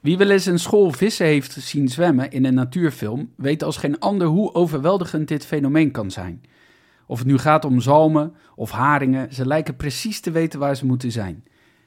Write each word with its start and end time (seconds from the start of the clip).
Wie 0.00 0.18
wel 0.18 0.30
eens 0.30 0.46
een 0.46 0.58
school 0.58 0.92
vissen 0.92 1.26
heeft 1.26 1.52
zien 1.52 1.88
zwemmen 1.88 2.30
in 2.30 2.44
een 2.44 2.54
natuurfilm, 2.54 3.30
weet 3.36 3.62
als 3.62 3.76
geen 3.76 3.98
ander 3.98 4.26
hoe 4.26 4.54
overweldigend 4.54 5.28
dit 5.28 5.46
fenomeen 5.46 5.90
kan 5.90 6.10
zijn. 6.10 6.42
Of 7.06 7.18
het 7.18 7.26
nu 7.26 7.38
gaat 7.38 7.64
om 7.64 7.80
zalmen 7.80 8.34
of 8.54 8.70
haringen, 8.70 9.34
ze 9.34 9.46
lijken 9.46 9.76
precies 9.76 10.20
te 10.20 10.30
weten 10.30 10.58
waar 10.58 10.76
ze 10.76 10.86
moeten 10.86 11.12
zijn. 11.12 11.44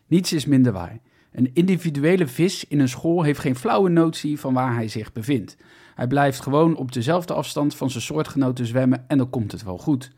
Niets 0.07 0.33
is 0.33 0.45
minder 0.45 0.71
waar. 0.71 0.99
Een 1.31 1.49
individuele 1.53 2.27
vis 2.27 2.65
in 2.67 2.79
een 2.79 2.89
school 2.89 3.23
heeft 3.23 3.39
geen 3.39 3.55
flauwe 3.55 3.89
notie 3.89 4.39
van 4.39 4.53
waar 4.53 4.75
hij 4.75 4.87
zich 4.87 5.11
bevindt. 5.11 5.57
Hij 5.95 6.07
blijft 6.07 6.41
gewoon 6.41 6.75
op 6.75 6.91
dezelfde 6.91 7.33
afstand 7.33 7.75
van 7.75 7.89
zijn 7.89 8.03
soortgenoten 8.03 8.65
zwemmen 8.65 9.05
en 9.07 9.17
dan 9.17 9.29
komt 9.29 9.51
het 9.51 9.63
wel 9.63 9.77
goed. 9.77 10.11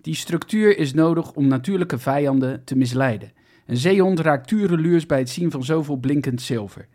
Die 0.00 0.14
structuur 0.14 0.78
is 0.78 0.94
nodig 0.94 1.32
om 1.32 1.46
natuurlijke 1.46 1.98
vijanden 1.98 2.64
te 2.64 2.76
misleiden. 2.76 3.32
Een 3.66 3.76
zeehond 3.76 4.20
raakt 4.20 4.48
tureluurs 4.48 5.06
bij 5.06 5.18
het 5.18 5.30
zien 5.30 5.50
van 5.50 5.64
zoveel 5.64 5.96
blinkend 5.96 6.42
zilver. 6.42 6.86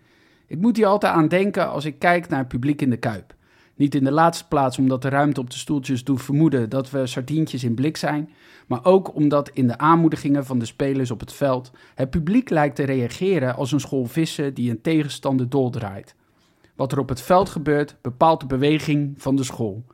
Ik 0.48 0.58
moet 0.58 0.78
hier 0.78 0.86
altijd 0.86 1.13
aan 1.13 1.28
denken 1.28 1.70
als 1.70 1.86
ik 1.86 2.00
kijk 2.00 2.30
naar 2.30 2.40
het 2.40 2.48
publiek 2.48 2.82
in 2.82 2.90
de 2.90 2.98
Kuip. 2.98 3.36
Niet 3.76 3.96
in 3.96 4.04
de 4.04 4.12
laatste 4.12 4.48
plaats 4.48 4.78
omdat 4.78 5.02
de 5.02 5.10
ruimte 5.10 5.40
op 5.40 5.50
de 5.50 5.58
stoeltjes 5.58 6.04
doet 6.04 6.22
vermoeden 6.22 6.70
dat 6.70 6.90
we 6.90 7.08
sardientjes 7.08 7.63
in 7.63 7.74
blik 7.74 7.98
zijn, 7.98 8.30
maar 8.68 8.86
ook 8.86 9.16
omdat 9.16 9.50
in 9.54 9.68
de 9.68 9.78
aanmoedigingen 9.78 10.46
van 10.46 10.60
de 10.60 10.66
spelers 10.66 11.12
op 11.12 11.20
het 11.20 11.34
veld 11.34 11.72
het 11.96 12.10
publiek 12.10 12.50
lijkt 12.50 12.76
te 12.76 12.84
reageren 12.84 13.56
als 13.56 13.72
een 13.72 13.80
school 13.80 14.06
vissen 14.06 14.54
die 14.54 14.70
een 14.70 14.82
tegenstander 14.82 15.50
doldraait. 15.50 16.16
Wat 16.76 16.91
er 16.91 17.00
op 17.00 17.10
het 17.10 17.22
veld 17.22 17.50
gebeurt 17.50 17.96
bepaalt 18.02 18.40
de 18.40 18.46
beweging 18.46 19.13
van 19.18 19.35
de 19.35 19.44
school. 19.44 19.85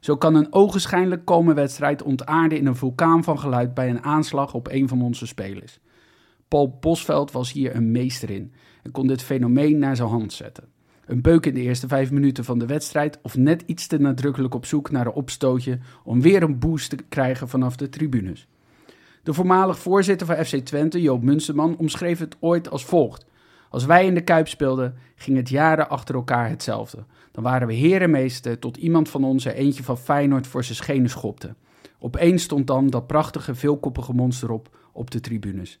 Zo 0.00 0.16
kan 0.16 0.34
een 0.34 0.52
ogenschijnlijk 0.52 1.24
komen 1.24 1.54
wedstrijd 1.54 2.02
ontaarden 2.02 2.58
in 2.58 2.66
een 2.66 2.76
vulkaan 2.76 3.24
van 3.24 3.38
geluid 3.38 3.74
bij 3.74 3.90
een 3.90 4.02
aanslag 4.02 4.54
op 4.54 4.68
een 4.70 4.88
van 4.88 5.02
onze 5.02 5.26
spelers. 5.26 5.80
Paul 6.50 6.78
Bosveld 6.80 7.32
was 7.32 7.52
hier 7.52 7.74
een 7.74 7.90
meester 7.90 8.30
in 8.30 8.52
en 8.82 8.90
kon 8.90 9.06
dit 9.06 9.22
fenomeen 9.22 9.78
naar 9.78 9.96
zijn 9.96 10.08
hand 10.08 10.32
zetten. 10.32 10.64
Een 11.06 11.22
beuk 11.22 11.46
in 11.46 11.54
de 11.54 11.60
eerste 11.60 11.88
vijf 11.88 12.10
minuten 12.10 12.44
van 12.44 12.58
de 12.58 12.66
wedstrijd 12.66 13.18
of 13.22 13.36
net 13.36 13.62
iets 13.66 13.86
te 13.86 13.98
nadrukkelijk 13.98 14.54
op 14.54 14.66
zoek 14.66 14.90
naar 14.90 15.06
een 15.06 15.12
opstootje 15.12 15.78
om 16.04 16.20
weer 16.20 16.42
een 16.42 16.58
boost 16.58 16.90
te 16.90 16.96
krijgen 17.08 17.48
vanaf 17.48 17.76
de 17.76 17.88
tribunes. 17.88 18.48
De 19.22 19.32
voormalig 19.32 19.78
voorzitter 19.78 20.26
van 20.26 20.44
FC 20.44 20.56
Twente, 20.56 21.00
Joop 21.00 21.22
Munsterman, 21.22 21.76
omschreef 21.76 22.18
het 22.18 22.36
ooit 22.40 22.70
als 22.70 22.84
volgt. 22.84 23.24
Als 23.68 23.84
wij 23.84 24.06
in 24.06 24.14
de 24.14 24.24
Kuip 24.24 24.48
speelden, 24.48 24.94
ging 25.14 25.36
het 25.36 25.48
jaren 25.48 25.88
achter 25.88 26.14
elkaar 26.14 26.48
hetzelfde. 26.48 27.04
Dan 27.32 27.42
waren 27.42 27.68
we 27.68 27.74
herenmeester 27.74 28.58
tot 28.58 28.76
iemand 28.76 29.08
van 29.08 29.24
ons 29.24 29.44
er 29.44 29.54
eentje 29.54 29.82
van 29.82 29.98
Feyenoord 29.98 30.46
voor 30.46 30.64
zijn 30.64 30.76
schenen 30.76 31.10
schopte. 31.10 31.54
Opeens 31.98 32.42
stond 32.42 32.66
dan 32.66 32.90
dat 32.90 33.06
prachtige 33.06 33.54
veelkoppige 33.54 34.12
monster 34.12 34.50
op 34.50 34.78
op 34.92 35.10
de 35.10 35.20
tribunes. 35.20 35.80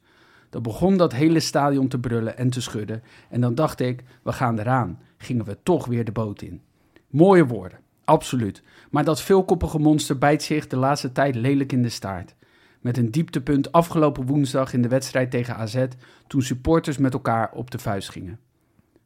Dan 0.50 0.62
begon 0.62 0.96
dat 0.96 1.12
hele 1.12 1.40
stadion 1.40 1.88
te 1.88 1.98
brullen 1.98 2.38
en 2.38 2.50
te 2.50 2.60
schudden. 2.60 3.02
En 3.28 3.40
dan 3.40 3.54
dacht 3.54 3.80
ik, 3.80 4.02
we 4.22 4.32
gaan 4.32 4.58
eraan. 4.58 4.98
Gingen 5.18 5.44
we 5.44 5.58
toch 5.62 5.86
weer 5.86 6.04
de 6.04 6.12
boot 6.12 6.42
in. 6.42 6.60
Mooie 7.08 7.46
woorden, 7.46 7.78
absoluut. 8.04 8.62
Maar 8.90 9.04
dat 9.04 9.20
veelkoppige 9.20 9.78
monster 9.78 10.18
bijt 10.18 10.42
zich 10.42 10.66
de 10.66 10.76
laatste 10.76 11.12
tijd 11.12 11.34
lelijk 11.34 11.72
in 11.72 11.82
de 11.82 11.88
staart. 11.88 12.34
Met 12.80 12.96
een 12.96 13.10
dieptepunt 13.10 13.72
afgelopen 13.72 14.26
woensdag 14.26 14.72
in 14.72 14.82
de 14.82 14.88
wedstrijd 14.88 15.30
tegen 15.30 15.56
AZ, 15.56 15.86
toen 16.26 16.42
supporters 16.42 16.98
met 16.98 17.12
elkaar 17.12 17.50
op 17.52 17.70
de 17.70 17.78
vuist 17.78 18.10
gingen. 18.10 18.38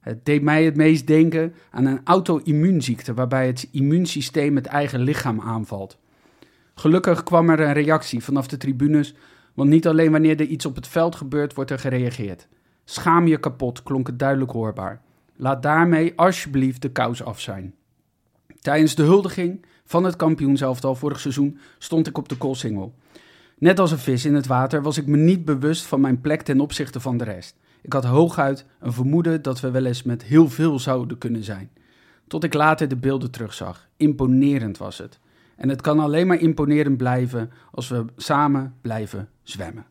Het 0.01 0.25
deed 0.25 0.43
mij 0.43 0.65
het 0.65 0.77
meest 0.77 1.07
denken 1.07 1.55
aan 1.71 1.85
een 1.85 2.01
auto-immuunziekte 2.05 3.15
waarbij 3.15 3.47
het 3.47 3.69
immuunsysteem 3.71 4.57
het 4.57 4.67
eigen 4.67 5.01
lichaam 5.01 5.41
aanvalt. 5.41 5.99
Gelukkig 6.75 7.23
kwam 7.23 7.51
er 7.51 7.61
een 7.61 7.73
reactie 7.73 8.25
vanaf 8.25 8.47
de 8.47 8.57
tribunes 8.57 9.15
want 9.55 9.71
niet 9.71 9.87
alleen 9.87 10.11
wanneer 10.11 10.41
er 10.41 10.47
iets 10.47 10.67
op 10.67 10.75
het 10.75 10.89
veld 10.89 11.17
gebeurt, 11.17 11.55
wordt 11.55 11.71
er 11.71 11.79
gereageerd. 11.79 12.49
Schaam 12.85 13.27
je 13.27 13.41
kapot, 13.41 13.83
klonk 13.83 14.07
het 14.07 14.19
duidelijk 14.19 14.51
hoorbaar. 14.51 15.03
Laat 15.37 15.63
daarmee 15.63 16.13
alsjeblieft 16.17 16.83
de 16.83 16.91
kous 16.91 17.23
af 17.23 17.41
zijn. 17.41 17.75
Tijdens 18.61 18.95
de 18.95 19.03
huldiging 19.03 19.65
van 19.85 20.05
het 20.05 20.17
kampioenselftal 20.17 20.95
vorig 20.95 21.21
seizoen 21.21 21.59
stond 21.79 22.07
ik 22.07 22.19
op 22.19 22.29
de 22.29 22.37
koolsingel. 22.37 22.95
Net 23.59 23.79
als 23.79 23.91
een 23.91 23.99
vis 23.99 24.25
in 24.25 24.35
het 24.35 24.47
water 24.47 24.83
was 24.83 24.99
ik 24.99 25.07
me 25.07 25.17
niet 25.17 25.45
bewust 25.45 25.85
van 25.87 26.01
mijn 26.01 26.21
plek 26.21 26.43
ten 26.43 26.61
opzichte 26.61 27.01
van 27.01 27.17
de 27.17 27.25
rest. 27.25 27.57
Ik 27.83 27.93
had 27.93 28.05
hooguit 28.05 28.67
een 28.81 28.93
vermoeden 28.93 29.43
dat 29.43 29.61
we 29.61 29.71
wel 29.71 29.85
eens 29.85 30.03
met 30.03 30.23
heel 30.23 30.49
veel 30.49 30.79
zouden 30.79 31.19
kunnen 31.19 31.45
zijn. 31.45 31.71
Tot 32.27 32.45
ik 32.45 32.55
later 32.55 32.89
de 32.89 32.97
beelden 32.97 33.31
terugzag. 33.31 33.89
Imponerend 33.97 34.79
was 34.79 34.99
het. 34.99 35.19
En 35.57 35.69
het 35.69 35.81
kan 35.81 36.01
alleen 36.01 36.27
maar 36.27 36.39
imponerend 36.41 36.97
blijven 36.97 37.51
als 37.73 37.89
we 37.89 38.05
samen 38.17 38.75
blijven 38.81 39.29
zwemmen. 39.43 39.85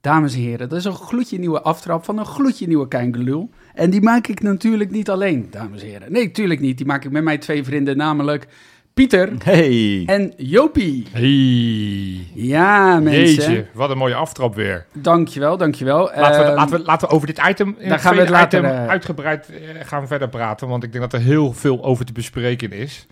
Dames 0.00 0.34
en 0.34 0.40
heren, 0.40 0.68
dat 0.68 0.78
is 0.78 0.84
een 0.84 0.94
gloedje 0.94 1.38
nieuwe 1.38 1.60
aftrap 1.62 2.04
van 2.04 2.18
een 2.18 2.26
gloedje 2.26 2.66
nieuwe 2.66 2.88
Keingelul. 2.88 3.50
En 3.74 3.90
die 3.90 4.02
maak 4.02 4.26
ik 4.26 4.42
natuurlijk 4.42 4.90
niet 4.90 5.10
alleen, 5.10 5.46
dames 5.50 5.82
en 5.82 5.88
heren. 5.88 6.12
Nee, 6.12 6.24
natuurlijk 6.26 6.60
niet. 6.60 6.76
Die 6.76 6.86
maak 6.86 7.04
ik 7.04 7.10
met 7.10 7.22
mijn 7.24 7.38
twee 7.38 7.64
vrienden, 7.64 7.96
namelijk 7.96 8.46
Pieter 8.94 9.30
Hey. 9.44 10.02
en 10.06 10.32
Jopie. 10.36 11.06
Hey. 11.12 12.26
Ja, 12.34 13.00
mensen. 13.00 13.20
Jeetje, 13.52 13.66
wat 13.72 13.90
een 13.90 13.98
mooie 13.98 14.14
aftrap 14.14 14.54
weer. 14.54 14.86
Dankjewel, 14.92 15.56
dankjewel. 15.56 16.10
Laten 16.16 16.40
we, 16.40 16.46
Ehm, 16.46 16.54
laten, 16.54 16.78
we, 16.78 16.84
laten 16.84 17.08
we 17.08 17.14
over 17.14 17.26
dit 17.26 17.40
item, 17.48 17.68
in 17.68 17.74
daar 17.82 17.90
het 17.92 18.00
gaan 18.00 18.14
we 18.14 18.20
het 18.20 18.28
later, 18.30 18.58
item 18.58 18.70
eh, 18.70 18.86
uitgebreid 18.88 19.48
eh, 19.48 19.56
gaan 19.86 20.06
verder 20.06 20.28
praten. 20.28 20.68
Want 20.68 20.82
ik 20.84 20.92
denk 20.92 21.10
dat 21.10 21.20
er 21.20 21.26
heel 21.26 21.52
veel 21.52 21.84
over 21.84 22.04
te 22.04 22.12
bespreken 22.12 22.72
is. 22.72 23.06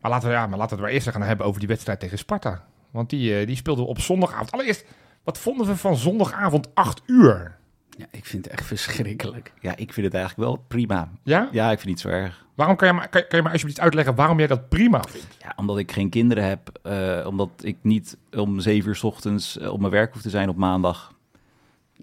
Maar 0.00 0.10
laten 0.10 0.28
we, 0.28 0.34
ja, 0.34 0.46
maar 0.46 0.58
laten 0.58 0.76
we 0.76 0.82
het 0.82 0.92
maar 0.92 1.00
eerst 1.02 1.08
gaan 1.16 1.22
hebben 1.28 1.46
over 1.46 1.58
die 1.60 1.68
wedstrijd 1.68 2.00
tegen 2.00 2.18
Sparta. 2.18 2.64
Want 2.90 3.10
die, 3.10 3.38
eh, 3.38 3.46
die 3.46 3.56
speelden 3.56 3.84
we 3.84 3.90
op 3.90 4.00
zondagavond. 4.00 4.52
Allereerst, 4.52 4.84
wat 5.24 5.38
vonden 5.38 5.66
we 5.66 5.76
van 5.76 5.96
zondagavond 5.96 6.68
8 6.74 7.02
uur? 7.06 7.56
Ja, 7.98 8.06
ik 8.10 8.24
vind 8.24 8.44
het 8.44 8.52
echt 8.54 8.66
verschrikkelijk. 8.66 9.52
Ja, 9.60 9.76
ik 9.76 9.92
vind 9.92 10.06
het 10.06 10.14
eigenlijk 10.14 10.48
wel 10.48 10.64
prima. 10.68 11.08
Ja? 11.22 11.48
Ja, 11.52 11.64
ik 11.70 11.78
vind 11.78 11.80
het 11.80 11.86
niet 11.88 12.00
zo 12.00 12.08
erg. 12.08 12.44
Waarom 12.54 12.76
kan 12.76 12.88
je, 12.88 12.94
maar, 12.94 13.08
kan, 13.08 13.20
kan 13.28 13.38
je 13.38 13.42
maar 13.42 13.52
alsjeblieft 13.52 13.80
uitleggen 13.80 14.14
waarom 14.14 14.38
jij 14.38 14.46
dat 14.46 14.68
prima 14.68 15.02
vindt? 15.08 15.36
Ja, 15.38 15.52
omdat 15.56 15.78
ik 15.78 15.92
geen 15.92 16.10
kinderen 16.10 16.44
heb. 16.44 16.78
eh, 16.82 17.24
omdat 17.26 17.50
ik 17.62 17.76
niet 17.82 18.16
om 18.32 18.60
zeven 18.60 18.88
uur 18.88 18.96
's 18.96 19.02
ochtends 19.02 19.58
eh, 19.58 19.72
op 19.72 19.80
mijn 19.80 19.92
werk 19.92 20.12
hoef 20.12 20.22
te 20.22 20.30
zijn 20.30 20.48
op 20.48 20.56
maandag. 20.56 21.14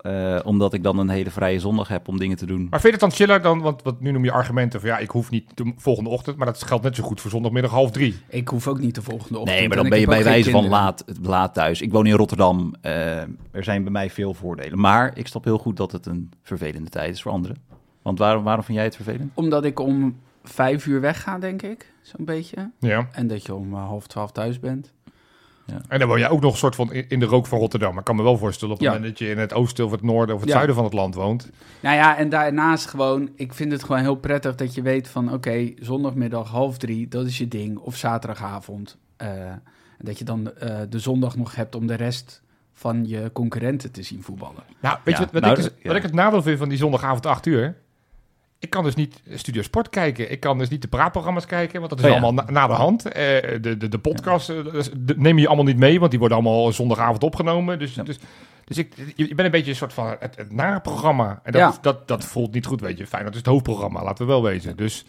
Eh, 0.03 0.39
omdat 0.43 0.73
ik 0.73 0.83
dan 0.83 0.97
een 0.99 1.09
hele 1.09 1.29
vrije 1.31 1.59
zondag 1.59 1.87
heb 1.87 2.07
om 2.07 2.19
dingen 2.19 2.37
te 2.37 2.45
doen. 2.45 2.67
Maar 2.69 2.81
vind 2.81 2.83
je 2.83 2.89
het 2.89 2.99
dan 2.99 3.11
chiller 3.11 3.41
dan, 3.41 3.61
want 3.61 3.81
wat 3.83 4.01
nu 4.01 4.11
noem 4.11 4.23
je 4.23 4.31
argumenten 4.31 4.79
van 4.79 4.89
ja, 4.89 4.97
ik 4.97 5.09
hoef 5.09 5.29
niet 5.29 5.51
de 5.53 5.73
volgende 5.75 6.09
ochtend, 6.09 6.37
maar 6.37 6.45
dat 6.45 6.63
geldt 6.63 6.83
net 6.83 6.95
zo 6.95 7.03
goed 7.03 7.21
voor 7.21 7.31
zondagmiddag 7.31 7.71
half 7.71 7.91
drie. 7.91 8.15
Ik 8.27 8.47
hoef 8.47 8.67
ook 8.67 8.79
niet 8.79 8.95
de 8.95 9.01
volgende 9.01 9.39
ochtend. 9.39 9.57
Nee, 9.57 9.67
maar 9.67 9.77
dan 9.77 9.89
ben 9.89 9.99
je 9.99 10.05
bij 10.07 10.23
wijze 10.23 10.49
van 10.49 10.67
laat, 10.67 11.03
laat 11.21 11.53
thuis. 11.53 11.81
Ik 11.81 11.91
woon 11.91 12.05
in 12.05 12.13
Rotterdam. 12.13 12.73
eh, 12.81 13.17
er 13.51 13.63
zijn 13.63 13.83
bij 13.83 13.91
mij 13.91 14.09
veel 14.09 14.33
voordelen. 14.33 14.79
Maar 14.79 15.17
ik 15.17 15.27
snap 15.27 15.43
heel 15.43 15.57
goed 15.57 15.77
dat 15.77 15.91
het 15.91 16.05
een 16.05 16.31
vervelende 16.41 16.89
tijd 16.89 17.13
is 17.13 17.21
voor 17.21 17.31
anderen. 17.31 17.57
Want 18.01 18.19
waarom, 18.19 18.43
waarom 18.43 18.63
vind 18.63 18.77
jij 18.77 18.85
het 18.87 18.95
vervelend? 18.95 19.31
Omdat 19.33 19.65
ik 19.65 19.79
om 19.79 20.15
vijf 20.43 20.85
uur 20.85 21.01
wegga, 21.01 21.39
denk 21.39 21.61
ik. 21.61 21.91
Zo'n 22.01 22.25
beetje. 22.25 22.71
Ja. 22.79 23.07
En 23.11 23.27
dat 23.27 23.45
je 23.45 23.53
om 23.53 23.73
eh, 23.73 23.85
half 23.87 24.07
twaalf 24.07 24.31
thuis 24.31 24.59
bent. 24.59 24.91
En 25.87 25.99
dan 25.99 26.07
woon 26.07 26.19
jij 26.19 26.29
ook 26.29 26.41
nog 26.41 26.51
een 26.51 26.57
soort 26.57 26.75
van 26.75 26.93
in 26.93 27.19
de 27.19 27.25
rook 27.25 27.47
van 27.47 27.59
Rotterdam. 27.59 27.97
Ik 27.97 28.03
kan 28.03 28.15
me 28.15 28.23
wel 28.23 28.37
voorstellen 28.37 28.73
op 28.73 28.79
het 28.79 28.89
Ja. 28.89 28.93
moment 28.95 29.11
dat 29.17 29.27
je 29.27 29.33
in 29.33 29.37
het 29.39 29.53
oosten 29.53 29.85
of 29.85 29.91
het 29.91 30.01
noorden 30.01 30.35
of 30.35 30.41
het 30.41 30.49
Ja. 30.49 30.55
zuiden 30.55 30.75
van 30.75 30.83
het 30.83 30.93
land 30.93 31.15
woont. 31.15 31.49
Nou 31.79 31.95
ja, 31.95 32.17
en 32.17 32.29
daarnaast 32.29 32.85
gewoon, 32.87 33.29
ik 33.35 33.53
vind 33.53 33.71
het 33.71 33.83
gewoon 33.83 34.01
heel 34.01 34.15
prettig 34.15 34.55
dat 34.55 34.73
je 34.73 34.81
weet 34.81 35.07
van, 35.07 35.33
oké, 35.33 35.71
zondagmiddag 35.79 36.49
half 36.49 36.77
drie, 36.77 37.07
dat 37.07 37.25
is 37.25 37.37
je 37.37 37.47
ding. 37.47 37.77
Of 37.77 37.95
zaterdagavond. 37.95 38.97
en 39.17 39.61
dat 39.97 40.17
je 40.17 40.25
dan 40.25 40.53
eh, 40.55 40.79
de 40.89 40.99
zondag 40.99 41.35
nog 41.35 41.55
hebt 41.55 41.75
om 41.75 41.87
de 41.87 41.93
rest 41.95 42.41
van 42.73 43.07
je 43.07 43.29
concurrenten 43.33 43.91
te 43.91 44.03
zien 44.03 44.23
voetballen. 44.23 44.63
Nou, 44.81 44.97
weet 45.03 45.13
Ja, 45.17 45.19
je 45.19 45.25
wat, 45.25 45.33
wat, 45.33 45.41
nou, 45.41 45.53
ik, 45.55 45.63
dus- 45.63 45.71
ja. 45.81 45.87
wat 45.87 45.95
ik 45.97 46.03
het 46.03 46.13
nadeel 46.13 46.41
vind 46.41 46.57
van 46.59 46.69
die 46.69 46.77
zondagavond 46.77 47.25
8 47.25 47.45
uur? 47.45 47.75
Ik 48.63 48.69
kan 48.69 48.83
dus 48.83 48.95
niet 48.95 49.21
Studio 49.29 49.61
Sport 49.61 49.89
kijken. 49.89 50.31
Ik 50.31 50.39
kan 50.39 50.57
dus 50.57 50.69
niet 50.69 50.81
de 50.81 50.87
praatprogramma's 50.87 51.45
kijken, 51.45 51.77
want 51.79 51.89
dat 51.89 51.99
is 51.99 52.05
Oh 52.05 52.11
ja. 52.11 52.17
allemaal 52.21 52.45
na, 52.45 52.51
na 52.51 52.67
de 52.67 52.73
hand. 52.73 53.05
Eh, 53.05 53.13
de, 53.61 53.77
de, 53.77 53.87
de 53.89 53.99
podcast 53.99 54.49
eh, 54.49 54.55
de- 54.97 55.13
neem 55.17 55.37
je 55.39 55.47
allemaal 55.47 55.65
niet 55.65 55.77
mee, 55.77 55.99
want 55.99 56.11
die 56.11 56.19
worden 56.19 56.37
allemaal 56.37 56.71
zondagavond 56.71 57.23
opgenomen. 57.23 57.79
Dus, 57.79 57.95
Ja. 57.95 58.03
dus, 58.03 58.19
dus 58.65 58.77
ik, 58.77 58.93
je 59.15 59.27
je 59.27 59.27
bent 59.35 59.39
een 59.39 59.51
beetje 59.51 59.69
een 59.71 59.77
soort 59.77 59.93
van 59.93 60.15
het, 60.19 60.35
het 60.35 60.51
naprogramma. 60.53 61.39
En 61.43 61.51
dat, 61.51 61.61
Ja. 61.61 61.77
dat, 61.81 62.07
dat 62.07 62.25
voelt 62.25 62.53
niet 62.53 62.65
goed, 62.65 62.81
weet 62.81 62.97
je. 62.97 63.07
Fijn, 63.07 63.23
dat 63.23 63.31
is 63.31 63.37
het 63.37 63.47
hoofdprogramma, 63.47 64.03
laten 64.03 64.25
we 64.25 64.31
wel 64.31 64.43
wezen. 64.43 64.75
Dus 64.77 65.05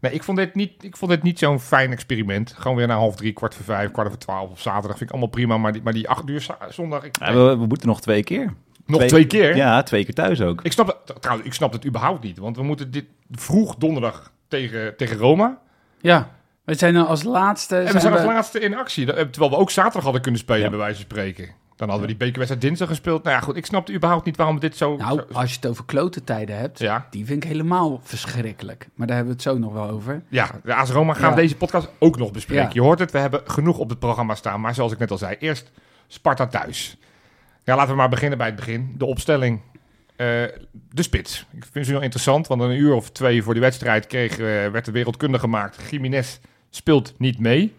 nee, 0.00 0.12
ik 0.12 0.22
vond 0.22 0.38
dit 0.38 0.54
niet, 0.54 0.84
ik 0.84 0.96
vond 0.96 1.10
dit 1.10 1.22
niet 1.22 1.38
zo'n 1.38 1.60
fijn 1.60 1.92
experiment. 1.92 2.54
Gewoon 2.58 2.76
weer 2.76 2.86
naar 2.86 2.96
half 2.96 3.16
drie, 3.16 3.32
kwart 3.32 3.54
voor 3.54 3.64
vijf, 3.64 3.90
kwart 3.90 4.08
voor 4.08 4.18
twaalf 4.18 4.50
op 4.50 4.58
zaterdag. 4.58 4.96
Vind 4.96 5.02
ik 5.02 5.10
allemaal 5.10 5.28
prima, 5.30 5.58
maar 5.58 5.72
die, 5.72 5.82
maar 5.82 5.92
die 5.92 6.08
acht 6.08 6.28
uur 6.28 6.46
zondag... 6.68 7.04
Ik, 7.04 7.16
Ja, 7.18 7.34
we, 7.34 7.56
we 7.58 7.66
moeten 7.66 7.88
nog 7.88 8.00
twee 8.00 8.22
keer. 8.24 8.52
Nog 8.86 9.02
twee, 9.02 9.26
keer? 9.26 9.56
Ja, 9.56 9.82
twee 9.82 10.04
keer 10.04 10.14
thuis 10.14 10.40
ook. 10.40 10.60
Ik 10.62 10.72
snap 10.72 10.86
het, 10.86 11.22
trouwens, 11.22 11.48
ik 11.48 11.54
snap 11.54 11.72
het 11.72 11.86
überhaupt 11.86 12.22
niet. 12.22 12.38
Want 12.38 12.56
we 12.56 12.62
moeten 12.62 12.90
dit 12.90 13.04
vroeg 13.30 13.74
donderdag 13.74 14.32
tegen, 14.48 14.96
tegen 14.96 15.16
Roma. 15.16 15.58
Ja, 16.00 16.30
we 16.64 16.74
zijn 16.74 16.94
er 16.94 17.04
als 17.04 17.22
laatste... 17.22 17.76
En 17.76 17.92
we 17.92 18.00
zijn 18.00 18.12
als 18.12 18.24
laatste 18.24 18.60
in 18.60 18.76
actie. 18.76 19.06
Terwijl 19.06 19.50
we 19.50 19.56
ook 19.56 19.70
zaterdag 19.70 20.02
hadden 20.02 20.22
kunnen 20.22 20.40
spelen, 20.40 20.62
Ja. 20.62 20.68
bij 20.68 20.78
wijze 20.78 20.94
van 20.94 21.04
spreken. 21.04 21.48
Dan 21.76 21.88
hadden 21.90 22.06
we 22.08 22.12
die 22.16 22.22
bekerwedstrijd 22.26 22.60
dinsdag 22.66 22.88
gespeeld. 22.88 23.22
Nou 23.22 23.36
ja, 23.36 23.42
goed, 23.42 23.56
ik 23.56 23.66
snapte 23.66 23.92
überhaupt 23.94 24.24
niet 24.24 24.36
waarom 24.36 24.54
we 24.54 24.60
dit 24.60 24.76
zo... 24.76 24.96
Nou, 24.96 25.18
zo- 25.18 25.34
als 25.34 25.50
je 25.50 25.56
het 25.56 25.66
over 25.66 25.84
klote 25.84 26.24
tijden 26.24 26.56
hebt, 26.58 26.78
ja, 26.78 27.06
die 27.10 27.26
vind 27.26 27.44
ik 27.44 27.50
helemaal 27.50 28.00
verschrikkelijk. 28.02 28.88
Maar 28.94 29.06
daar 29.06 29.16
hebben 29.16 29.34
we 29.36 29.42
het 29.42 29.50
zo 29.52 29.58
nog 29.58 29.72
wel 29.72 29.88
over. 29.88 30.22
ja, 30.28 30.50
de 30.64 30.74
AS 30.74 30.90
Roma 30.90 31.12
gaan 31.14 31.28
Ja. 31.30 31.34
we 31.34 31.40
deze 31.40 31.56
podcast 31.56 31.88
ook 31.98 32.18
nog 32.18 32.30
bespreken. 32.30 32.64
Ja. 32.64 32.70
Je 32.72 32.80
hoort 32.80 32.98
het, 32.98 33.10
we 33.10 33.18
hebben 33.18 33.40
genoeg 33.44 33.78
op 33.78 33.88
het 33.88 33.98
programma 33.98 34.34
staan. 34.34 34.60
Maar 34.60 34.74
zoals 34.74 34.92
ik 34.92 34.98
net 34.98 35.10
al 35.10 35.18
zei, 35.18 35.36
eerst 35.38 35.70
Sparta 36.06 36.46
thuis. 36.46 36.96
Ja, 37.64 37.74
laten 37.76 37.90
we 37.90 37.96
maar 37.96 38.08
beginnen 38.08 38.38
bij 38.38 38.46
het 38.46 38.56
begin. 38.56 38.94
De 38.98 39.04
opstelling. 39.04 39.60
Eh, 40.16 40.26
de 40.90 41.02
spits. 41.02 41.46
Ik 41.56 41.64
vind 41.72 41.86
ze 41.86 41.92
heel 41.92 42.00
interessant, 42.02 42.46
want 42.46 42.60
een 42.62 42.70
uur 42.76 42.94
of 42.94 43.10
twee 43.10 43.42
voor 43.42 43.52
die 43.52 43.62
wedstrijd 43.62 44.06
kreeg, 44.06 44.32
eh, 44.32 44.38
werd 44.68 44.84
de 44.84 44.92
wereldkunde 44.92 45.38
gemaakt. 45.38 45.78
Jiménez 45.90 46.38
speelt 46.70 47.14
niet 47.18 47.38
mee. 47.38 47.72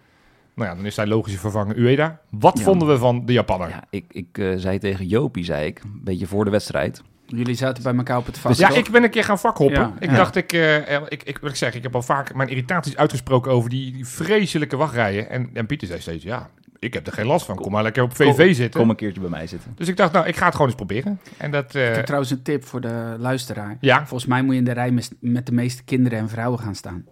Nou 0.56 0.70
ja, 0.70 0.76
dan 0.76 0.86
is 0.86 0.96
zijn 0.96 1.08
logische 1.08 1.40
vervanger 1.40 1.76
Ueda. 1.78 2.20
Wat 2.30 2.58
Ja. 2.58 2.64
vonden 2.64 2.88
we 2.88 2.98
van 2.98 3.26
de 3.26 3.34
Japanner? 3.34 3.70
Ja, 3.70 3.84
ik, 3.90 4.06
ik 4.12 4.38
eh, 4.38 4.54
zei 4.56 4.80
tegen 4.80 5.08
Jopie, 5.08 5.44
zei 5.44 5.66
ik, 5.66 5.80
een 5.84 6.02
beetje 6.04 6.28
voor 6.28 6.46
de 6.46 6.52
wedstrijd. 6.52 7.02
Jullie 7.26 7.56
zaten 7.56 7.84
bij 7.84 7.96
elkaar 7.96 8.18
op 8.18 8.26
het 8.26 8.38
vast. 8.38 8.58
Dus 8.60 8.68
ja, 8.70 8.76
ik 8.76 8.90
ben 8.92 9.04
een 9.04 9.10
keer 9.10 9.24
gaan 9.24 9.40
vakhoppen. 9.40 9.80
Ja. 9.82 9.94
Ik 10.00 10.10
Ja. 10.10 10.16
dacht, 10.16 10.36
ik, 10.36 10.54
eh, 10.54 10.94
ik, 11.08 11.24
ik, 11.24 11.38
wat 11.42 11.50
ik 11.50 11.56
zeg, 11.56 11.74
ik 11.76 11.84
heb 11.84 11.96
al 11.96 12.02
vaak 12.02 12.34
mijn 12.34 12.50
irritaties 12.50 12.98
uitgesproken 12.98 13.52
over 13.52 13.70
die, 13.70 13.92
die 13.92 14.06
vreselijke 14.08 14.76
wachtrijen. 14.78 15.30
En, 15.30 15.50
en 15.54 15.66
Pieter 15.66 15.88
zei 15.88 16.00
steeds, 16.00 16.24
ja, 16.24 16.50
ik 16.84 16.94
heb 16.94 17.08
er 17.08 17.14
geen 17.14 17.26
last 17.26 17.46
van. 17.46 17.56
Kom 17.56 17.72
maar 17.72 17.84
lekker 17.84 18.04
op 18.04 18.16
VV 18.16 18.38
Kom- 18.46 18.54
zitten. 18.54 18.80
Kom 18.80 18.90
een 18.90 18.96
keertje 18.96 19.22
bij 19.22 19.30
mij 19.30 19.48
zitten. 19.48 19.72
Dus 19.76 19.88
ik 19.88 19.98
dacht, 19.98 20.12
nou, 20.14 20.28
ik 20.28 20.36
ga 20.36 20.44
het 20.46 20.54
gewoon 20.54 20.68
eens 20.68 20.76
proberen. 20.78 21.20
En 21.38 21.52
dat, 21.52 21.76
eh, 21.76 21.90
Ik 21.90 21.96
heb 21.96 22.06
trouwens 22.06 22.32
een 22.32 22.42
tip 22.42 22.66
voor 22.66 22.82
de 22.82 23.16
luisteraar. 23.20 23.78
ja, 23.80 23.98
Volgens 23.98 24.26
mij 24.26 24.42
moet 24.42 24.54
je 24.54 24.60
in 24.60 24.66
de 24.66 24.72
rij 24.72 24.92
met, 24.92 25.12
met 25.20 25.46
de 25.46 25.52
meeste 25.52 25.84
kinderen 25.84 26.20
en 26.20 26.30
vrouwen 26.30 26.60
gaan 26.60 26.76
staan. 26.76 27.06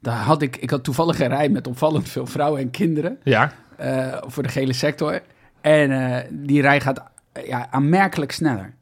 Daar 0.00 0.16
had 0.18 0.42
ik, 0.42 0.56
ik 0.56 0.70
had 0.70 0.84
toevallig 0.84 1.20
een 1.20 1.28
rij 1.28 1.48
met 1.48 1.66
opvallend 1.66 2.08
veel 2.08 2.26
vrouwen 2.26 2.60
en 2.60 2.70
kinderen 2.70 3.18
ja, 3.22 3.52
eh, 3.76 4.16
voor 4.26 4.42
de 4.42 4.48
gele 4.48 4.72
sector. 4.72 5.20
En 5.60 5.90
eh, 5.90 6.24
die 6.30 6.60
rij 6.60 6.80
gaat 6.80 7.02
eh, 7.32 7.46
ja, 7.46 7.66
aanmerkelijk 7.70 8.32
sneller. 8.32 8.74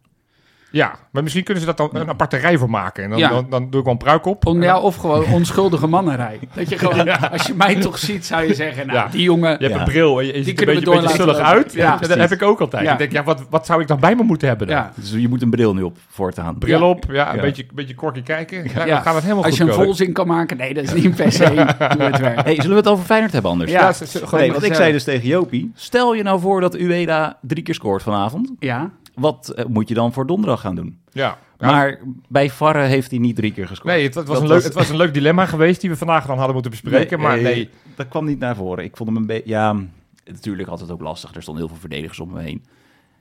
Ja. 0.75 0.94
Maar 1.11 1.23
misschien 1.23 1.44
kunnen 1.44 1.62
ze 1.62 1.75
dat 1.75 1.76
dan 1.76 1.91
een 2.00 2.09
aparte 2.09 2.37
rij 2.37 2.59
voor 2.59 2.71
maken. 2.71 3.05
En 3.05 3.11
dan, 3.11 3.19
Ja. 3.19 3.29
dan, 3.29 3.47
dan 3.50 3.71
doe 3.71 3.79
ik 3.79 3.85
wel 3.85 3.93
een 3.93 3.99
pruik 3.99 4.26
op. 4.26 4.44
Ja, 4.61 4.81
of 4.81 4.97
gewoon 4.97 5.25
onschuldige 5.38 5.87
mannenrij. 5.87 6.38
Dat 6.55 6.69
je 6.69 6.79
gewoon, 6.79 7.09
als 7.32 7.47
je 7.47 7.55
mij 7.55 7.75
toch 7.75 7.99
ziet, 7.99 8.26
zou 8.26 8.47
je 8.47 8.55
zeggen, 8.55 8.87
nou, 8.87 8.99
Ja. 8.99 9.09
die 9.11 9.23
jongen... 9.23 9.50
je 9.50 9.56
hebt 9.59 9.73
Ja. 9.75 9.79
een 9.79 9.85
bril 9.85 10.21
en 10.21 10.26
je, 10.26 10.32
je 10.37 10.43
ziet 10.44 10.61
er 10.61 10.69
een 10.69 10.75
beetje, 10.75 10.94
laten 10.94 11.17
zullig 11.17 11.38
uit. 11.38 11.73
Ja, 11.73 11.97
dat 11.97 12.15
heb 12.19 12.32
ik 12.32 12.43
ook 12.43 12.61
altijd. 12.61 12.85
Ja. 12.85 12.93
Ik 12.93 12.99
denk, 12.99 13.12
ja, 13.12 13.23
wat, 13.23 13.43
wat 13.50 13.67
zou 13.67 13.81
ik 13.81 13.87
dan 13.88 14.00
bij 14.00 14.15
me 14.17 14.23
moeten 14.23 14.49
hebben 14.49 14.67
dan? 14.67 14.76
Ja. 14.76 14.93
Dus 14.94 15.11
je 15.11 15.29
moet 15.29 15.43
een 15.43 15.50
bril 15.50 15.75
nu 15.75 15.82
op 15.82 15.97
voortaan. 16.09 16.59
Bril 16.59 16.79
Ja. 16.79 16.85
op, 16.88 17.05
ja, 17.09 17.29
een 17.31 17.37
Ja. 17.37 17.41
beetje, 17.43 17.62
een 17.62 17.75
beetje 17.75 17.94
korkie 17.94 18.23
kijken. 18.23 18.62
Ja. 18.75 18.85
Dan 18.85 19.03
gaat 19.03 19.15
het 19.15 19.23
helemaal 19.23 19.44
Als 19.44 19.56
je 19.56 19.65
een 19.65 19.73
volzin 19.73 20.12
kan 20.12 20.26
maken, 20.26 20.56
nee, 20.56 20.75
dat 20.75 20.85
is 20.85 20.93
niet 20.94 21.15
per 21.17 21.32
se 21.32 21.47
hoe 21.97 22.03
het 22.05 22.19
werkt. 22.19 22.44
Hey, 22.44 22.55
zullen 22.55 22.71
we 22.71 22.76
het 22.76 22.88
over 22.88 23.05
Feyenoord 23.05 23.32
hebben 23.32 23.50
anders? 23.50 23.71
Ja. 23.71 23.93
Nee, 24.32 24.53
want 24.53 24.65
ik 24.65 24.75
zei 24.75 24.93
dus 24.93 25.05
tegen 25.05 25.29
Jopie, 25.29 25.71
stel 25.75 26.15
je 26.15 26.23
nou 26.23 26.41
voor 26.41 26.61
dat 26.61 26.76
Ueda 26.76 27.37
drie 27.43 27.62
keer 27.62 27.75
scoort 27.75 28.03
vanavond. 28.03 28.53
Ja, 28.59 28.91
Wat 29.14 29.49
eh, 29.49 29.64
moet 29.64 29.88
je 29.88 29.94
dan 29.94 30.12
voor 30.12 30.26
donderdag 30.26 30.61
gaan 30.61 30.75
doen? 30.75 30.99
ja. 31.12 31.38
Ja. 31.58 31.70
Maar 31.70 32.00
bij 32.28 32.50
Varre 32.50 32.82
heeft 32.82 33.11
hij 33.11 33.19
niet 33.20 33.37
drie 33.37 33.52
keer 33.52 33.66
gescoord. 33.66 33.94
Nee, 33.94 34.05
het, 34.05 34.14
was 34.14 34.25
Dat 34.25 34.40
een 34.40 34.46
leuk, 34.49 34.62
het 34.62 34.75
was 34.75 34.88
een 34.88 34.96
leuk 34.96 35.14
dilemma 35.14 35.46
geweest 35.46 35.81
die 35.81 35.90
we 35.90 35.96
vandaag 35.96 36.26
dan 36.26 36.34
hadden 36.37 36.52
moeten 36.52 36.70
bespreken. 36.70 37.20
maar 37.20 37.37
eh, 37.37 37.43
nee, 37.43 37.70
Dat 37.96 38.08
kwam 38.08 38.25
niet 38.25 38.38
naar 38.38 38.56
voren. 38.56 38.84
Ik 38.84 38.96
vond 38.96 39.08
hem 39.08 39.19
een 39.19 39.26
beetje... 39.26 39.49
Ja, 39.49 39.76
natuurlijk 40.25 40.69
had 40.69 40.81
het 40.81 40.90
ook 40.90 41.00
lastig. 41.00 41.34
Er 41.34 41.43
stonden 41.43 41.62
heel 41.62 41.72
veel 41.72 41.81
verdedigers 41.81 42.20
om 42.20 42.32
me 42.32 42.40
heen. 42.43 42.64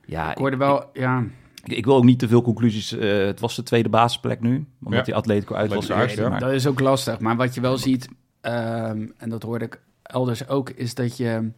Ja, 0.06 0.30
ik 0.30 0.38
hoorde 0.38 0.56
wel, 0.56 0.84
ja, 0.92 1.24
ik, 1.64 1.72
ik 1.72 1.84
wil 1.84 1.96
ook 1.96 2.04
niet 2.04 2.18
te 2.18 2.28
veel 2.28 2.42
conclusies. 2.42 2.92
eh, 2.92 3.24
het 3.26 3.40
was 3.40 3.56
de 3.56 3.62
tweede 3.62 3.88
basisplek 3.88 4.40
nu. 4.40 4.66
Omdat 4.84 4.98
Ja. 4.98 5.04
die 5.04 5.14
Atletico 5.14 5.54
uit 5.54 5.74
was. 5.74 5.92
Uit, 5.92 6.12
ja. 6.12 6.28
maar- 6.28 6.40
dat 6.40 6.52
is 6.52 6.66
ook 6.66 6.80
lastig. 6.80 7.18
Maar 7.18 7.36
wat 7.36 7.54
je 7.54 7.60
wel 7.60 7.78
ziet, 7.78 8.08
ehm, 8.40 9.06
en 9.16 9.28
dat 9.28 9.42
hoorde 9.42 9.64
ik 9.64 9.80
elders 10.02 10.48
ook, 10.48 10.70
is 10.70 10.94
dat 10.94 11.16
je... 11.16 11.50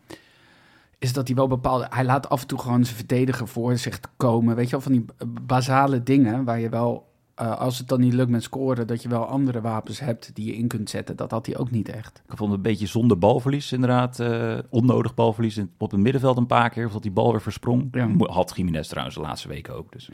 Is 0.99 1.13
dat 1.13 1.27
hij 1.27 1.37
wel 1.37 1.47
bepaalde... 1.49 1.87
Hij 1.91 2.05
laat 2.05 2.29
af 2.29 2.41
en 2.41 2.47
toe 2.47 2.59
gewoon 2.59 2.85
zijn 2.85 2.97
verdediger 2.97 3.49
voor 3.49 3.77
zich 3.77 4.01
komen. 4.17 4.57
Weet 4.57 4.65
je 4.65 4.71
wel, 4.71 4.81
van 4.81 4.93
die 4.93 5.05
basale 5.41 6.03
dingen 6.03 6.45
waar 6.45 6.61
je 6.61 6.69
wel... 6.69 7.13
eh, 7.35 7.59
als 7.59 7.79
het 7.79 7.89
dan 7.89 8.01
niet 8.01 8.13
lukt 8.13 8.31
met 8.31 8.43
scoren, 8.43 8.87
dat 8.87 9.03
je 9.03 9.09
wel 9.09 9.25
andere 9.27 9.61
wapens 9.61 10.01
hebt 10.01 10.35
die 10.35 10.47
je 10.47 10.57
in 10.57 10.69
kunt 10.69 10.91
zetten. 10.91 11.17
Dat 11.17 11.31
had 11.31 11.47
hij 11.47 11.57
ook 11.57 11.71
niet 11.71 11.89
echt. 11.89 12.23
Ik 12.29 12.37
vond 12.37 12.51
het 12.51 12.59
een 12.59 12.71
beetje 12.71 12.87
zonder 12.87 13.19
balverlies 13.19 13.73
inderdaad. 13.73 14.21
eh, 14.21 14.59
onnodig 14.71 15.15
balverlies 15.15 15.59
op 15.79 15.91
het 15.91 16.01
middenveld 16.01 16.37
een 16.37 16.47
paar 16.47 16.71
keer. 16.71 16.87
Of 16.87 16.93
dat 16.93 17.03
die 17.03 17.11
bal 17.11 17.31
weer 17.31 17.43
versprong. 17.43 17.89
Ja. 17.93 18.09
Had 18.19 18.53
Jiménez 18.57 18.89
trouwens 18.89 19.17
de 19.17 19.23
laatste 19.23 19.49
weken 19.49 19.75
ook. 19.75 19.93
Dus 19.93 20.11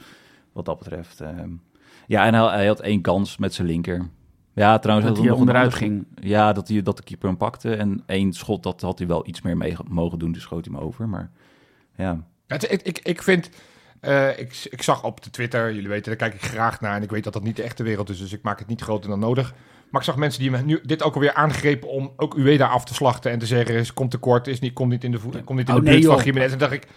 wat 0.53 0.65
dat 0.65 0.77
betreft. 0.79 1.21
ehm, 1.21 1.49
ja, 2.07 2.25
en 2.25 2.33
hij, 2.33 2.43
hij 2.47 2.67
had 2.67 2.79
één 2.79 3.01
kans 3.01 3.37
met 3.37 3.53
zijn 3.53 3.67
linker. 3.67 4.09
Ja, 4.53 4.79
trouwens. 4.79 5.07
Dat 5.07 5.17
hij 5.17 5.25
nog 5.27 5.35
een 5.35 5.41
onderuit 5.41 5.73
ging. 5.73 6.05
Ja, 6.21 6.53
dat, 6.53 6.67
hij, 6.67 6.81
dat 6.81 6.97
de 6.97 7.03
keeper 7.03 7.27
hem 7.27 7.37
pakte. 7.37 7.75
En 7.75 8.03
één 8.05 8.33
schot, 8.33 8.63
dat 8.63 8.81
had 8.81 8.97
hij 8.97 9.07
wel 9.07 9.27
iets 9.27 9.41
meer 9.41 9.57
mee 9.57 9.75
mogen 9.87 10.19
doen. 10.19 10.31
Dus 10.31 10.41
schoot 10.41 10.65
hij 10.65 10.73
hem 10.75 10.83
over. 10.83 11.09
Maar 11.09 11.29
ja, 11.97 12.23
Het, 12.47 12.71
ik, 12.71 12.81
ik, 12.81 12.99
ik 12.99 13.21
vind... 13.23 13.49
eh, 13.99 14.39
ik, 14.39 14.67
ik 14.69 14.81
zag 14.81 15.03
op 15.03 15.23
de 15.23 15.29
Twitter, 15.29 15.73
jullie 15.73 15.89
weten, 15.89 16.17
daar 16.17 16.29
kijk 16.29 16.33
ik 16.43 16.49
graag 16.49 16.81
naar. 16.81 16.95
En 16.95 17.03
ik 17.03 17.09
weet 17.09 17.23
dat 17.23 17.33
dat 17.33 17.43
niet 17.43 17.55
de 17.55 17.63
echte 17.63 17.83
wereld 17.83 18.09
is, 18.09 18.19
dus 18.19 18.33
ik 18.33 18.41
maak 18.41 18.59
het 18.59 18.67
niet 18.67 18.81
groter 18.81 19.09
dan 19.09 19.19
nodig. 19.19 19.53
Maar 19.89 20.01
ik 20.01 20.07
zag 20.07 20.17
mensen 20.17 20.41
die 20.41 20.51
me 20.51 20.61
nu 20.61 20.79
dit 20.83 21.03
ook 21.03 21.13
alweer 21.13 21.33
aangrepen 21.33 21.89
om 21.89 22.11
ook 22.15 22.35
Ueda 22.37 22.67
af 22.67 22.85
te 22.85 22.93
slachten 22.93 23.31
en 23.31 23.39
te 23.39 23.45
zeggen, 23.45 23.75
is, 23.75 23.93
komt 23.93 24.11
tekort, 24.11 24.47
is 24.47 24.59
niet, 24.59 24.73
komt 24.73 24.91
niet 24.91 25.03
in 25.03 25.11
de, 25.11 25.19
voet, 25.19 25.43
komt 25.43 25.59
niet 25.59 25.67
in 25.69 25.75
Oh, 25.75 25.79
de 25.79 25.85
nee, 25.89 25.99
buurt 25.99 26.13
van. 26.13 26.23
Jiménez. 26.23 26.51
En 26.51 26.57
dacht 26.57 26.71
ik, 26.71 26.87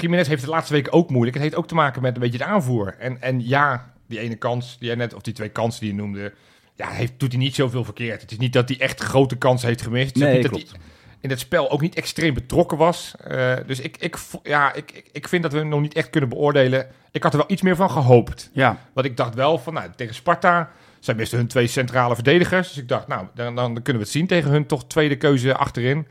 Jiménez 0.00 0.26
heeft 0.28 0.40
het 0.40 0.50
de 0.50 0.56
laatste 0.56 0.72
weken 0.72 0.92
ook 0.92 1.10
moeilijk. 1.10 1.34
Het 1.34 1.42
heeft 1.42 1.56
ook 1.56 1.66
te 1.68 1.74
maken 1.74 2.02
met 2.02 2.14
een 2.14 2.20
beetje 2.20 2.38
de 2.38 2.44
aanvoer. 2.44 2.94
En, 2.98 3.22
en 3.22 3.46
ja, 3.48 3.92
die 4.06 4.18
ene 4.18 4.36
kans 4.36 4.78
die 4.78 4.86
jij 4.88 4.96
net, 4.96 5.14
of 5.14 5.22
die 5.22 5.34
twee 5.34 5.48
kansen 5.48 5.80
die 5.80 5.90
je 5.90 5.96
noemde, 5.96 6.32
ja, 6.74 6.88
heeft, 6.88 7.12
doet 7.16 7.32
hij 7.32 7.40
niet 7.40 7.54
zoveel 7.54 7.84
verkeerd. 7.84 8.20
Het 8.20 8.30
is 8.30 8.38
niet 8.38 8.52
dat 8.52 8.68
hij 8.68 8.80
echt 8.80 9.00
grote 9.00 9.36
kansen 9.36 9.68
heeft 9.68 9.82
gemist. 9.82 10.16
Nee, 10.16 10.32
niet 10.34 10.42
dat 10.42 10.50
hij 10.50 10.62
klopt. 10.62 10.84
in 11.20 11.30
het 11.30 11.38
spel 11.38 11.70
ook 11.70 11.80
niet 11.80 11.94
extreem 11.94 12.34
betrokken 12.34 12.78
was. 12.78 13.14
Eh, 13.24 13.54
dus 13.66 13.80
ik, 13.80 13.96
ik, 13.96 14.16
ja, 14.42 14.72
ik, 14.72 14.90
ik, 14.92 15.08
ik 15.12 15.28
vind 15.28 15.42
dat 15.42 15.52
we 15.52 15.58
hem 15.58 15.68
nog 15.68 15.80
niet 15.80 15.94
echt 15.94 16.10
kunnen 16.10 16.28
beoordelen. 16.28 16.86
Ik 17.10 17.22
had 17.22 17.32
er 17.32 17.38
wel 17.38 17.50
iets 17.50 17.62
meer 17.62 17.76
van 17.76 17.90
gehoopt. 17.90 18.50
Ja, 18.52 18.78
Want 18.92 19.06
ik 19.06 19.16
dacht 19.16 19.34
wel 19.34 19.58
van, 19.58 19.74
nou, 19.74 19.90
tegen 19.96 20.14
Sparta... 20.14 20.70
Zij 21.04 21.14
misten 21.14 21.38
hun 21.38 21.46
twee 21.46 21.66
centrale 21.66 22.14
verdedigers. 22.14 22.68
Dus 22.68 22.76
ik 22.76 22.88
dacht, 22.88 23.06
nou, 23.06 23.26
dan, 23.34 23.54
dan 23.54 23.72
kunnen 23.74 23.92
we 23.92 23.98
het 23.98 24.08
zien 24.08 24.26
tegen 24.26 24.50
hun 24.50 24.66
toch 24.66 24.86
tweede 24.86 25.16
keuze 25.16 25.56
achterin. 25.56 26.06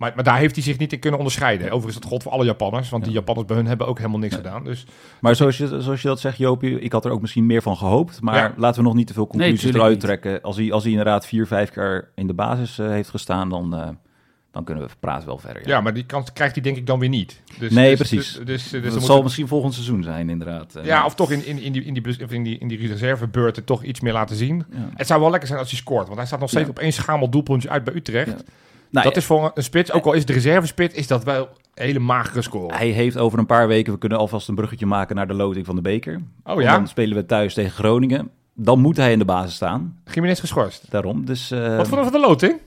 Maar, 0.00 0.12
maar 0.14 0.24
daar 0.24 0.38
heeft 0.38 0.54
hij 0.54 0.64
zich 0.64 0.78
niet 0.78 0.92
in 0.92 0.98
kunnen 0.98 1.18
onderscheiden. 1.18 1.66
Overigens 1.66 1.94
is 1.94 2.00
dat 2.00 2.10
god 2.10 2.22
voor 2.22 2.32
alle 2.32 2.44
Japanners. 2.44 2.88
Want 2.88 3.04
die 3.04 3.12
Japanners 3.12 3.46
bij 3.46 3.56
hun 3.56 3.66
hebben 3.66 3.86
ook 3.86 3.96
helemaal 3.98 4.18
niks 4.18 4.34
gedaan. 4.34 4.64
Dus 4.64 4.86
Maar 5.20 5.36
zoals 5.36 5.56
je, 5.58 5.80
zoals 5.80 6.02
je 6.02 6.08
dat 6.08 6.20
zegt, 6.20 6.38
Jopie, 6.38 6.80
ik 6.80 6.92
had 6.92 7.04
er 7.04 7.10
ook 7.10 7.20
misschien 7.20 7.46
meer 7.46 7.62
van 7.62 7.76
gehoopt. 7.76 8.20
Maar 8.20 8.36
Ja. 8.36 8.52
laten 8.56 8.80
we 8.82 8.86
nog 8.88 8.96
niet 8.96 9.06
te 9.06 9.12
veel 9.12 9.26
conclusies 9.26 9.60
tuurlijk 9.60 9.78
eruit 9.78 9.92
niet. 9.96 10.04
trekken. 10.04 10.42
Als 10.42 10.56
hij, 10.56 10.72
als 10.72 10.82
hij 10.82 10.90
inderdaad 10.92 11.26
vier, 11.26 11.46
vijf 11.46 11.70
keer 11.70 12.10
in 12.14 12.26
de 12.26 12.34
basis 12.34 12.78
eh, 12.78 12.88
heeft 12.88 13.08
gestaan, 13.08 13.48
dan, 13.48 13.74
eh, 13.74 13.88
dan 14.50 14.64
kunnen 14.64 14.84
we 14.84 14.90
praten 15.00 15.26
wel 15.26 15.38
verder. 15.38 15.68
ja, 15.68 15.80
maar 15.80 15.94
die 15.94 16.04
kans 16.06 16.32
krijgt 16.32 16.54
hij 16.54 16.62
denk 16.62 16.76
ik 16.76 16.86
dan 16.86 16.98
weer 16.98 17.08
niet. 17.08 17.40
Dus, 17.58 17.70
Nee, 17.72 17.96
dus- 17.96 18.08
precies. 18.08 18.32
Dus, 18.32 18.44
dus, 18.44 18.82
dus 18.82 18.92
dat 18.94 19.02
zal 19.04 19.22
misschien 19.22 19.48
volgend 19.48 19.74
seizoen 19.74 20.02
zijn, 20.02 20.28
inderdaad. 20.30 20.78
Ja, 20.82 21.04
of 21.04 21.14
toch 21.14 21.30
in, 21.30 21.46
in, 21.46 21.58
in, 21.62 21.72
die, 21.72 21.84
in, 21.84 21.94
die, 21.94 22.02
in, 22.28 22.42
die, 22.42 22.58
in 22.58 22.68
die 22.68 22.88
reservebeurten 22.88 23.64
toch 23.64 23.82
iets 23.82 24.00
meer 24.00 24.12
laten 24.12 24.36
zien. 24.36 24.64
ja. 24.72 24.88
Het 24.94 25.06
zou 25.06 25.20
wel 25.20 25.30
lekker 25.30 25.48
zijn 25.48 25.60
als 25.60 25.70
hij 25.70 25.78
scoort. 25.78 26.04
Want 26.04 26.16
hij 26.18 26.26
staat 26.26 26.40
nog 26.40 26.48
steeds 26.48 26.64
Ja. 26.64 26.70
op 26.70 26.78
één 26.78 26.92
schamel 26.92 27.28
doelpuntje 27.30 27.68
uit 27.70 27.84
bij 27.84 27.94
Utrecht. 27.94 28.44
Nou, 28.90 29.06
dat 29.06 29.16
is 29.16 29.24
voor 29.24 29.50
een 29.54 29.62
spits, 29.62 29.92
ook 29.92 30.04
al 30.04 30.12
is 30.12 30.18
het 30.18 30.26
de 30.26 30.32
reservespits, 30.32 30.94
is 30.94 31.06
dat 31.06 31.24
wel 31.24 31.48
een 31.74 31.84
hele 31.84 31.98
magere 31.98 32.42
score. 32.42 32.74
Hij 32.74 32.88
heeft 32.88 33.18
over 33.18 33.38
een 33.38 33.46
paar 33.46 33.68
weken, 33.68 33.92
we 33.92 33.98
kunnen 33.98 34.18
alvast 34.18 34.48
een 34.48 34.54
bruggetje 34.54 34.86
maken 34.86 35.16
naar 35.16 35.26
de 35.26 35.34
loting 35.34 35.66
van 35.66 35.74
de 35.74 35.80
beker. 35.82 36.20
Oh 36.44 36.60
ja, 36.62 36.72
Dan 36.74 36.88
spelen 36.88 37.16
we 37.16 37.26
thuis 37.26 37.54
tegen 37.54 37.70
Groningen. 37.70 38.30
Dan 38.54 38.80
moet 38.80 38.96
hij 38.96 39.12
in 39.12 39.18
de 39.18 39.24
basis 39.24 39.54
staan. 39.54 40.00
Jiménez 40.12 40.40
geschorst. 40.40 40.90
Daarom. 40.90 41.24
Dus 41.24 41.50
eh, 41.50 41.76
Wat 41.76 41.88
we 41.88 41.96
van 41.96 42.12
de 42.12 42.20
loting? 42.20 42.60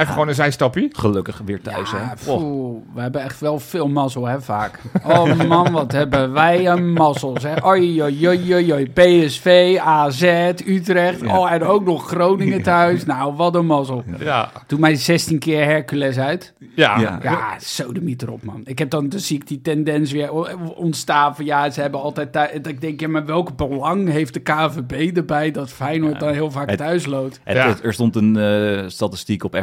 Even 0.00 0.12
gewoon 0.12 0.28
een 0.28 0.34
zijstapje. 0.34 0.88
gelukkig 0.92 1.40
weer 1.44 1.60
thuis. 1.62 1.90
ja, 1.90 1.96
hè. 1.98 2.30
Oh, 2.32 2.38
poeh, 2.38 2.76
we 2.94 3.00
hebben 3.00 3.20
echt 3.22 3.40
wel 3.40 3.58
veel 3.58 3.88
mazzel, 3.88 4.26
hè, 4.26 4.40
vaak. 4.40 4.78
Oh 5.06 5.34
man, 5.48 5.72
wat 5.72 5.92
hebben 5.92 6.32
wij 6.32 6.66
een 6.68 6.92
mazzel, 6.92 7.36
zeg. 7.40 7.66
Oei, 7.66 8.02
oei, 8.02 8.28
oei, 8.28 8.72
oei. 8.72 8.90
PSV, 8.92 9.76
AZ, 9.80 10.22
Utrecht, 10.66 11.20
Ja. 11.20 11.38
oh, 11.38 11.52
en 11.52 11.62
ook 11.62 11.84
nog 11.84 12.06
Groningen 12.08 12.62
thuis. 12.62 13.04
Nou, 13.04 13.34
wat 13.34 13.54
een 13.54 13.66
mazzel. 13.66 14.04
Ja. 14.18 14.50
Doe 14.66 14.78
mij 14.78 14.94
16 14.94 15.38
keer 15.38 15.64
Hercules 15.64 16.18
uit. 16.18 16.52
Ja. 16.74 16.98
Ja. 17.00 17.18
Ja, 17.22 17.54
sodemiet 17.58 18.22
erop, 18.22 18.42
man. 18.44 18.60
Ik 18.64 18.78
heb 18.78 18.90
dan, 18.90 19.08
dan 19.08 19.20
zie 19.20 19.36
ik 19.36 19.46
die 19.46 19.60
tendens 19.60 20.12
weer 20.12 20.32
ontstaan 20.76 21.36
van, 21.36 21.44
ja, 21.44 21.70
ze 21.70 21.80
hebben 21.80 22.00
altijd 22.02 22.32
thuis. 22.32 22.50
Ik 22.62 22.80
denk, 22.80 23.00
ja, 23.00 23.08
maar 23.08 23.26
welk 23.26 23.56
belang 23.56 24.08
heeft 24.10 24.34
de 24.34 24.40
KVB 24.40 25.16
erbij 25.16 25.50
dat 25.50 25.70
Feyenoord 25.70 26.12
Ja. 26.12 26.18
dan 26.18 26.32
heel 26.32 26.50
vaak 26.50 26.68
Het- 26.70 26.78
thuis 26.78 27.06
loodt? 27.06 27.40
Er 27.44 27.92
stond 27.92 28.16
een 28.16 28.36
eh, 28.36 28.84
statistiek 28.86 29.44
op 29.44 29.54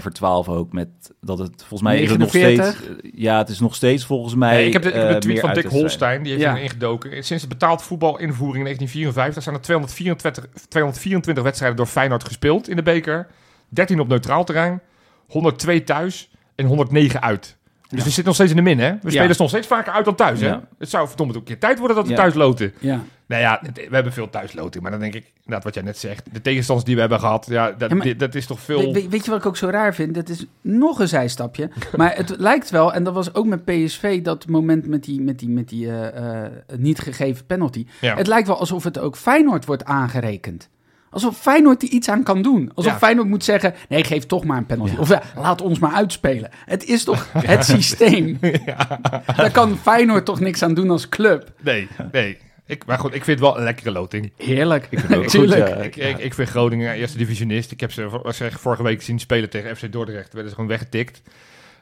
F12 0.45 0.49
ook 0.49 0.73
met 0.73 0.87
dat 1.21 1.37
het 1.37 1.51
volgens 1.57 1.81
mij 1.81 1.99
is 2.01 2.09
het 2.09 2.19
nog 2.19 2.33
49? 2.33 2.83
steeds. 2.83 3.09
ja, 3.15 3.37
het 3.37 3.49
is 3.49 3.59
nog 3.59 3.75
steeds 3.75 4.05
volgens 4.05 4.35
mij. 4.35 4.53
Nee, 4.55 4.67
ik 4.67 4.73
heb 4.73 4.81
de, 4.81 4.87
ik 4.87 4.93
heb 4.95 5.07
de 5.07 5.13
eh, 5.13 5.19
tweet 5.19 5.39
van 5.39 5.53
Dick. 5.53 5.65
Holstein, 5.65 6.21
die 6.23 6.31
heeft 6.31 6.43
Ja. 6.43 6.51
erin 6.51 6.63
ingedoken. 6.63 7.23
Sinds 7.23 7.43
de 7.43 7.49
betaald 7.49 7.81
voetbalinvoering 7.81 8.67
in 8.67 8.75
1954 8.77 9.43
zijn 9.43 9.55
er 9.55 9.61
224, 9.61 10.45
224 10.67 11.43
wedstrijden 11.43 11.77
door 11.77 11.85
Feyenoord 11.87 12.23
gespeeld 12.23 12.69
in 12.69 12.75
de 12.75 12.83
beker. 12.83 13.27
13 13.69 13.99
op 13.99 14.07
neutraal 14.07 14.43
terrein, 14.43 14.81
102 15.27 15.83
thuis 15.83 16.29
en 16.55 16.65
109 16.65 17.21
uit. 17.21 17.57
Dus 17.89 17.99
we 18.03 18.05
zitten 18.05 18.25
nog 18.25 18.33
steeds 18.35 18.49
in 18.49 18.55
de 18.57 18.61
min, 18.63 18.79
hè? 18.79 18.89
We 18.91 18.97
Ja. 19.03 19.09
spelen 19.09 19.35
nog 19.37 19.49
steeds 19.49 19.67
vaker 19.67 19.93
uit 19.93 20.05
dan 20.05 20.15
thuis, 20.15 20.39
hè? 20.39 20.47
Ja. 20.47 20.67
Het 20.79 20.89
zou 20.89 21.07
verdomme 21.07 21.33
ook 21.33 21.39
een 21.39 21.45
keer 21.45 21.59
tijd 21.59 21.77
worden 21.79 21.95
dat 21.97 22.05
we 22.05 22.11
Ja. 22.11 22.17
thuis 22.17 22.33
loten. 22.33 22.73
Ja. 22.79 23.03
Nou 23.27 23.41
ja, 23.41 23.61
we 23.73 23.87
hebben 23.95 24.13
veel 24.13 24.29
thuisloting. 24.29 24.83
Maar 24.83 24.91
dan 24.91 24.99
denk 25.01 25.13
ik, 25.13 25.31
inderdaad 25.35 25.63
wat 25.63 25.73
jij 25.73 25.83
net 25.83 25.97
zegt. 25.97 26.33
De 26.33 26.41
tegenstanders 26.41 26.85
die 26.87 26.95
we 26.95 27.01
hebben 27.01 27.19
gehad, 27.19 27.45
ja, 27.49 27.71
dat, 27.71 27.89
Ja, 27.89 27.95
maar- 27.95 28.05
dit- 28.05 28.19
dat 28.19 28.35
is 28.35 28.45
toch 28.45 28.59
veel... 28.59 28.79
We- 28.93 29.01
we- 29.01 29.09
weet 29.09 29.25
je 29.25 29.31
wat 29.31 29.39
ik 29.39 29.45
ook 29.45 29.57
zo 29.57 29.67
raar 29.69 29.95
vind? 29.95 30.13
Dat 30.15 30.29
is 30.29 30.45
nog 30.61 30.99
een 30.99 31.07
zijstapje. 31.07 31.69
maar 31.95 32.15
het 32.15 32.33
lijkt 32.37 32.69
wel, 32.69 32.93
en 32.93 33.03
dat 33.03 33.13
was 33.13 33.33
ook 33.33 33.45
met 33.45 33.65
PSV, 33.65 34.21
dat 34.21 34.47
moment 34.47 34.87
met 34.87 35.03
die, 35.03 35.21
met 35.21 35.39
die, 35.39 35.49
met 35.49 35.69
die 35.69 35.87
eh, 35.87 36.43
eh, 36.45 36.51
niet 36.77 36.99
gegeven 36.99 37.45
penalty. 37.45 37.85
Ja. 38.01 38.15
Het 38.15 38.27
lijkt 38.27 38.47
wel 38.47 38.59
alsof 38.59 38.83
het 38.83 38.99
ook 38.99 39.15
Feyenoord 39.17 39.65
wordt 39.65 39.85
aangerekend. 39.85 40.69
Alsof 41.09 41.37
Feyenoord 41.37 41.81
er 41.83 41.89
iets 41.89 42.09
aan 42.09 42.23
kan 42.23 42.41
doen. 42.41 42.71
Alsof 42.73 42.91
Ja. 42.91 42.97
Feyenoord 42.97 43.27
moet 43.27 43.43
zeggen, 43.43 43.73
nee, 43.89 44.03
geef 44.03 44.25
toch 44.25 44.43
maar 44.43 44.57
een 44.57 44.65
penalty. 44.65 44.95
Of 44.97 45.09
ja, 45.09 45.21
laat 45.35 45.61
ons 45.61 45.79
maar 45.79 45.91
uitspelen. 45.93 46.49
Het 46.65 46.83
is 46.85 47.03
toch 47.03 47.27
het 47.33 47.65
systeem. 47.65 48.37
Daar 49.37 49.51
kan 49.51 49.77
Feyenoord 49.77 50.25
toch 50.25 50.39
niks 50.39 50.63
aan 50.63 50.73
doen 50.73 50.89
als 50.89 51.09
club. 51.09 51.51
Nee, 51.61 51.87
nee. 52.11 52.37
Ik, 52.67 52.85
maar 52.85 52.99
goed, 52.99 53.13
ik 53.13 53.23
vind 53.23 53.39
het 53.39 53.47
wel 53.47 53.57
een 53.57 53.63
lekkere 53.63 53.91
loting. 53.91 54.31
Heerlijk. 54.37 54.87
het 54.91 55.15
ook 55.15 55.29
goed, 55.31 55.53
ja. 55.53 55.65
Ik, 55.67 55.95
ik, 55.95 56.17
ik 56.17 56.33
vind 56.33 56.49
Groningen 56.49 56.93
eerste 56.93 57.17
divisionist. 57.17 57.71
Ik 57.71 57.79
heb 57.79 57.91
ze 57.91 58.21
zeg, 58.25 58.59
vorige 58.59 58.83
week 58.83 59.01
zien 59.01 59.19
spelen 59.19 59.49
tegen 59.49 59.77
FC 59.77 59.91
Dordrecht. 59.91 60.33
Werden 60.33 60.49
ze 60.49 60.55
gewoon 60.55 60.69
weggetikt. 60.69 61.21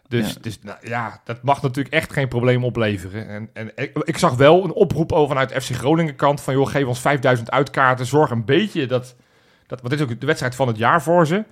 Dus, 0.08 0.34
Ja. 0.34 0.40
dus 0.42 0.60
nou, 0.62 0.78
ja, 0.82 1.22
dat 1.24 1.44
mag 1.44 1.62
natuurlijk 1.62 1.94
echt 1.94 2.14
geen 2.14 2.28
probleem 2.28 2.64
opleveren. 2.64 3.28
En, 3.28 3.50
en 3.54 3.72
ik, 3.76 3.98
ik 4.04 4.18
zag 4.18 4.36
wel 4.36 4.64
een 4.64 4.74
oproep 4.74 5.12
over 5.12 5.28
vanuit 5.28 5.64
FC 5.64 5.76
Groningen 5.76 6.16
kant 6.16 6.42
van... 6.42 6.54
joh, 6.54 6.68
geef 6.68 6.86
ons 6.86 7.00
5000 7.00 7.52
uitkaarten. 7.52 8.06
Zorg 8.06 8.30
een 8.30 8.46
beetje 8.46 8.86
dat... 8.86 9.16
dat 9.68 9.82
want 9.82 9.90
dit 9.90 10.00
is 10.00 10.14
ook 10.14 10.20
de 10.20 10.26
wedstrijd 10.26 10.56
van 10.56 10.68
het 10.68 10.78
jaar 10.78 11.02
voor 11.02 11.28
ze. 11.28 11.44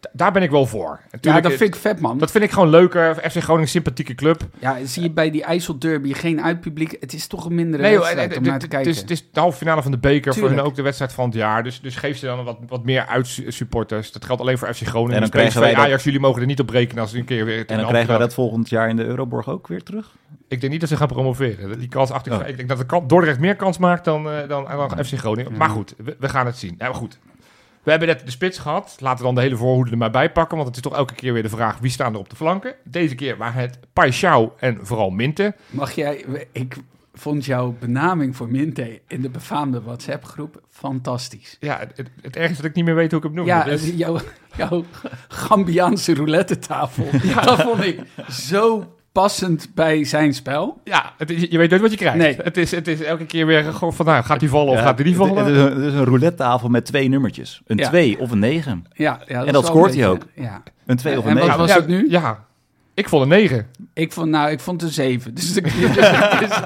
Da- 0.00 0.10
daar 0.12 0.32
ben 0.32 0.42
ik 0.42 0.50
wel 0.50 0.66
voor. 0.66 1.00
Ja, 1.20 1.40
dat 1.40 1.52
vind 1.52 1.74
ik 1.74 1.80
vet, 1.80 2.00
man. 2.00 2.18
dat 2.18 2.30
vind 2.30 2.44
ik 2.44 2.50
gewoon 2.50 2.68
leuker. 2.68 3.14
FC 3.30 3.36
Groningen, 3.42 3.68
sympathieke 3.68 4.14
club. 4.14 4.42
Ja, 4.58 4.76
zie 4.84 5.02
je 5.02 5.10
bij 5.10 5.30
die 5.30 5.42
IJsselderby 5.44 6.12
geen 6.12 6.42
uitpubliek. 6.42 6.96
Het 7.00 7.12
is 7.12 7.26
toch 7.26 7.44
een 7.44 7.54
mindere 7.54 7.82
Nee, 7.82 7.98
wedstrijd 7.98 8.36
om 8.36 8.42
naar 8.42 8.58
te 8.58 8.64
het, 8.64 8.74
kijken. 8.74 8.90
is, 8.90 9.00
het 9.00 9.10
is 9.10 9.24
de 9.32 9.40
halve 9.40 9.56
finale 9.58 9.82
van 9.82 9.90
de 9.90 9.98
beker. 9.98 10.34
Voor 10.34 10.48
hun 10.48 10.60
ook 10.60 10.74
de 10.74 10.82
wedstrijd 10.82 11.12
van 11.12 11.24
het 11.24 11.34
jaar. 11.34 11.62
Dus, 11.62 11.80
dus 11.80 11.96
geef 11.96 12.16
ze 12.18 12.26
dan 12.26 12.44
wat, 12.44 12.58
wat 12.68 12.84
meer 12.84 13.06
uitsupporters. 13.06 14.12
Dat 14.12 14.24
geldt 14.24 14.40
alleen 14.40 14.58
voor 14.58 14.74
FC 14.74 14.86
Groningen. 14.86 15.14
En 15.14 15.20
dan 15.20 15.30
Dus 15.30 15.40
krijgen 15.40 15.60
wij 15.60 15.68
PSV, 15.70 15.76
dat- 15.78 15.86
Ajax, 15.86 16.04
jullie 16.04 16.20
mogen 16.20 16.40
er 16.40 16.46
niet 16.46 16.60
op 16.60 16.70
rekenen 16.70 17.02
als 17.02 17.10
ze 17.10 17.18
een 17.18 17.24
keer 17.24 17.44
weer... 17.44 17.66
En 17.66 17.76
dan 17.76 17.86
krijgen 17.86 18.08
wij 18.10 18.18
dat 18.18 18.34
volgend 18.34 18.68
jaar 18.68 18.88
in 18.88 18.96
de 18.96 19.04
Euroborg 19.04 19.48
ook 19.48 19.66
weer 19.66 19.82
terug? 19.82 20.16
Ik 20.48 20.60
denk 20.60 20.72
niet 20.72 20.80
dat 20.80 20.90
ze 20.90 20.96
gaan 20.96 21.06
promoveren. 21.08 21.78
Die 21.78 21.88
kans 21.88 22.10
achter, 22.10 22.32
Oh. 22.40 22.48
Ik 22.48 22.56
denk 22.56 22.68
dat 22.68 22.78
de 22.78 23.02
Dordrecht 23.06 23.38
meer 23.38 23.56
kans 23.56 23.78
maakt 23.78 24.04
dan, 24.04 24.30
eh, 24.30 24.48
dan, 24.48 24.64
dan 24.64 25.04
FC 25.04 25.18
Groningen. 25.18 25.52
Maar 25.56 25.68
goed, 25.68 25.94
we, 26.04 26.16
we 26.18 26.28
gaan 26.28 26.46
het 26.46 26.56
zien. 26.56 26.74
Ja, 26.78 26.84
maar 26.86 26.94
goed. 26.94 27.18
We 27.88 27.94
hebben 27.94 28.14
net 28.16 28.24
de 28.24 28.30
spits 28.30 28.58
gehad. 28.58 28.96
Laten 28.98 29.18
we 29.18 29.24
dan 29.24 29.34
de 29.34 29.40
hele 29.40 29.56
voorhoede 29.56 29.90
er 29.90 29.96
maar 29.96 30.10
bij 30.10 30.32
pakken. 30.32 30.56
Want 30.56 30.68
het 30.68 30.76
is 30.76 30.82
toch 30.82 30.96
elke 30.96 31.14
keer 31.14 31.32
weer 31.32 31.42
de 31.42 31.48
vraag 31.48 31.78
wie 31.78 31.90
staan 31.90 32.12
er 32.12 32.18
op 32.18 32.30
de 32.30 32.36
flanken. 32.36 32.74
Deze 32.84 33.14
keer 33.14 33.36
waren 33.36 33.60
het 33.60 33.78
Paixão 33.78 34.58
en 34.58 34.78
vooral 34.82 35.10
Minte. 35.10 35.54
Mag 35.70 35.92
jij... 35.92 36.24
Ik 36.52 36.76
vond 37.14 37.44
jouw 37.44 37.76
benaming 37.78 38.36
voor 38.36 38.50
Minte 38.50 39.00
in 39.06 39.20
de 39.22 39.28
befaamde 39.28 39.82
WhatsApp-groep 39.82 40.62
fantastisch. 40.70 41.56
Ja, 41.60 41.78
het, 41.78 41.92
het, 41.96 42.10
het 42.22 42.36
ergste 42.36 42.62
dat 42.62 42.70
ik 42.70 42.76
niet 42.76 42.84
meer 42.84 42.94
weet 42.94 43.10
hoe 43.10 43.20
ik 43.20 43.26
hem 43.26 43.34
noem. 43.34 43.46
Ja, 43.46 43.64
Dus- 43.64 43.92
jouw, 43.96 44.18
jouw 44.56 44.84
Gambiaanse 45.28 46.14
roulette 46.14 46.58
tafel. 46.58 47.04
Dat 47.44 47.62
vond 47.62 47.84
ik 47.84 48.00
zo 48.30 48.92
passend 49.12 49.68
bij 49.74 50.04
zijn 50.04 50.34
spel. 50.34 50.80
Ja, 50.84 51.12
het 51.18 51.30
is- 51.30 51.46
je 51.50 51.58
weet 51.58 51.70
nooit 51.70 51.82
wat 51.82 51.90
je 51.90 51.96
krijgt. 51.96 52.18
Nee. 52.18 52.36
Het, 52.42 52.56
is, 52.56 52.70
het 52.70 52.88
is 52.88 53.00
elke 53.02 53.26
keer 53.26 53.46
weer 53.46 53.64
gewoon 53.64 53.94
van, 53.94 54.06
nou, 54.06 54.24
gaat 54.24 54.40
die 54.40 54.48
vallen 54.48 54.72
of 54.72 54.78
Ja, 54.78 54.84
gaat 54.84 54.96
die 54.96 55.06
niet 55.06 55.16
vallen? 55.16 55.36
Het, 55.36 55.46
is 55.46 55.56
een, 55.62 55.76
het 55.76 55.84
is 55.84 55.92
een 55.92 56.04
roulette 56.04 56.36
tafel 56.36 56.68
met 56.68 56.84
twee 56.84 57.08
nummertjes. 57.08 57.60
Een 57.66 57.76
Ja. 57.76 57.88
2 57.88 58.18
of 58.18 58.30
een 58.30 58.38
9. 58.38 58.84
Ja, 58.92 59.18
ja, 59.26 59.34
En 59.34 59.36
dat 59.36 59.46
is 59.46 59.52
wel 59.52 59.62
scoort 59.62 59.94
hij 59.94 60.08
beetje- 60.18 60.42
Ja. 60.42 60.62
Een 60.86 60.96
2 60.96 61.18
of 61.18 61.24
En 61.24 61.30
een 61.30 61.36
wat 61.36 61.44
9. 61.44 61.58
was 61.60 61.68
ja, 61.70 61.76
het 61.76 61.86
nu? 61.86 62.06
Ja, 62.10 62.46
ik 62.98 63.08
vond 63.08 63.22
een 63.22 63.28
9. 63.28 63.66
Ik 63.94 64.12
vond, 64.12 64.28
nou, 64.30 64.50
ik 64.50 64.60
vond 64.60 64.82
een 64.82 64.88
zeven. 64.88 65.34
Dus, 65.34 65.56
ik- 65.56 65.64
dus 65.64 65.96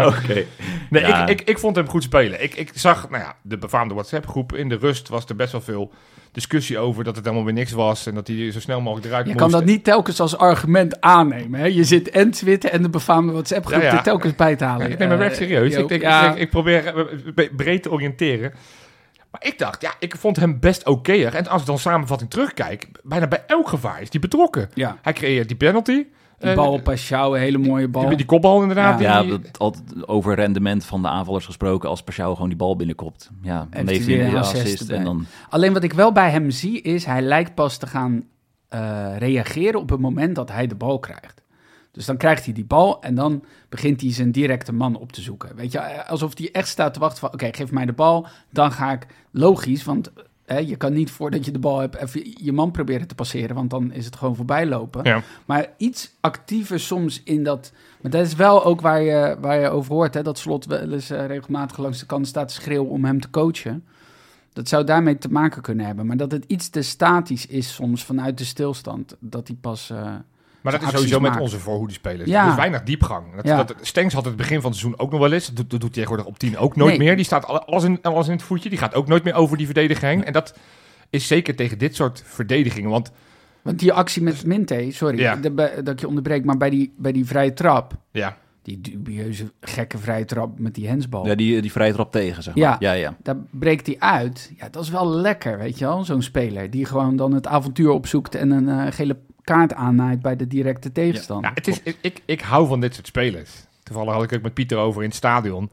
Oké. 0.08 0.44
Nee, 0.90 1.06
Ja. 1.06 1.26
ik, 1.26 1.40
ik, 1.40 1.48
ik 1.48 1.58
vond 1.58 1.76
hem 1.76 1.88
goed 1.88 2.02
spelen. 2.02 2.42
Ik, 2.42 2.54
ik 2.54 2.70
zag, 2.74 3.10
nou 3.10 3.22
ja, 3.22 3.34
de 3.42 3.58
befaamde 3.58 3.94
WhatsApp-groep. 3.94 4.54
In 4.54 4.68
de 4.68 4.76
rust 4.76 5.08
was 5.08 5.24
er 5.28 5.36
best 5.36 5.52
wel 5.52 5.60
veel 5.60 5.92
discussie 6.32 6.78
over 6.78 7.04
dat 7.04 7.16
het 7.16 7.24
helemaal 7.24 7.44
weer 7.44 7.54
niks 7.54 7.72
was. 7.72 8.06
En 8.06 8.14
dat 8.14 8.26
hij 8.26 8.50
zo 8.52 8.60
snel 8.60 8.80
mogelijk 8.80 9.06
eruit 9.06 9.26
je 9.26 9.32
moest. 9.32 9.42
kan 9.42 9.52
dat 9.52 9.64
niet 9.64 9.84
telkens 9.84 10.20
als 10.20 10.36
argument 10.36 11.00
aannemen. 11.00 11.60
Hè? 11.60 11.66
Je 11.66 11.84
zit 11.84 12.10
en 12.10 12.30
Twitter 12.30 12.70
en 12.70 12.82
de 12.82 12.88
befaamde 12.90 13.32
WhatsApp-groep 13.32 13.80
Ja, 13.82 13.86
ja. 13.88 13.96
er 13.96 14.02
telkens 14.02 14.34
bij 14.34 14.56
te 14.56 14.64
halen. 14.64 14.90
Ik 14.90 14.98
neem 14.98 15.08
mijn 15.08 15.20
Eh, 15.20 15.26
werk 15.26 15.34
serieus. 15.38 15.74
Ik, 15.74 15.88
denk, 15.88 16.02
ik, 16.02 16.36
ik 16.36 16.50
probeer 16.50 16.86
eh, 17.34 17.48
breed 17.56 17.82
te 17.82 17.90
oriënteren. 17.90 18.52
Maar 19.30 19.44
ik 19.46 19.58
dacht, 19.58 19.82
ja, 19.82 19.94
ik 19.98 20.16
vond 20.16 20.36
hem 20.36 20.60
best 20.60 20.86
okéer. 20.86 21.34
En 21.34 21.46
als 21.48 21.60
ik 21.60 21.66
dan 21.66 21.78
samenvatting 21.78 22.30
terugkijk, 22.30 22.88
bijna 23.02 23.26
bij 23.28 23.44
elk 23.46 23.68
gevaar 23.68 24.00
is 24.00 24.08
hij 24.10 24.20
betrokken. 24.20 24.68
ja, 24.74 24.96
Hij 25.02 25.12
creëert 25.12 25.48
die 25.48 25.56
penalty. 25.56 25.92
die 26.38 26.50
eh, 26.50 26.54
bal 26.56 26.72
op 26.72 26.84
Paschou, 26.84 27.34
een 27.36 27.40
hele 27.42 27.58
mooie 27.58 27.88
bal. 27.88 28.08
die, 28.08 28.16
die 28.16 28.26
kopbal 28.26 28.60
inderdaad. 28.60 29.00
Ja. 29.00 29.16
Ja, 29.16 29.22
die- 29.22 29.30
dat, 29.40 29.58
altijd 29.58 30.08
over 30.08 30.34
rendement 30.34 30.84
van 30.84 31.02
de 31.02 31.08
aanvallers 31.08 31.44
gesproken. 31.44 31.88
Als 31.88 32.02
Pashao 32.02 32.32
gewoon 32.34 32.48
die 32.48 32.58
bal 32.58 32.76
binnenkopt. 32.76 33.30
Ja, 33.42 33.66
dan 33.70 33.86
Heeft 33.88 34.06
hij 34.06 34.26
een 34.26 34.36
assist. 34.36 34.88
En 34.90 35.04
dan, 35.04 35.26
Alleen 35.48 35.72
wat 35.72 35.82
ik 35.84 35.92
wel 35.92 36.12
bij 36.12 36.30
hem 36.30 36.50
zie 36.50 36.80
is, 36.80 37.04
hij 37.04 37.22
lijkt 37.22 37.54
pas 37.54 37.76
te 37.76 37.86
gaan 37.86 38.24
eh, 38.68 39.06
reageren 39.18 39.80
op 39.80 39.90
het 39.90 40.00
moment 40.00 40.34
dat 40.34 40.50
hij 40.50 40.66
de 40.66 40.74
bal 40.74 40.98
krijgt. 40.98 41.39
Dus 41.92 42.04
dan 42.06 42.16
krijgt 42.16 42.44
hij 42.44 42.54
die 42.54 42.64
bal 42.64 43.02
en 43.02 43.14
dan 43.14 43.44
begint 43.68 44.00
hij 44.00 44.12
zijn 44.12 44.32
directe 44.32 44.72
man 44.72 44.96
op 44.96 45.12
te 45.12 45.20
zoeken. 45.20 45.56
Weet 45.56 45.72
je, 45.72 46.06
alsof 46.06 46.38
hij 46.38 46.48
echt 46.52 46.68
staat 46.68 46.94
te 46.94 47.00
wachten 47.00 47.18
van, 47.20 47.32
oké, 47.32 47.48
geef 47.52 47.70
mij 47.70 47.86
de 47.86 47.92
bal, 47.92 48.26
dan 48.50 48.72
ga 48.72 48.92
ik, 48.92 49.06
logisch, 49.30 49.84
want 49.84 50.10
hè, 50.44 50.58
je 50.58 50.76
kan 50.76 50.92
niet 50.92 51.10
voordat 51.10 51.44
je 51.44 51.50
de 51.50 51.58
bal 51.58 51.78
hebt 51.78 51.96
even 51.96 52.34
je 52.44 52.52
man 52.52 52.70
proberen 52.70 53.06
te 53.06 53.14
passeren, 53.14 53.56
want 53.56 53.70
dan 53.70 53.92
is 53.92 54.04
het 54.04 54.16
gewoon 54.16 54.36
voorbij 54.36 54.66
lopen. 54.66 55.04
Ja. 55.04 55.22
Maar 55.46 55.66
iets 55.76 56.10
actiever 56.20 56.80
soms 56.80 57.22
in 57.24 57.44
dat. 57.44 57.72
Maar 58.00 58.10
dat 58.10 58.26
is 58.26 58.34
wel 58.34 58.64
ook 58.64 58.80
waar 58.80 59.02
je, 59.02 59.36
waar 59.40 59.60
je 59.60 59.68
over 59.68 59.92
hoort. 59.92 60.14
Hè, 60.14 60.22
dat 60.22 60.38
slot 60.38 60.64
wel 60.64 60.92
eens 60.92 61.10
eh, 61.10 61.26
regelmatig 61.26 61.78
langs 61.78 61.98
de 61.98 62.06
kant 62.06 62.26
staat 62.26 62.48
te 62.48 62.54
schreeuwen 62.54 62.90
om 62.90 63.04
hem 63.04 63.20
te 63.20 63.30
coachen. 63.30 63.84
Dat 64.52 64.68
zou 64.68 64.84
daarmee 64.84 65.18
te 65.18 65.28
maken 65.28 65.62
kunnen 65.62 65.86
hebben. 65.86 66.06
Maar 66.06 66.16
dat 66.16 66.32
het 66.32 66.44
iets 66.46 66.68
te 66.68 66.82
statisch 66.82 67.46
is 67.46 67.74
soms 67.74 68.04
vanuit 68.04 68.38
de 68.38 68.44
stilstand. 68.44 69.16
Dat 69.20 69.48
hij 69.48 69.56
pas. 69.60 69.90
eh, 69.90 70.14
Maar 70.60 70.72
dat 70.72 70.82
is 70.82 70.88
sowieso 70.90 71.20
met 71.20 71.38
onze 71.40 71.58
voorhoedespelers. 71.58 72.28
Ja. 72.30 72.44
Er 72.44 72.50
is 72.50 72.56
weinig 72.56 72.82
diepgang. 72.82 73.24
Dat, 73.36 73.46
Ja. 73.46 73.56
dat, 73.64 73.74
Stengs 73.80 74.14
had 74.14 74.24
het 74.24 74.36
begin 74.36 74.60
van 74.60 74.70
het 74.70 74.78
seizoen 74.80 75.00
ook 75.00 75.10
nog 75.10 75.20
wel 75.20 75.32
eens. 75.32 75.46
Dat, 75.46 75.56
doet- 75.56 75.70
dat 75.70 75.80
doet 75.80 75.94
hij 75.94 76.04
tegenwoordig 76.04 76.26
op 76.26 76.38
10 76.38 76.58
ook 76.58 76.76
nooit 76.76 76.90
Nee. 76.98 77.06
meer. 77.06 77.16
Die 77.16 77.24
staat 77.24 77.44
alle- 77.46 77.64
alles 77.64 77.84
in, 77.84 77.98
alles 78.02 78.26
in 78.26 78.32
het 78.32 78.42
voetje. 78.42 78.68
Die 78.68 78.78
gaat 78.78 78.94
ook 78.94 79.06
nooit 79.08 79.24
meer 79.24 79.34
over 79.34 79.56
die 79.56 79.66
verdediging. 79.66 80.24
En 80.24 80.32
dat 80.32 80.54
is 81.10 81.26
zeker 81.26 81.56
tegen 81.56 81.78
dit 81.78 81.94
soort 81.96 82.22
verdedigingen. 82.26 82.90
Want 82.90 83.10
want 83.62 83.78
die 83.78 83.92
actie 83.92 84.22
met 84.22 84.44
Minte, 84.46 84.86
sorry 84.90 85.18
Ja. 85.18 85.36
de- 85.36 85.50
bij- 85.50 85.74
dat 85.82 85.88
ik 85.88 86.00
je 86.00 86.08
onderbreek. 86.08 86.44
Maar 86.44 86.56
bij 86.56 86.70
die, 86.70 86.92
bij 86.96 87.12
die 87.12 87.26
vrije 87.26 87.52
trap. 87.52 87.92
ja, 88.10 88.36
Die 88.62 88.80
dubieuze 88.80 89.52
gekke 89.60 89.98
vrije 89.98 90.24
trap 90.24 90.58
met 90.58 90.74
die 90.74 90.88
hensbal. 90.88 91.26
ja, 91.26 91.34
die, 91.34 91.60
die 91.62 91.72
vrije 91.72 91.92
trap 91.92 92.12
tegen, 92.12 92.42
zeg 92.42 92.54
maar. 92.54 92.64
Ja. 92.64 92.76
ja, 92.78 92.92
ja. 92.92 93.16
Daar 93.22 93.36
breekt 93.50 93.86
hij 93.86 93.96
uit. 93.98 94.52
Ja, 94.58 94.68
dat 94.68 94.82
is 94.82 94.90
wel 94.90 95.08
lekker, 95.10 95.58
weet 95.58 95.78
je 95.78 95.84
wel. 95.84 96.04
Zo'n 96.04 96.22
speler 96.22 96.70
die 96.70 96.84
gewoon 96.84 97.16
dan 97.16 97.32
het 97.34 97.46
avontuur 97.46 97.90
opzoekt 97.90 98.34
en 98.34 98.50
een 98.50 98.68
eh, 98.68 98.92
gele 98.92 99.16
kaart 99.54 99.74
aannaait 99.74 100.22
bij 100.22 100.36
de 100.36 100.46
directe 100.46 100.92
tegenstander. 100.92 101.42
Nou, 101.44 101.54
het 101.54 101.68
is, 101.68 101.80
ik, 101.82 101.96
ik, 102.00 102.22
ik 102.24 102.40
hou 102.40 102.66
van 102.66 102.80
dit 102.80 102.94
soort 102.94 103.06
spelers. 103.06 103.50
Toevallig 103.82 104.12
had 104.14 104.22
ik 104.22 104.32
ook 104.32 104.42
met 104.42 104.54
Pieter 104.54 104.78
over 104.78 105.02
in 105.02 105.08
het 105.08 105.16
stadion. 105.16 105.70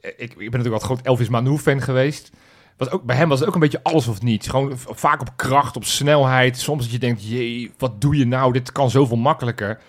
Eh, 0.00 0.10
Ik, 0.16 0.30
ik 0.30 0.36
ben 0.36 0.44
natuurlijk 0.50 0.74
een 0.82 0.88
groot 0.88 1.00
Elvis 1.06 1.28
Manu-fan 1.28 1.80
geweest. 1.82 2.30
Was 2.76 2.90
ook, 2.90 3.02
bij 3.02 3.16
hem 3.16 3.28
was 3.28 3.38
het 3.38 3.48
ook 3.48 3.54
een 3.54 3.60
beetje 3.60 3.82
alles 3.82 4.08
of 4.08 4.22
niets. 4.22 4.48
Gewoon 4.48 4.72
vaak 4.76 5.20
op 5.20 5.32
kracht, 5.36 5.76
op 5.76 5.84
snelheid. 5.84 6.58
Soms 6.58 6.82
dat 6.82 6.92
je 6.92 6.98
denkt, 6.98 7.28
jee, 7.28 7.72
wat 7.78 8.00
doe 8.00 8.16
je 8.16 8.24
nou? 8.26 8.52
Dit 8.52 8.72
kan 8.72 8.90
zoveel 8.90 9.16
makkelijker. 9.16 9.80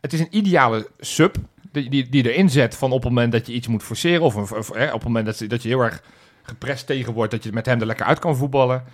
Het 0.00 0.12
is 0.12 0.20
een 0.20 0.36
ideale 0.36 0.88
sub 0.98 1.36
die, 1.72 1.90
die, 1.90 2.08
die 2.08 2.32
erin 2.32 2.50
zet 2.50 2.76
van 2.76 2.92
op 2.92 3.02
het 3.02 3.12
moment 3.12 3.32
dat 3.32 3.46
je 3.46 3.52
iets 3.52 3.66
moet 3.68 3.82
forceren. 3.82 4.22
Of, 4.22 4.34
een- 4.34 4.58
of, 4.58 4.72
hè, 4.74 4.86
op 4.86 4.92
het 4.92 5.04
moment 5.04 5.26
dat, 5.26 5.38
je- 5.38 5.46
dat 5.46 5.62
je 5.62 5.68
heel 5.68 5.80
erg 5.80 6.02
geprest 6.42 6.86
tegen 6.86 7.12
wordt, 7.12 7.30
dat 7.30 7.44
je 7.44 7.52
met 7.52 7.66
hem 7.66 7.80
er 7.80 7.86
lekker 7.86 8.06
uit 8.06 8.18
kan 8.18 8.36
voetballen. 8.36 8.84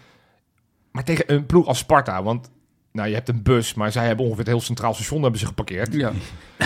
Maar 0.91 1.05
tegen 1.05 1.33
een 1.33 1.47
ploeg 1.47 1.67
als 1.67 1.79
Sparta, 1.79 2.23
want 2.23 2.51
nou, 2.97 3.09
je 3.09 3.15
hebt 3.15 3.29
een 3.29 3.43
bus, 3.43 3.75
maar 3.75 3.93
zij 3.93 4.07
hebben 4.07 4.25
ongeveer 4.25 4.45
het 4.45 4.53
heel 4.53 4.61
centraal 4.61 4.95
station 4.95 5.23
hebben 5.23 5.41
ze 5.41 5.47
geparkeerd. 5.47 5.95
ja. 5.95 6.13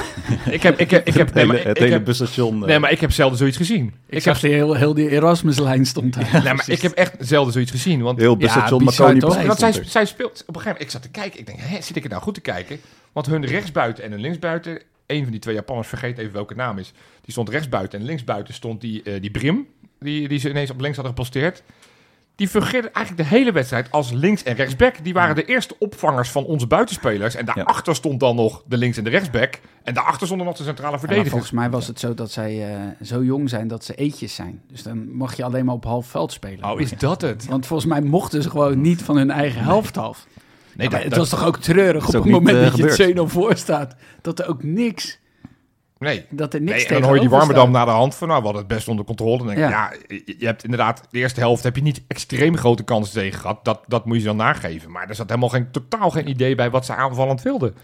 Ik 0.50 0.62
heb, 0.62 0.78
ik 0.78 0.90
heb, 0.90 1.06
ik 1.06 1.14
heb, 1.14 1.26
Het 1.26 1.34
nee, 1.34 1.44
hele, 1.44 1.56
maar 1.56 1.66
het 1.66 1.76
ik 1.76 1.82
hele 1.82 1.92
heb, 1.94 2.04
busstation. 2.04 2.60
eh, 2.62 2.68
nee, 2.68 2.78
maar 2.78 2.90
ik 2.90 3.00
heb 3.00 3.12
zelden 3.12 3.38
zoiets 3.38 3.56
gezien. 3.56 3.86
Ik, 3.86 3.92
Ik 4.06 4.12
heb, 4.12 4.22
zag 4.22 4.40
die 4.40 4.52
heel, 4.52 4.74
heel 4.74 4.94
die 4.94 5.08
Erasmuslijn 5.10 5.86
stond 5.86 6.14
daar. 6.14 6.42
nee, 6.44 6.54
maar 6.54 6.70
ik 6.70 6.80
heb 6.82 6.92
echt 6.92 7.14
zelden 7.18 7.52
zoiets 7.52 7.70
gezien. 7.70 8.02
Want 8.02 8.18
heel 8.18 8.30
Ja, 8.30 8.36
busstation 8.36 8.84
toch? 8.84 8.96
Plein 8.96 9.46
want 9.46 9.58
zij, 9.86 10.04
speelt, 10.04 10.44
op 10.46 10.56
een 10.56 10.60
gegeven 10.60 10.64
moment, 10.64 10.80
ik 10.80 10.90
zat 10.90 11.02
te 11.02 11.10
kijken, 11.10 11.38
ik 11.40 11.46
denk, 11.46 11.58
hè, 11.62 11.80
zit 11.82 11.96
ik 11.96 12.04
er 12.04 12.10
nou 12.10 12.22
goed 12.22 12.34
te 12.34 12.40
kijken? 12.40 12.80
Want 13.12 13.26
hun 13.26 13.46
rechtsbuiten 13.46 14.04
en 14.04 14.10
hun 14.10 14.20
linksbuiten, 14.20 14.78
een 15.06 15.22
van 15.22 15.30
die 15.30 15.40
twee 15.40 15.54
Japanners, 15.54 15.88
vergeet 15.88 16.18
even 16.18 16.32
welke 16.32 16.54
naam 16.54 16.78
is, 16.78 16.92
die 17.20 17.32
stond 17.32 17.48
rechtsbuiten 17.48 17.98
en 18.00 18.04
linksbuiten 18.06 18.54
stond 18.54 18.80
die, 18.80 19.02
eh, 19.02 19.20
die 19.20 19.30
Brim, 19.30 19.66
die, 20.00 20.28
die 20.28 20.38
ze 20.38 20.48
ineens 20.50 20.70
op 20.70 20.80
links 20.80 20.96
hadden 20.96 21.14
geposteerd. 21.14 21.62
Die 22.40 22.48
fungeerden 22.48 22.92
eigenlijk 22.92 23.28
de 23.28 23.36
hele 23.36 23.52
wedstrijd 23.52 23.90
als 23.90 24.12
links- 24.12 24.42
en 24.42 24.54
rechtsback. 24.54 24.94
Die 25.04 25.12
waren 25.12 25.34
de 25.34 25.44
eerste 25.44 25.74
opvangers 25.78 26.30
van 26.30 26.44
onze 26.44 26.66
buitenspelers. 26.66 27.34
En 27.34 27.44
daarachter 27.44 27.94
stond 27.94 28.20
dan 28.20 28.36
nog 28.36 28.62
de 28.66 28.76
links- 28.76 28.96
en 28.98 29.04
de 29.04 29.10
rechtsback. 29.10 29.60
En 29.82 29.94
daarachter 29.94 30.26
stonden 30.26 30.46
nog 30.46 30.56
de 30.56 30.64
centrale 30.64 30.98
verdedigers. 30.98 31.30
volgens 31.30 31.50
mij 31.52 31.70
was 31.70 31.86
het 31.86 32.00
zo 32.00 32.14
dat 32.14 32.30
zij 32.30 32.74
eh, 32.74 32.80
zo 33.02 33.22
jong 33.24 33.48
zijn 33.48 33.68
dat 33.68 33.84
ze 33.84 33.94
eetjes 33.94 34.34
zijn. 34.34 34.62
Dus 34.70 34.82
dan 34.82 35.16
mag 35.16 35.36
je 35.36 35.44
alleen 35.44 35.64
maar 35.64 35.74
op 35.74 35.84
half 35.84 36.06
veld 36.06 36.32
spelen. 36.32 36.70
Oh, 36.70 36.80
is 36.80 36.90
dat 36.90 37.20
het? 37.20 37.46
Want 37.46 37.66
volgens 37.66 37.88
mij 37.88 38.00
mochten 38.00 38.42
ze 38.42 38.50
gewoon 38.50 38.80
niet 38.80 39.02
van 39.02 39.16
hun 39.16 39.30
eigen 39.30 39.62
helft 39.62 39.96
af. 39.96 40.26
Nee, 40.74 40.88
dat, 40.88 41.00
het 41.00 41.10
dat- 41.10 41.18
was 41.18 41.28
toch 41.28 41.44
ook 41.44 41.56
treurig 41.58 42.06
op 42.06 42.12
het 42.14 42.24
niet, 42.24 42.32
moment 42.32 42.56
eh, 42.56 42.62
dat 42.64 42.76
je 42.96 43.04
het 43.04 43.16
2-0 43.16 43.20
voor 43.26 43.56
staat. 43.56 43.94
Dat 44.20 44.38
er 44.38 44.48
ook 44.48 44.62
niks, 44.62 45.18
nee. 46.00 46.24
dat 46.30 46.54
er 46.54 46.60
niks 46.60 46.76
Nee, 46.76 46.86
en 46.86 46.94
dan 46.94 47.02
hoor 47.02 47.14
je 47.14 47.20
die 47.20 47.30
Warmerdam 47.30 47.68
staat. 47.70 47.84
na 47.86 47.92
de 47.92 47.98
hand 47.98 48.14
van, 48.14 48.28
nou, 48.28 48.38
we 48.40 48.46
hadden 48.46 48.64
het 48.66 48.74
best 48.74 48.88
onder 48.88 49.04
controle. 49.04 49.36
Dan 49.38 49.46
denk 49.46 49.58
ik, 49.58 49.64
Ja. 49.64 49.70
ja, 49.70 49.92
je, 50.38 50.46
hebt 50.46 50.64
inderdaad, 50.64 51.02
de 51.10 51.18
eerste 51.18 51.40
helft 51.40 51.62
heb 51.62 51.76
je 51.76 51.82
niet 51.82 52.02
extreem 52.06 52.56
grote 52.56 52.82
kansen 52.82 53.14
tegen 53.14 53.40
gehad. 53.40 53.64
Dat, 53.64 53.80
dat 53.86 54.04
moet 54.04 54.14
je 54.14 54.20
ze 54.20 54.26
dan 54.26 54.36
nageven. 54.36 54.90
Maar 54.90 55.08
er 55.08 55.14
zat 55.14 55.28
helemaal 55.28 55.48
geen, 55.48 55.70
totaal 55.70 56.10
geen 56.10 56.28
idee 56.28 56.54
bij 56.54 56.70
wat 56.70 56.84
ze 56.86 56.94
aanvallend 56.94 57.42
wilden. 57.42 57.74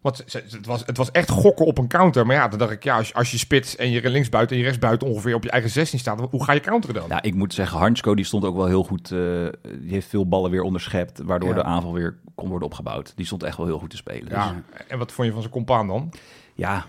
Want 0.00 0.16
ze- 0.16 0.44
ze- 0.46 0.56
het, 0.56 0.66
was, 0.66 0.82
het 0.86 0.96
was 0.96 1.10
echt 1.10 1.30
gokken 1.30 1.66
op 1.66 1.78
een 1.78 1.88
counter. 1.88 2.26
Maar 2.26 2.36
ja, 2.36 2.48
dan 2.48 2.58
dacht 2.58 2.70
ik, 2.72 2.84
ja, 2.84 2.96
als, 2.96 3.08
je- 3.08 3.14
als 3.14 3.30
je 3.30 3.38
spits 3.38 3.76
en 3.76 3.90
je 3.90 4.10
linksbuiten 4.10 4.52
en 4.56 4.58
je 4.62 4.68
rechtsbuiten 4.68 5.08
ongeveer 5.08 5.34
op 5.34 5.42
je 5.42 5.50
eigen 5.50 5.70
16 5.70 5.98
staat, 5.98 6.20
hoe 6.30 6.44
ga 6.44 6.52
je 6.52 6.60
counteren 6.60 6.94
dan? 6.94 7.04
Ja, 7.08 7.22
ik 7.22 7.34
moet 7.34 7.54
zeggen, 7.54 7.78
Hansko 7.78 8.14
die 8.14 8.24
stond 8.24 8.44
ook 8.44 8.56
wel 8.56 8.66
heel 8.66 8.84
goed. 8.84 9.10
eh, 9.10 9.18
die 9.80 9.90
heeft 9.90 10.08
veel 10.08 10.28
ballen 10.28 10.50
weer 10.50 10.62
onderschept, 10.62 11.20
waardoor 11.24 11.48
Ja. 11.48 11.54
de 11.54 11.62
aanval 11.62 11.92
weer 11.92 12.16
kon 12.34 12.48
worden 12.48 12.68
opgebouwd. 12.68 13.12
Die 13.16 13.26
stond 13.26 13.42
echt 13.42 13.56
wel 13.56 13.66
heel 13.66 13.78
goed 13.78 13.90
te 13.90 13.96
spelen. 13.96 14.24
Dus, 14.28 14.32
Ja, 14.38 14.62
en 14.88 14.98
wat 14.98 15.12
vond 15.12 15.26
je 15.26 15.32
van 15.32 15.42
zijn 15.42 15.54
compaan 15.54 15.86
dan? 15.86 16.12
ja, 16.54 16.84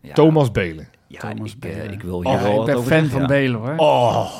ja, 0.00 0.12
Thomas 0.14 0.50
Belen. 0.50 0.88
Ja, 1.06 1.18
Thomas 1.20 1.54
ik, 1.56 1.64
eh, 1.64 1.70
Belen. 1.70 1.92
ik 1.92 2.02
wil 2.02 2.22
hier 2.22 2.32
Oh, 2.32 2.42
wel 2.42 2.60
ik 2.60 2.66
ben 2.66 2.74
over 2.76 2.88
fan 2.90 2.98
zeggen, 3.00 3.10
van 3.10 3.20
ja. 3.20 3.26
Belen 3.26 3.60
hoor. 3.60 3.74
Oh, 3.76 4.30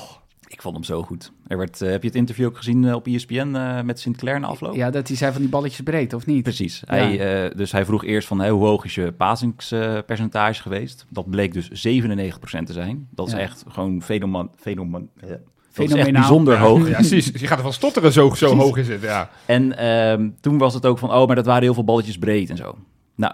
Ik 0.46 0.62
vond 0.62 0.74
hem 0.74 0.84
zo 0.84 1.02
goed. 1.02 1.32
Er 1.46 1.58
werd, 1.58 1.80
eh, 1.82 1.90
heb 1.90 2.02
je 2.02 2.08
het 2.08 2.16
interview 2.16 2.46
ook 2.46 2.56
gezien 2.56 2.84
eh, 2.84 2.94
op 2.94 3.06
ESPN 3.06 3.54
eh, 3.54 3.80
met 3.82 4.00
Sinclair 4.00 4.40
na 4.40 4.46
afloop? 4.46 4.74
Ja, 4.74 4.90
dat 4.90 5.08
hij 5.08 5.16
zei 5.16 5.32
van 5.32 5.40
die 5.40 5.50
balletjes 5.50 5.80
breed, 5.80 6.12
of 6.14 6.26
niet? 6.26 6.42
Precies. 6.42 6.82
Hij, 6.86 7.44
eh, 7.44 7.56
dus 7.56 7.72
hij 7.72 7.84
vroeg 7.84 8.04
eerst 8.04 8.28
van 8.28 8.46
hoe 8.48 8.66
hoog 8.66 8.84
is 8.84 8.94
je 8.94 9.12
pasingspercentage 9.12 10.62
geweest? 10.62 11.06
Dat 11.08 11.30
bleek 11.30 11.52
dus 11.52 11.68
97% 11.70 12.66
te 12.66 12.72
zijn. 12.72 13.08
Dat 13.10 13.26
is 13.26 13.32
Ja. 13.32 13.38
echt 13.38 13.64
gewoon 13.68 14.02
fenomen, 14.02 14.48
fenomen, 14.56 15.08
dat 15.14 15.24
is 15.28 15.30
echt 15.30 15.42
Fenomenaal. 15.70 16.12
bijzonder 16.12 16.58
hoog. 16.58 16.88
ja, 16.88 16.94
precies. 16.94 17.26
Je 17.26 17.46
gaat 17.46 17.56
ervan 17.58 17.72
stotteren, 17.72 18.12
zo, 18.12 18.34
zo 18.34 18.56
hoog 18.56 18.76
is 18.76 18.88
het. 18.88 19.02
Ja. 19.02 19.30
En 19.46 19.76
ehm, 19.78 20.28
toen 20.40 20.58
was 20.58 20.74
het 20.74 20.86
ook 20.86 20.98
van, 20.98 21.12
oh, 21.14 21.26
maar 21.26 21.36
dat 21.36 21.46
waren 21.46 21.62
heel 21.62 21.74
veel 21.74 21.84
balletjes 21.84 22.18
breed 22.18 22.50
en 22.50 22.56
zo. 22.56 22.76
Nou, 23.14 23.32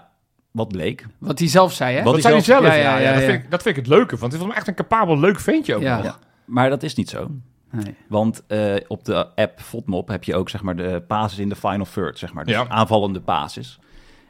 wat 0.57 0.67
bleek? 0.67 1.05
Wat 1.17 1.39
hij 1.39 1.47
zelf 1.47 1.73
zei, 1.73 1.95
hè? 1.97 2.03
Wat 2.03 2.13
hij 2.13 2.21
zei 2.21 2.33
hij 2.33 2.43
zelf. 2.43 2.65
Ja, 2.65 2.73
Ja, 2.73 2.79
ja, 2.81 2.97
ja, 2.97 3.07
ja, 3.09 3.13
dat. 3.13 3.23
Vind 3.23 3.43
ik, 3.43 3.51
dat 3.51 3.61
vind 3.61 3.77
ik 3.77 3.85
het 3.85 3.93
leuke. 3.93 4.17
Want 4.17 4.31
het 4.31 4.41
is 4.41 4.47
wel 4.47 4.55
echt 4.55 4.67
een 4.67 4.73
capabel, 4.75 5.19
leuk 5.19 5.39
ventje 5.39 5.75
ook 5.75 5.81
Ja. 5.81 5.95
nog. 5.95 6.05
Ja. 6.05 6.17
Maar 6.45 6.69
dat 6.69 6.83
is 6.83 6.95
niet 6.95 7.09
zo. 7.09 7.27
Nee. 7.71 7.95
Want 8.09 8.43
eh, 8.47 8.75
op 8.87 9.05
de 9.05 9.35
app 9.35 9.59
FODMOP 9.61 10.07
heb 10.07 10.23
je 10.23 10.35
ook 10.35 10.49
zeg 10.49 10.61
maar 10.61 10.75
de 10.75 11.03
passes 11.07 11.39
in 11.39 11.49
de 11.49 11.55
final 11.55 11.85
third, 11.93 12.17
zeg 12.19 12.33
maar. 12.33 12.45
Dus 12.45 12.55
Ja. 12.55 12.67
aanvallende 12.67 13.21
passes. 13.21 13.79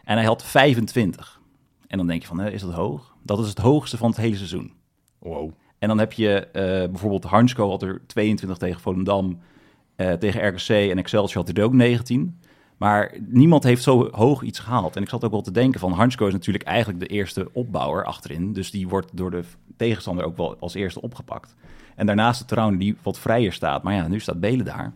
En 0.03 0.17
hij 0.17 0.25
had 0.25 0.43
25. 0.43 1.39
En 1.87 1.97
dan 1.97 2.07
denk 2.07 2.21
je 2.21 2.27
van, 2.27 2.39
hè, 2.39 2.49
is 2.51 2.61
dat 2.61 2.73
hoog? 2.73 3.15
Dat 3.23 3.39
is 3.39 3.49
het 3.49 3.57
hoogste 3.57 3.97
van 3.97 4.09
het 4.09 4.17
hele 4.19 4.35
seizoen. 4.35 4.73
Wow. 5.19 5.51
En 5.79 5.87
dan 5.87 5.97
heb 5.99 6.13
je 6.13 6.39
eh, 6.47 6.61
bijvoorbeeld 6.89 7.23
Hansko 7.23 7.69
had 7.69 7.81
er 7.81 8.01
22 8.07 8.57
tegen 8.57 8.81
Volendam. 8.81 9.39
eh, 9.95 10.11
tegen 10.13 10.47
RKC 10.47 10.69
en 10.69 10.97
Excelsior 10.97 11.37
had 11.45 11.47
hij 11.53 11.63
er 11.63 11.69
ook 11.69 11.73
19. 11.75 12.39
Maar 12.77 13.13
niemand 13.19 13.63
heeft 13.63 13.83
zo 13.83 14.09
hoog 14.11 14.41
iets 14.41 14.59
gehaald. 14.59 14.95
En 14.95 15.01
ik 15.01 15.09
zat 15.09 15.23
ook 15.23 15.31
wel 15.31 15.41
te 15.41 15.51
denken 15.51 15.79
van 15.79 15.91
Hansko 15.91 16.27
is 16.27 16.33
natuurlijk 16.33 16.65
eigenlijk 16.65 16.99
de 16.99 17.07
eerste 17.07 17.49
opbouwer 17.53 18.05
achterin. 18.05 18.53
Dus 18.53 18.71
die 18.71 18.87
wordt 18.87 19.09
door 19.13 19.31
de 19.31 19.43
tegenstander 19.77 20.25
ook 20.25 20.37
wel 20.37 20.57
als 20.59 20.73
eerste 20.73 21.01
opgepakt. 21.01 21.55
En 21.95 22.05
daarnaast 22.05 22.39
de 22.39 22.45
Trouwen 22.45 22.77
die 22.77 22.97
wat 23.01 23.19
vrijer 23.19 23.53
staat. 23.53 23.83
Maar 23.83 23.93
ja, 23.93 24.07
nu 24.07 24.19
staat 24.19 24.39
Belen 24.39 24.65
daar. 24.65 24.93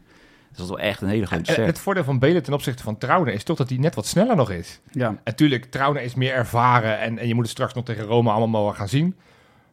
Dus 0.49 0.59
dat 0.59 0.69
is 0.69 0.75
wel 0.75 0.89
echt 0.89 1.01
een 1.01 1.07
hele 1.07 1.25
grote 1.25 1.51
ster. 1.51 1.65
het 1.65 1.79
voordeel 1.79 2.03
van 2.03 2.19
Belen 2.19 2.43
ten 2.43 2.53
opzichte 2.53 2.83
van 2.83 2.97
Trouwen 2.97 3.33
is 3.33 3.43
toch 3.43 3.57
dat 3.57 3.69
hij 3.69 3.77
net 3.77 3.95
wat 3.95 4.05
sneller 4.05 4.35
nog 4.35 4.51
is. 4.51 4.79
Ja. 4.91 5.15
Natuurlijk, 5.23 5.65
Trouwen 5.65 6.03
is 6.03 6.15
meer 6.15 6.33
ervaren 6.33 6.99
en, 6.99 7.17
en 7.17 7.27
je 7.27 7.33
moet 7.33 7.43
het 7.43 7.51
straks 7.51 7.73
nog 7.73 7.83
tegen 7.83 8.03
Roma 8.03 8.31
allemaal 8.31 8.61
mogen 8.61 8.75
gaan 8.75 8.87
zien. 8.87 9.15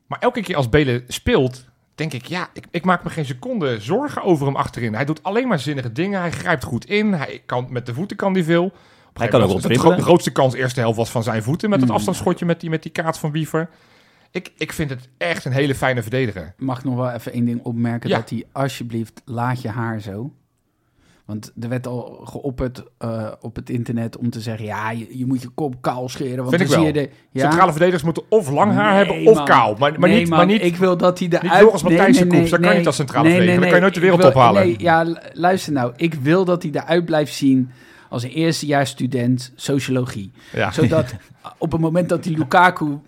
Maar 0.07 0.19
elke 0.19 0.43
keer 0.43 0.57
als 0.57 0.69
Belen 0.69 1.05
speelt, 1.09 1.68
denk 1.99 2.13
ik, 2.13 2.25
ja, 2.27 2.49
ik, 2.53 2.65
ik 2.71 2.85
maak 2.85 3.05
me 3.05 3.11
geen 3.11 3.25
seconde 3.27 3.81
zorgen 3.81 4.23
over 4.23 4.47
hem 4.47 4.57
achterin. 4.57 4.95
Hij 4.95 5.05
doet 5.05 5.23
alleen 5.23 5.49
maar 5.49 5.59
zinnige 5.59 5.93
dingen, 5.93 6.21
hij 6.21 6.31
grijpt 6.33 6.65
goed 6.65 6.85
in, 6.87 7.13
hij 7.13 7.43
kan, 7.47 7.67
met 7.71 7.87
de 7.87 7.95
voeten 7.95 8.17
kan 8.17 8.33
hij 8.33 8.45
veel. 8.45 8.73
Hij 9.13 9.29
kan 9.29 9.43
ook 9.43 9.61
gro- 9.63 9.95
De 9.95 10.03
grootste 10.03 10.31
kans 10.33 10.55
eerste 10.55 10.81
helft 10.81 10.97
was 10.97 11.11
van 11.11 11.23
zijn 11.23 11.43
voeten 11.43 11.71
met 11.71 11.81
het 11.81 11.89
Mm. 11.89 11.95
afstandsschotje 11.95 12.45
met 12.47 12.61
die, 12.61 12.71
met 12.71 12.83
die 12.83 12.93
kaart 12.93 13.19
van 13.19 13.33
Wiever. 13.33 13.69
Ik, 14.31 14.53
ik 14.57 14.73
vind 14.73 14.91
het 14.91 15.09
echt 15.19 15.45
een 15.45 15.53
hele 15.53 15.75
fijne 15.75 16.03
verdediger. 16.03 16.55
Mag 16.57 16.79
ik 16.79 16.85
nog 16.85 16.95
wel 16.95 17.11
even 17.11 17.33
één 17.33 17.45
ding 17.45 17.61
opmerken? 17.63 18.09
Ja. 18.09 18.17
Dat 18.17 18.31
hij 18.31 18.45
alsjeblieft, 18.53 19.23
laat 19.25 19.63
je 19.63 19.69
haar 19.69 20.01
zo. 20.01 20.33
Want 21.29 21.53
er 21.61 21.69
werd 21.69 21.87
al 21.87 22.21
geopperd 22.25 22.83
eh, 22.99 23.33
op 23.41 23.57
het 23.57 23.71
internet 23.71 24.17
om 24.17 24.31
te 24.31 24.41
zeggen... 24.41 24.65
ja, 24.65 24.91
je, 24.91 25.19
je 25.19 25.27
moet 25.27 25.43
je 25.43 25.49
kop 25.49 25.75
kaal 25.81 26.09
scheren. 26.09 26.37
Want 26.45 26.49
Vind 26.57 26.71
dan 26.71 26.79
ik 26.79 26.85
zie 26.85 26.93
wel. 26.93 27.03
je 27.03 27.09
de, 27.09 27.11
ja, 27.31 27.41
Centrale 27.43 27.71
verdedigers 27.71 28.03
moeten 28.03 28.23
of 28.29 28.51
lang 28.51 28.73
haar 28.73 28.95
Nee, 28.95 29.05
hebben 29.15 29.31
of 29.33 29.37
man. 29.37 29.45
kaal. 29.45 29.75
Maar, 29.79 29.99
maar, 29.99 30.09
nee, 30.09 30.19
niet, 30.19 30.29
man, 30.29 30.39
maar 30.39 30.47
niet 30.47 30.63
ik 30.63 30.77
wil 30.77 30.97
dat 30.97 31.19
hij 31.19 31.29
de 31.29 31.39
niet 31.43 31.51
uit... 31.53 31.61
Joris 31.65 31.83
Matthijssen 31.83 32.29
koeps, 32.29 32.51
dat 32.51 32.61
kan 32.61 32.71
je 32.73 32.77
niet 32.77 32.87
als 32.87 32.97
centrale 32.97 33.29
verdediger. 33.29 33.55
Dan 33.61 33.65
kan 33.69 33.75
je 33.77 33.81
nooit 33.83 33.95
de 33.95 34.01
wereld 34.01 34.21
wil- 34.21 34.29
ophalen. 34.31 34.63
Nee, 34.67 34.75
ja, 34.79 35.07
luister 35.33 35.73
nou. 35.73 35.93
Ik 35.97 36.15
wil 36.15 36.45
dat 36.45 36.63
hij 36.63 36.73
eruit 36.75 37.05
blijft 37.05 37.35
zien 37.35 37.71
als 38.09 38.23
een 38.23 38.31
eerstejaars 38.31 38.91
student 38.91 39.53
sociologie. 39.55 40.31
Ja. 40.53 40.71
Zodat 40.71 41.15
op 41.59 41.73
het 41.73 41.81
moment 41.81 42.09
dat 42.09 42.23
die 42.23 42.39
Lukaku 42.39 42.99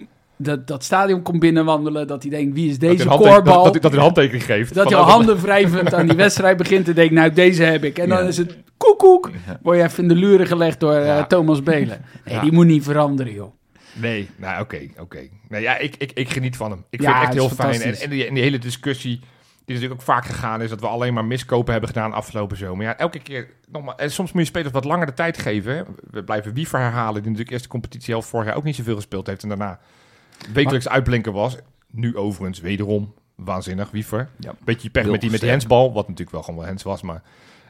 dat, 0.42 0.66
dat 0.66 0.84
stadion 0.84 1.22
komt 1.22 1.40
binnenwandelen... 1.40 2.06
dat 2.06 2.22
hij 2.22 2.30
denkt, 2.30 2.54
wie 2.54 2.70
is 2.70 2.78
deze 2.78 3.04
koorbal? 3.08 3.64
Dat, 3.64 3.72
dat, 3.72 3.82
dat 3.82 3.90
hij 3.90 3.92
een 3.92 4.04
handtekening 4.04 4.44
geeft. 4.44 4.74
Dat 4.74 4.88
je 4.88 4.96
al 4.96 5.04
handen 5.10 5.40
wrijvend 5.40 5.94
aan 5.94 6.06
die 6.06 6.16
wedstrijd 6.16 6.56
begint 6.56 6.84
te 6.84 6.92
denken, 6.92 7.14
nou, 7.14 7.32
deze 7.32 7.62
heb 7.62 7.84
ik. 7.84 7.98
En 7.98 8.08
dan 8.08 8.18
Ja. 8.22 8.28
is 8.28 8.36
het 8.36 8.56
koekoek. 8.76 9.30
Word 9.62 9.76
je 9.76 9.82
even 9.84 10.02
in 10.02 10.08
de 10.08 10.14
luren 10.14 10.46
gelegd 10.46 10.80
door 10.80 10.94
eh. 10.94 11.22
Thomas 11.24 11.62
Belen. 11.62 12.04
Nee, 12.24 12.34
Ja. 12.34 12.40
die 12.40 12.52
moet 12.52 12.66
niet 12.66 12.84
veranderen, 12.84 13.32
joh. 13.32 13.52
Nee, 13.94 14.28
nou 14.36 14.60
oké, 14.62 14.80
oké. 14.98 15.28
Nee, 15.48 15.62
ja, 15.62 15.76
ik, 15.78 15.94
ik, 15.98 16.12
ik 16.12 16.30
geniet 16.30 16.56
van 16.56 16.70
hem. 16.70 16.84
Ik 16.90 17.00
Ja, 17.00 17.06
vind 17.06 17.18
het 17.18 17.24
echt 17.28 17.34
heel 17.38 17.48
fijn. 17.70 17.80
En, 17.80 18.00
en, 18.00 18.10
die, 18.10 18.26
en 18.26 18.34
die 18.34 18.42
hele 18.42 18.58
discussie, 18.58 19.18
die 19.64 19.74
natuurlijk 19.74 20.00
ook 20.00 20.06
vaak 20.06 20.24
gegaan 20.26 20.62
is, 20.62 20.70
dat 20.70 20.80
we 20.80 20.86
alleen 20.86 21.14
maar 21.14 21.24
miskopen 21.24 21.72
hebben 21.72 21.90
gedaan 21.90 22.12
afgelopen 22.12 22.56
zomer. 22.56 22.84
Ja, 22.84 22.96
elke 22.98 23.18
keer, 23.18 23.48
nogmaals, 23.72 23.96
en 24.00 24.10
soms 24.10 24.32
moet 24.32 24.42
je 24.42 24.48
spelers 24.48 24.72
wat 24.72 24.84
langer 24.84 25.06
de 25.06 25.14
tijd 25.14 25.38
geven. 25.38 25.76
hè. 25.76 25.82
We 26.10 26.24
blijven 26.24 26.54
Wiever 26.54 26.78
herhalen, 26.78 27.14
die 27.14 27.22
natuurlijk 27.22 27.50
eerst 27.50 27.62
de 27.64 27.70
competitie 27.70 28.12
helft 28.12 28.28
vorig 28.28 28.46
jaar 28.46 28.56
ook 28.56 28.64
niet 28.64 28.76
zoveel 28.76 28.94
gespeeld 28.96 29.26
heeft 29.26 29.42
en 29.42 29.48
daarna 29.48 29.78
wekelijks 30.52 30.88
uitblinken 30.88 31.32
was. 31.32 31.56
Nu 31.90 32.16
overigens, 32.16 32.60
wederom, 32.60 33.14
waanzinnig, 33.34 33.90
Wiever. 33.90 34.28
Ja. 34.38 34.54
Beetje 34.64 34.90
pech 34.90 35.02
Heel 35.02 35.12
met 35.12 35.20
die, 35.20 35.30
met 35.30 35.40
die 35.40 35.48
sterk. 35.48 35.50
hensbal, 35.52 35.92
wat 35.92 36.02
natuurlijk 36.08 36.30
wel 36.30 36.42
gewoon 36.42 36.58
wel 36.58 36.68
hens 36.68 36.82
was, 36.82 37.02
maar 37.02 37.22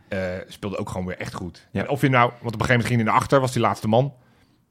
eh, 0.09 0.19
speelde 0.49 0.77
ook 0.77 0.89
gewoon 0.91 1.07
weer 1.07 1.19
echt 1.19 1.35
goed. 1.35 1.67
Ja. 1.71 1.81
En 1.83 1.89
of 1.89 2.01
je 2.01 2.09
nou, 2.09 2.23
want 2.31 2.35
op 2.39 2.45
een 2.45 2.51
gegeven 2.53 2.69
moment 2.71 2.87
ging 2.89 3.01
hij 3.01 3.11
naar 3.11 3.21
achter, 3.21 3.41
was 3.41 3.53
die 3.53 3.63
laatste 3.63 3.89
man. 3.89 4.13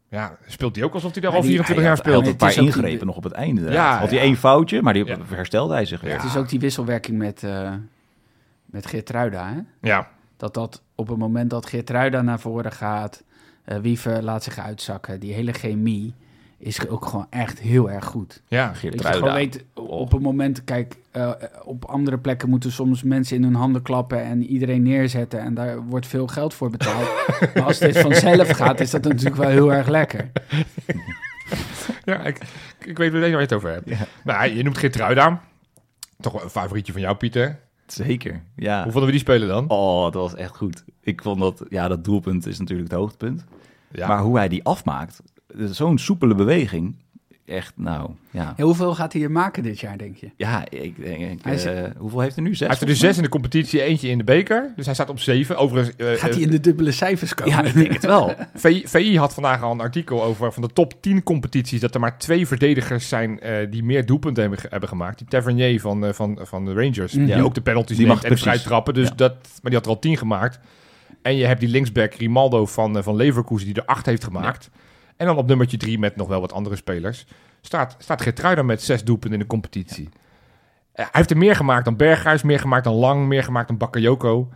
Ja, 0.10 0.38
speelt 0.48 0.76
hij 0.76 0.86
ook 0.86 0.94
alsof 0.94 1.12
hij 1.12 1.22
daar 1.22 1.32
al 1.32 1.42
die- 1.42 1.50
24 1.50 1.76
Hij 1.76 1.86
jaar 1.86 1.96
had, 1.96 2.06
hij 2.06 2.14
had 2.14 2.24
speelt. 2.24 2.42
een 2.42 2.48
paar 2.48 2.74
die- 2.74 2.84
ingrepen 2.84 3.08
nog 3.08 3.16
op 3.16 3.24
het 3.24 3.34
einde. 3.34 3.62
Ja, 3.62 3.72
Ja, 3.72 3.98
had 4.00 4.10
hij 4.10 4.18
ja. 4.18 4.24
één 4.24 4.36
foutje, 4.38 4.82
maar 4.82 4.94
die 4.94 5.06
Ja. 5.06 5.18
herstelde 5.28 5.74
hij 5.74 5.86
zich 5.86 6.02
weer. 6.02 6.12
Ja. 6.12 6.16
Het 6.18 6.26
is 6.26 6.36
ook 6.38 6.50
die 6.50 6.60
wisselwerking 6.60 7.18
met, 7.18 7.44
eh 7.44 7.74
met 8.66 8.86
Geertruida, 8.86 9.48
hè? 9.54 9.60
Ja, 9.90 10.08
Dat 10.38 10.54
dat 10.54 10.82
op 10.96 11.08
het 11.08 11.18
moment 11.18 11.50
dat 11.50 11.66
Geertruida 11.66 12.22
naar 12.22 12.40
voren 12.40 12.72
gaat... 12.72 13.24
eh 13.66 13.78
Wiever 13.78 14.24
laat 14.24 14.44
zich 14.44 14.58
uitzakken. 14.60 15.20
Die 15.20 15.34
hele 15.34 15.54
chemie 15.54 16.14
is 16.60 16.88
ook 16.88 17.06
gewoon 17.06 17.28
echt 17.30 17.60
heel 17.60 17.91
erg 17.91 18.06
goed. 18.06 18.41
ja. 18.48 18.67
Dat 18.67 18.82
je 18.82 19.04
gewoon 19.04 19.34
weet, 19.34 19.65
op 19.74 20.12
het 20.12 20.22
moment, 20.22 20.63
kijk, 20.63 20.95
eh, 21.12 21.32
op 21.63 21.86
andere 21.86 22.17
plekken 22.17 22.50
moeten 22.50 22.72
soms 22.72 23.04
mensen 23.04 23.36
in 23.36 23.43
hun 23.43 23.56
handen 23.56 23.82
klappen 23.82 24.24
en 24.24 24.43
iedereen 24.43 24.84
neerzetten 24.84 25.39
en 25.39 25.54
daar 25.54 25.84
wordt 25.86 26.08
veel 26.08 26.28
geld 26.28 26.54
voor 26.54 26.69
betaald. 26.69 27.10
maar 27.54 27.63
als 27.63 27.80
dit 27.80 27.98
vanzelf 27.98 28.50
gaat, 28.50 28.80
is 28.80 28.89
dat 28.91 29.04
natuurlijk 29.04 29.36
wel 29.36 29.50
heel 29.50 29.74
erg 29.74 29.88
lekker. 29.88 30.32
ja 32.06 32.24
ik, 32.26 32.38
ik 32.86 32.98
weet 32.98 33.12
meteen 33.12 33.32
waar 33.32 33.39
je 33.39 33.45
het 33.45 33.54
over 33.54 33.72
hebt. 33.72 33.89
Ja. 33.89 34.08
Nou, 34.24 34.56
je 34.56 34.63
noemt 34.63 34.78
Geertruida. 34.78 35.41
Toch 36.19 36.34
wel 36.34 36.43
een 36.43 36.50
favorietje 36.50 36.91
van 36.91 37.02
jou, 37.02 37.15
Pieter. 37.15 37.60
Zeker, 37.88 38.41
ja. 38.56 38.84
Hoe 38.84 38.91
vonden 38.91 39.06
we 39.06 39.12
die 39.12 39.19
spelen 39.19 39.48
dan? 39.48 39.69
Oh, 39.69 40.04
dat 40.04 40.13
was 40.13 40.36
echt 40.36 40.56
goed. 40.56 40.84
Ik 41.02 41.22
vond 41.22 41.39
dat, 41.39 41.63
ja, 41.69 41.88
dat 41.88 42.04
doelpunt 42.04 42.45
is 42.45 42.60
natuurlijk 42.60 42.89
het 42.89 43.00
hoogtepunt. 43.00 43.45
Ja. 43.91 44.08
Maar 44.08 44.22
hoe 44.22 44.38
hij 44.38 44.48
die 44.48 44.63
afmaakt, 44.63 45.22
zo'n 45.67 45.98
soepele 45.98 46.36
beweging, 46.36 46.95
echt, 47.45 47.74
nou, 47.76 48.10
ja. 48.32 48.54
En 48.58 48.63
hoeveel 48.65 48.95
gaat 48.95 49.12
hij 49.12 49.22
hier 49.22 49.32
maken 49.32 49.63
dit 49.63 49.80
jaar, 49.80 49.98
denk 49.98 50.17
je? 50.17 50.30
Ja, 50.38 50.63
ik 50.69 50.95
denk, 51.04 51.43
Hij 51.43 51.54
is- 51.54 51.65
eh, 51.65 51.84
hoeveel 51.98 52.19
heeft 52.19 52.36
hij 52.36 52.43
nu? 52.43 52.50
Zes? 52.50 52.60
hij 52.60 52.67
heeft 52.67 52.82
er 52.82 52.88
dus 52.88 53.00
zes 53.00 53.17
in 53.17 53.24
de 53.24 53.30
competitie, 53.30 53.82
eentje 53.82 54.08
in 54.10 54.17
de 54.17 54.24
beker. 54.24 54.74
Dus 54.76 54.86
hij 54.86 54.93
staat 54.93 55.10
op 55.10 55.19
zeven. 55.19 55.58
Overigens, 55.58 55.95
eh, 55.95 56.08
Gaat 56.13 56.34
hij 56.34 56.41
in 56.41 56.50
de 56.50 56.60
dubbele 56.60 56.91
cijfers 56.91 57.34
komen? 57.34 57.54
Ja, 57.54 57.63
ik 57.63 57.74
denk 57.74 57.93
het 57.93 58.06
wel. 58.06 58.34
VI, 58.56 58.84
VI 58.86 59.17
had 59.17 59.34
vandaag 59.34 59.62
al 59.62 59.72
een 59.72 59.80
artikel 59.80 60.24
over 60.24 60.54
van 60.54 60.62
de 60.62 60.74
top 60.74 60.93
10 61.02 61.24
competities... 61.24 61.80
dat 61.80 61.93
er 61.93 62.00
maar 62.00 62.17
twee 62.17 62.48
verdedigers 62.48 63.08
zijn 63.10 63.39
eh, 63.39 63.72
die 63.72 63.84
meer 63.84 64.06
doelpunten 64.06 64.41
hebben, 64.41 64.60
ge- 64.60 64.67
hebben 64.69 64.89
gemaakt. 64.89 65.17
Die 65.17 65.28
Tavernier 65.28 65.82
van, 65.82 66.06
eh, 66.06 66.13
van, 66.13 66.39
van 66.41 66.65
de 66.65 66.74
Rangers, 66.74 67.13
Mhm. 67.13 67.26
die 67.26 67.36
Ja. 67.36 67.41
ook 67.41 67.54
de 67.54 67.62
penalties 67.62 67.98
Die 67.98 68.06
neemt 68.06 68.17
mag 68.22 68.30
en 68.30 68.36
de 68.36 68.41
precies. 68.41 68.63
trappen. 68.63 68.93
Dus 68.93 69.08
Ja. 69.08 69.15
dat, 69.15 69.34
maar 69.34 69.72
die 69.72 69.74
had 69.74 69.84
er 69.86 69.91
al 69.91 70.00
10 70.00 70.17
gemaakt. 70.17 70.60
En 71.22 71.36
je 71.36 71.45
hebt 71.45 71.60
die 71.60 71.69
linksback 71.69 72.13
Rimaldo 72.13 72.65
van, 72.65 72.98
eh, 72.98 73.04
van 73.04 73.15
Leverkusen 73.15 73.67
die 73.67 73.76
er 73.76 73.86
8 73.86 74.06
heeft 74.06 74.24
gemaakt. 74.24 74.69
En 75.20 75.26
dan 75.26 75.38
op 75.38 75.48
nummertje 75.48 75.78
3 75.78 76.00
met 76.00 76.16
nog 76.16 76.28
wel 76.28 76.42
wat 76.42 76.54
andere 76.54 76.76
spelers... 76.76 77.26
staat, 77.62 77.96
staat 78.00 78.22
Geertruida 78.22 78.64
met 78.64 78.82
zes 78.82 79.04
doelpunten 79.04 79.34
in 79.34 79.40
de 79.40 79.52
competitie. 79.52 80.10
Eh, 80.12 80.16
hij 80.96 81.08
heeft 81.12 81.32
er 81.32 81.38
meer 81.38 81.56
gemaakt 81.56 81.86
dan 81.86 81.96
Berghuis, 81.96 82.42
meer 82.44 82.60
gemaakt 82.60 82.84
dan 82.84 82.94
Lang... 82.94 83.28
meer 83.28 83.44
gemaakt 83.44 83.68
dan 83.68 83.78
Bakayoko. 83.78 84.50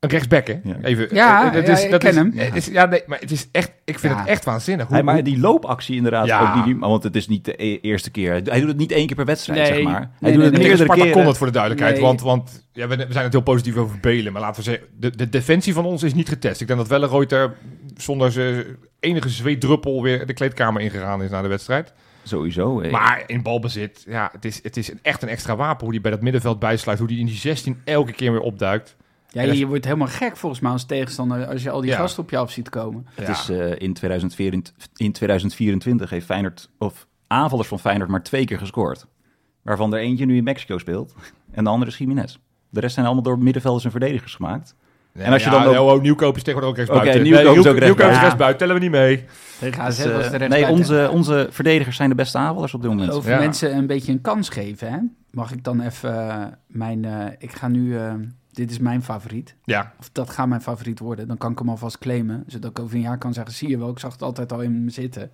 Een 0.00 0.08
rechtsback, 0.08 0.46
hè? 0.46 0.60
Ja. 0.64 0.76
Even, 0.82 1.08
Ja, 1.14 1.46
eh, 1.46 1.52
dat 1.52 1.66
ja, 1.66 1.72
is, 1.72 1.84
ik 1.84 1.90
dat 1.90 2.00
ken 2.00 2.10
is, 2.10 2.16
hem. 2.16 2.32
Het 2.34 2.56
is, 2.56 2.66
ja, 2.66 2.84
nee, 2.86 3.02
maar 3.06 3.18
het 3.18 3.30
is 3.30 3.48
echt, 3.52 3.72
ik 3.84 3.98
vind 3.98 4.12
Ja. 4.12 4.18
het 4.20 4.28
echt 4.28 4.44
waanzinnig. 4.44 4.86
Hoe, 4.86 4.94
Hij, 4.94 5.04
maar 5.04 5.22
die 5.24 5.38
loopactie 5.40 5.96
inderdaad, 5.96 6.26
Ja. 6.26 6.56
ook 6.58 6.64
die, 6.64 6.78
want 6.78 7.02
het 7.02 7.16
is 7.16 7.28
niet 7.28 7.44
de 7.44 7.64
e- 7.64 7.78
eerste 7.82 8.10
keer. 8.10 8.30
Hij 8.44 8.58
doet 8.60 8.68
het 8.68 8.76
niet 8.76 8.92
één 8.92 9.06
keer 9.06 9.16
per 9.16 9.24
wedstrijd, 9.24 9.58
Nee. 9.58 9.68
zeg 9.68 9.82
maar. 9.82 10.00
Hij 10.00 10.08
Nee, 10.20 10.32
doet 10.32 10.40
nee, 10.40 10.50
het 10.50 10.58
meerdere 10.58 10.82
Sparta 10.82 11.02
keren. 11.02 11.16
kon 11.18 11.26
het 11.26 11.36
voor 11.36 11.46
de 11.46 11.52
duidelijkheid. 11.52 11.94
Nee. 11.96 12.04
Want, 12.04 12.20
want 12.20 12.66
ja, 12.72 12.88
we, 12.88 12.96
we 12.96 13.12
zijn 13.12 13.24
het 13.24 13.32
heel 13.32 13.42
positief 13.42 13.76
over 13.76 13.98
Belen. 14.00 14.32
Maar 14.32 14.42
laten 14.42 14.64
we 14.64 14.70
zeggen, 14.70 14.86
de, 14.98 15.16
de 15.16 15.28
defensie 15.28 15.72
van 15.72 15.84
ons 15.84 16.02
is 16.02 16.14
niet 16.14 16.28
getest. 16.28 16.60
Ik 16.60 16.66
denk 16.66 16.78
dat 16.78 16.88
Welleroyd 16.88 17.32
er 17.32 17.54
zonder 17.96 18.32
zijn 18.32 18.64
enige 19.00 19.28
zweetdruppel 19.28 20.02
weer 20.02 20.26
de 20.26 20.32
kleedkamer 20.32 20.80
ingegaan 20.82 21.22
is 21.22 21.30
na 21.30 21.42
de 21.42 21.48
wedstrijd. 21.48 21.92
Sowieso. 22.22 22.80
eh. 22.80 22.90
Maar 22.90 23.22
in 23.26 23.42
balbezit, 23.42 24.04
ja, 24.06 24.28
het 24.32 24.44
is, 24.44 24.62
het 24.62 24.76
is 24.76 24.92
echt 25.02 25.22
een 25.22 25.28
extra 25.28 25.56
wapen. 25.56 25.82
Hoe 25.82 25.92
die 25.92 26.00
bij 26.00 26.10
dat 26.10 26.22
middenveld 26.22 26.58
bijsluit. 26.58 26.98
Hoe 26.98 27.08
die 27.08 27.18
in 27.18 27.26
die 27.26 27.34
16 27.36 27.80
elke 27.84 28.12
keer 28.12 28.32
weer 28.32 28.40
opduikt. 28.40 28.96
Ja, 29.30 29.42
je 29.42 29.66
wordt 29.66 29.84
helemaal 29.84 30.06
gek 30.06 30.36
volgens 30.36 30.60
mij 30.60 30.70
als 30.72 30.86
tegenstander 30.86 31.46
als 31.46 31.62
je 31.62 31.70
al 31.70 31.80
die 31.80 31.90
Ja. 31.90 31.96
gasten 31.96 32.22
op 32.22 32.30
je 32.30 32.36
af 32.36 32.50
ziet 32.50 32.68
komen. 32.68 33.06
Het 33.14 33.26
Ja. 33.26 33.32
is 33.32 33.48
eh, 33.48 33.70
in, 33.78 33.92
2024, 33.94 34.74
in 34.96 35.12
2024 35.12 36.10
heeft 36.10 36.26
Feyenoord, 36.26 36.70
of 36.78 37.06
aanvallers 37.26 37.68
van 37.68 37.78
Feyenoord, 37.78 38.10
maar 38.10 38.22
twee 38.22 38.44
keer 38.44 38.58
gescoord. 38.58 39.06
Waarvan 39.62 39.94
er 39.94 40.00
eentje 40.00 40.24
nu 40.26 40.36
in 40.36 40.44
Mexico 40.44 40.78
speelt 40.78 41.14
en 41.50 41.64
de 41.64 41.70
andere 41.70 41.90
is 41.90 41.98
Jiménez. 41.98 42.36
De 42.70 42.80
rest 42.80 42.94
zijn 42.94 43.06
allemaal 43.06 43.24
door 43.24 43.38
middenvelders 43.38 43.84
en 43.84 43.90
verdedigers 43.90 44.34
gemaakt. 44.34 44.74
En 45.18 45.32
als 45.32 45.44
je 45.44 45.50
dan 45.50 45.64
ook- 45.64 45.72
Ja, 45.72 45.82
oh, 45.82 46.00
Nieuwkoop 46.02 46.36
is 46.36 46.42
tegenwoordig 46.42 46.82
ook 46.82 46.88
Oké, 46.88 46.92
rechtsbuiten. 46.92 47.22
Nieuwkoop 47.22 47.56
is 47.56 47.62
Nieuw- 47.64 47.72
ook 47.74 47.80
Nieuwkoop 47.80 48.10
is 48.10 48.18
rechtsbuiten. 48.20 48.58
tellen 48.58 48.74
we 48.74 48.80
niet 48.80 48.90
mee. 48.90 49.24
Tegen 49.58 49.84
Dus, 49.84 50.00
AZ 50.00 50.06
eh, 50.06 50.16
was 50.16 50.30
de 50.30 50.38
nee, 50.38 50.68
onze, 50.68 51.08
onze 51.12 51.46
verdedigers 51.50 51.96
zijn 51.96 52.08
de 52.08 52.14
beste 52.14 52.38
aanvallers 52.38 52.74
op 52.74 52.80
dit 52.82 52.90
moment. 52.90 53.10
Over 53.12 53.30
Ja. 53.30 53.38
mensen 53.38 53.76
een 53.76 53.86
beetje 53.86 54.12
een 54.12 54.20
kans 54.20 54.48
geven, 54.48 54.92
hè? 54.92 54.98
Mag 55.30 55.52
ik 55.52 55.64
dan 55.64 55.80
even 55.80 56.28
eh, 56.30 56.44
mijn... 56.66 57.04
eh, 57.04 57.24
ik 57.38 57.52
ga 57.52 57.68
nu... 57.68 57.96
eh, 57.98 58.14
dit 58.52 58.70
is 58.70 58.78
mijn 58.78 59.02
favoriet. 59.02 59.54
Ja, 59.64 59.92
Of 59.98 60.10
dat 60.12 60.30
gaat 60.30 60.48
mijn 60.48 60.60
favoriet 60.60 60.98
worden. 60.98 61.28
Dan 61.28 61.36
kan 61.38 61.52
ik 61.52 61.58
hem 61.58 61.68
alvast 61.68 61.98
claimen. 61.98 62.44
Zodat 62.46 62.70
ik 62.70 62.78
over 62.78 62.94
een 62.96 63.00
jaar 63.02 63.18
kan 63.18 63.32
zeggen... 63.32 63.54
Zie 63.54 63.68
je 63.68 63.78
wel, 63.78 63.90
ik 63.90 63.98
zag 63.98 64.12
het 64.12 64.22
altijd 64.22 64.52
al 64.52 64.60
in 64.60 64.84
me 64.84 64.90
zitten. 64.90 65.30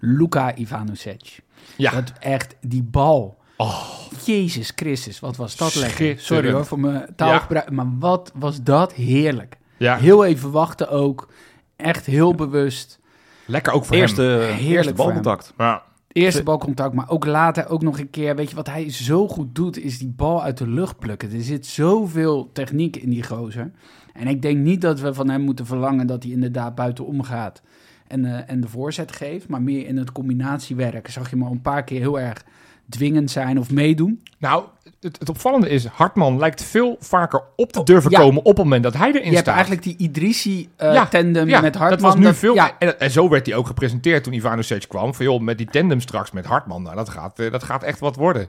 Luka 0.00 0.54
Ivanovic. 0.56 1.40
ja. 1.76 1.90
Dat 1.90 2.12
echt, 2.20 2.56
die 2.60 2.82
bal. 2.82 3.38
Oh. 3.56 3.82
Jezus 4.24 4.72
Christus, 4.74 5.20
wat 5.20 5.36
was 5.36 5.56
dat 5.56 5.74
lekker. 5.74 6.14
Sorry 6.18 6.52
hoor 6.52 6.66
voor 6.66 6.80
mijn 6.80 7.06
taalgebruik. 7.16 7.70
Maar 7.70 7.98
wat 7.98 8.32
was 8.34 8.62
dat 8.62 8.92
heerlijk. 8.92 9.56
ja. 9.76 9.96
Heel 9.96 10.24
even 10.24 10.50
wachten 10.50 10.88
ook. 10.90 11.28
Echt 11.76 12.06
heel 12.06 12.34
bewust. 12.34 13.00
lekker 13.46 13.72
ook 13.72 13.84
voor 13.84 13.96
Eerste, 13.96 14.22
hem. 14.22 14.58
eerste 14.58 14.92
balcontact. 14.92 15.52
Ja. 15.58 15.82
Eerste 16.12 16.42
balcontact, 16.42 16.94
maar 16.94 17.08
ook 17.10 17.24
later 17.26 17.68
ook 17.68 17.82
nog 17.82 17.98
een 17.98 18.10
keer. 18.10 18.36
Weet 18.36 18.50
je 18.50 18.56
wat 18.56 18.66
hij 18.66 18.90
zo 18.90 19.28
goed 19.28 19.54
doet, 19.54 19.78
is 19.78 19.98
die 19.98 20.12
bal 20.16 20.42
uit 20.42 20.58
de 20.58 20.68
lucht 20.68 20.98
plukken. 20.98 21.32
Er 21.32 21.42
zit 21.42 21.66
zoveel 21.66 22.50
techniek 22.52 22.96
in 22.96 23.10
die 23.10 23.22
gozer. 23.22 23.70
En 24.12 24.26
ik 24.28 24.42
denk 24.42 24.58
niet 24.58 24.80
dat 24.80 25.00
we 25.00 25.14
van 25.14 25.30
hem 25.30 25.40
moeten 25.40 25.66
verlangen 25.66 26.06
dat 26.06 26.22
hij 26.22 26.32
inderdaad 26.32 26.74
buitenom 26.74 27.22
gaat 27.22 27.62
en, 28.08 28.24
eh, 28.24 28.50
en 28.50 28.60
de 28.60 28.68
voorzet 28.68 29.12
geeft. 29.12 29.48
Maar 29.48 29.62
meer 29.62 29.86
in 29.86 29.96
het 29.96 30.12
combinatiewerk 30.12 31.08
zag 31.10 31.30
je 31.30 31.36
hem 31.36 31.44
al 31.44 31.52
een 31.52 31.62
paar 31.62 31.84
keer 31.84 32.00
heel 32.00 32.20
erg 32.20 32.44
dwingend 32.88 33.30
zijn 33.30 33.58
of 33.58 33.70
meedoen. 33.70 34.22
Nou, 34.38 34.64
het, 35.00 35.18
het 35.18 35.28
opvallende 35.28 35.68
is, 35.68 35.84
Hartman 35.86 36.38
lijkt 36.38 36.62
veel 36.62 36.96
vaker 37.00 37.42
op 37.56 37.72
te 37.72 37.82
durven 37.82 38.10
ja. 38.10 38.18
komen 38.18 38.40
op 38.40 38.56
het 38.56 38.64
moment 38.64 38.82
dat 38.82 38.94
hij 38.94 39.08
erin 39.08 39.20
je 39.20 39.28
hebt 39.28 39.38
staat. 39.38 39.54
eigenlijk 39.54 39.82
die 39.82 39.96
Idrissi 39.96 40.68
eh, 40.76 40.92
Ja, 40.92 41.06
tandem 41.06 41.48
ja, 41.48 41.60
met 41.60 41.74
Hartman. 41.74 42.10
Dat 42.10 42.18
was 42.18 42.24
nu 42.24 42.34
veel. 42.34 42.56
En, 42.78 43.00
en 43.00 43.10
zo 43.10 43.28
werd 43.28 43.46
hij 43.46 43.54
ook 43.54 43.66
gepresenteerd 43.66 44.24
toen 44.24 44.32
Ivanovic 44.32 44.84
kwam. 44.88 45.14
Van 45.14 45.24
joh, 45.24 45.40
met 45.40 45.58
die 45.58 45.66
tandem 45.66 46.00
straks 46.00 46.30
met 46.30 46.46
Hartman, 46.46 46.82
nou, 46.82 46.96
dat, 46.96 47.08
gaat, 47.08 47.38
eh, 47.38 47.50
dat 47.50 47.62
gaat 47.62 47.82
echt 47.82 47.98
wat 47.98 48.16
worden. 48.16 48.48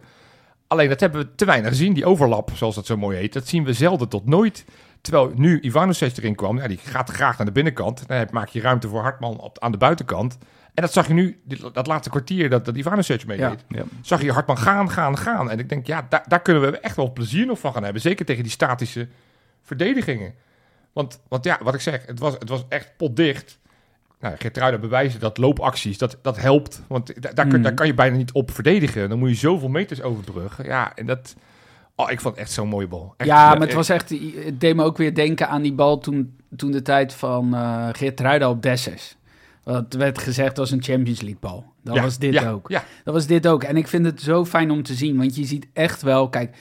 Alleen 0.67 0.89
dat 0.89 1.00
hebben 1.00 1.21
we 1.21 1.36
te 1.36 1.45
weinig 1.45 1.69
gezien. 1.69 1.93
Die 1.93 2.06
overlap, 2.06 2.52
zoals 2.54 2.76
dat 2.76 2.86
zo 2.86 2.97
mooi 2.97 3.17
heet, 3.17 3.34
dat 3.34 3.47
zien 3.47 3.63
we 3.63 3.73
zelden 3.73 4.10
tot 4.10 4.26
nooit. 4.26 4.65
Terwijl 5.02 5.32
nu 5.36 5.60
Ivanovic 5.60 6.17
erin 6.17 6.36
kwam, 6.36 6.58
ja, 6.58 6.67
die 6.67 6.80
gaat 6.84 7.10
graag 7.10 7.38
naar 7.38 7.45
de 7.45 7.54
binnenkant. 7.54 8.08
Dan 8.08 8.28
maak 8.32 8.50
je 8.50 8.62
ruimte 8.62 8.88
voor 8.88 9.02
Hartman 9.02 9.39
op, 9.39 9.60
aan 9.60 9.71
de 9.71 9.78
buitenkant. 9.78 10.38
En 10.77 10.83
dat 10.83 10.93
zag 10.93 11.07
je 11.07 11.13
nu, 11.13 11.39
dat 11.73 11.87
laatste 11.87 12.09
kwartier 12.09 12.49
dat, 12.49 12.65
dat 12.65 12.75
Ivanovic 12.75 13.25
meedeed. 13.25 13.63
Ja. 13.67 13.77
Ja. 13.77 13.83
Zag 14.01 14.21
je 14.21 14.31
Hartman 14.31 14.57
gaan, 14.57 14.91
gaan, 14.91 15.17
gaan. 15.17 15.51
En 15.51 15.59
ik 15.59 15.69
denk, 15.69 15.87
ja, 15.87 16.05
daar, 16.09 16.23
daar 16.27 16.41
kunnen 16.41 16.71
we 16.71 16.79
echt 16.79 16.95
wel 16.95 17.13
plezier 17.13 17.45
nog 17.45 17.59
van 17.59 17.73
gaan 17.73 17.83
hebben. 17.83 18.01
Zeker 18.01 18.25
tegen 18.25 18.43
die 18.43 18.51
statische 18.51 19.07
verdedigingen. 19.61 20.33
Want, 20.93 21.19
want 21.27 21.43
ja, 21.43 21.59
wat 21.63 21.73
ik 21.73 21.81
zeg, 21.81 22.05
het 22.05 22.19
was, 22.19 22.33
het 22.33 22.49
was 22.49 22.65
echt 22.69 22.91
potdicht. 22.97 23.59
Nou, 24.19 24.35
Geertruida 24.37 24.77
bewijzen 24.77 25.19
dat 25.19 25.37
loopacties, 25.37 25.97
dat, 25.97 26.17
dat 26.21 26.37
helpt. 26.37 26.81
Want 26.87 27.21
da- 27.21 27.31
daar, 27.33 27.47
kun, 27.47 27.57
Mm. 27.57 27.63
daar 27.63 27.73
kan 27.73 27.87
je 27.87 27.93
bijna 27.93 28.17
niet 28.17 28.31
op 28.31 28.51
verdedigen. 28.51 29.09
Dan 29.09 29.19
moet 29.19 29.29
je 29.29 29.35
zoveel 29.35 29.69
meters 29.69 30.01
overbruggen. 30.01 30.65
Ja, 30.65 30.95
en 30.95 31.05
dat... 31.05 31.35
Oh, 31.95 32.11
ik 32.11 32.19
vond 32.21 32.35
het 32.35 32.43
echt 32.43 32.53
zo'n 32.53 32.67
mooie 32.67 32.87
bal. 32.87 33.13
Echt, 33.17 33.29
ja, 33.29 33.49
maar 33.49 33.59
het, 33.67 33.73
was 33.73 33.89
echt, 33.89 34.09
het 34.45 34.59
deed 34.59 34.75
me 34.75 34.83
ook 34.83 34.97
weer 34.97 35.13
denken 35.15 35.47
aan 35.49 35.61
die 35.61 35.73
bal 35.73 35.97
toen, 35.97 36.37
toen 36.55 36.71
de 36.71 36.81
tijd 36.81 37.13
van 37.13 37.55
eh 37.55 37.87
Geert 37.91 38.19
Ruida 38.19 38.49
op 38.49 38.61
Dessers. 38.61 39.15
Wat 39.67 39.93
werd 39.93 40.17
gezegd 40.17 40.58
was 40.58 40.71
een 40.71 40.84
Champions 40.84 41.21
League 41.21 41.39
bal. 41.39 41.65
Dat 41.84 41.95
ja, 41.95 42.01
was 42.01 42.17
dit 42.17 42.34
ja, 42.34 42.49
ook. 42.49 42.69
Ja, 42.69 42.84
Dat 43.03 43.13
was 43.13 43.25
dit 43.25 43.47
ook. 43.47 43.63
En 43.63 43.77
ik 43.77 43.88
vind 43.88 44.06
het 44.06 44.21
zo 44.21 44.45
fijn 44.45 44.71
om 44.71 44.84
te 44.84 44.93
zien. 44.93 45.17
Want 45.17 45.36
je 45.36 45.45
ziet 45.45 45.67
echt 45.73 46.01
wel, 46.01 46.30
kijk, 46.30 46.58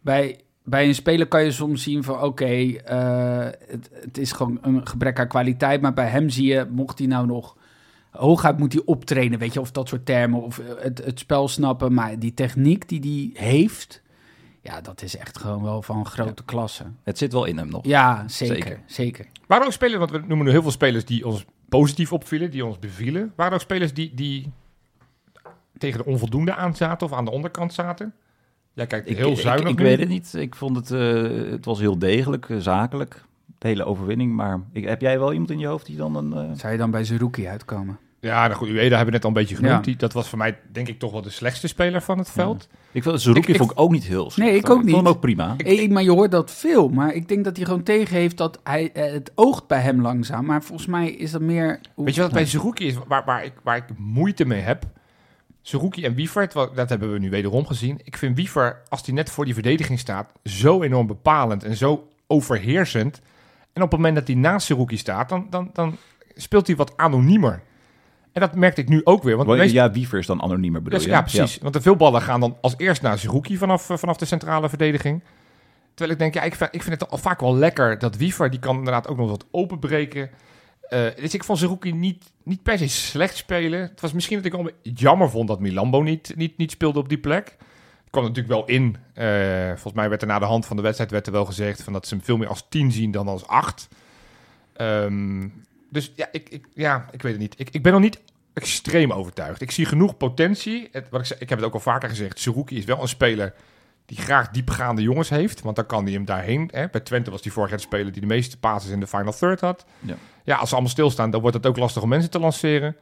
bij, 0.00 0.40
bij 0.64 0.86
een 0.86 0.94
speler 0.94 1.26
kan 1.26 1.44
je 1.44 1.50
soms 1.50 1.82
zien 1.82 2.04
van 2.04 2.22
oké, 2.22 2.44
eh, 2.44 3.48
het, 3.66 3.90
het 3.92 4.18
is 4.18 4.32
gewoon 4.32 4.58
een 4.62 4.86
gebrek 4.86 5.18
aan 5.18 5.28
kwaliteit. 5.28 5.80
Maar 5.80 5.94
bij 5.94 6.06
hem 6.06 6.28
zie 6.28 6.46
je, 6.46 6.66
mocht 6.70 6.98
hij 6.98 7.08
nou 7.08 7.26
nog 7.26 7.56
hooguit 8.10 8.58
moet 8.58 8.72
hij 8.72 8.82
optrainen, 8.84 9.38
weet 9.38 9.52
je, 9.52 9.60
of 9.60 9.70
dat 9.70 9.88
soort 9.88 10.06
termen, 10.06 10.42
of 10.42 10.60
het, 10.78 11.04
het 11.04 11.18
spel 11.18 11.48
snappen. 11.48 11.94
Maar 11.94 12.18
die 12.18 12.34
techniek 12.34 12.88
die 12.88 13.30
hij 13.34 13.46
heeft, 13.46 14.02
ja, 14.62 14.80
dat 14.80 15.02
is 15.02 15.16
echt 15.16 15.38
gewoon 15.38 15.62
wel 15.62 15.82
van 15.82 16.06
grote 16.06 16.44
klasse. 16.44 16.84
Het 17.02 17.18
zit 17.18 17.32
wel 17.32 17.44
in 17.44 17.58
hem 17.58 17.68
nog. 17.68 17.84
Ja, 17.84 18.24
zeker, 18.28 18.56
Zeker. 18.56 18.80
zeker. 18.86 19.26
Er 19.48 19.64
ook 19.64 19.72
spelers, 19.72 19.98
want 19.98 20.10
we 20.10 20.18
noemen 20.18 20.46
nu 20.46 20.52
heel 20.52 20.62
veel 20.62 20.70
spelers 20.70 21.04
die 21.04 21.26
ons 21.26 21.44
positief 21.70 22.12
opvielen, 22.12 22.50
die 22.50 22.64
ons 22.64 22.78
bevielen. 22.78 23.32
Waren 23.36 23.52
er 23.52 23.58
ook 23.58 23.64
spelers 23.64 23.94
die, 23.94 24.14
die 24.14 24.52
tegen 25.78 25.98
de 25.98 26.04
onvoldoende 26.04 26.54
aan 26.54 26.76
zaten 26.76 27.06
of 27.06 27.12
aan 27.12 27.24
de 27.24 27.30
onderkant 27.30 27.74
zaten? 27.74 28.14
Jij 28.72 28.86
kijkt 28.86 29.10
Ik, 29.10 29.16
heel 29.16 29.30
ik, 29.30 29.38
zuinig 29.38 29.68
ik 29.72 29.78
weet 29.78 29.98
het 29.98 30.08
niet. 30.08 30.34
Ik 30.34 30.54
vond 30.54 30.76
het, 30.76 30.90
eh, 30.90 31.50
het 31.50 31.64
was 31.64 31.78
heel 31.78 31.98
degelijk, 31.98 32.48
eh, 32.48 32.56
zakelijk. 32.58 33.24
De 33.58 33.68
hele 33.68 33.84
overwinning. 33.84 34.34
Maar 34.34 34.60
ik, 34.72 34.84
heb 34.84 35.00
jij 35.00 35.18
wel 35.18 35.32
iemand 35.32 35.50
in 35.50 35.58
je 35.58 35.66
hoofd 35.66 35.86
die 35.86 35.96
dan 35.96 36.16
een... 36.16 36.32
eh, 36.32 36.58
Zou 36.58 36.72
je 36.72 36.78
dan 36.78 36.90
bij 36.90 37.04
Zerouki 37.04 37.46
uitkomen? 37.46 37.98
Ja, 38.20 38.46
nou 38.46 38.54
goed, 38.58 38.68
Ueda 38.68 38.80
hebben 38.96 39.04
we 39.04 39.10
net 39.10 39.22
al 39.22 39.28
een 39.28 39.34
beetje 39.34 39.54
genoemd. 39.54 39.74
Ja. 39.74 39.80
Die, 39.80 39.96
dat 39.96 40.12
was 40.12 40.28
voor 40.28 40.38
mij 40.38 40.58
denk 40.72 40.88
ik 40.88 40.98
toch 40.98 41.12
wel 41.12 41.22
de 41.22 41.30
slechtste 41.30 41.68
speler 41.68 42.02
van 42.02 42.18
het 42.18 42.30
veld. 42.30 42.68
Ik 42.92 43.02
vond 43.02 43.20
Zerouki 43.20 43.46
Ik- 43.48 43.54
ik- 43.54 43.60
vond 43.60 43.70
ik 43.70 43.80
ook 43.80 43.90
niet 43.90 44.04
heel 44.04 44.30
slecht. 44.30 44.50
Nee, 44.50 44.58
ik 44.58 44.70
ook 44.70 44.76
Ik 44.76 44.82
vond 44.82 44.94
hem 44.94 45.04
niet. 45.04 45.12
ook 45.14 45.20
prima. 45.20 45.54
Hey, 45.56 45.88
maar 45.88 46.02
je 46.02 46.10
hoort 46.10 46.30
dat 46.30 46.50
veel. 46.50 46.88
Maar 46.88 47.14
ik 47.14 47.28
denk 47.28 47.44
dat 47.44 47.56
hij 47.56 47.64
gewoon 47.66 47.82
tegen 47.82 48.16
heeft 48.16 48.36
dat 48.36 48.60
hij, 48.64 48.92
eh, 48.92 49.12
het 49.12 49.32
oogt 49.34 49.66
bij 49.66 49.80
hem 49.80 50.00
langzaam. 50.00 50.44
Maar 50.44 50.62
volgens 50.62 50.88
mij 50.88 51.10
is 51.10 51.30
dat 51.30 51.40
meer... 51.40 51.80
Weet 51.96 52.14
je 52.14 52.20
wat 52.20 52.32
bij 52.32 52.44
Zerouki 52.46 52.86
is, 52.86 52.94
waar, 53.08 53.24
waar, 53.24 53.44
ik, 53.44 53.52
waar 53.62 53.76
ik 53.76 53.84
moeite 53.96 54.44
mee 54.44 54.60
heb? 54.60 54.84
Zerouki 55.62 56.04
en 56.04 56.14
Wiefert, 56.14 56.52
dat 56.52 56.88
hebben 56.88 57.12
we 57.12 57.18
nu 57.18 57.30
wederom 57.30 57.66
gezien. 57.66 58.00
Ik 58.04 58.16
vind 58.16 58.36
Wiever, 58.36 58.82
als 58.88 59.02
hij 59.06 59.14
net 59.14 59.30
voor 59.30 59.44
die 59.44 59.54
verdediging 59.54 59.98
staat, 59.98 60.32
zo 60.44 60.82
enorm 60.82 61.06
bepalend 61.06 61.64
en 61.64 61.76
zo 61.76 62.08
overheersend. 62.26 63.20
En 63.72 63.82
op 63.82 63.90
het 63.90 63.98
moment 64.00 64.14
dat 64.18 64.26
hij 64.26 64.36
naast 64.36 64.66
Zerouki 64.66 64.96
staat, 64.96 65.28
dan, 65.28 65.46
dan, 65.50 65.70
dan 65.72 65.96
speelt 66.36 66.66
hij 66.66 66.76
wat 66.76 66.96
anoniemer. 66.96 67.62
En 68.32 68.40
dat 68.40 68.54
merkte 68.54 68.80
ik 68.80 68.88
nu 68.88 69.00
ook 69.04 69.22
weer. 69.22 69.36
Want 69.36 69.70
Ja, 69.70 69.90
Wiever 69.90 70.18
is 70.18 70.26
dan 70.26 70.42
anoniemer 70.42 70.82
bedoel 70.82 70.98
Dus, 70.98 71.06
je? 71.08 71.14
ja, 71.14 71.22
precies. 71.22 71.58
Want 71.58 71.74
de 71.74 71.80
veel 71.80 71.96
ballen 71.96 72.22
gaan 72.22 72.40
dan 72.40 72.56
als 72.60 72.74
eerst 72.76 73.02
naar 73.02 73.18
Zerouki 73.18 73.56
vanaf, 73.56 73.90
eh, 73.90 73.96
vanaf 73.96 74.16
de 74.16 74.24
centrale 74.24 74.68
verdediging. 74.68 75.22
Terwijl 75.94 76.10
ik 76.10 76.18
denk, 76.18 76.34
ja, 76.34 76.42
ik, 76.42 76.54
vind- 76.54 76.74
ik 76.74 76.82
vind 76.82 77.00
het 77.00 77.10
al 77.10 77.18
vaak 77.18 77.40
wel 77.40 77.56
lekker 77.56 77.98
dat 77.98 78.16
Wiever, 78.16 78.50
die 78.50 78.60
kan 78.60 78.76
inderdaad 78.76 79.08
ook 79.08 79.16
nog 79.16 79.28
wat 79.30 79.46
openbreken. 79.50 80.30
Eh 80.88 81.00
dus 81.16 81.34
ik 81.34 81.44
vond 81.44 81.58
Zerouki 81.58 81.92
niet, 81.92 82.24
niet 82.42 82.62
per 82.62 82.78
se 82.78 82.88
slecht 82.88 83.36
spelen. 83.36 83.80
Het 83.80 84.00
was 84.00 84.12
misschien 84.12 84.36
dat 84.36 84.46
ik 84.46 84.52
wel 84.52 84.70
jammer 84.82 85.30
vond 85.30 85.48
dat 85.48 85.60
Milambo 85.60 86.02
niet, 86.02 86.32
niet, 86.36 86.56
niet 86.56 86.70
speelde 86.70 86.98
op 86.98 87.08
die 87.08 87.18
plek. 87.18 87.56
Het 88.00 88.10
kwam 88.10 88.24
natuurlijk 88.24 88.54
wel 88.54 88.64
in. 88.64 88.96
Eh, 89.14 89.66
volgens 89.66 89.92
mij 89.94 90.08
werd 90.08 90.22
er 90.22 90.28
na 90.28 90.38
de 90.38 90.44
hand 90.44 90.66
van 90.66 90.76
de 90.76 90.82
wedstrijd 90.82 91.10
werd 91.10 91.26
er 91.26 91.32
wel 91.32 91.44
gezegd 91.44 91.82
van 91.82 91.92
dat 91.92 92.06
ze 92.06 92.14
hem 92.14 92.24
veel 92.24 92.36
meer 92.36 92.48
als 92.48 92.66
10 92.68 92.92
zien 92.92 93.10
dan 93.10 93.28
als 93.28 93.46
8. 93.46 93.88
Ehm, 94.72 95.48
dus 95.90 96.12
ja 96.16 96.28
ik, 96.32 96.48
ik, 96.48 96.66
ja, 96.74 97.06
ik 97.10 97.22
weet 97.22 97.32
het 97.32 97.40
niet. 97.40 97.54
Ik, 97.56 97.70
ik 97.70 97.82
ben 97.82 97.92
nog 97.92 98.00
niet 98.00 98.20
extreem 98.52 99.12
overtuigd. 99.12 99.60
Ik 99.60 99.70
zie 99.70 99.84
genoeg 99.86 100.16
potentie. 100.16 100.88
Het, 100.92 101.08
wat 101.10 101.20
ik, 101.20 101.26
zei, 101.26 101.40
ik 101.40 101.48
heb 101.48 101.58
het 101.58 101.66
ook 101.66 101.74
al 101.74 101.80
vaker 101.80 102.08
gezegd. 102.08 102.40
Zerouki 102.40 102.76
is 102.76 102.84
wel 102.84 103.00
een 103.02 103.08
speler 103.08 103.54
die 104.06 104.18
graag 104.18 104.50
diepgaande 104.50 105.02
jongens 105.02 105.28
heeft. 105.28 105.60
Want 105.60 105.76
dan 105.76 105.86
kan 105.86 106.04
hij 106.04 106.12
hem 106.12 106.24
daarheen. 106.24 106.68
Hè. 106.72 106.88
Bij 106.88 107.00
Twente 107.00 107.30
was 107.30 107.42
hij 107.42 107.52
vorig 107.52 107.68
jaar 107.68 107.78
de 107.78 107.84
speler 107.84 108.12
die 108.12 108.20
de 108.20 108.26
meeste 108.26 108.58
passes 108.58 108.92
in 108.92 109.00
de 109.00 109.06
final 109.06 109.32
third 109.32 109.60
had. 109.60 109.84
Ja. 109.98 110.16
ja, 110.44 110.56
als 110.56 110.68
ze 110.68 110.74
allemaal 110.74 110.92
stilstaan, 110.92 111.30
dan 111.30 111.40
wordt 111.40 111.56
het 111.56 111.66
ook 111.66 111.76
lastig 111.76 112.02
om 112.02 112.08
mensen 112.08 112.30
te 112.30 112.38
lanceren. 112.38 112.96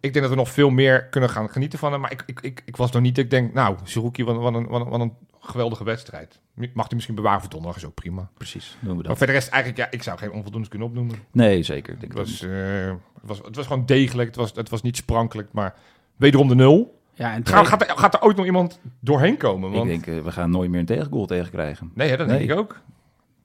Ik 0.00 0.12
denk 0.12 0.24
dat 0.24 0.34
we 0.34 0.40
nog 0.40 0.50
veel 0.50 0.70
meer 0.70 1.04
kunnen 1.04 1.30
gaan 1.30 1.50
genieten 1.50 1.78
van 1.78 1.92
hem. 1.92 2.00
Maar 2.00 2.12
ik, 2.12 2.22
ik, 2.26 2.40
ik, 2.40 2.62
ik 2.64 2.76
was 2.76 2.90
nog 2.90 3.02
niet... 3.02 3.18
Ik 3.18 3.30
denk, 3.30 3.52
nou, 3.54 3.76
wat, 3.94 4.16
wat, 4.16 4.18
een, 4.18 4.36
wat, 4.36 4.54
een, 4.54 4.88
wat 4.88 5.00
een 5.00 5.12
geweldige 5.46 5.84
wedstrijd. 5.84 6.40
Mag 6.54 6.66
hij 6.74 6.84
misschien 6.94 7.14
bewaren 7.14 7.40
voor 7.40 7.50
donderdag, 7.50 7.80
is 7.80 7.86
ook 7.86 7.94
prima. 7.94 8.28
Precies, 8.36 8.76
doen 8.80 8.88
we 8.90 8.94
Maar 8.94 9.04
dat. 9.04 9.18
voor 9.18 9.26
de 9.26 9.32
rest 9.32 9.48
eigenlijk, 9.48 9.82
ja, 9.84 9.96
ik 9.98 10.02
zou 10.02 10.18
geen 10.18 10.32
onvoldoendes 10.32 10.70
kunnen 10.70 10.88
opnoemen. 10.88 11.16
Nee, 11.32 11.62
zeker. 11.62 11.94
Ik 11.94 12.00
Het 12.00 12.00
Denk 12.00 12.12
was, 12.12 12.42
eh, 12.42 12.50
het, 12.88 12.96
was, 13.22 13.38
het 13.44 13.56
was 13.56 13.66
gewoon 13.66 13.86
degelijk. 13.86 14.28
Het 14.28 14.36
was, 14.36 14.52
het 14.54 14.68
was 14.68 14.82
niet 14.82 14.96
sprankelijk, 14.96 15.48
maar 15.52 15.74
wederom 16.16 16.48
de 16.48 16.54
nul. 16.54 16.98
Ja, 17.14 17.32
en 17.32 17.46
Gaat, 17.46 17.66
gaat, 17.66 17.82
er, 17.82 17.96
gaat 17.98 18.14
er 18.14 18.22
ooit 18.22 18.36
nog 18.36 18.46
iemand 18.46 18.80
doorheen 19.00 19.36
komen? 19.36 19.68
ik 19.70 19.76
Want, 19.76 19.88
denk, 19.88 20.06
eh, 20.06 20.20
we 20.24 20.32
gaan 20.32 20.50
nooit 20.50 20.70
meer 20.70 20.80
een 20.80 20.86
tegengoal 20.86 21.26
tegen 21.26 21.50
krijgen. 21.50 21.90
nee, 21.94 22.08
hè, 22.10 22.16
dat 22.16 22.26
Nee. 22.26 22.38
denk 22.38 22.50
ik 22.50 22.56
ook. 22.58 22.80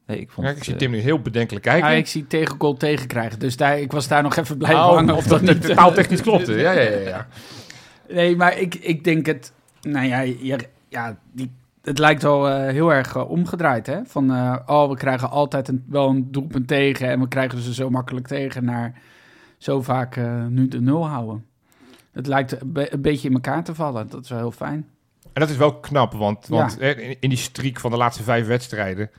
Nee, 0.05 0.19
ik 0.19 0.29
vond 0.31 0.45
Ja, 0.45 0.51
ik 0.51 0.57
het, 0.57 0.65
zie 0.65 0.73
eh, 0.73 0.79
Tim 0.79 0.91
nu 0.91 0.97
heel 0.97 1.21
bedenkelijk 1.21 1.65
kijken. 1.65 1.89
Ja, 1.89 1.95
ik 1.95 2.07
zie 2.07 2.27
tegengoal 2.27 2.73
tegenkrijgen. 2.77 3.39
Dus 3.39 3.57
daar, 3.57 3.79
ik 3.79 3.91
was 3.91 4.07
daar 4.07 4.23
nog 4.23 4.35
even 4.35 4.57
blij 4.57 4.73
Oh, 4.73 4.85
hangen. 4.93 5.15
of 5.15 5.27
dat 5.27 5.41
niet, 5.41 5.63
het 5.67 5.75
taaltechnisch 5.75 6.21
klopte. 6.21 6.53
Ja, 6.53 6.71
ja, 6.71 6.81
ja. 6.81 6.97
ja. 6.99 7.27
Nee, 8.09 8.35
maar 8.35 8.57
ik, 8.59 8.75
ik 8.75 9.03
denk 9.03 9.25
het... 9.25 9.51
Nou 9.81 10.05
ja, 10.05 10.19
je, 10.19 10.57
ja 10.89 11.17
die, 11.31 11.51
het 11.81 11.97
lijkt 11.97 12.21
wel 12.21 12.49
eh, 12.49 12.71
heel 12.71 12.93
erg 12.93 13.15
eh, 13.15 13.29
omgedraaid, 13.29 13.85
hè? 13.85 14.05
Van, 14.05 14.33
eh, 14.33 14.55
oh, 14.65 14.89
we 14.89 14.95
krijgen 14.95 15.29
altijd 15.29 15.67
een, 15.67 15.83
wel 15.87 16.09
een 16.09 16.31
doelpunt 16.31 16.67
tegen... 16.67 17.09
en 17.09 17.19
we 17.19 17.27
krijgen 17.27 17.61
ze 17.61 17.73
zo 17.73 17.89
makkelijk 17.89 18.27
tegen 18.27 18.65
naar 18.65 19.01
zo 19.57 19.81
vaak 19.81 20.19
nu 20.49 20.67
de 20.67 20.81
nul 20.81 21.07
houden. 21.07 21.45
Het 22.11 22.27
lijkt 22.27 22.61
een, 22.61 22.71
be- 22.71 22.93
een 22.93 23.01
beetje 23.01 23.27
in 23.27 23.33
elkaar 23.33 23.63
te 23.63 23.75
vallen. 23.75 24.09
Dat 24.09 24.23
is 24.23 24.29
wel 24.29 24.39
heel 24.39 24.51
fijn. 24.51 24.87
En 25.33 25.41
dat 25.41 25.49
is 25.49 25.57
wel 25.57 25.79
knap, 25.79 26.13
want, 26.13 26.47
want 26.47 26.79
in 27.19 27.29
die 27.29 27.37
streak 27.37 27.79
van 27.79 27.91
de 27.91 27.97
laatste 27.97 28.23
vijf 28.23 28.47
wedstrijden... 28.47 29.09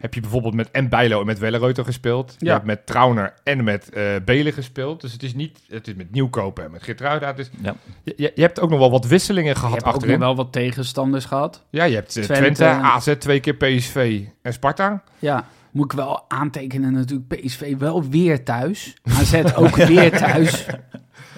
heb 0.00 0.14
je 0.14 0.20
bijvoorbeeld 0.20 0.54
met 0.54 0.70
en 0.70 0.88
Bijlo 0.88 1.20
en 1.20 1.26
met 1.26 1.38
Wellereuter 1.38 1.84
gespeeld. 1.84 2.34
Je 2.38 2.46
Ja. 2.46 2.52
hebt 2.52 2.64
met 2.64 2.86
Trauner 2.86 3.34
en 3.44 3.64
met 3.64 3.90
eh 3.92 4.04
Belen 4.24 4.52
gespeeld. 4.52 5.00
Dus 5.00 5.12
het 5.12 5.22
is 5.22 5.34
niet... 5.34 5.58
Het 5.68 5.88
is 5.88 5.94
met 5.94 6.10
Nieuwkopen 6.12 6.64
en 6.64 6.70
met 6.70 6.82
Geertruida. 6.82 7.32
Dus 7.32 7.50
Ja. 7.62 7.74
je, 8.02 8.14
je, 8.16 8.32
je 8.34 8.42
hebt 8.42 8.60
ook 8.60 8.70
nog 8.70 8.78
wel 8.78 8.90
wat 8.90 9.06
wisselingen 9.06 9.48
Je 9.52 9.54
gehad 9.58 9.70
hebt 9.72 9.82
ook 9.84 9.86
nog 9.92 9.94
achterin. 10.02 10.18
wel 10.20 10.36
wat 10.36 10.52
tegenstanders 10.52 11.24
gehad. 11.24 11.64
Ja, 11.70 11.84
je 11.84 11.94
hebt 11.94 12.16
eh, 12.16 12.22
Twente. 12.24 12.52
Twente, 12.52 12.64
AZ, 12.86 13.14
twee 13.18 13.40
keer 13.40 13.54
PSV 13.54 14.22
en 14.42 14.52
Sparta. 14.52 15.02
Ja, 15.18 15.44
moet 15.70 15.84
ik 15.84 15.98
wel 15.98 16.24
aantekenen 16.28 16.92
natuurlijk. 16.92 17.28
PSV 17.28 17.76
wel 17.78 18.04
weer 18.08 18.44
thuis. 18.44 18.94
AZ 19.18 19.42
ook 19.54 19.76
weer 19.76 20.10
thuis. 20.26 20.66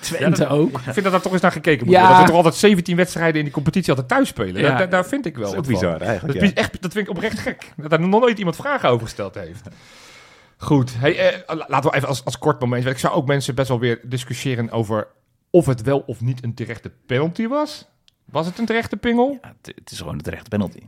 Twente 0.02 0.46
ook. 0.48 0.76
Ik 0.78 0.82
vind 0.92 1.02
dat 1.02 1.12
daar 1.12 1.20
toch 1.20 1.32
eens 1.32 1.40
naar 1.40 1.52
gekeken 1.52 1.86
moet 1.86 1.94
Ja. 1.94 2.00
worden. 2.00 2.16
Dat 2.18 2.24
er 2.28 2.34
toch 2.34 2.44
altijd 2.44 2.54
17 2.60 2.96
wedstrijden 2.96 3.38
in 3.38 3.44
die 3.44 3.52
competitie 3.52 3.88
altijd 3.90 4.08
thuis 4.08 4.28
spelen. 4.28 4.60
Ja. 4.62 4.86
Daar, 4.86 5.06
vind 5.06 5.26
ik 5.26 5.36
wel 5.36 5.42
Dat 5.44 5.52
is 5.52 5.58
ook 5.58 5.64
wat 5.70 5.80
van. 5.80 5.88
bizar 5.90 6.08
eigenlijk. 6.08 6.38
Dat, 6.40 6.48
ja. 6.48 6.54
is 6.56 6.64
echt, 6.64 6.82
dat 6.82 6.92
vind 6.92 7.06
ik 7.08 7.14
oprecht 7.16 7.38
gek. 7.38 7.72
Dat 7.76 7.90
daar 7.90 8.00
nog 8.00 8.20
nooit 8.20 8.38
iemand 8.38 8.56
vragen 8.56 8.88
over 8.88 9.06
gesteld 9.06 9.34
heeft. 9.34 9.68
Goed. 10.56 10.92
Hey, 10.98 11.18
eh, 11.30 11.56
la- 11.56 11.64
laten 11.68 11.90
we 11.90 11.96
even 11.96 12.08
als, 12.08 12.24
als 12.24 12.38
kort 12.38 12.60
moment. 12.60 12.86
Ik 12.86 12.98
zou 12.98 13.14
ook 13.14 13.26
mensen 13.26 13.54
best 13.54 13.68
wel 13.68 13.78
weer 13.78 14.00
discussiëren 14.02 14.70
over 14.70 15.06
of 15.50 15.66
het 15.66 15.82
wel 15.82 15.98
of 16.06 16.20
niet 16.20 16.44
een 16.44 16.54
terechte 16.54 16.90
penalty 17.06 17.46
was. 17.48 17.88
Was 18.24 18.46
het 18.46 18.58
een 18.58 18.66
terechte 18.66 18.96
pingel? 18.96 19.38
Ja, 19.42 19.54
het, 19.62 19.72
het 19.76 19.90
is 19.90 19.98
gewoon 19.98 20.16
de 20.16 20.22
terechte 20.22 20.48
penalty. 20.48 20.78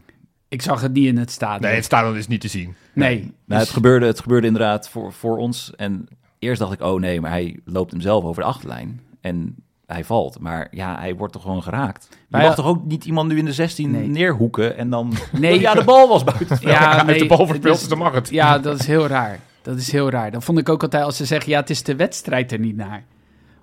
Ik 0.49 0.63
zag 0.63 0.81
het 0.81 0.93
niet 0.93 1.07
in 1.07 1.19
het 1.19 1.31
stadion. 1.31 1.61
Nee, 1.71 1.81
het 1.81 1.91
dan 1.91 2.13
dus 2.13 2.27
niet 2.27 2.41
te 2.41 2.49
zien. 2.49 2.75
Nee. 2.93 3.19
Nou, 3.19 3.31
Dus- 3.47 3.59
het, 3.59 3.69
gebeurde, 3.69 4.07
het 4.07 4.21
gebeurde 4.21 4.47
inderdaad 4.47 4.89
voor, 4.89 5.13
voor 5.13 5.37
ons. 5.37 5.73
En 5.77 6.09
eerst 6.45 6.61
dacht 6.61 6.73
ik, 6.73 6.83
oh 6.83 7.01
nee, 7.01 7.21
maar 7.21 7.31
hij 7.31 7.61
loopt 7.65 7.91
hem 7.91 8.01
zelf 8.01 8.25
over 8.25 8.43
de 8.43 8.49
achterlijn. 8.49 9.01
En 9.21 9.55
hij 9.87 10.05
valt. 10.05 10.39
Maar 10.41 10.69
ja, 10.71 10.99
hij 10.99 11.15
wordt 11.17 11.33
toch 11.33 11.43
gewoon 11.43 11.63
geraakt. 11.63 12.09
Je 12.29 12.37
mag 12.37 12.55
toch 12.55 12.67
ook 12.67 12.85
niet 12.85 13.05
iemand 13.05 13.29
nu 13.29 13.39
in 13.39 13.45
de 13.45 13.53
16 13.53 13.91
Nee. 13.91 14.07
neerhoeken 14.09 14.77
en 14.77 14.91
dan... 14.91 15.13
Nee. 15.33 15.61
ja, 15.61 15.75
de 15.75 15.85
bal 15.85 16.09
was 16.09 16.25
buiten. 16.25 16.59
ja, 16.61 16.93
heeft 16.95 17.07
nee, 17.07 17.19
de 17.19 17.27
bal 17.27 17.47
verspeeld, 17.47 17.79
dus 17.79 17.89
dan 17.89 17.99
mag 17.99 18.13
het. 18.15 18.31
Ja, 18.31 18.59
dat 18.59 18.81
is 18.81 18.87
heel 18.87 19.07
raar. 19.07 19.39
Dat 19.63 19.77
is 19.77 19.93
heel 19.93 20.11
raar. 20.11 20.31
Dan 20.31 20.43
vond 20.43 20.59
ik 20.59 20.69
ook 20.69 20.83
altijd 20.83 21.05
als 21.05 21.17
ze 21.17 21.25
zeggen, 21.25 21.51
ja, 21.51 21.61
het 21.61 21.71
is 21.71 21.83
de 21.83 21.97
wedstrijd 21.97 22.53
er 22.53 22.59
niet 22.59 22.77
naar. 22.77 23.05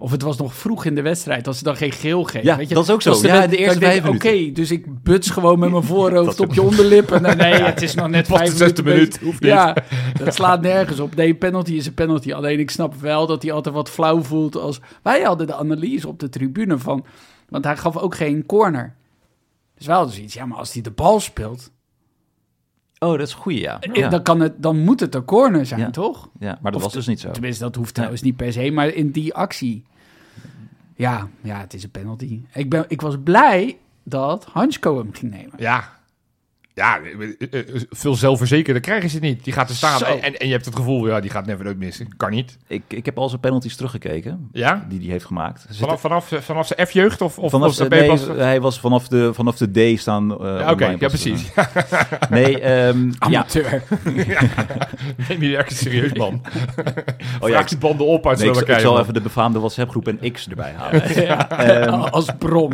Of 0.01 0.11
het 0.11 0.21
was 0.21 0.37
nog 0.37 0.53
vroeg 0.53 0.85
in 0.85 0.95
de 0.95 1.01
wedstrijd, 1.01 1.47
als 1.47 1.57
ze 1.57 1.63
dan 1.63 1.75
geen 1.75 1.91
geel 1.91 2.23
geven. 2.23 2.43
Ja, 2.43 2.57
weet 2.57 2.69
je? 2.69 2.73
dat 2.73 2.83
is 2.83 2.89
ook 2.89 3.01
zo. 3.01 3.19
Ja, 3.21 3.47
de 3.47 3.57
eerste 3.57 3.79
vijf 3.79 4.07
Oké, 4.07 4.51
dus 4.51 4.71
ik 4.71 5.03
buts 5.03 5.29
gewoon 5.29 5.59
met 5.59 5.71
mijn 5.71 5.83
voorhoofd 5.93 6.39
op 6.39 6.53
je 6.53 6.61
onderlip. 6.61 7.11
En 7.11 7.23
dan, 7.23 7.37
nee, 7.37 7.53
het 7.73 7.81
is 7.81 7.95
nog 7.95 8.07
net 8.07 8.27
vijf 8.27 8.59
minuten 8.59 8.83
minuut, 8.83 9.19
hoeft 9.19 9.39
niet. 9.39 9.49
Ja, 9.49 9.75
dat 10.23 10.35
slaat 10.35 10.61
nergens 10.61 10.99
op. 10.99 11.15
Nee, 11.15 11.35
penalty 11.35 11.73
is 11.73 11.85
een 11.85 11.93
penalty. 11.93 12.33
Alleen 12.33 12.59
ik 12.59 12.71
snap 12.71 12.95
wel 12.95 13.27
dat 13.27 13.41
hij 13.41 13.51
altijd 13.51 13.75
wat 13.75 13.89
flauw 13.89 14.21
voelt. 14.23 14.55
Als 14.55 14.79
wij 15.03 15.21
hadden 15.21 15.47
de 15.47 15.55
analyse 15.55 16.07
op 16.07 16.19
de 16.19 16.29
tribune 16.29 16.77
van, 16.77 17.05
want 17.49 17.63
hij 17.65 17.77
gaf 17.77 17.97
ook 17.97 18.15
geen 18.15 18.45
corner. 18.45 18.95
Dus 19.77 19.85
wel 19.85 20.07
zoiets, 20.07 20.33
ja, 20.33 20.45
maar 20.45 20.57
als 20.57 20.73
hij 20.73 20.81
de 20.81 20.91
bal 20.91 21.19
speelt, 21.19 21.71
Oh, 22.99 23.11
dat 23.11 23.27
is 23.27 23.33
een 23.33 23.39
goeie, 23.39 23.59
ja. 23.59 23.79
Ja, 23.93 24.09
dan, 24.09 24.23
kan 24.23 24.39
het, 24.39 24.53
dan 24.57 24.79
moet 24.79 24.99
het 24.99 25.15
een 25.15 25.25
corner 25.25 25.65
zijn, 25.65 25.79
Ja. 25.79 25.89
toch? 25.89 26.29
ja 26.39 26.59
maar 26.61 26.71
dat 26.71 26.75
Of 26.75 26.81
was 26.81 26.93
dus 26.93 27.07
niet 27.07 27.19
zo. 27.19 27.31
Tenminste, 27.31 27.63
dat 27.63 27.75
hoeft 27.75 27.93
trouwens 27.93 28.21
niet 28.21 28.35
per 28.35 28.53
se, 28.53 28.71
maar 28.71 28.87
in 28.87 29.11
die 29.11 29.33
actie. 29.33 29.83
Ja, 31.01 31.27
ja, 31.41 31.59
het 31.59 31.73
is 31.73 31.83
een 31.83 31.91
penalty. 31.91 32.41
Ik, 32.53 32.69
ben, 32.69 32.85
ik 32.87 33.01
was 33.01 33.15
blij 33.23 33.77
dat 34.03 34.45
Hansko 34.45 34.97
hem 34.97 35.13
ging 35.13 35.31
nemen. 35.31 35.53
Ja. 35.57 35.99
Ja, 36.73 36.99
eh, 36.99 37.59
eh, 37.59 37.65
veel 37.89 38.15
zelfverzekerder 38.15 38.81
krijgen 38.81 39.09
ze 39.09 39.19
niet. 39.19 39.43
Die 39.43 39.53
gaat 39.53 39.69
er 39.69 39.75
staan 39.75 40.03
en, 40.03 40.39
en 40.39 40.45
je 40.47 40.51
hebt 40.53 40.65
het 40.65 40.75
gevoel, 40.75 41.07
ja, 41.07 41.19
die 41.19 41.29
gaat 41.29 41.45
never 41.45 41.63
nooit 41.65 41.77
missen. 41.77 42.17
Kan 42.17 42.29
niet. 42.31 42.57
Ik, 42.67 42.81
ik 42.87 43.05
heb 43.05 43.17
al 43.17 43.29
zijn 43.29 43.41
penalties 43.41 43.75
teruggekeken, 43.75 44.49
Ja? 44.51 44.85
die 44.89 44.99
hij 44.99 45.07
heeft 45.09 45.25
gemaakt. 45.25 45.65
Vanaf, 45.71 46.01
vanaf, 46.01 46.31
vanaf 46.39 46.67
zijn 46.67 46.87
F-jeugd 46.87 47.21
of, 47.21 47.37
of, 47.39 47.51
vanaf 47.51 47.67
of 47.67 47.75
de, 47.75 47.87
zijn 47.87 48.07
nee, 48.29 48.43
hij 48.43 48.61
was 48.61 48.79
vanaf 48.79 49.07
de, 49.07 49.33
vanaf 49.33 49.57
de 49.57 49.95
D 49.95 49.99
staan. 49.99 50.39
eh, 50.41 50.59
Ja, 50.59 50.71
Oké, 50.71 50.85
ja 50.99 51.07
precies. 51.07 51.53
eh. 51.53 51.65
Nee, 52.29 52.59
ehm, 52.59 53.05
ja. 53.05 53.11
Amateur. 53.19 53.83
Neem 55.29 55.41
je 55.43 55.57
echt 55.57 55.75
serieus, 55.77 56.13
man. 56.13 56.41
Oh, 57.39 57.49
ja, 57.49 57.55
Vraag 57.55 57.67
die 57.67 57.77
banden 57.77 58.07
op 58.07 58.27
uit 58.27 58.37
nee, 58.39 58.49
ik, 58.49 58.55
ik 58.67 58.79
zal 58.79 58.99
even 58.99 59.13
de 59.13 59.21
befaamde 59.21 59.59
WhatsApp-groep 59.59 60.07
en 60.07 60.31
X 60.31 60.47
erbij 60.49 60.73
halen. 60.77 61.21
Ja, 61.25 61.49
Ehm, 61.49 61.93
als 61.93 62.25
bron. 62.39 62.73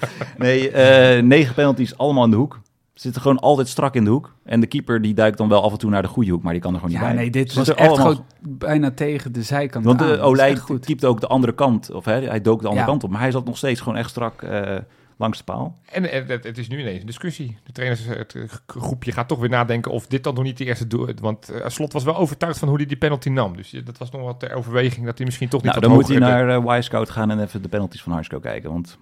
Nee, 0.38 0.70
eh, 0.70 1.22
negen 1.22 1.54
penalties, 1.54 1.98
allemaal 1.98 2.24
in 2.24 2.30
de 2.30 2.36
hoek. 2.36 2.60
Zitten 2.94 3.22
gewoon 3.22 3.38
altijd 3.38 3.68
strak 3.68 3.94
in 3.94 4.04
de 4.04 4.10
hoek. 4.10 4.34
En 4.44 4.60
de 4.60 4.66
keeper 4.66 5.02
die 5.02 5.14
duikt 5.14 5.38
dan 5.38 5.48
wel 5.48 5.62
af 5.62 5.72
en 5.72 5.78
toe 5.78 5.90
naar 5.90 6.02
de 6.02 6.08
goede 6.08 6.30
hoek, 6.30 6.42
maar 6.42 6.52
die 6.52 6.62
kan 6.62 6.72
er 6.74 6.80
gewoon 6.80 6.94
niet 6.94 7.02
Ja, 7.04 7.08
bij. 7.08 7.16
nee, 7.16 7.30
dit 7.30 7.54
was 7.54 7.68
echt 7.68 7.78
allemaal- 7.88 7.96
gewoon 8.10 8.24
bijna 8.40 8.90
tegen 8.90 9.32
de 9.32 9.42
zijkant 9.42 9.84
Want 9.84 9.98
de 9.98 10.18
Olij 10.20 10.58
keept 10.80 11.04
ook 11.04 11.20
de 11.20 11.26
andere 11.26 11.52
kant. 11.54 11.90
Of 11.92 12.04
hè, 12.04 12.20
hij 12.20 12.40
dook 12.40 12.60
de 12.60 12.66
andere 12.66 12.84
Ja. 12.86 12.90
kant 12.90 13.04
op. 13.04 13.10
Maar 13.10 13.20
hij 13.20 13.30
zat 13.30 13.44
nog 13.44 13.56
steeds 13.56 13.80
gewoon 13.80 13.96
echt 13.98 14.10
strak 14.10 14.42
eh, 14.42 14.76
langs 15.16 15.38
de 15.38 15.44
paal. 15.44 15.78
En, 15.92 16.12
en 16.12 16.26
het, 16.26 16.44
het 16.44 16.58
is 16.58 16.68
nu 16.68 16.80
ineens 16.80 17.00
een 17.00 17.06
discussie. 17.06 17.58
De 17.64 17.72
trainers, 17.72 18.04
het 18.04 18.34
eh, 18.34 18.42
groepje 18.66 19.12
gaat 19.12 19.28
toch 19.28 19.38
weer 19.38 19.48
nadenken 19.48 19.90
of 19.92 20.06
dit 20.06 20.24
dan 20.24 20.34
nog 20.34 20.44
niet 20.44 20.58
de 20.58 20.64
eerste 20.64 20.86
doel... 20.86 21.08
Want 21.20 21.48
eh, 21.48 21.68
Slot 21.68 21.92
was 21.92 22.04
wel 22.04 22.16
overtuigd 22.16 22.58
van 22.58 22.68
hoe 22.68 22.76
hij 22.76 22.86
die 22.86 22.96
penalty 22.96 23.28
nam. 23.28 23.56
Dus 23.56 23.70
dat 23.84 23.98
was 23.98 24.10
nog 24.10 24.22
wat 24.22 24.40
ter 24.40 24.52
overweging 24.54 25.06
dat 25.06 25.16
hij 25.16 25.26
misschien 25.26 25.48
toch 25.48 25.62
niet 25.62 25.70
Nou, 25.70 25.84
dan 25.84 25.94
moet 25.94 26.08
hij 26.08 26.18
naar 26.18 26.64
uh, 26.64 26.76
Y-Scout 26.78 27.10
gaan 27.10 27.30
en 27.30 27.40
even 27.42 27.62
de 27.62 27.68
penalties 27.68 28.02
van 28.02 28.12
Harsco 28.12 28.38
kijken. 28.38 28.70
Want 28.70 28.98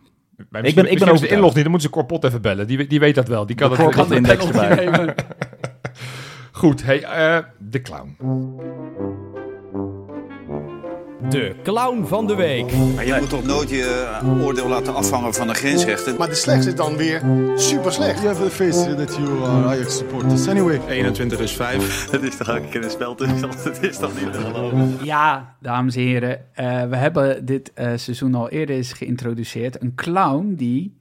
Maar 0.51 0.62
ben- 0.62 0.70
ik 0.70 0.74
ben 0.74 0.85
ze 0.98 1.05
overtuigd. 1.05 1.33
inlog 1.33 1.55
niet, 1.55 1.62
dan 1.62 1.70
moeten 1.70 1.88
ze 1.90 1.94
Corpot 1.94 2.24
even 2.24 2.42
bellen. 2.42 2.66
Die, 2.66 2.87
die 2.87 3.01
weet 3.01 3.14
dat 3.14 3.29
wel. 3.29 3.46
Die 3.46 3.57
kan 3.57 3.70
De 3.70 3.77
dat 3.77 3.94
Kan 3.94 4.09
de 4.09 4.14
index 4.14 4.46
erbij. 4.51 5.14
Goed, 6.53 6.85
hey, 6.85 7.03
eh, 7.03 7.38
de 7.59 7.81
clown. 7.83 8.16
De 11.31 11.55
clown 11.62 12.05
van 12.07 12.27
de 12.27 12.35
week. 12.35 12.73
Maar 12.95 13.07
je 13.07 13.17
moet 13.21 13.29
toch 13.29 13.45
nooit 13.45 13.71
je 13.71 14.19
eh, 14.23 14.43
oordeel 14.45 14.69
laten 14.69 14.95
afhangen 14.95 15.35
van 15.35 15.47
de 15.47 15.55
grensrechten. 15.55 16.17
Maar 16.17 16.29
de 16.29 16.35
slechtste 16.35 16.71
is 16.71 16.77
dan 16.77 16.97
weer 16.97 17.23
super 17.57 17.93
slecht. 17.93 18.23
You 18.23 18.27
have 18.27 18.43
the 18.43 18.51
face 18.51 18.95
that 18.95 19.17
you 19.17 19.45
are 19.45 19.67
Ajax 19.69 19.97
supporters. 19.97 20.49
Anyway, 20.49 20.81
21 20.88 21.38
is 21.41 21.53
5. 21.53 22.11
Het 22.11 22.23
is 22.33 22.37
toch 22.37 22.49
elke 22.49 22.69
keer 22.69 22.85
een 22.85 22.91
spel 22.91 23.14
tussen 23.14 23.49
Het 23.49 23.83
is 23.83 23.97
toch 23.99 24.21
niet 24.21 24.33
te 24.33 24.38
geloven. 24.41 24.99
Ja, 25.03 25.55
dames 25.61 25.97
en 25.97 26.03
heren. 26.03 26.55
eh, 26.55 26.85
we 26.88 26.97
hebben 26.97 27.45
dit 27.45 27.73
eh, 27.75 27.93
seizoen 27.97 28.35
al 28.35 28.49
eerder 28.49 28.77
eens 28.77 28.93
geïntroduceerd. 28.93 29.83
Een 29.83 29.95
clown 29.95 30.55
die, 30.57 30.97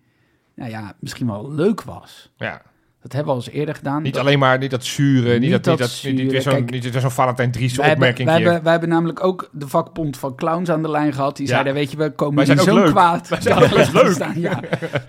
nou 0.55 0.69
ja, 0.69 0.93
misschien 0.99 1.27
wel 1.27 1.51
leuk 1.51 1.83
was. 1.83 2.31
Ja, 2.37 2.61
Dat 3.07 3.15
hebben 3.15 3.35
we 3.35 3.39
al 3.41 3.45
eens 3.47 3.55
eerder 3.59 3.75
gedaan. 3.75 4.01
niet 4.01 4.13
Dat- 4.13 4.21
alleen 4.21 4.39
maar 4.39 4.57
niet 4.57 4.71
dat 4.71 4.83
zure, 4.85 5.31
niet, 5.31 5.41
Niet 5.41 5.51
dat, 5.51 5.63
dat 5.63 5.79
niet, 5.79 5.89
dat, 5.89 6.03
niet, 6.03 6.15
niet 6.23 6.31
weer 6.31 6.41
zure. 6.41 6.55
zo'n 6.55 6.65
niet 6.65 6.89
weer 6.91 7.01
zo'n 7.01 7.11
Valentijn 7.11 7.51
hebben, 7.51 7.91
opmerking 7.91 8.27
wij, 8.27 8.41
hebben, 8.41 8.63
wij 8.63 8.71
hebben 8.71 8.89
namelijk 8.89 9.23
ook 9.23 9.49
de 9.51 9.67
vakbond 9.67 10.17
van 10.17 10.35
clowns 10.35 10.69
aan 10.69 10.81
de 10.81 10.89
lijn 10.89 11.13
gehad. 11.13 11.37
Die 11.37 11.45
Ja. 11.47 11.51
zeiden, 11.51 11.73
weet 11.73 11.91
je, 11.91 11.97
we 11.97 12.11
komen 12.11 12.45
zo 12.57 12.75
leuk. 12.75 12.89
kwaad. 12.91 13.27
Wij 13.27 13.41
zijn 13.41 13.91
leuk. 13.93 14.11
staan. 14.11 14.39
Ja. 14.39 14.59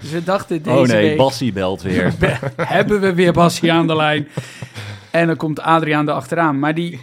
Dus 0.01 0.11
we 0.11 0.25
dachten, 0.25 0.63
deze 0.63 0.77
oh 0.77 0.87
nee, 0.87 1.09
week 1.09 1.17
Bassie 1.17 1.53
belt 1.53 1.83
weer. 1.83 2.15
hebben 2.57 3.01
we 3.01 3.15
weer 3.15 3.33
Bassie 3.33 3.73
aan 3.73 3.87
de 3.87 3.97
lijn. 3.97 4.29
En 5.11 5.27
dan 5.27 5.37
komt 5.37 5.61
Adriaan 5.61 6.09
erachteraan. 6.09 6.59
Maar 6.59 6.75
die... 6.75 7.01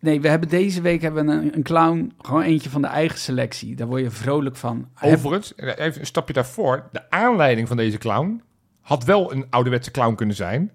Nee, 0.00 0.20
we 0.20 0.28
hebben 0.28 0.48
deze 0.48 0.80
week 0.80 1.02
hebben 1.02 1.26
we 1.26 1.32
een, 1.32 1.54
een 1.54 1.62
clown, 1.62 2.12
gewoon 2.22 2.42
eentje 2.42 2.70
van 2.70 2.82
de 2.82 2.88
eigen 2.88 3.18
selectie. 3.18 3.74
Daar 3.76 3.86
word 3.86 4.02
je 4.02 4.10
vrolijk 4.10 4.56
van. 4.56 4.86
Overigens, 5.00 5.52
even 5.56 6.00
een 6.00 6.06
stapje 6.06 6.32
daarvoor. 6.34 6.88
De 6.92 7.10
aanleiding 7.10 7.68
van 7.68 7.76
deze 7.76 7.98
clown 7.98 8.42
had 8.80 9.04
wel 9.04 9.32
een 9.32 9.46
ouderwetse 9.50 9.90
clown 9.90 10.14
kunnen 10.14 10.36
zijn. 10.36 10.70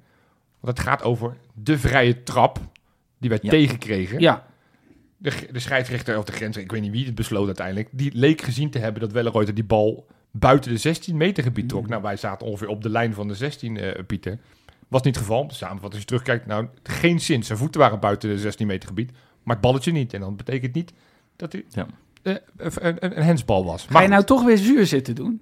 Want 0.59 0.77
het 0.77 0.87
gaat 0.87 1.03
over 1.03 1.37
de 1.53 1.77
vrije 1.77 2.23
trap 2.23 2.59
die 3.17 3.29
wij 3.29 3.39
Ja. 3.41 3.49
tegenkregen. 3.49 4.19
Ja, 4.19 4.45
De, 5.17 5.59
scheidsrechter 5.59 6.17
of 6.17 6.23
de 6.23 6.31
grens, 6.31 6.57
ik 6.57 6.71
weet 6.71 6.81
niet 6.81 6.91
wie 6.91 7.05
het 7.05 7.15
besloot 7.15 7.45
uiteindelijk, 7.45 7.89
die 7.91 8.11
leek 8.13 8.41
gezien 8.41 8.69
te 8.69 8.79
hebben 8.79 9.01
dat 9.01 9.11
Welleroyter 9.11 9.53
die 9.53 9.63
bal 9.63 10.07
buiten 10.31 10.71
de 10.71 10.77
16 10.77 11.17
meter 11.17 11.43
gebied 11.43 11.63
Mm. 11.63 11.69
trok. 11.69 11.87
Nou, 11.87 12.01
wij 12.01 12.17
zaten 12.17 12.47
ongeveer 12.47 12.67
op 12.67 12.81
de 12.81 12.89
lijn 12.89 13.13
van 13.13 13.27
de 13.27 13.35
16, 13.35 13.77
eh, 13.77 14.03
Pieter. 14.05 14.39
Was 14.87 15.01
niet 15.01 15.15
het 15.15 15.23
geval. 15.25 15.49
Samenvatting, 15.51 15.91
als 15.91 16.01
je 16.01 16.05
terugkijkt, 16.07 16.45
nou, 16.45 16.67
geen 16.83 17.19
zin. 17.19 17.43
Zijn 17.43 17.57
voeten 17.57 17.79
waren 17.81 17.99
buiten 17.99 18.29
de 18.29 18.37
16 18.39 18.67
meter 18.67 18.87
gebied, 18.87 19.11
maar 19.43 19.55
het 19.55 19.63
balletje 19.65 19.91
niet. 19.91 20.13
En 20.13 20.19
dan 20.19 20.35
betekent 20.35 20.73
niet 20.75 20.93
dat 21.35 21.51
hij 21.51 21.65
Ja. 21.69 21.85
eh, 22.21 22.35
een, 22.57 22.71
een, 23.05 23.17
een 23.17 23.23
hensbal 23.23 23.65
was. 23.65 23.81
ga 23.81 23.87
je 23.87 23.93
Maar 23.93 24.09
nou 24.09 24.23
toch 24.23 24.43
weer 24.43 24.57
zuur 24.57 24.85
zitten 24.85 25.15
doen? 25.15 25.41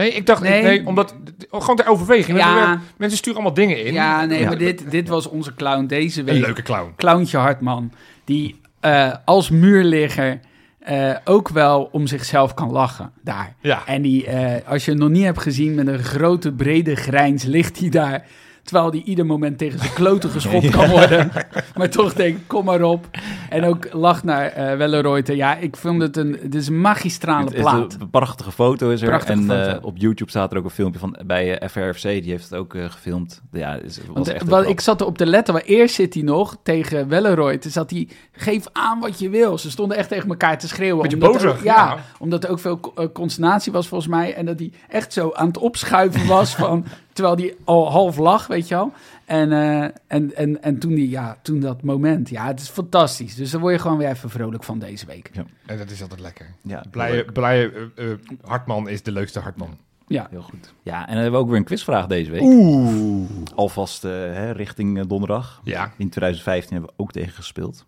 Nee, 0.00 0.10
ik 0.12 0.26
dacht, 0.26 0.42
Nee. 0.42 0.62
nee, 0.62 0.86
omdat, 0.86 1.14
gewoon 1.50 1.76
ter 1.76 1.86
overweging. 1.88 2.38
Ja. 2.38 2.80
Mensen, 2.96 3.18
sturen 3.18 3.38
allemaal 3.40 3.56
dingen 3.64 3.84
in. 3.84 3.92
Ja, 3.92 4.24
nee, 4.24 4.40
Ja. 4.40 4.46
maar 4.48 4.58
dit, 4.58 4.90
dit 4.90 5.08
was 5.08 5.28
onze 5.28 5.54
clown 5.54 5.86
deze 5.86 6.20
Een 6.20 6.26
week. 6.26 6.44
leuke 6.44 6.62
clown. 6.62 6.92
Clowntje 6.96 7.38
Hartman. 7.38 7.92
Die 8.24 8.60
eh, 8.80 9.12
als 9.24 9.50
muurligger 9.50 10.40
eh, 10.80 11.16
ook 11.24 11.48
wel 11.48 11.88
om 11.92 12.06
zichzelf 12.06 12.54
kan 12.54 12.70
lachen 12.70 13.12
daar. 13.22 13.54
Ja. 13.60 13.82
En 13.86 14.02
die, 14.02 14.26
eh, 14.26 14.68
als 14.68 14.84
je 14.84 14.90
hem 14.90 15.00
nog 15.00 15.08
niet 15.08 15.24
hebt 15.24 15.40
gezien, 15.42 15.74
met 15.74 15.86
een 15.86 16.02
grote 16.02 16.52
brede 16.52 16.96
grijns 16.96 17.44
ligt 17.44 17.78
hij 17.80 17.88
daar 17.88 18.26
Terwijl 18.62 18.90
die 18.90 19.04
ieder 19.04 19.26
moment 19.26 19.58
tegen 19.58 19.78
zijn 19.78 19.92
kloten 19.92 20.30
geschopt 20.40 20.70
kan 20.70 20.88
worden. 20.88 21.30
maar 21.76 21.90
toch 21.90 22.12
denk 22.14 22.36
ik, 22.36 22.42
kom 22.46 22.64
maar 22.64 22.82
op. 22.82 23.06
En 23.50 23.64
ook 23.64 23.92
lach 23.92 24.24
naar 24.24 24.46
eh 24.46 24.76
Welleroyte. 24.76 25.36
Ja, 25.36 25.56
ik 25.56 25.76
vond 25.76 26.02
het 26.02 26.16
een, 26.16 26.38
het 26.42 26.54
is 26.54 26.66
een 26.68 26.80
magistrale 26.80 27.44
Het 27.44 27.54
is 27.54 27.60
plaat. 27.60 27.96
een 28.00 28.10
prachtige 28.10 28.52
foto 28.52 28.90
is 28.90 29.00
er. 29.02 29.08
Prachtige 29.08 29.32
en 29.38 29.44
foto. 29.46 29.60
eh, 29.60 29.76
op 29.84 29.96
YouTube 29.96 30.30
staat 30.30 30.52
er 30.52 30.58
ook 30.58 30.64
een 30.64 30.70
filmpje 30.70 30.98
van 31.00 31.16
bij 31.26 31.58
eh, 31.58 31.68
FRFC. 31.68 32.02
Die 32.02 32.30
heeft 32.30 32.44
het 32.50 32.54
ook 32.58 32.74
gefilmd. 32.78 33.40
Ja, 33.52 33.74
is, 33.74 33.96
was 33.96 34.06
Want, 34.14 34.28
echt 34.28 34.68
ik 34.68 34.80
zat 34.80 35.00
erop 35.00 35.18
te 35.18 35.26
letten, 35.26 35.54
maar 35.54 35.62
eerst 35.62 35.94
zit 35.94 36.14
hij 36.14 36.22
nog 36.22 36.56
tegen 36.62 37.08
Welleroy. 37.08 37.58
Toen 37.58 37.70
zat 37.70 37.90
hij, 37.90 38.08
geef 38.32 38.64
aan 38.72 39.00
wat 39.00 39.18
je 39.18 39.28
wil. 39.28 39.58
Ze 39.58 39.70
stonden 39.70 39.96
echt 39.96 40.08
tegen 40.08 40.28
elkaar 40.28 40.58
te 40.58 40.68
schreeuwen. 40.68 41.02
Beetje 41.02 41.16
omdat 41.16 41.34
er 41.34 41.40
bozig, 41.42 41.58
ook- 41.58 41.64
ja, 41.64 41.74
ja. 41.86 41.96
omdat 42.18 42.44
er 42.44 42.50
ook 42.50 42.58
veel 42.58 42.80
consternatie 43.12 43.72
was 43.72 43.88
volgens 43.88 44.10
mij. 44.10 44.34
En 44.34 44.46
dat 44.46 44.58
hij 44.58 44.72
echt 44.88 45.12
zo 45.12 45.30
aan 45.32 45.46
het 45.46 45.58
opschuiven 45.58 46.26
was, 46.26 46.54
van, 46.64 46.84
terwijl 47.20 47.36
hij 47.36 47.64
al 47.64 47.90
half 47.90 48.16
lag, 48.16 48.46
weet 48.46 48.68
je 48.68 48.74
wel. 48.74 48.92
En, 49.24 49.52
eh, 49.52 49.82
en, 50.06 50.34
en, 50.36 50.62
en 50.62 50.78
toen, 50.78 50.94
die, 50.94 51.08
ja, 51.08 51.38
toen 51.42 51.60
dat 51.60 51.82
moment, 51.82 52.28
ja, 52.28 52.46
het 52.46 52.60
is 52.60 52.68
fantastisch. 52.68 53.34
Dus 53.34 53.50
daar 53.50 53.60
word 53.60 53.74
je 53.74 53.80
gewoon 53.80 53.98
weer 53.98 54.08
even 54.08 54.30
vrolijk 54.30 54.64
van 54.64 54.78
deze 54.78 55.06
week. 55.06 55.30
En 55.66 55.78
dat 55.78 55.90
is 55.90 56.02
altijd 56.02 56.20
lekker. 56.20 56.46
Ja, 56.62 56.84
Blije, 56.90 57.24
blije 57.24 57.90
eh, 57.96 58.10
eh, 58.10 58.18
Hartman 58.44 58.88
is 58.88 59.02
de 59.02 59.12
leukste 59.12 59.40
Hartman. 59.40 59.78
Ja, 60.06 60.26
Heel 60.30 60.42
goed. 60.42 60.74
Ja, 60.82 61.00
en 61.00 61.06
dan 61.06 61.22
hebben 61.22 61.32
we 61.32 61.38
ook 61.38 61.48
weer 61.48 61.56
een 61.56 61.64
quizvraag 61.64 62.06
deze 62.06 62.30
week. 62.30 62.42
Oeh. 62.42 63.28
Alvast 63.54 64.04
eh, 64.04 64.10
hè, 64.10 64.50
richting 64.50 65.06
donderdag. 65.06 65.60
Ja. 65.64 65.92
In 65.96 66.10
2015 66.10 66.72
hebben 66.72 66.90
we 66.96 67.02
ook 67.02 67.12
tegen 67.12 67.32
gespeeld. 67.32 67.86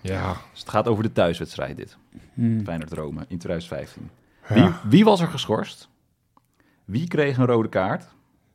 Ja. 0.00 0.36
Dus 0.50 0.60
het 0.60 0.68
gaat 0.68 0.88
over 0.88 1.02
de 1.02 1.12
thuiswedstrijd 1.12 1.76
dit. 1.76 1.96
Hmm. 2.34 2.64
Feyenoord 2.64 2.92
Rome 2.92 3.24
in 3.28 3.38
2015. 3.38 4.10
Wie, 4.48 4.70
wie 4.88 5.04
was 5.04 5.20
er 5.20 5.28
geschorst? 5.28 5.88
Wie 6.84 7.08
kreeg 7.08 7.38
een 7.38 7.46
rode 7.46 7.68
kaart? 7.68 8.04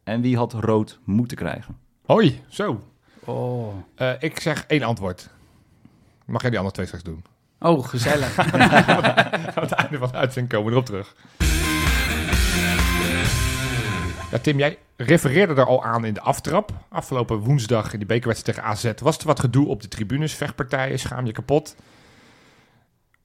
En 0.04 0.22
wie 0.22 0.38
had 0.38 0.54
rood 0.54 1.00
moeten 1.04 1.38
krijgen? 1.38 1.78
Hoi, 2.06 2.44
zo. 2.50 2.84
Oh, 3.26 3.74
Eh, 3.96 4.12
ik 4.20 4.40
zeg 4.40 4.66
één 4.68 4.84
antwoord. 4.84 5.30
Mag 6.26 6.42
jij 6.42 6.50
die 6.50 6.60
andere 6.60 6.76
twee 6.76 6.86
straks 6.88 7.04
doen? 7.06 7.24
oh 7.60 7.86
gezellig. 7.88 8.38
Aan 9.56 9.64
het 9.64 9.72
einde 9.72 9.98
van 9.98 10.08
de 10.12 10.18
uitzending 10.18 10.50
komen 10.54 10.66
we 10.66 10.72
erop 10.72 10.86
terug. 10.86 11.16
Ja, 14.32 14.38
Tim, 14.42 14.58
jij 14.58 14.78
refereerde 14.98 15.54
er 15.54 15.66
al 15.66 15.84
aan 15.84 16.06
in 16.06 16.14
de 16.14 16.22
aftrap. 16.22 16.72
Afgelopen 16.90 17.38
woensdag 17.38 17.94
in 17.94 18.00
die 18.00 18.08
bekerwedstrijd 18.08 18.58
tegen 18.58 18.72
AZ 18.72 19.02
was 19.02 19.18
er 19.18 19.26
wat 19.26 19.40
gedoe 19.40 19.68
op 19.68 19.82
de 19.82 19.88
tribunes. 19.88 20.34
Vechtpartijen, 20.34 21.00
schaam 21.00 21.26
je 21.26 21.32
kapot. 21.32 21.76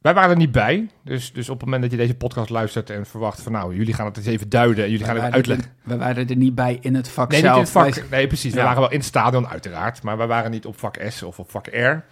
Wij 0.06 0.14
waren 0.14 0.30
er 0.30 0.36
niet 0.36 0.52
bij. 0.52 0.88
Dus, 1.04 1.32
dus 1.32 1.48
op 1.48 1.56
het 1.56 1.64
moment 1.64 1.82
dat 1.82 1.90
je 1.90 1.96
deze 1.96 2.14
podcast 2.14 2.50
luistert 2.50 2.90
en 2.90 3.06
verwacht 3.06 3.42
van... 3.42 3.52
nou, 3.52 3.76
jullie 3.76 3.94
gaan 3.94 4.06
het 4.06 4.16
eens 4.16 4.26
even 4.26 4.48
duiden 4.48 4.84
en 4.84 4.90
jullie 4.90 5.06
gaan 5.06 5.16
het 5.16 5.32
uitleggen. 5.32 5.66
we 5.82 5.96
waren 5.96 6.28
er 6.28 6.36
niet 6.36 6.54
bij 6.54 6.78
in 6.80 6.94
het 6.94 7.08
vak 7.08 7.30
Nee, 7.30 7.42
niet 7.42 7.52
in 7.52 7.58
het 7.58 7.70
vak. 7.70 8.10
Nee, 8.10 8.26
precies. 8.26 8.54
We 8.54 8.62
waren 8.62 8.80
wel 8.80 8.90
in 8.90 8.96
het 8.96 9.06
stadion, 9.06 9.48
uiteraard. 9.48 10.02
Maar 10.02 10.18
we 10.18 10.26
waren 10.26 10.50
niet 10.50 10.66
op 10.66 10.78
vak 10.78 10.96
S 11.08 11.22
of 11.22 11.38
op 11.38 11.50
vak 11.50 11.66
R. 11.66 12.04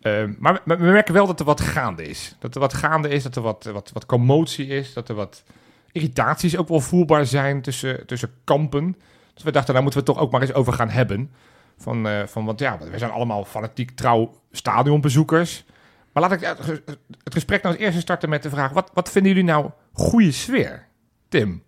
Ehm, 0.00 0.32
maar 0.38 0.60
we, 0.64 0.76
we 0.76 0.84
merken 0.84 1.14
wel 1.14 1.26
dat 1.26 1.40
er 1.40 1.46
wat 1.46 1.60
gaande 1.60 2.02
is. 2.02 2.36
Dat 2.38 2.54
er 2.54 2.60
wat 2.60 2.74
gaande 2.74 3.08
is, 3.08 3.22
dat 3.22 3.36
er 3.36 3.42
wat, 3.42 3.64
wat, 3.72 3.90
wat 3.92 4.06
commotie 4.06 4.66
is. 4.66 4.92
Dat 4.92 5.08
er 5.08 5.14
wat 5.14 5.44
irritaties 5.92 6.56
ook 6.56 6.68
wel 6.68 6.80
voelbaar 6.80 7.26
zijn 7.26 7.62
tussen, 7.62 8.06
tussen 8.06 8.30
kampen. 8.44 8.96
Dus 9.34 9.42
we 9.42 9.52
dachten, 9.52 9.74
daar 9.74 9.82
moeten 9.82 10.00
we 10.00 10.06
het 10.06 10.16
toch 10.16 10.26
ook 10.26 10.32
maar 10.32 10.40
eens 10.40 10.54
over 10.54 10.72
gaan 10.72 10.90
hebben. 10.90 11.30
Van, 11.78 12.08
eh, 12.08 12.26
van, 12.26 12.44
want 12.44 12.60
ja, 12.60 12.78
we 12.90 12.98
zijn 12.98 13.10
allemaal 13.10 13.44
fanatiek 13.44 13.90
trouw 13.90 14.34
stadionbezoekers. 14.52 15.64
Maar 16.12 16.22
laat 16.22 16.32
ik 16.32 16.40
het 16.40 16.58
ges- 16.60 16.80
het 17.24 17.34
gesprek 17.34 17.62
nou 17.62 17.74
als 17.74 17.84
eerste 17.84 18.00
starten 18.00 18.28
met 18.28 18.42
de 18.42 18.50
vraag... 18.50 18.72
Wat, 18.72 18.90
wat 18.94 19.10
vinden 19.10 19.32
jullie 19.32 19.46
nou 19.50 19.70
goede 19.92 20.32
sfeer? 20.32 20.86
Tim? 21.28 21.62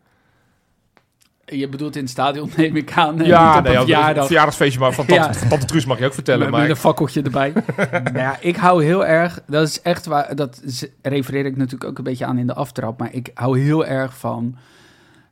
Je 1.45 1.69
bedoelt 1.69 1.97
in 1.97 2.03
het 2.03 2.11
stadion, 2.11 2.51
neem 2.57 2.77
ik 2.77 2.93
aan. 2.93 3.17
ja, 3.25 3.61
nee, 3.61 3.73
ja, 3.73 3.79
verjaardag. 3.81 4.25
verjaardagsfeestje 4.27 4.81
maar 4.81 4.93
van 4.93 5.07
tante, 5.07 5.23
Ja. 5.25 5.35
van 5.35 5.49
tante 5.49 5.67
Truus 5.67 5.85
mag 5.85 5.99
je 5.99 6.07
ook 6.07 6.15
vertellen. 6.15 6.41
Met, 6.41 6.51
maar 6.51 6.61
met 6.61 6.71
een 6.71 6.77
fakkeltje 6.77 7.23
erbij. 7.23 7.53
nou 7.91 8.19
ja, 8.19 8.37
ik 8.41 8.57
hou 8.57 8.85
heel 8.85 9.07
erg, 9.07 9.43
dat 9.47 9.69
is 9.69 9.83
echt 9.83 10.07
waar, 10.07 10.35
dat 10.37 10.63
refereer 11.03 11.47
ik 11.47 11.57
natuurlijk 11.57 11.91
ook 11.91 11.99
een 11.99 12.05
beetje 12.05 12.25
aan 12.27 12.39
in 12.39 12.47
de 12.47 12.55
aftrap, 12.55 12.99
maar 12.99 13.13
ik 13.15 13.31
hou 13.35 13.61
heel 13.61 13.87
erg 13.87 14.17
van, 14.19 14.57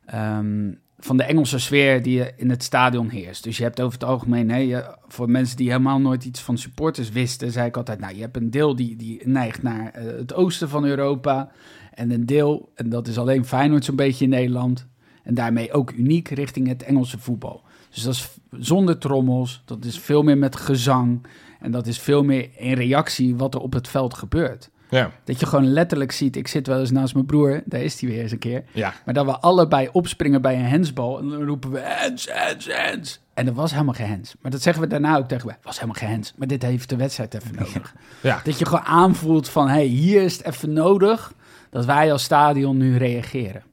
ehm, 0.05 0.71
van 1.05 1.17
de 1.17 1.23
Engelse 1.23 1.59
sfeer 1.59 2.03
die 2.03 2.35
in 2.35 2.49
het 2.49 2.63
stadion 2.63 3.09
heerst. 3.09 3.43
Dus 3.43 3.57
je 3.57 3.63
hebt 3.63 3.81
over 3.81 3.99
het 3.99 4.09
algemeen, 4.09 4.49
hè, 4.49 4.81
voor 5.07 5.29
mensen 5.29 5.57
die 5.57 5.69
helemaal 5.69 5.99
nooit 5.99 6.25
iets 6.25 6.41
van 6.41 6.57
supporters 6.57 7.09
wisten, 7.09 7.51
zei 7.51 7.67
ik 7.67 7.77
altijd, 7.77 7.99
nou, 7.99 8.15
je 8.15 8.21
hebt 8.21 8.37
een 8.37 8.51
deel 8.51 8.75
die, 8.75 8.95
die 8.95 9.21
neigt 9.27 9.63
naar 9.63 9.91
eh, 9.91 10.05
het 10.05 10.33
oosten 10.33 10.69
van 10.69 10.85
Europa 10.85 11.51
en 11.93 12.11
een 12.11 12.25
deel, 12.25 12.71
en 12.75 12.89
dat 12.89 13.07
is 13.07 13.17
alleen 13.17 13.45
Feyenoord 13.45 13.85
zo'n 13.85 13.95
beetje 13.95 14.23
in 14.23 14.29
Nederland, 14.29 14.87
en 15.23 15.33
daarmee 15.33 15.73
ook 15.73 15.91
uniek 15.91 16.29
richting 16.29 16.67
het 16.67 16.83
Engelse 16.83 17.19
voetbal. 17.19 17.61
Dus 17.89 18.03
dat 18.03 18.13
is 18.13 18.37
zonder 18.51 18.97
trommels, 18.97 19.61
dat 19.65 19.85
is 19.85 19.99
veel 19.99 20.23
meer 20.23 20.37
met 20.37 20.55
gezang. 20.55 21.25
En 21.61 21.71
dat 21.71 21.87
is 21.87 21.99
veel 21.99 22.23
meer 22.23 22.49
in 22.57 22.73
reactie 22.73 23.35
wat 23.35 23.53
er 23.53 23.61
op 23.61 23.73
het 23.73 23.87
veld 23.87 24.13
gebeurt. 24.13 24.69
Ja, 24.91 25.11
Dat 25.23 25.39
je 25.39 25.45
gewoon 25.45 25.67
letterlijk 25.67 26.11
ziet, 26.11 26.35
ik 26.35 26.47
zit 26.47 26.67
wel 26.67 26.79
eens 26.79 26.91
naast 26.91 27.13
mijn 27.13 27.25
broer, 27.25 27.61
daar 27.65 27.81
is 27.81 28.01
hij 28.01 28.09
weer 28.09 28.21
eens 28.21 28.31
een 28.31 28.37
keer. 28.39 28.63
ja. 28.71 28.93
Maar 29.05 29.13
dat 29.13 29.25
we 29.25 29.39
allebei 29.39 29.89
opspringen 29.91 30.41
bij 30.41 30.55
een 30.55 30.65
hensbal 30.65 31.19
en 31.19 31.29
dan 31.29 31.43
roepen 31.43 31.71
we 31.71 31.79
hens, 31.79 32.27
hens, 32.31 32.67
hens. 32.71 33.19
En 33.33 33.47
er 33.47 33.53
was 33.53 33.71
helemaal 33.71 33.93
geen 33.93 34.07
hens. 34.07 34.35
Maar 34.41 34.51
dat 34.51 34.61
zeggen 34.61 34.83
we 34.83 34.89
daarna 34.89 35.17
ook 35.17 35.27
tegen 35.27 35.47
we. 35.47 35.53
was 35.63 35.75
helemaal 35.75 35.99
geen 36.01 36.09
hens. 36.09 36.33
Maar 36.35 36.47
dit 36.47 36.61
heeft 36.61 36.89
de 36.89 36.95
wedstrijd 36.95 37.33
even 37.33 37.55
nodig. 37.55 37.95
Ja. 38.21 38.41
Dat 38.43 38.59
je 38.59 38.65
gewoon 38.65 38.85
aanvoelt 38.85 39.49
van, 39.49 39.67
hé, 39.67 39.73
hey, 39.73 39.85
hier 39.85 40.21
is 40.21 40.37
het 40.37 40.45
even 40.45 40.73
nodig 40.73 41.33
dat 41.69 41.85
wij 41.85 42.11
als 42.11 42.23
stadion 42.23 42.77
nu 42.77 42.97
reageren. 42.97 43.63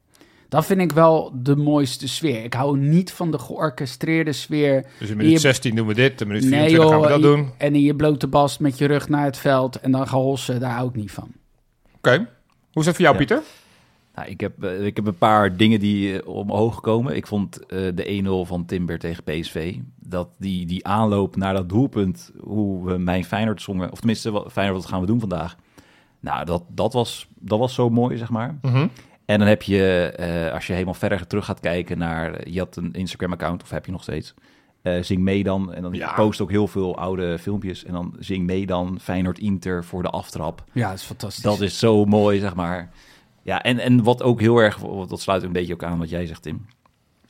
Dat 0.49 0.65
vind 0.65 0.81
ik 0.81 0.91
wel 0.91 1.31
de 1.35 1.55
mooiste 1.55 2.07
sfeer. 2.07 2.43
Ik 2.43 2.53
hou 2.53 2.77
niet 2.77 3.11
van 3.11 3.31
de 3.31 3.39
georchestreerde 3.39 4.31
sfeer. 4.33 4.85
Dus 4.99 5.09
in 5.09 5.17
minuut 5.17 5.31
Je- 5.31 5.39
16 5.39 5.75
doen 5.75 5.87
we 5.87 5.93
dit, 5.93 6.21
in 6.21 6.27
minuut 6.27 6.43
Nee 6.43 6.51
24 6.69 6.89
gaan 6.91 7.01
we 7.01 7.07
dat 7.07 7.17
je- 7.19 7.23
doen. 7.35 7.49
en 7.57 7.75
in 7.75 7.81
je 7.81 7.95
blote 7.95 8.27
bast 8.27 8.59
met 8.59 8.77
je 8.77 8.85
rug 8.85 9.09
naar 9.09 9.25
het 9.25 9.37
veld 9.37 9.79
en 9.79 9.91
dan 9.91 10.07
gaan 10.07 10.19
hossen, 10.21 10.59
daar 10.59 10.71
hou 10.71 10.89
ik 10.89 10.95
niet 10.95 11.11
van. 11.11 11.31
Oké. 11.97 12.15
Hoe 12.71 12.81
is 12.81 12.85
dat 12.85 12.95
voor 12.95 13.03
jou, 13.03 13.11
Ja. 13.13 13.17
Pieter? 13.25 13.41
Nou, 14.15 14.29
ik, 14.31 14.39
heb, 14.41 14.63
eh, 14.63 14.85
ik 14.85 14.95
heb 14.95 15.07
een 15.07 15.17
paar 15.17 15.57
dingen 15.57 15.79
die 15.79 16.21
eh, 16.21 16.27
omhoog 16.27 16.81
komen. 16.81 17.15
Ik 17.15 17.27
vond 17.27 17.65
eh, 17.65 17.79
de 17.95 18.05
1-0 18.07 18.45
van 18.45 18.65
Timber 18.65 18.99
tegen 18.99 19.23
PSV. 19.23 19.75
Dat 19.99 20.29
die, 20.37 20.65
die 20.65 20.87
aanloop 20.87 21.35
naar 21.35 21.53
dat 21.53 21.69
doelpunt, 21.69 22.31
hoe 22.39 22.85
we 22.85 22.97
mijn 22.97 23.25
Feyenoord 23.25 23.61
zongen, 23.61 23.91
of 23.91 23.97
tenminste, 23.97 24.31
wat, 24.31 24.51
Feyenoord, 24.51 24.81
wat 24.81 24.89
gaan 24.91 25.01
we 25.01 25.05
doen 25.07 25.19
vandaag? 25.19 25.55
Nou, 26.19 26.45
dat, 26.45 26.63
dat, 26.67 26.93
was, 26.93 27.27
dat 27.39 27.59
was 27.59 27.73
zo 27.73 27.89
mooi, 27.89 28.17
zeg 28.17 28.29
maar. 28.29 28.57
Mhm. 28.61 28.87
En 29.29 29.39
dan 29.39 29.47
heb 29.47 29.61
je, 29.61 30.11
eh, 30.15 30.53
als 30.53 30.67
je 30.67 30.73
helemaal 30.73 30.93
verder 30.93 31.27
terug 31.27 31.45
gaat 31.45 31.59
kijken 31.59 31.97
naar... 31.97 32.49
Je 32.49 32.59
had 32.59 32.75
een 32.75 32.93
Instagram-account, 32.93 33.63
of 33.63 33.69
heb 33.69 33.85
je 33.85 33.91
nog 33.91 34.01
steeds? 34.01 34.33
Eh, 34.81 35.01
zing 35.01 35.21
mee 35.21 35.43
dan. 35.43 35.73
En 35.73 35.81
dan 35.81 35.93
Ja. 35.93 36.13
post 36.13 36.41
ook 36.41 36.49
heel 36.49 36.67
veel 36.67 36.97
oude 36.97 37.37
filmpjes. 37.39 37.85
En 37.85 37.93
dan 37.93 38.15
zing 38.19 38.45
mee 38.45 38.65
dan 38.65 38.99
Feyenoord-Inter 39.01 39.83
voor 39.83 40.01
de 40.03 40.09
aftrap. 40.09 40.63
Ja, 40.73 40.89
dat 40.89 40.97
is 40.97 41.03
fantastisch. 41.03 41.43
Dat 41.43 41.61
is 41.61 41.79
zo 41.79 42.05
mooi, 42.05 42.39
zeg 42.39 42.55
maar. 42.55 42.89
Ja, 43.43 43.61
en, 43.63 43.79
en 43.79 44.03
wat 44.03 44.23
ook 44.23 44.39
heel 44.39 44.57
erg, 44.57 44.77
dat 45.07 45.21
sluit 45.21 45.43
een 45.43 45.51
beetje 45.51 45.73
ook 45.73 45.83
aan 45.83 45.99
wat 45.99 46.09
jij 46.09 46.25
zegt, 46.25 46.41
Tim. 46.41 46.65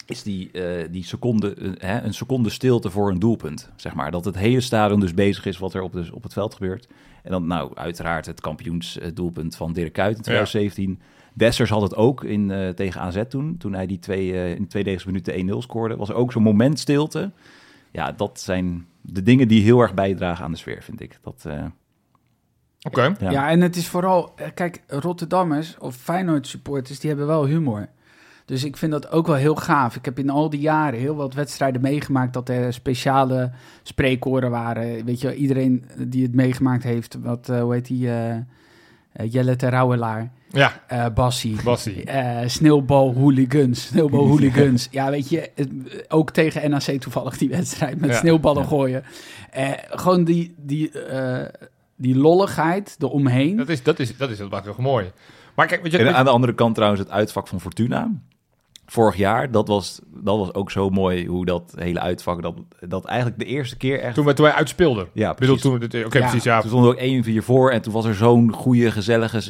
Is 0.05 0.23
die, 0.23 0.51
eh, 0.51 0.87
die 0.91 1.03
seconde, 1.03 1.75
hè, 1.77 2.01
een 2.01 2.13
seconde 2.13 2.49
stilte 2.49 2.89
voor 2.89 3.09
een 3.09 3.19
doelpunt, 3.19 3.69
zeg 3.75 3.93
maar. 3.93 4.11
Dat 4.11 4.25
het 4.25 4.35
hele 4.37 4.61
stadion 4.61 4.99
dus 4.99 5.13
bezig 5.13 5.45
is 5.45 5.57
wat 5.57 5.73
er 5.73 5.81
op, 5.81 5.93
de, 5.93 6.09
op 6.13 6.23
het 6.23 6.33
veld 6.33 6.53
gebeurt. 6.53 6.87
En 7.23 7.31
dan, 7.31 7.47
nou, 7.47 7.71
uiteraard 7.75 8.25
het 8.25 8.41
kampioensdoelpunt 8.41 9.55
van 9.55 9.73
Dirk 9.73 9.93
Kuyt 9.93 10.15
in 10.17 10.21
2017. 10.23 10.99
Dessers 11.39 11.69
had 11.69 11.81
het 11.81 11.95
ook 11.95 12.23
in, 12.23 12.51
eh, 12.51 12.69
tegen 12.69 13.01
AZ 13.01 13.21
toen. 13.29 13.57
Toen 13.57 13.73
hij 13.73 13.85
die 13.85 13.99
twee, 13.99 14.33
eh, 14.33 14.55
in 14.55 14.67
twee 14.67 14.99
minuten 15.05 15.39
1-0 15.39 15.61
scoorde. 15.61 15.95
Was 15.95 16.09
er 16.09 16.15
ook 16.15 16.31
zo'n 16.31 16.43
moment 16.43 16.79
stilte. 16.79 17.31
Ja, 17.91 18.11
dat 18.11 18.39
zijn 18.39 18.85
de 19.01 19.23
dingen 19.23 19.47
die 19.47 19.63
heel 19.63 19.79
erg 19.79 19.93
bijdragen 19.93 20.45
aan 20.45 20.51
de 20.51 20.57
sfeer, 20.57 20.83
vind 20.83 21.01
ik. 21.01 21.17
Dat, 21.21 21.43
eh, 21.47 21.65
Oké. 22.81 23.15
ja. 23.19 23.31
Ja. 23.31 23.49
en 23.49 23.61
het 23.61 23.75
is 23.75 23.87
vooral, 23.87 24.33
kijk, 24.53 24.83
Rotterdammers 24.87 25.77
of 25.77 25.95
Feyenoord 25.95 26.47
supporters, 26.47 26.99
die 26.99 27.09
hebben 27.09 27.27
wel 27.27 27.45
humor. 27.45 27.87
Dus 28.45 28.63
ik 28.63 28.77
vind 28.77 28.91
dat 28.91 29.11
ook 29.11 29.27
wel 29.27 29.35
heel 29.35 29.55
gaaf. 29.55 29.95
Ik 29.95 30.05
heb 30.05 30.19
in 30.19 30.29
al 30.29 30.49
die 30.49 30.59
jaren 30.59 30.99
heel 30.99 31.15
wat 31.15 31.33
wedstrijden 31.33 31.81
meegemaakt 31.81 32.33
dat 32.33 32.49
er 32.49 32.73
speciale 32.73 33.51
spreekkoren 33.83 34.51
waren. 34.51 35.05
Weet 35.05 35.21
je, 35.21 35.35
iedereen 35.35 35.85
die 35.97 36.23
het 36.23 36.35
meegemaakt 36.35 36.83
heeft, 36.83 37.17
wat, 37.21 37.49
eh, 37.49 37.61
hoe 37.61 37.73
heet 37.73 37.87
die, 37.87 38.09
Jelle 39.29 39.55
Terouwelaar, 39.55 40.31
Ja, 40.51 40.81
eh 40.87 41.05
Bassie. 41.13 41.55
Bassie. 41.63 42.03
Eh, 42.03 42.47
sneeuwbal 42.47 43.13
hooligans, 43.13 43.85
sneeuwbal 43.87 44.27
hooligans. 44.27 44.87
ja, 44.91 45.09
weet 45.09 45.29
je, 45.29 45.49
het- 45.55 46.05
ook 46.07 46.31
tegen 46.31 46.69
NAC 46.69 46.81
toevallig 46.81 47.37
die 47.37 47.49
wedstrijd 47.49 47.99
met 47.99 48.09
Ja. 48.09 48.15
sneeuwballen 48.15 48.65
gooien. 48.65 49.03
Eh, 49.51 49.69
gewoon 49.89 50.23
die, 50.23 50.53
die, 50.57 50.91
eh, 50.91 51.45
die 51.95 52.15
lolligheid 52.17 52.95
eromheen. 52.99 53.57
Dat 53.57 53.69
is, 53.69 53.83
dat 53.83 53.99
is, 53.99 54.17
dat 54.17 54.29
is 54.29 54.37
heel 54.37 54.49
mooi. 54.77 55.11
Maar 55.55 55.67
kijk, 55.67 55.81
weet 55.83 55.91
je, 55.91 55.97
En 55.97 56.15
aan 56.15 56.25
de 56.25 56.31
andere 56.31 56.53
kant 56.53 56.75
trouwens 56.75 57.01
het 57.01 57.11
uitvak 57.11 57.47
van 57.47 57.61
Fortuna. 57.61 58.11
Vorig 58.91 59.15
jaar, 59.15 59.51
dat 59.51 59.67
was, 59.67 59.99
dat 60.13 60.37
was 60.37 60.53
ook 60.53 60.71
zo 60.71 60.89
mooi 60.89 61.27
hoe 61.27 61.45
dat 61.45 61.73
hele 61.75 61.99
uitvak, 61.99 62.41
dat, 62.41 62.55
dat 62.79 63.05
eigenlijk 63.05 63.39
de 63.39 63.45
eerste 63.45 63.77
keer 63.77 63.99
echt... 63.99 64.15
Toen 64.15 64.25
we, 64.25 64.33
toen 64.33 64.45
wij 64.45 64.53
uitspeelden. 64.53 65.07
ja, 65.13 65.33
bedoel, 65.33 65.55
precies. 65.57 65.61
toen, 65.61 65.79
we- 65.99 66.05
oké, 66.05 66.17
Ja. 66.17 66.23
precies, 66.25 66.43
ja. 66.43 66.59
Toen 66.61 66.69
stonden 66.69 66.95
we 66.95 67.19
ook 67.19 67.25
1-4 67.41 67.45
voor 67.45 67.71
en 67.71 67.81
toen 67.81 67.93
was 67.93 68.05
er 68.05 68.15
zo'n 68.15 68.51
goede, 68.53 68.91
gezellige... 68.91 69.41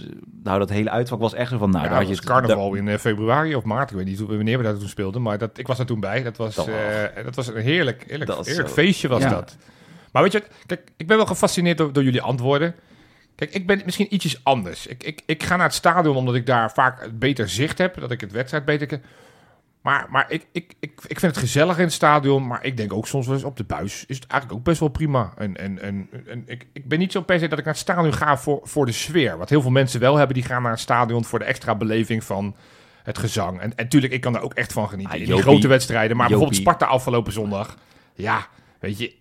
Nou, 0.44 0.60
dat 0.60 0.70
hele 0.70 0.90
uitvak 0.90 1.20
was 1.20 1.34
echt 1.34 1.50
zo 1.50 1.58
van... 1.58 1.70
Nou, 1.70 1.84
Ja, 1.84 1.90
daar 1.90 2.00
dat 2.00 2.08
had 2.08 2.18
was 2.18 2.26
je 2.26 2.32
carnaval 2.34 2.74
in 2.74 2.88
eh, 2.88 2.98
februari 2.98 3.56
of 3.56 3.64
maart. 3.64 3.90
Ik 3.92 3.96
weet 3.98 4.06
niet 4.06 4.20
hoe- 4.20 4.28
wanneer 4.28 4.58
we 4.58 4.64
daar 4.64 4.78
toen 4.78 4.88
speelden, 4.88 5.22
maar 5.22 5.38
dat, 5.38 5.58
ik 5.58 5.68
was 5.68 5.80
er 5.80 5.86
toen 5.86 6.00
bij. 6.00 6.24
Dat 6.24 6.38
was, 6.38 6.56
Dat 6.56 6.66
was- 6.66 6.76
eh, 6.76 7.24
dat 7.24 7.36
was 7.36 7.48
een 7.48 7.56
heerlijk, 7.62 8.04
heerlijk, 8.08 8.30
Dat 8.32 8.72
feestje 8.72 9.08
was 9.08 9.22
Ja. 9.22 9.30
dat. 9.30 9.58
Maar 10.12 10.24
weet 10.24 10.32
je, 10.32 10.40
wat? 10.40 10.50
kijk, 10.66 10.92
ik 10.98 11.08
ben 11.08 11.18
wel 11.18 11.26
gefascineerd 11.26 11.78
door, 11.78 11.94
door 11.94 12.04
jullie 12.04 12.22
antwoorden. 12.22 12.76
Kijk, 13.36 13.54
ik 13.54 13.68
ben 13.68 13.82
misschien 13.86 14.14
ietsjes 14.14 14.40
anders. 14.44 14.88
Ik, 14.88 15.04
ik, 15.04 15.22
ik 15.26 15.44
ga 15.44 15.56
naar 15.56 15.66
het 15.66 15.76
stadion 15.76 16.16
omdat 16.16 16.36
ik 16.36 16.46
daar 16.46 16.72
vaak 16.72 17.02
het 17.02 17.20
beter 17.20 17.50
zicht 17.50 17.78
heb, 17.78 18.00
dat 18.00 18.12
ik 18.12 18.22
het 18.22 18.32
wedstrijd 18.32 18.66
beter. 18.66 19.00
Maar, 19.82 20.08
maar 20.10 20.26
ik, 20.32 20.46
ik, 20.52 20.74
ik, 20.80 20.92
ik 21.08 21.20
vind 21.20 21.32
het 21.32 21.38
gezellig 21.38 21.78
in 21.78 21.84
het 21.84 21.94
stadion, 21.94 22.48
maar 22.48 22.66
ik 22.66 22.78
denk 22.78 22.94
ook 22.94 23.08
soms 23.08 23.26
wel 23.26 23.36
eens 23.36 23.44
op 23.44 23.58
de 23.58 23.64
buis 23.64 24.06
is 24.08 24.16
het 24.16 24.28
eigenlijk 24.28 24.60
ook 24.60 24.66
best 24.66 24.80
wel 24.80 24.90
prima. 24.90 25.34
En, 25.38 25.58
en, 25.58 25.82
en, 25.82 26.10
en 26.28 26.44
ik, 26.46 26.68
ik 26.74 26.88
ben 26.88 27.00
niet 27.00 27.12
zo 27.12 27.22
per 27.22 27.40
se 27.40 27.48
dat 27.48 27.60
ik 27.60 27.66
naar 27.66 27.74
het 27.74 27.84
stadion 27.84 28.14
ga 28.14 28.38
voor, 28.38 28.60
voor 28.64 28.86
de 28.86 28.92
sfeer. 28.92 29.38
Wat 29.38 29.50
heel 29.50 29.62
veel 29.62 29.72
mensen 29.72 30.00
wel 30.00 30.16
hebben, 30.16 30.36
die 30.36 30.46
gaan 30.46 30.62
naar 30.62 30.72
het 30.72 30.80
stadion 30.80 31.26
voor 31.26 31.40
de 31.40 31.46
extra 31.46 31.76
beleving 31.76 32.24
van 32.24 32.56
het 33.04 33.18
gezang. 33.18 33.60
En, 33.60 33.76
en 33.76 33.90
tuurlijk, 33.90 34.14
ik 34.14 34.22
kan 34.22 34.34
daar 34.34 34.42
ook 34.42 34.54
echt 34.54 34.74
van 34.74 34.90
genieten. 34.90 35.14
Ah, 35.14 35.20
in 35.20 35.26
die 35.26 35.36
Jopie- 35.36 35.50
grote 35.52 35.68
wedstrijden. 35.68 36.18
Maar 36.18 36.28
bijvoorbeeld. 36.28 36.60
Sparta 36.60 36.86
afgelopen 36.86 37.34
zondag. 37.34 37.78
Ja, 38.14 38.48
weet 38.80 38.98
je, 38.98 39.16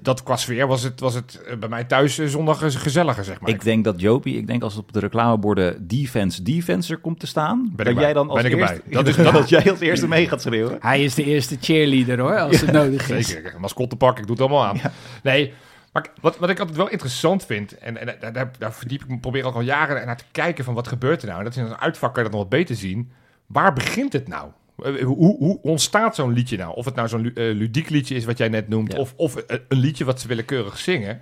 dat 0.00 0.22
qua 0.22 0.36
sfeer 0.36 0.66
was 0.66 0.82
het, 0.82 1.00
was 1.00 1.14
het 1.14 1.42
eh, 1.46 1.56
bij 1.56 1.68
mij 1.68 1.84
thuis 1.84 2.18
eh, 2.18 2.26
zondag 2.26 2.58
gezelliger, 2.82 3.24
zeg 3.24 3.40
maar. 3.40 3.50
Ik 3.50 3.62
denk 3.64 3.84
dat 3.84 4.00
Jopie, 4.00 4.36
ik 4.36 4.46
denk 4.46 4.62
als 4.62 4.76
op 4.76 4.92
de 4.92 4.98
reclameborden 5.00 5.86
defense 5.86 6.42
defense 6.42 6.92
er 6.92 6.98
komt 6.98 7.20
te 7.20 7.26
staan, 7.26 7.72
Ben 7.76 7.86
dat 7.86 7.98
jij 7.98 8.12
dan 8.12 8.28
als 8.30 8.42
Ben 8.42 8.50
ik 8.52 8.58
eerste, 8.58 8.74
erbij. 8.74 8.92
Dat 8.92 9.04
dat, 9.06 9.16
is- 9.18 9.24
dat- 9.24 9.32
dat 9.32 9.48
jij 9.48 9.70
als 9.70 9.80
eerste 9.80 10.08
mee 10.08 10.28
gaat 10.28 10.42
schreeuwen. 10.42 10.76
Hij 10.80 11.04
is 11.04 11.14
de 11.14 11.24
eerste 11.24 11.56
cheerleader 11.60 12.18
hoor, 12.20 12.38
als 12.38 12.60
het 12.60 12.72
nodig 12.72 13.10
is. 13.10 13.28
Zeker, 13.28 13.54
een 13.54 13.60
mascottepak, 13.60 14.18
ik 14.18 14.26
doe 14.26 14.36
het 14.36 14.40
allemaal 14.40 14.64
aan. 14.66 14.80
Nee, 15.22 15.52
maar 15.92 16.06
wat, 16.20 16.38
wat 16.38 16.50
ik 16.50 16.58
altijd 16.58 16.76
wel 16.76 16.88
interessant 16.88 17.44
vind, 17.44 17.78
en, 17.78 17.96
en 18.20 18.32
daar, 18.32 18.50
daar, 18.58 18.72
verdiep 18.74 19.02
ik 19.02 19.08
me, 19.08 19.18
probeer 19.18 19.44
ook 19.44 19.54
al 19.54 19.60
jaren 19.60 20.06
naar 20.06 20.16
te 20.16 20.24
kijken 20.32 20.64
van 20.64 20.74
wat 20.74 20.88
gebeurt 20.88 21.20
er 21.22 21.26
nou. 21.26 21.38
En 21.38 21.44
dat 21.44 21.56
is 21.56 21.62
in 21.62 21.66
een 21.68 21.76
uitvak 21.78 22.14
kan 22.14 22.22
je 22.24 22.28
dat 22.30 22.38
nog 22.38 22.48
wat 22.48 22.58
beter 22.58 22.76
zien. 22.76 23.10
Waar 23.46 23.72
begint 23.72 24.12
het 24.12 24.28
nou? 24.28 24.48
Eh, 24.84 25.04
Hoe, 25.04 25.36
hoe 25.38 25.58
ontstaat 25.62 26.14
zo'n 26.14 26.32
liedje 26.32 26.56
nou? 26.56 26.74
Of 26.74 26.84
het 26.84 26.94
nou 26.94 27.08
zo'n 27.08 27.24
eh, 27.34 27.54
ludiek 27.54 27.88
liedje 27.88 28.14
is 28.14 28.24
wat 28.24 28.38
jij 28.38 28.48
net 28.48 28.68
noemt, 28.68 28.92
Ja. 28.92 28.98
of, 28.98 29.14
of 29.16 29.34
een 29.46 29.60
een 29.68 29.78
liedje 29.78 30.04
wat 30.04 30.20
ze 30.20 30.28
willekeurig 30.28 30.78
zingen. 30.78 31.20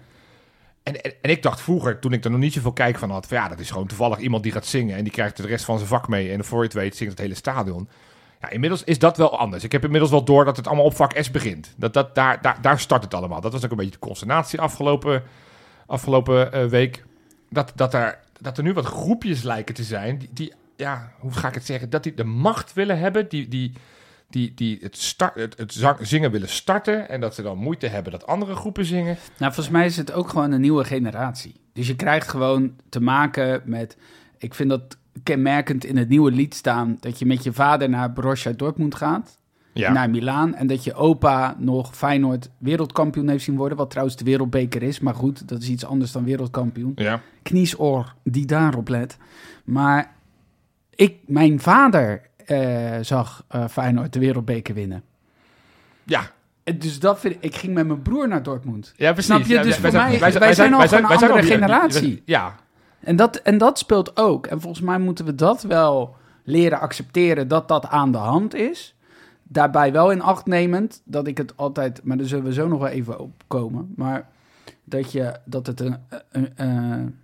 En, 0.83 1.03
en, 1.03 1.13
en 1.23 1.31
ik 1.31 1.43
dacht 1.43 1.61
vroeger, 1.61 1.99
toen 1.99 2.13
ik 2.13 2.25
er 2.25 2.31
nog 2.31 2.41
niet 2.41 2.53
zoveel 2.53 2.73
kijk 2.73 2.99
van 2.99 3.11
had, 3.11 3.27
van 3.27 3.37
ja, 3.37 3.49
dat 3.49 3.59
is 3.61 3.71
gewoon 3.71 3.87
toevallig 3.87 4.19
iemand 4.19 4.43
die 4.43 4.53
gaat 4.53 4.67
zingen 4.67 4.97
en 4.97 5.03
die 5.05 5.13
krijgt 5.13 5.37
de 5.37 5.47
rest 5.47 5.65
van 5.65 5.77
zijn 5.77 5.89
vak 5.89 6.09
mee. 6.09 6.33
En 6.33 6.45
voor 6.45 6.59
je 6.59 6.65
het 6.65 6.73
weet 6.75 6.97
zingt 6.97 7.13
het 7.13 7.23
hele 7.23 7.35
stadion. 7.35 7.89
Ja, 8.41 8.51
inmiddels 8.51 8.85
is 8.85 8.99
dat 8.99 9.17
wel 9.17 9.39
anders. 9.39 9.65
Ik 9.65 9.73
heb 9.73 9.85
inmiddels 9.85 10.11
wel 10.11 10.25
door 10.25 10.45
dat 10.45 10.57
het 10.57 10.67
allemaal 10.67 10.85
op 10.85 10.97
vak 10.97 11.13
S 11.21 11.31
begint. 11.31 11.75
Dat, 11.77 11.95
dat, 11.95 12.15
daar, 12.15 12.43
daar, 12.43 12.59
daar 12.63 12.81
start 12.81 13.03
het 13.05 13.15
allemaal. 13.15 13.41
Dat 13.41 13.53
was 13.53 13.65
ook 13.65 13.71
een 13.71 13.77
beetje 13.77 13.93
de 13.93 13.99
consternatie 13.99 14.61
afgelopen, 14.61 15.23
afgelopen 15.87 16.53
eh, 16.53 16.65
week. 16.67 17.05
Dat, 17.51 17.73
dat, 17.75 17.95
er, 17.95 18.19
dat 18.41 18.57
er 18.59 18.63
nu 18.65 18.73
wat 18.73 18.85
groepjes 18.87 19.43
lijken 19.43 19.75
te 19.75 19.83
zijn 19.85 20.19
die, 20.19 20.29
die, 20.33 20.53
ja, 20.77 21.13
hoe 21.19 21.33
ga 21.33 21.49
ik 21.49 21.55
het 21.55 21.67
zeggen, 21.67 21.91
dat 21.91 22.03
die 22.03 22.15
de 22.15 22.25
macht 22.25 22.73
willen 22.73 22.99
hebben, 22.99 23.29
die, 23.29 23.49
die, 23.49 23.73
die, 24.31 24.53
die 24.55 24.79
het, 24.81 24.97
start, 24.97 25.35
het, 25.35 25.59
het 25.59 25.73
zang- 25.73 26.07
zingen 26.07 26.31
willen 26.31 26.49
starten 26.49 27.09
en 27.09 27.21
dat 27.21 27.35
ze 27.35 27.43
dan 27.43 27.59
moeite 27.59 27.87
hebben 27.87 28.13
dat 28.13 28.27
andere 28.27 28.55
groepen 28.55 28.85
zingen. 28.85 29.17
Nou, 29.39 29.53
volgens 29.53 29.69
mij 29.69 29.87
is 29.87 29.97
het 29.97 30.13
ook 30.13 30.29
gewoon 30.29 30.53
een 30.53 30.61
nieuwe 30.61 30.85
generatie. 30.85 31.55
Dus 31.73 31.87
je 31.87 31.97
krijgt 31.97 32.29
gewoon 32.29 32.73
te 32.89 33.01
maken 33.01 33.63
met... 33.65 33.97
Ik 34.39 34.55
vind 34.55 34.69
dat 34.71 34.97
kenmerkend 35.23 35.85
in 35.85 35.97
het 35.97 36.09
nieuwe 36.09 36.31
lied 36.31 36.55
staan... 36.55 36.97
dat 37.01 37.19
je 37.19 37.27
met 37.27 37.45
je 37.45 37.53
vader 37.53 37.89
naar 37.89 38.13
Borussia 38.13 38.53
Dortmund 38.53 38.95
gaat, 38.95 39.39
Ja, 39.73 39.93
naar 39.93 40.11
Milaan... 40.11 40.55
en 40.55 40.67
dat 40.67 40.85
je 40.85 40.95
opa 40.95 41.57
nog 41.59 41.97
Feyenoord 41.97 42.51
wereldkampioen 42.59 43.29
heeft 43.29 43.45
zien 43.45 43.57
worden... 43.57 43.79
wat 43.79 43.91
trouwens 43.91 44.17
de 44.17 44.25
wereldbeker 44.25 44.83
is, 44.83 45.01
maar 45.01 45.15
goed, 45.15 45.49
dat 45.49 45.63
is 45.63 45.69
iets 45.69 45.85
anders 45.85 46.13
dan 46.13 46.25
wereldkampioen. 46.25 46.93
ja. 46.95 47.21
Kniesoor 47.43 48.15
die 48.23 48.47
daarop 48.47 48.89
let. 48.89 49.17
Maar 49.65 50.15
ik, 50.97 51.17
mijn 51.27 51.61
vader 51.61 52.23
eh, 52.47 52.93
zag 53.01 53.45
eh, 53.49 53.69
Feyenoord 53.69 54.13
de 54.13 54.19
wereldbeker 54.19 54.75
winnen. 54.75 55.03
ja. 56.05 56.35
En 56.65 56.79
Dus 56.79 57.01
dat 57.01 57.21
vind 57.21 57.35
ik, 57.35 57.43
ik 57.43 57.55
ging 57.55 57.75
met 57.75 57.87
mijn 57.87 58.03
broer 58.03 58.29
naar 58.29 58.43
Dortmund. 58.43 58.93
Ja, 58.97 59.13
precies. 59.13 59.31
Snap 59.35 59.47
je? 59.47 59.55
Ja, 59.55 59.63
Dus 59.63 59.71
wij 59.81 59.81
voor 59.81 59.91
zijn- 60.01 60.11
mij- 60.11 60.19
wij 60.21 60.31
zijn- 60.31 60.43
wij 60.43 60.55
zijn 60.55 60.73
al 60.73 60.79
wij 60.79 60.99
een 60.99 61.07
wij 61.07 61.17
andere 61.17 61.43
generatie. 61.43 62.23
Ja, 62.25 62.55
En 63.01 63.17
dat, 63.17 63.37
en 63.37 63.59
dat 63.59 63.79
speelt 63.79 64.17
ook. 64.17 64.47
En 64.47 64.61
volgens 64.61 64.83
mij 64.83 64.99
moeten 64.99 65.25
we 65.25 65.35
dat 65.35 65.63
wel 65.63 66.17
leren 66.45 66.81
accepteren 66.81 67.49
dat 67.49 67.69
dat 67.69 67.87
aan 67.87 68.13
de 68.13 68.19
hand 68.19 68.55
is. 68.55 68.95
Daarbij 69.43 69.93
wel 69.93 70.11
in 70.11 70.21
acht 70.23 70.47
nemend 70.47 71.03
dat 71.05 71.27
ik 71.27 71.39
het 71.39 71.57
altijd, 71.57 72.01
maar 72.05 72.17
daar 72.17 72.27
zullen 72.27 72.45
we 72.45 72.53
zo 72.53 72.69
nog 72.69 72.79
wel 72.79 72.89
even 72.89 73.19
op 73.19 73.43
komen. 73.47 73.93
Maar 73.97 74.29
dat 74.85 75.13
je, 75.13 75.37
dat 75.45 75.67
het 75.67 75.81
een, 75.81 75.97
een- 76.31 76.53
een- 76.57 77.19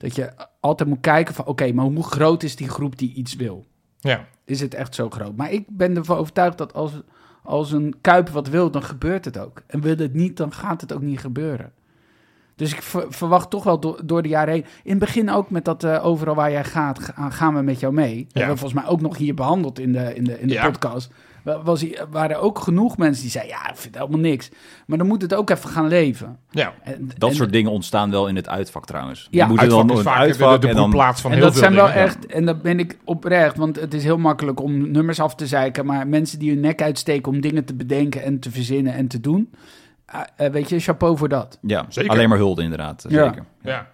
dat 0.00 0.14
je 0.16 0.30
altijd 0.60 0.88
moet 0.88 1.00
kijken 1.00 1.34
van 1.34 1.46
oké, 1.46 1.72
maar 1.72 1.84
hoe 1.84 2.02
groot 2.02 2.42
is 2.42 2.56
die 2.56 2.68
groep 2.68 2.98
die 2.98 3.14
iets 3.14 3.36
wil? 3.36 3.66
ja. 4.00 4.26
Is 4.44 4.60
het 4.60 4.74
echt 4.74 4.94
zo 4.94 5.10
groot? 5.10 5.36
Maar 5.36 5.50
ik 5.52 5.64
ben 5.68 5.96
ervan 5.96 6.16
overtuigd 6.16 6.58
dat 6.58 6.74
als, 6.74 6.92
als 7.42 7.72
een 7.72 7.94
kuip 8.00 8.28
wat 8.28 8.48
wil, 8.48 8.70
dan 8.70 8.82
gebeurt 8.82 9.24
het 9.24 9.38
ook. 9.38 9.62
En 9.66 9.80
wil 9.80 9.96
het 9.96 10.14
niet, 10.14 10.36
dan 10.36 10.52
gaat 10.52 10.80
het 10.80 10.92
ook 10.92 11.00
niet 11.00 11.20
gebeuren. 11.20 11.72
Dus 12.56 12.72
ik 12.72 12.82
ver- 12.82 13.06
verwacht 13.12 13.50
toch 13.50 13.64
wel 13.64 13.80
door, 13.80 14.00
door 14.04 14.22
de 14.22 14.28
jaren 14.28 14.52
heen. 14.54 14.64
In 14.82 14.90
het 14.90 14.98
begin 14.98 15.30
ook 15.30 15.50
met 15.50 15.64
dat 15.64 15.84
eh, 15.84 16.04
overal 16.06 16.34
waar 16.34 16.50
jij 16.50 16.64
gaat, 16.64 16.98
ga- 16.98 17.30
gaan 17.30 17.54
we 17.54 17.62
met 17.62 17.80
jou 17.80 17.92
mee. 17.92 18.16
Dat 18.24 18.32
hebben 18.32 18.52
we 18.54 18.60
volgens 18.60 18.82
mij 18.82 18.90
ook 18.92 19.00
nog 19.00 19.16
hier 19.16 19.34
behandeld 19.34 19.78
in 19.78 19.92
de, 19.92 20.14
in 20.14 20.24
de, 20.24 20.40
in 20.40 20.48
de 20.48 20.54
Ja. 20.54 20.70
podcast. 20.70 21.10
Wa- 21.42 21.62
Was, 21.62 21.84
waren 22.10 22.40
ook 22.40 22.58
genoeg 22.58 22.96
mensen 22.96 23.22
die 23.22 23.30
zeiden, 23.30 23.54
ja, 23.56 23.70
ik 23.70 23.76
vind 23.76 23.94
helemaal 23.94 24.18
niks. 24.20 24.50
Maar 24.86 24.98
dan 24.98 25.06
moet 25.06 25.22
het 25.22 25.34
ook 25.34 25.50
even 25.50 25.70
gaan 25.70 25.88
leven. 25.88 26.38
ja. 26.50 26.72
En, 26.82 27.10
Dat 27.18 27.28
en- 27.30 27.36
soort 27.36 27.52
dingen 27.52 27.70
ontstaan 27.70 28.10
wel 28.10 28.28
in 28.28 28.36
het 28.36 28.48
uitvak 28.48 28.86
trouwens. 28.86 29.28
Ja, 29.30 29.42
Je 29.44 29.50
moet 29.50 29.56
er 29.58 29.62
Uitvak 29.62 29.80
dan 29.80 29.90
is 29.90 29.96
een 29.98 30.04
vaak 30.04 30.14
de, 30.16 30.20
uitvak 30.20 30.60
de, 30.60 30.68
en 30.68 30.74
dan 30.74 30.82
broedplaats 30.90 31.20
van 31.20 31.30
en 31.30 31.36
heel 31.36 31.44
dat 31.46 31.54
veel 31.54 31.62
zijn 31.62 31.74
wel 31.74 31.90
echt, 31.90 32.26
en 32.26 32.44
dat 32.44 32.62
ben 32.62 32.78
ik 32.78 32.96
oprecht, 33.04 33.56
want 33.56 33.80
het 33.80 33.94
is 33.94 34.02
heel 34.04 34.18
makkelijk 34.18 34.60
om 34.60 34.90
nummers 34.90 35.20
af 35.20 35.34
te 35.34 35.46
zeiken, 35.46 35.86
maar 35.86 36.06
mensen 36.08 36.38
die 36.38 36.50
hun 36.50 36.60
nek 36.60 36.82
uitsteken 36.82 37.32
om 37.32 37.40
dingen 37.40 37.64
te 37.64 37.74
bedenken 37.74 38.22
en 38.22 38.38
te 38.38 38.50
verzinnen 38.50 38.94
en 38.94 39.08
te 39.08 39.20
doen, 39.20 39.50
ah, 40.06 40.20
eh, 40.36 40.50
weet 40.50 40.68
je, 40.68 40.78
chapeau 40.80 41.16
voor 41.16 41.28
dat. 41.28 41.58
ja, 41.62 41.86
Zeker. 41.88 42.10
alleen 42.10 42.28
maar 42.28 42.38
hulde 42.38 42.62
inderdaad. 42.62 43.04
eh, 43.04 43.10
Ja. 43.10 43.24
Zeker. 43.24 43.44
Ja. 43.62 43.86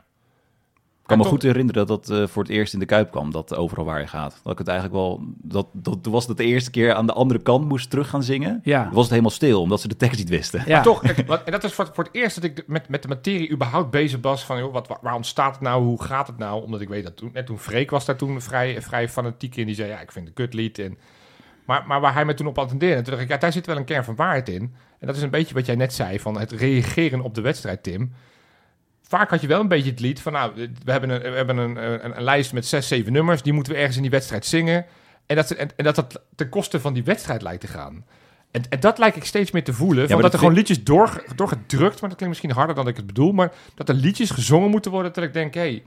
Ik 1.07 1.13
kan 1.13 1.21
me 1.21 1.29
toch- 1.31 1.41
goed 1.41 1.43
herinneren 1.53 1.87
dat 1.87 2.07
dat 2.07 2.19
eh, 2.19 2.27
voor 2.27 2.43
het 2.43 2.53
eerst 2.53 2.73
in 2.73 2.79
de 2.79 2.85
Kuip 2.87 3.11
kwam, 3.11 3.31
dat 3.31 3.55
overal 3.55 3.85
waar 3.85 4.01
je 4.01 4.07
gaat. 4.07 4.41
Dat 4.43 4.53
ik 4.53 4.59
het 4.59 4.69
eigenlijk 4.69 4.99
wel, 4.99 5.23
dat, 5.37 5.67
dat 5.73 6.03
toen 6.03 6.13
was 6.13 6.27
het 6.27 6.37
de 6.37 6.45
eerste 6.45 6.71
keer 6.71 6.95
aan 6.95 7.07
de 7.07 7.13
andere 7.13 7.43
kant 7.43 7.69
moest 7.69 7.91
terug 7.91 8.09
gaan 8.09 8.23
zingen. 8.23 8.61
Ja. 8.63 8.83
Dan 8.83 8.93
was 8.93 9.01
het 9.03 9.11
helemaal 9.11 9.31
stil, 9.31 9.61
omdat 9.61 9.81
ze 9.81 9.89
de 9.89 9.97
tekst 9.97 10.19
niet 10.19 10.29
wisten. 10.29 10.63
Ja. 10.67 10.81
Toch, 10.83 11.01
kijk, 11.01 11.27
wat- 11.27 11.45
en 11.45 11.53
dat 11.53 11.65
is 11.65 11.73
voor, 11.73 11.91
voor 11.93 12.05
het 12.05 12.15
eerst 12.15 12.35
dat 12.35 12.45
ik 12.45 12.65
met, 12.67 12.89
met 12.89 13.03
de 13.03 13.09
materie 13.09 13.51
überhaupt 13.51 13.91
bezig 13.91 14.19
was. 14.21 14.45
Van, 14.45 14.59
joh, 14.59 14.73
wat, 14.73 14.89
waar, 14.89 14.99
waar 15.03 15.15
ontstaat 15.15 15.53
het 15.53 15.61
nou? 15.63 15.85
Hoe 15.85 16.03
gaat 16.03 16.27
het 16.27 16.39
nou? 16.39 16.63
Omdat 16.63 16.81
ik 16.81 16.89
weet 16.89 17.05
dat 17.05 17.17
toen, 17.17 17.31
net 17.33 17.47
toen 17.47 17.59
Freek 17.59 17.91
was 17.91 18.05
daar 18.05 18.17
toen 18.17 18.41
vrij, 18.41 18.83
vrij 18.83 19.09
fanatiek 19.09 19.57
in. 19.57 19.67
Die 19.67 19.75
zei, 19.75 19.89
ja, 19.89 20.01
ik 20.01 20.13
vind 20.13 20.29
het 20.29 20.39
een 20.39 20.45
kutlied. 20.45 20.79
En, 20.79 20.99
maar, 21.67 21.85
maar 21.87 22.01
waar 22.01 22.15
hij 22.15 22.25
me 22.25 22.35
toen 22.35 22.47
op 22.47 22.59
attendeerde, 22.59 23.03
toen 23.03 23.11
dacht 23.11 23.23
ik, 23.23 23.29
ja, 23.29 23.37
daar 23.37 23.53
zit 23.53 23.67
wel 23.67 23.77
een 23.77 23.85
kern 23.85 24.05
van 24.05 24.17
waarheid 24.17 24.49
in. 24.49 24.75
En 24.99 25.07
dat 25.07 25.17
is 25.17 25.23
een 25.23 25.31
beetje 25.31 25.55
wat 25.55 25.67
jij 25.67 25.75
net 25.75 25.93
zei, 25.95 26.21
van 26.21 26.39
het 26.39 26.53
reageren 26.53 27.21
op 27.21 27.35
de 27.35 27.41
wedstrijd, 27.41 27.83
Tim. 27.83 28.13
Vaak 29.09 29.31
had 29.31 29.41
je 29.41 29.47
wel 29.47 29.61
een 29.61 29.69
beetje 29.69 29.91
het 29.91 30.01
lied 30.01 30.21
van, 30.21 30.33
nou, 30.33 30.53
we 30.85 30.91
hebben 30.91 31.11
een, 31.11 31.21
we 31.21 31.37
hebben 31.37 31.57
een, 31.57 31.77
een, 31.77 32.17
een 32.17 32.23
lijst 32.23 32.53
met 32.53 32.67
zes, 32.67 32.89
zeven 32.89 33.13
nummers. 33.13 33.43
Die 33.43 33.53
moeten 33.53 33.73
we 33.73 33.79
ergens 33.79 33.97
in 33.97 34.03
die 34.03 34.11
wedstrijd 34.11 34.47
zingen. 34.47 34.87
En 35.27 35.37
dat, 35.37 35.51
en, 35.51 35.71
en 35.77 35.85
dat 35.85 35.95
dat 35.95 36.23
ten 36.35 36.49
koste 36.49 36.81
van 36.81 36.93
die 36.93 37.05
wedstrijd 37.05 37.43
lijkt 37.43 37.61
te 37.61 37.67
gaan. 37.67 38.05
En, 38.51 38.63
en 38.69 38.81
dat 38.81 38.99
lijkt 38.99 39.17
ik 39.17 39.25
steeds 39.25 39.51
meer 39.51 39.65
te 39.65 39.73
voelen. 39.73 39.97
van 40.09 40.13
maar 40.13 40.23
dat 40.23 40.23
dat 40.23 40.33
er 40.33 40.39
gewoon 40.39 40.55
liedjes 40.55 40.85
door, 40.85 41.25
doorgedrukt, 41.37 42.01
maar 42.01 42.09
dat 42.11 42.19
klinkt 42.19 42.29
misschien 42.29 42.51
harder 42.51 42.75
dan 42.75 42.89
ik 42.89 42.97
het 42.97 43.07
bedoel. 43.07 43.33
Maar 43.33 43.53
dat 43.75 43.89
er 43.89 43.95
liedjes 43.95 44.31
gezongen 44.31 44.71
moeten 44.71 44.91
worden, 44.91 45.13
dat 45.13 45.25
ik 45.25 45.33
denk, 45.33 45.55
hé, 45.55 45.61
hey, 45.61 45.83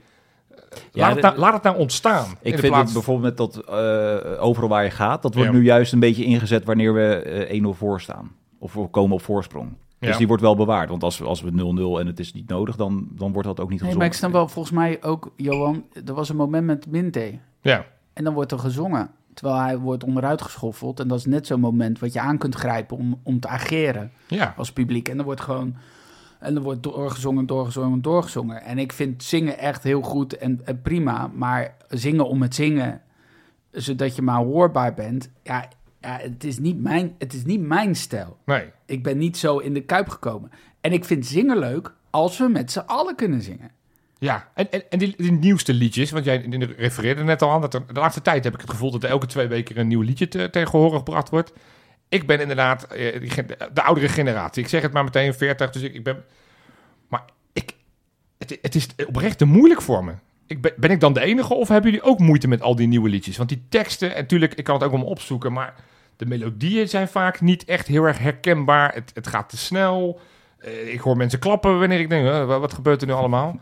Ja, 0.92 1.06
laat, 1.06 1.12
het 1.12 1.22
nou, 1.22 1.36
laat 1.38 1.52
het 1.52 1.62
nou 1.62 1.76
ontstaan. 1.78 2.26
Ik 2.42 2.58
vind 2.58 2.66
plaats- 2.72 2.84
het 2.84 2.92
bijvoorbeeld 2.92 3.28
met 3.28 3.36
dat 3.36 3.64
eh, 3.68 4.42
overal 4.44 4.68
waar 4.68 4.84
je 4.84 4.90
gaat, 4.90 5.22
dat 5.22 5.34
wordt 5.34 5.50
Ja. 5.50 5.56
nu 5.56 5.64
juist 5.64 5.92
een 5.92 6.00
beetje 6.00 6.24
ingezet 6.24 6.64
wanneer 6.64 6.94
we 6.94 7.14
eh 7.22 7.62
1-0 7.62 7.68
voor 7.76 8.00
staan. 8.00 8.30
Of 8.58 8.72
we 8.74 8.86
komen 8.86 9.12
op 9.12 9.22
voorsprong. 9.22 9.76
Dus 10.00 10.10
Ja. 10.10 10.16
die 10.16 10.26
wordt 10.26 10.42
wel 10.42 10.56
bewaard. 10.56 10.88
Want 10.88 11.02
als, 11.02 11.18
we- 11.18 11.24
als 11.24 11.40
we 11.42 11.50
0-0 11.50 12.00
en 12.00 12.06
het 12.06 12.18
is 12.20 12.32
niet 12.32 12.48
nodig, 12.48 12.76
dan, 12.76 13.08
dan 13.10 13.32
wordt 13.32 13.48
dat 13.48 13.60
ook 13.60 13.70
niet 13.70 13.80
Nee, 13.80 13.88
gezongen. 13.90 13.96
maar 13.98 14.06
ik 14.06 14.12
snap 14.14 14.32
wel, 14.32 14.48
volgens 14.48 14.74
mij 14.74 15.02
ook, 15.02 15.32
Johan, 15.36 15.84
er 16.04 16.14
was 16.14 16.28
een 16.28 16.36
moment 16.36 16.66
met 16.66 16.86
Minte. 16.86 17.38
Ja, 17.60 17.84
En 18.12 18.24
dan 18.24 18.34
wordt 18.34 18.52
er 18.52 18.58
gezongen, 18.58 19.10
terwijl 19.34 19.58
hij 19.60 19.78
wordt 19.78 20.04
onderuit 20.04 20.42
geschoffeld. 20.42 21.00
En 21.00 21.08
dat 21.08 21.18
is 21.18 21.24
net 21.26 21.46
zo'n 21.46 21.60
moment 21.60 21.98
wat 21.98 22.12
je 22.12 22.20
aan 22.20 22.38
kunt 22.38 22.54
grijpen 22.54 22.96
om, 22.96 23.20
om 23.22 23.40
te 23.40 23.48
ageren 23.48 24.10
ja. 24.26 24.54
als 24.56 24.72
publiek. 24.72 25.08
En 25.08 25.16
dan 25.16 25.26
wordt 25.26 25.40
gewoon, 25.40 25.74
en 26.38 26.54
dan 26.54 26.62
wordt 26.62 26.82
doorgezongen, 26.82 27.46
doorgezongen, 27.46 28.02
doorgezongen. 28.02 28.62
En 28.62 28.78
ik 28.78 28.92
vind 28.92 29.22
zingen 29.22 29.58
echt 29.58 29.82
heel 29.82 30.02
goed 30.02 30.36
en, 30.36 30.60
en 30.64 30.82
prima, 30.82 31.30
maar 31.34 31.74
zingen 31.88 32.28
om 32.28 32.42
het 32.42 32.54
zingen, 32.54 33.00
zodat 33.70 34.16
je 34.16 34.22
maar 34.22 34.42
hoorbaar 34.44 34.94
bent, 34.94 35.30
ja, 35.42 35.68
ja 36.00 36.18
het, 36.20 36.44
is 36.44 36.58
niet 36.58 36.80
mijn, 36.80 37.14
het 37.18 37.32
is 37.32 37.44
niet 37.44 37.60
mijn 37.60 37.96
stijl. 37.96 38.38
Nee. 38.44 38.72
Ik 38.86 39.02
ben 39.02 39.18
niet 39.18 39.36
zo 39.36 39.58
in 39.58 39.74
de 39.74 39.84
kuip 39.84 40.08
gekomen. 40.08 40.50
En 40.80 40.92
ik 40.92 41.04
vind 41.04 41.26
zingen 41.26 41.58
leuk 41.58 41.94
als 42.10 42.38
we 42.38 42.48
met 42.48 42.72
z'n 42.72 42.78
allen 42.86 43.16
kunnen 43.16 43.42
zingen. 43.42 43.70
Ja, 44.18 44.50
en, 44.54 44.70
en, 44.70 44.90
en 44.90 44.98
die, 44.98 45.14
die 45.16 45.32
nieuwste 45.32 45.74
liedjes, 45.74 46.10
want 46.10 46.24
jij 46.24 46.38
refereerde 46.76 47.22
net 47.22 47.42
al 47.42 47.50
aan, 47.50 47.60
dat 47.60 47.74
er, 47.74 47.86
de 47.86 48.00
laatste 48.00 48.22
tijd 48.22 48.44
heb 48.44 48.54
ik 48.54 48.60
het 48.60 48.70
gevoel 48.70 48.90
dat 48.90 49.02
er 49.02 49.08
elke 49.08 49.26
twee 49.26 49.46
weken 49.46 49.78
een 49.78 49.88
nieuw 49.88 50.00
liedje 50.00 50.28
te, 50.28 50.50
tegen 50.50 50.78
horen 50.78 50.98
gebracht 50.98 51.30
wordt. 51.30 51.52
Ik 52.08 52.26
ben 52.26 52.40
inderdaad 52.40 52.84
eh, 52.84 53.20
de 53.72 53.82
oudere 53.82 54.08
generatie. 54.08 54.62
Ik 54.62 54.68
zeg 54.68 54.82
het 54.82 54.92
maar 54.92 55.04
meteen 55.04 55.34
40, 55.34 55.70
dus 55.70 55.82
ik, 55.82 55.94
ik 55.94 56.04
ben... 56.04 56.24
Maar 57.08 57.24
ik, 57.52 57.74
het, 58.38 58.58
het 58.62 58.74
is 58.74 58.88
oprecht 59.06 59.38
te 59.38 59.44
moeilijk 59.44 59.82
voor 59.82 60.04
me. 60.04 60.12
Ik 60.50 60.60
ben, 60.60 60.72
ben 60.76 60.90
ik 60.90 61.00
dan 61.00 61.12
de 61.12 61.20
enige 61.20 61.54
of 61.54 61.68
hebben 61.68 61.90
jullie 61.90 62.06
ook 62.06 62.18
moeite 62.18 62.48
met 62.48 62.62
al 62.62 62.76
die 62.76 62.88
nieuwe 62.88 63.08
liedjes? 63.08 63.36
Want 63.36 63.48
die 63.48 63.62
teksten, 63.68 64.14
en 64.14 64.20
natuurlijk, 64.20 64.54
ik 64.54 64.64
kan 64.64 64.74
het 64.74 64.84
ook 64.84 64.90
allemaal 64.90 65.08
opzoeken, 65.08 65.52
maar 65.52 65.74
de 66.16 66.26
melodieën 66.26 66.88
zijn 66.88 67.08
vaak 67.08 67.40
niet 67.40 67.64
echt 67.64 67.86
heel 67.86 68.04
erg 68.04 68.18
herkenbaar. 68.18 68.94
Het, 68.94 69.10
het 69.14 69.26
gaat 69.26 69.48
te 69.48 69.56
snel. 69.56 70.20
Eh, 70.58 70.92
ik 70.92 71.00
hoor 71.00 71.16
mensen 71.16 71.38
klappen 71.38 71.78
wanneer 71.78 72.00
ik 72.00 72.08
denk, 72.08 72.24
wa- 72.26 72.58
wat 72.58 72.72
gebeurt 72.74 73.00
er 73.00 73.06
nu 73.06 73.12
allemaal? 73.12 73.58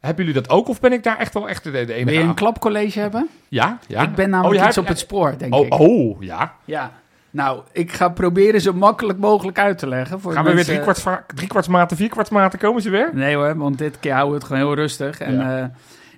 Hebben 0.00 0.24
jullie 0.24 0.40
dat 0.40 0.50
ook 0.50 0.68
of 0.68 0.80
ben 0.80 0.92
ik 0.92 1.02
daar 1.02 1.18
echt 1.18 1.34
wel 1.34 1.48
echt 1.48 1.64
de, 1.64 1.70
de 1.70 1.78
enige 1.78 2.04
Wil 2.04 2.14
je 2.14 2.20
een 2.20 2.28
aan? 2.28 2.34
klapcollege 2.34 3.00
hebben? 3.00 3.28
Ja, 3.48 3.78
ja. 3.88 4.02
Ik 4.02 4.14
ben 4.14 4.30
namelijk 4.30 4.60
Oh, 4.62 4.66
iets 4.68 4.78
op 4.78 4.86
het 4.86 4.98
spoor, 4.98 5.34
denk 5.38 5.54
Oh, 5.54 5.66
ik. 5.66 5.74
oh, 5.74 6.22
ja. 6.22 6.54
Ja. 6.64 6.92
Nou, 7.30 7.60
ik 7.72 7.92
ga 7.92 8.08
proberen 8.08 8.60
zo 8.60 8.72
makkelijk 8.72 9.18
mogelijk 9.18 9.58
uit 9.58 9.78
te 9.78 9.86
leggen. 9.88 10.20
Voor 10.20 10.32
Gaan 10.32 10.44
we 10.44 10.54
weer 10.54 10.64
drie 10.64 10.80
kwarts, 10.80 11.00
va- 11.00 11.24
drie 11.34 11.48
kwarts 11.48 11.68
maten, 11.68 11.96
vier 11.96 12.08
kwarts 12.08 12.30
maten, 12.30 12.58
komen 12.58 12.82
ze 12.82 12.90
weer? 12.90 13.10
Nee 13.14 13.34
hoor, 13.34 13.56
want 13.56 13.78
dit 13.78 13.98
keer 14.00 14.12
houden 14.12 14.32
we 14.32 14.38
het 14.38 14.46
gewoon 14.46 14.62
heel 14.66 14.74
rustig. 14.74 15.20
En, 15.20 15.34
Ja. 15.34 15.58
eh, 15.58 15.64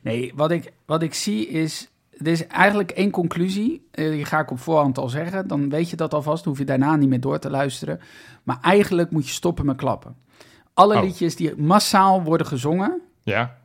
nee, 0.05 0.33
wat 0.35 0.51
ik, 0.51 0.73
wat 0.87 1.03
ik 1.03 1.15
zie 1.15 1.49
is... 1.49 1.89
Er 2.19 2.27
is 2.27 2.47
eigenlijk 2.47 2.91
één 2.91 3.11
conclusie. 3.11 3.87
eh, 3.91 4.11
die 4.11 4.25
ga 4.25 4.39
ik 4.41 4.51
op 4.51 4.59
voorhand 4.59 4.99
al 4.99 5.09
zeggen. 5.09 5.49
Dan 5.49 5.69
weet 5.71 5.91
je 5.91 5.97
dat 5.97 6.15
alvast. 6.15 6.45
Dan 6.45 6.53
hoef 6.53 6.61
je 6.61 6.67
daarna 6.69 6.97
niet 6.97 7.09
meer 7.09 7.21
door 7.21 7.39
te 7.39 7.51
luisteren. 7.51 8.01
Maar 8.43 8.59
eigenlijk 8.61 9.11
moet 9.11 9.27
je 9.27 9.33
stoppen 9.33 9.67
met 9.67 9.77
klappen. 9.77 10.17
Alle 10.75 10.97
Oh. 10.97 11.03
liedjes 11.03 11.37
die 11.37 11.57
massaal 11.57 12.23
worden 12.23 12.47
gezongen... 12.47 13.01
Ja. 13.23 13.57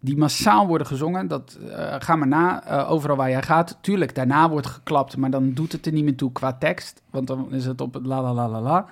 die 0.00 0.16
massaal 0.16 0.66
worden 0.66 0.86
gezongen, 0.86 1.28
dat 1.28 1.58
eh, 1.70 1.94
ga 1.98 2.16
maar 2.16 2.28
na, 2.28 2.64
eh, 2.64 2.90
overal 2.90 3.16
waar 3.16 3.30
jij 3.30 3.42
gaat. 3.42 3.78
Tuurlijk, 3.80 4.14
daarna 4.14 4.48
wordt 4.50 4.66
geklapt, 4.66 5.16
maar 5.16 5.30
dan 5.30 5.52
doet 5.52 5.72
het 5.72 5.86
er 5.86 5.92
niet 5.92 6.04
meer 6.04 6.16
toe 6.16 6.32
qua 6.32 6.52
tekst. 6.52 7.02
Want 7.10 7.26
dan 7.26 7.52
is 7.52 7.64
het 7.66 7.80
op 7.80 7.94
het 7.94 8.06
la 8.06 8.22
la 8.22 8.32
la 8.34 8.48
la 8.48 8.60
la. 8.60 8.86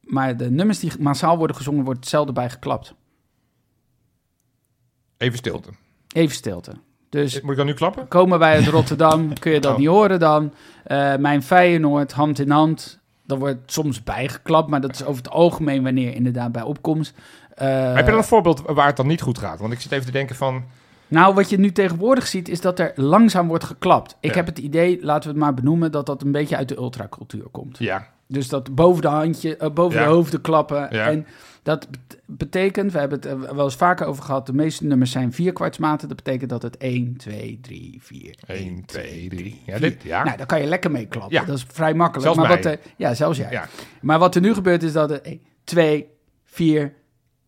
Maar 0.00 0.36
de 0.36 0.50
nummers 0.50 0.78
die 0.78 0.92
massaal 1.00 1.38
worden 1.38 1.56
gezongen, 1.56 1.84
wordt 1.84 2.00
hetzelfde 2.00 2.32
bij 2.32 2.50
geklapt. 2.50 2.94
Even 5.16 5.38
stilte. 5.38 5.70
Even 6.16 6.34
stilte. 6.36 6.72
Dus 7.08 7.40
Moet 7.40 7.50
ik 7.50 7.56
dan 7.56 7.66
nu 7.66 7.74
klappen? 7.74 8.08
komen 8.08 8.38
wij 8.38 8.54
uit 8.54 8.66
Rotterdam, 8.76 9.38
kun 9.38 9.52
je 9.52 9.60
dat 9.60 9.72
Oh. 9.72 9.78
niet 9.78 9.88
horen 9.88 10.18
dan. 10.20 10.52
Eh, 10.84 11.16
mijn 11.16 11.42
Feyenoord, 11.42 12.12
hand 12.12 12.38
in 12.38 12.50
hand. 12.50 12.98
Dan 13.26 13.38
wordt 13.38 13.72
soms 13.72 14.02
bijgeklapt, 14.02 14.68
maar 14.68 14.80
dat 14.80 14.94
is 14.94 15.04
over 15.04 15.22
het 15.22 15.30
algemeen 15.32 15.82
wanneer 15.82 16.14
inderdaad 16.14 16.52
bij 16.52 16.62
opkomst. 16.62 17.14
Eh, 17.54 17.94
Heb 17.94 18.04
je 18.04 18.10
dan 18.10 18.18
een 18.20 18.24
voorbeeld 18.24 18.62
waar 18.66 18.86
het 18.86 18.96
dan 18.96 19.06
niet 19.06 19.20
goed 19.22 19.38
gaat? 19.38 19.60
Want 19.60 19.72
ik 19.72 19.80
zit 19.80 19.92
even 19.92 20.06
te 20.06 20.12
denken 20.12 20.36
van... 20.36 20.64
Nou, 21.08 21.34
wat 21.34 21.50
je 21.50 21.58
nu 21.58 21.72
tegenwoordig 21.72 22.26
ziet, 22.26 22.48
is 22.48 22.60
dat 22.60 22.78
er 22.78 22.92
langzaam 22.94 23.48
wordt 23.48 23.64
geklapt. 23.64 24.16
Ik 24.20 24.30
Ja. 24.30 24.36
heb 24.36 24.46
het 24.46 24.58
idee, 24.58 24.98
laten 25.02 25.22
we 25.22 25.28
het 25.28 25.44
maar 25.44 25.54
benoemen, 25.54 25.92
dat 25.92 26.06
dat 26.06 26.22
een 26.22 26.32
beetje 26.32 26.56
uit 26.56 26.68
de 26.68 26.76
ultracultuur 26.76 27.44
komt. 27.50 27.78
Ja, 27.78 28.06
Dus 28.28 28.48
dat 28.48 28.74
boven 28.74 29.02
de 29.02 29.08
handje, 29.08 29.56
eh, 29.56 29.70
boven 29.70 30.00
Ja. 30.00 30.06
de 30.06 30.12
hoofden 30.12 30.40
klappen. 30.40 30.88
Ja. 30.90 31.06
En 31.06 31.26
dat 31.66 31.88
bet- 31.90 32.20
betekent, 32.26 32.92
we 32.92 32.98
hebben 32.98 33.18
het 33.18 33.26
er 33.28 33.54
wel 33.54 33.64
eens 33.64 33.74
vaker 33.76 34.06
over 34.06 34.22
gehad, 34.24 34.46
de 34.46 34.52
meeste 34.52 34.84
nummers 34.86 35.10
zijn 35.10 35.32
vierkwartsmaten. 35.32 36.08
Dat 36.08 36.16
betekent 36.16 36.50
dat 36.50 36.62
het 36.62 36.76
1, 36.76 37.16
2, 37.16 37.58
3, 37.62 37.98
4. 38.02 38.34
1, 38.46 38.84
2, 38.84 39.28
3. 39.28 39.62
Ja, 39.66 39.78
dit, 39.78 40.02
ja. 40.02 40.24
Nou, 40.24 40.36
daar 40.36 40.46
kan 40.46 40.60
je 40.60 40.66
lekker 40.66 40.90
mee 40.90 41.06
klappen. 41.06 41.32
Ja. 41.38 41.44
Dat 41.44 41.56
is 41.56 41.64
vrij 41.72 41.94
makkelijk. 41.94 42.22
Zelfs 42.22 42.38
maar 42.38 42.48
mij. 42.48 42.56
wat 42.56 42.72
er, 42.72 42.78
ja, 42.96 43.14
zelfs 43.14 43.38
jij. 43.38 43.50
Ja. 43.50 43.68
Maar 44.00 44.18
wat 44.18 44.34
er 44.34 44.40
nu 44.40 44.54
gebeurt 44.54 44.82
is 44.82 44.92
dat 44.92 45.10
het 45.10 45.36
2, 45.64 46.06
4, 46.44 46.92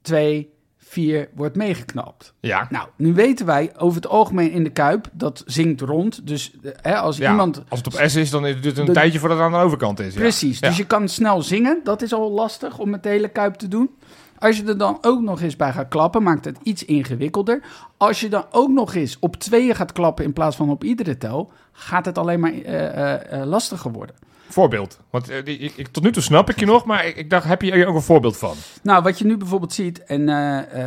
2, 0.03 0.51
4 0.77 1.29
wordt 1.35 1.57
meegeknapt. 1.57 2.35
ja. 2.41 2.66
Nou, 2.71 2.89
nu 2.97 3.14
weten 3.14 3.47
wij 3.47 3.73
over 3.77 3.97
het 3.97 4.07
algemeen 4.11 4.51
in 4.51 4.64
de 4.64 4.71
Kuip, 4.71 5.09
dat 5.12 5.43
zingt 5.47 5.81
rond. 5.81 6.27
Dus 6.27 6.53
eh, 6.62 6.71
hè, 6.83 6.97
als 6.97 7.16
Ja, 7.16 7.31
iemand... 7.31 7.62
Als 7.69 7.79
het 7.83 7.95
op 7.95 8.01
S 8.09 8.14
is, 8.16 8.31
dan 8.31 8.43
duurt 8.43 8.64
het 8.64 8.79
een 8.79 8.85
De- 8.85 8.93
tijdje 8.93 9.19
voordat 9.19 9.39
het 9.39 9.47
aan 9.47 9.53
de 9.53 9.59
overkant 9.59 10.01
is. 10.01 10.14
Ja. 10.14 10.21
Precies, 10.21 10.61
dus 10.61 10.71
Ja. 10.71 10.77
je 10.77 10.87
kan 10.87 11.09
snel 11.09 11.43
zingen. 11.43 11.81
Dat 11.85 12.03
is 12.03 12.12
al 12.12 12.31
lastig 12.31 12.79
om 12.79 12.91
met 12.91 13.03
de 13.03 13.09
hele 13.09 13.29
Kuip 13.29 13.55
te 13.55 13.69
doen. 13.69 13.91
Als 14.39 14.57
je 14.57 14.64
er 14.64 14.78
dan 14.78 14.99
ook 15.01 15.20
nog 15.22 15.41
eens 15.41 15.57
bij 15.57 15.72
gaat 15.72 15.89
klappen, 15.89 16.22
maakt 16.22 16.45
het 16.45 16.59
iets 16.62 16.84
ingewikkelder. 16.84 17.61
Als 17.97 18.20
je 18.20 18.28
dan 18.28 18.45
ook 18.51 18.68
nog 18.70 18.95
eens 18.95 19.16
op 19.20 19.36
tweeën 19.36 19.74
gaat 19.74 19.93
klappen 19.93 20.24
in 20.24 20.32
plaats 20.32 20.57
van 20.57 20.70
op 20.70 20.84
iedere 20.84 21.18
tel, 21.18 21.53
gaat 21.72 22.05
het 22.05 22.18
alleen 22.18 22.41
maar 22.41 22.53
eh, 22.53 22.86
eh, 23.14 23.41
eh, 23.41 23.47
lastiger 23.47 23.93
worden. 23.93 24.14
Voorbeeld. 24.49 24.99
Want 25.11 25.30
ik, 25.30 25.72
ik- 25.76 25.89
tot 25.89 26.03
nu 26.03 26.12
toe 26.12 26.22
snap 26.22 26.51
ik 26.51 26.59
je 26.61 26.66
nog, 26.66 26.84
maar 26.84 27.07
ik, 27.07 27.16
ik 27.16 27.30
dacht, 27.30 27.45
heb 27.47 27.62
je 27.62 27.72
er 27.72 27.86
ook 27.86 27.95
een 27.95 28.03
voorbeeld 28.03 28.36
van? 28.36 28.55
Nou, 28.82 29.03
wat 29.03 29.18
je 29.18 29.24
nu 29.24 29.36
bijvoorbeeld 29.36 29.72
ziet, 29.72 30.05
en 30.05 30.28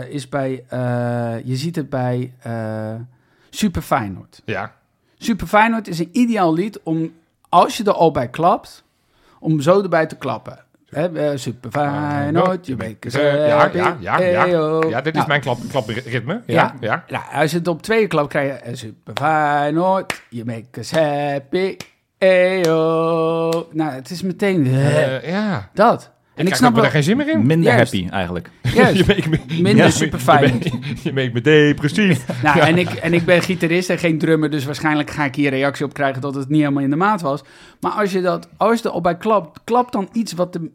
is 0.09 0.29
bij, 0.29 0.63
je 1.45 1.55
ziet 1.55 1.75
het 1.75 1.89
bij 1.89 2.33
Super 3.49 3.81
Feyenoord. 3.81 4.41
Ja. 4.45 4.73
Super 5.17 5.47
Feyenoord 5.47 5.87
is 5.87 5.99
een 5.99 6.09
ideaal 6.11 6.53
lied 6.53 6.79
om, 6.83 7.11
als 7.49 7.77
je 7.77 7.83
er 7.83 7.93
al 7.93 8.11
bij 8.11 8.29
klapt, 8.29 8.83
om 9.39 9.61
zo 9.61 9.81
erbij 9.81 10.05
te 10.07 10.15
klappen. 10.15 10.59
Eh, 10.91 11.03
Super 11.35 11.71
Feyenoord, 11.71 12.67
je 12.67 12.75
weet 12.75 13.15
Eh, 13.15 13.47
ja, 13.47 13.69
ja, 13.73 13.97
ja, 13.99 14.19
ja. 14.19 14.45
Ja, 14.89 15.01
dit 15.01 15.07
is 15.07 15.13
Nou, 15.13 15.27
mijn 15.27 15.41
klap, 15.41 15.57
klapritme. 15.69 16.41
Ja, 16.45 16.53
Ja. 16.55 16.73
ja. 16.79 17.03
Nou, 17.07 17.23
als 17.41 17.51
je 17.51 17.57
het 17.57 17.67
op 17.67 17.81
tweeën 17.81 18.07
klapt, 18.07 18.29
krijg 18.29 18.47
je 18.47 18.53
eh, 18.59 18.75
Super 18.75 19.13
Feyenoord, 19.21 20.21
je 20.29 20.45
make 20.45 20.79
us 20.79 20.91
happy, 20.91 21.75
eyo. 22.17 23.67
Nou, 23.71 23.91
het 23.91 24.09
is 24.09 24.21
meteen 24.21 24.65
eh, 24.65 25.29
ja. 25.29 25.69
dat. 25.73 26.11
En 26.35 26.47
ik, 26.47 26.55
snap 26.55 26.75
wel, 26.75 26.83
geen 26.89 27.03
zin 27.03 27.17
meer 27.17 27.29
in. 27.29 27.45
Minder 27.45 27.73
Juist. 27.73 27.91
happy 27.93 28.09
eigenlijk. 28.09 28.49
juist, 28.61 28.97
je 28.99 29.03
make 29.07 29.29
me, 29.29 29.39
minder 29.47 29.75
Ja, 29.85 29.89
super 29.89 30.17
je 30.19 30.23
fijn. 30.25 30.53
make- 30.53 30.69
Je 31.03 31.13
make 31.13 31.29
me 31.33 31.41
depressief. 31.41 32.25
Nou, 32.43 32.59
en, 32.59 32.77
ik, 32.77 32.89
en 32.89 33.13
ik 33.13 33.25
ben 33.25 33.41
gitarist 33.41 33.89
en 33.89 33.97
geen 33.97 34.17
drummer, 34.17 34.49
dus 34.49 34.65
waarschijnlijk 34.65 35.09
ga 35.09 35.25
ik 35.25 35.35
hier 35.35 35.49
reactie 35.49 35.85
op 35.85 35.93
krijgen 35.93 36.21
dat 36.21 36.35
het 36.35 36.49
niet 36.49 36.59
helemaal 36.59 36.83
in 36.83 36.89
de 36.89 36.95
maat 36.95 37.21
was. 37.21 37.43
Maar 37.79 37.91
als 37.91 38.11
je, 38.11 38.21
dat, 38.21 38.47
als 38.57 38.81
je 38.81 38.87
er 38.87 38.93
al 38.93 39.01
bij 39.01 39.17
klapt, 39.17 39.59
klap 39.63 39.91
dan 39.91 40.09
iets 40.13 40.33
wat 40.33 40.53
de... 40.53 40.71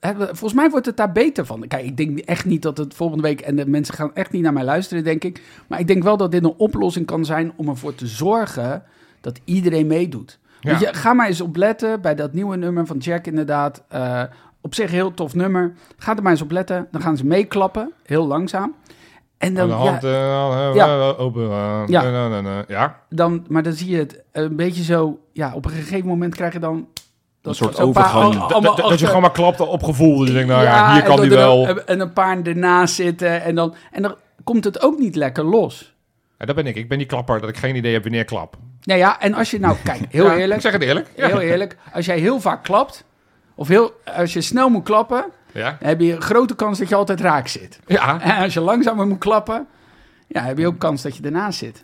Volgens 0.00 0.52
mij 0.52 0.70
wordt 0.70 0.86
het 0.86 0.96
daar 0.96 1.12
beter 1.12 1.46
van. 1.46 1.68
Kijk, 1.68 1.84
ik 1.84 1.96
denk 1.96 2.18
echt 2.18 2.44
niet 2.44 2.62
dat 2.62 2.78
het 2.78 2.94
volgende 2.94 3.22
week... 3.22 3.40
en 3.40 3.56
de 3.56 3.66
mensen 3.66 3.94
gaan 3.94 4.14
echt 4.14 4.32
niet 4.32 4.42
naar 4.42 4.52
mij 4.52 4.64
luisteren, 4.64 5.04
denk 5.04 5.24
ik. 5.24 5.42
Maar 5.66 5.80
ik 5.80 5.86
denk 5.86 6.02
wel 6.02 6.16
dat 6.16 6.30
dit 6.30 6.44
een 6.44 6.54
oplossing 6.56 7.06
kan 7.06 7.24
zijn 7.24 7.52
om 7.56 7.68
ervoor 7.68 7.94
te 7.94 8.06
zorgen 8.06 8.82
dat 9.20 9.40
iedereen 9.44 9.86
meedoet. 9.86 10.38
Ja. 10.60 10.78
Je, 10.78 10.88
ga 10.94 11.12
maar 11.12 11.26
eens 11.26 11.40
opletten 11.40 12.00
bij 12.00 12.14
dat 12.14 12.32
nieuwe 12.32 12.56
nummer 12.56 12.86
van 12.86 12.96
Jack 12.96 13.26
inderdaad. 13.26 13.82
Eh, 13.88 14.22
op 14.60 14.74
zich 14.74 14.88
een 14.88 14.94
heel 14.94 15.14
tof 15.14 15.34
nummer. 15.34 15.72
Ga 15.96 16.16
er 16.16 16.22
maar 16.22 16.32
eens 16.32 16.42
op 16.42 16.50
letten. 16.50 16.88
Dan 16.90 17.00
gaan 17.00 17.16
ze 17.16 17.26
meeklappen, 17.26 17.92
heel 18.02 18.26
langzaam. 18.26 18.74
En 19.38 19.54
dan, 19.54 19.68
de 19.68 19.74
ja, 19.74 19.80
open. 19.80 21.48
Ja. 21.88 22.64
ja. 22.68 23.02
dan, 23.08 23.44
maar 23.48 23.62
dan 23.62 23.72
zie 23.72 23.90
je 23.90 23.96
het 23.96 24.22
een 24.32 24.56
beetje 24.56 24.82
zo... 24.82 25.18
Ja, 25.32 25.54
op 25.54 25.64
een 25.64 25.70
gegeven 25.70 26.06
moment 26.06 26.34
krijg 26.34 26.52
je 26.52 26.58
dan... 26.58 26.88
Een 27.42 27.54
soort 27.54 27.74
paar 27.74 27.84
overgang. 27.84 28.38
al- 28.38 28.48
Dat, 28.48 28.62
dat, 28.62 28.76
dat 28.88 28.98
je 28.98 29.06
gewoon 29.06 29.20
maar 29.22 29.32
klapt 29.32 29.60
op 29.60 29.82
gevoel. 29.82 30.18
Dus 30.18 30.26
je 30.28 30.34
denkt, 30.34 30.48
nou 30.48 30.62
ja, 30.62 30.74
Ja, 30.74 30.92
hier 30.92 31.02
kan 31.02 31.16
en 31.22 31.28
die 31.28 31.38
wel. 31.38 31.66
En, 31.66 31.86
en 31.86 32.00
een 32.00 32.12
paar 32.12 32.42
ernaast 32.42 32.94
zitten. 32.94 33.42
En 33.42 33.54
dan, 33.54 33.74
en 33.92 34.02
dan 34.02 34.16
komt 34.44 34.64
het 34.64 34.82
ook 34.82 34.98
niet 34.98 35.14
lekker 35.16 35.44
los. 35.44 35.94
Ja, 36.38 36.46
dat 36.46 36.54
ben 36.54 36.66
ik. 36.66 36.76
Ik 36.76 36.88
ben 36.88 36.98
die 36.98 37.06
klapper 37.06 37.40
dat 37.40 37.48
ik 37.48 37.56
geen 37.56 37.76
idee 37.76 37.92
heb 37.92 38.02
wanneer 38.02 38.20
ik 38.20 38.26
klap. 38.26 38.56
Nou 38.82 38.98
ja, 39.00 39.20
en 39.20 39.34
als 39.34 39.50
je 39.50 39.60
nou... 39.60 39.76
Kijk, 39.84 40.00
heel 40.10 40.24
Ja, 40.24 40.36
eerlijk. 40.36 40.54
Ik 40.54 40.60
zeg 40.60 40.72
het 40.72 40.82
eerlijk. 40.82 41.10
Ja. 41.16 41.26
Heel 41.26 41.40
eerlijk. 41.40 41.76
Als 41.92 42.06
jij 42.06 42.18
heel 42.18 42.40
vaak 42.40 42.62
klapt... 42.62 43.04
Of 43.54 43.68
heel, 43.68 43.92
als 44.16 44.32
je 44.32 44.40
snel 44.40 44.68
moet 44.68 44.84
klappen... 44.84 45.24
Ja. 45.52 45.76
Dan 45.80 45.88
heb 45.88 46.00
je 46.00 46.12
een 46.14 46.20
grote 46.22 46.54
kans 46.54 46.78
dat 46.78 46.88
je 46.88 46.94
altijd 46.94 47.20
raak 47.20 47.48
zit. 47.48 47.80
Ja. 47.86 48.20
En 48.20 48.42
als 48.42 48.54
je 48.54 48.60
langzamer 48.60 49.06
moet 49.06 49.18
klappen... 49.18 49.66
Ja, 50.26 50.42
heb 50.42 50.58
je 50.58 50.66
ook 50.66 50.78
kans 50.78 51.02
dat 51.02 51.16
je 51.16 51.22
ernaast 51.22 51.58
zit. 51.58 51.82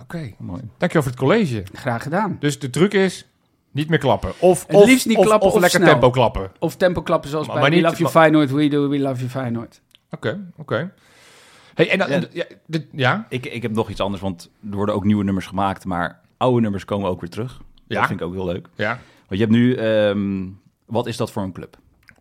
Oké. 0.00 0.32
Mooi. 0.38 0.60
Dankjewel 0.78 1.02
voor 1.02 1.10
het 1.12 1.20
college. 1.20 1.62
Graag 1.72 2.02
gedaan. 2.02 2.36
Dus 2.40 2.58
de 2.58 2.70
truc 2.70 2.92
is 2.94 3.28
niet 3.72 3.88
meer 3.88 3.98
klappen. 3.98 4.32
Of, 4.38 4.64
Het 4.68 4.84
liefst 4.84 5.06
niet 5.06 5.16
of, 5.16 5.24
klappen 5.24 5.48
of 5.48 5.54
of 5.54 5.60
lekker 5.60 5.80
snel. 5.80 5.92
tempo 5.92 6.10
klappen. 6.10 6.50
Of 6.58 6.76
tempo 6.76 7.02
klappen 7.02 7.30
zoals 7.30 7.46
Maar- 7.46 7.54
bij 7.60 7.64
maar 7.70 7.78
We 7.78 7.84
Love 7.84 7.96
You 7.96 8.10
Feyenoord. 8.10 8.50
We 8.50 8.68
do 8.68 8.88
We 8.88 8.98
Love 8.98 9.16
You 9.16 9.28
Feyenoord. 9.30 9.80
Oké, 10.10 10.40
oké. 10.56 10.92
Hey, 11.74 11.90
en 11.90 11.98
dan, 11.98 12.10
Ja. 12.10 12.20
ja, 12.32 12.44
dit- 12.66 12.86
ja? 12.92 13.26
Ik, 13.28 13.46
ik 13.46 13.62
heb 13.62 13.72
nog 13.72 13.90
iets 13.90 14.00
anders, 14.00 14.22
want 14.22 14.50
er 14.70 14.76
worden 14.76 14.94
ook 14.94 15.04
nieuwe 15.04 15.24
nummers 15.24 15.46
gemaakt, 15.46 15.84
maar 15.84 16.20
oude 16.36 16.60
nummers 16.60 16.84
komen 16.84 17.10
ook 17.10 17.20
weer 17.20 17.30
terug. 17.30 17.60
Ja. 17.86 17.98
Dat 17.98 18.06
vind 18.08 18.20
ik 18.20 18.26
ook 18.26 18.32
heel 18.34 18.44
leuk. 18.44 18.68
ja. 18.74 18.88
Want 19.28 19.40
je 19.40 19.46
hebt 19.46 19.50
nu, 19.50 19.74
ehm, 19.74 20.48
wat 20.86 21.06
is 21.06 21.16
dat 21.16 21.32
voor 21.32 21.42
een 21.42 21.52
club? 21.52 21.76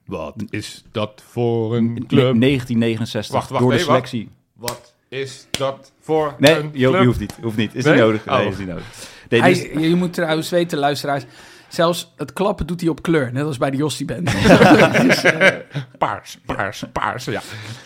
Wat 0.05 0.43
is 0.49 0.83
dat 0.91 1.23
voor 1.29 1.75
een 1.75 2.05
club? 2.07 2.35
1969, 2.35 3.33
Wacht, 3.33 3.49
wacht, 3.49 3.61
door 3.61 3.71
de 3.71 3.77
nee, 3.77 3.85
selectie. 3.85 4.29
Wat 4.53 4.90
is 5.11 5.47
dat 5.51 5.91
voor 5.99 6.35
Nee, 6.37 6.55
een 6.55 6.69
je, 6.73 6.79
je 6.79 6.87
club? 6.89 7.05
hoeft 7.05 7.19
niet. 7.19 7.37
Hoeft 7.41 7.57
niet. 7.57 7.75
Is 7.75 7.83
Nee? 7.83 7.93
niet 7.93 8.01
nodig. 8.03 8.25
Nee, 8.25 8.45
Oh. 8.45 8.51
is 8.51 8.57
niet 8.57 8.67
nodig. 8.67 8.83
Nee, 9.29 9.41
Hij, 9.41 9.53
dus- 9.53 9.83
je 9.89 9.95
moet 9.95 10.13
trouwens 10.13 10.49
weten, 10.49 10.77
luisteraars. 10.77 11.23
Zelfs 11.67 12.13
het 12.17 12.33
klappen 12.33 12.67
doet 12.67 12.81
hij 12.81 12.89
op 12.89 13.01
kleur. 13.01 13.31
Net 13.33 13.43
als 13.45 13.57
bij 13.57 13.71
de 13.71 13.77
Jossie 13.77 14.05
Band. 14.05 14.31
Paars, 15.97 16.37
paars, 16.45 16.83
paars, 16.91 17.25
ja. 17.25 17.41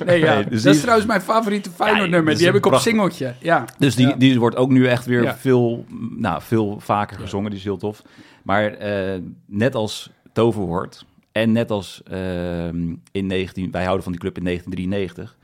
Nee, 0.06 0.20
ja. 0.20 0.34
Nee, 0.34 0.44
dus 0.44 0.52
dat 0.52 0.62
die- 0.64 0.72
is 0.72 0.80
trouwens 0.80 1.08
mijn 1.08 1.22
favoriete 1.22 1.70
Feyenoord 1.70 2.04
Ja, 2.06 2.10
nummer. 2.16 2.36
Die 2.38 2.46
heb 2.46 2.56
ik 2.56 2.66
op 2.66 2.76
singeltje. 2.76 3.34
Ja. 3.40 3.66
Dus 3.78 3.96
die, 3.96 4.08
Ja. 4.08 4.16
die 4.16 4.40
wordt 4.40 4.56
ook 4.56 4.70
nu 4.70 4.88
echt 4.88 5.06
weer 5.06 5.24
Ja. 5.24 5.38
veel, 5.38 5.86
nou, 6.18 6.42
veel 6.42 6.80
vaker 6.80 7.20
gezongen. 7.20 7.50
Die 7.50 7.60
is 7.60 7.66
heel 7.66 7.78
tof. 7.78 8.02
Maar 8.44 8.74
eh, 8.74 9.20
net 9.46 9.76
als 9.76 10.10
Toverwoord 10.34 11.06
en 11.32 11.52
net 11.52 11.72
als 11.72 12.02
ehm, 12.10 12.94
in 13.12 13.28
19... 13.28 13.72
Wij 13.72 13.84
houden 13.84 14.04
van 14.04 14.12
die 14.12 14.22
club 14.22 14.38
in 14.38 14.44
1993... 14.44 15.36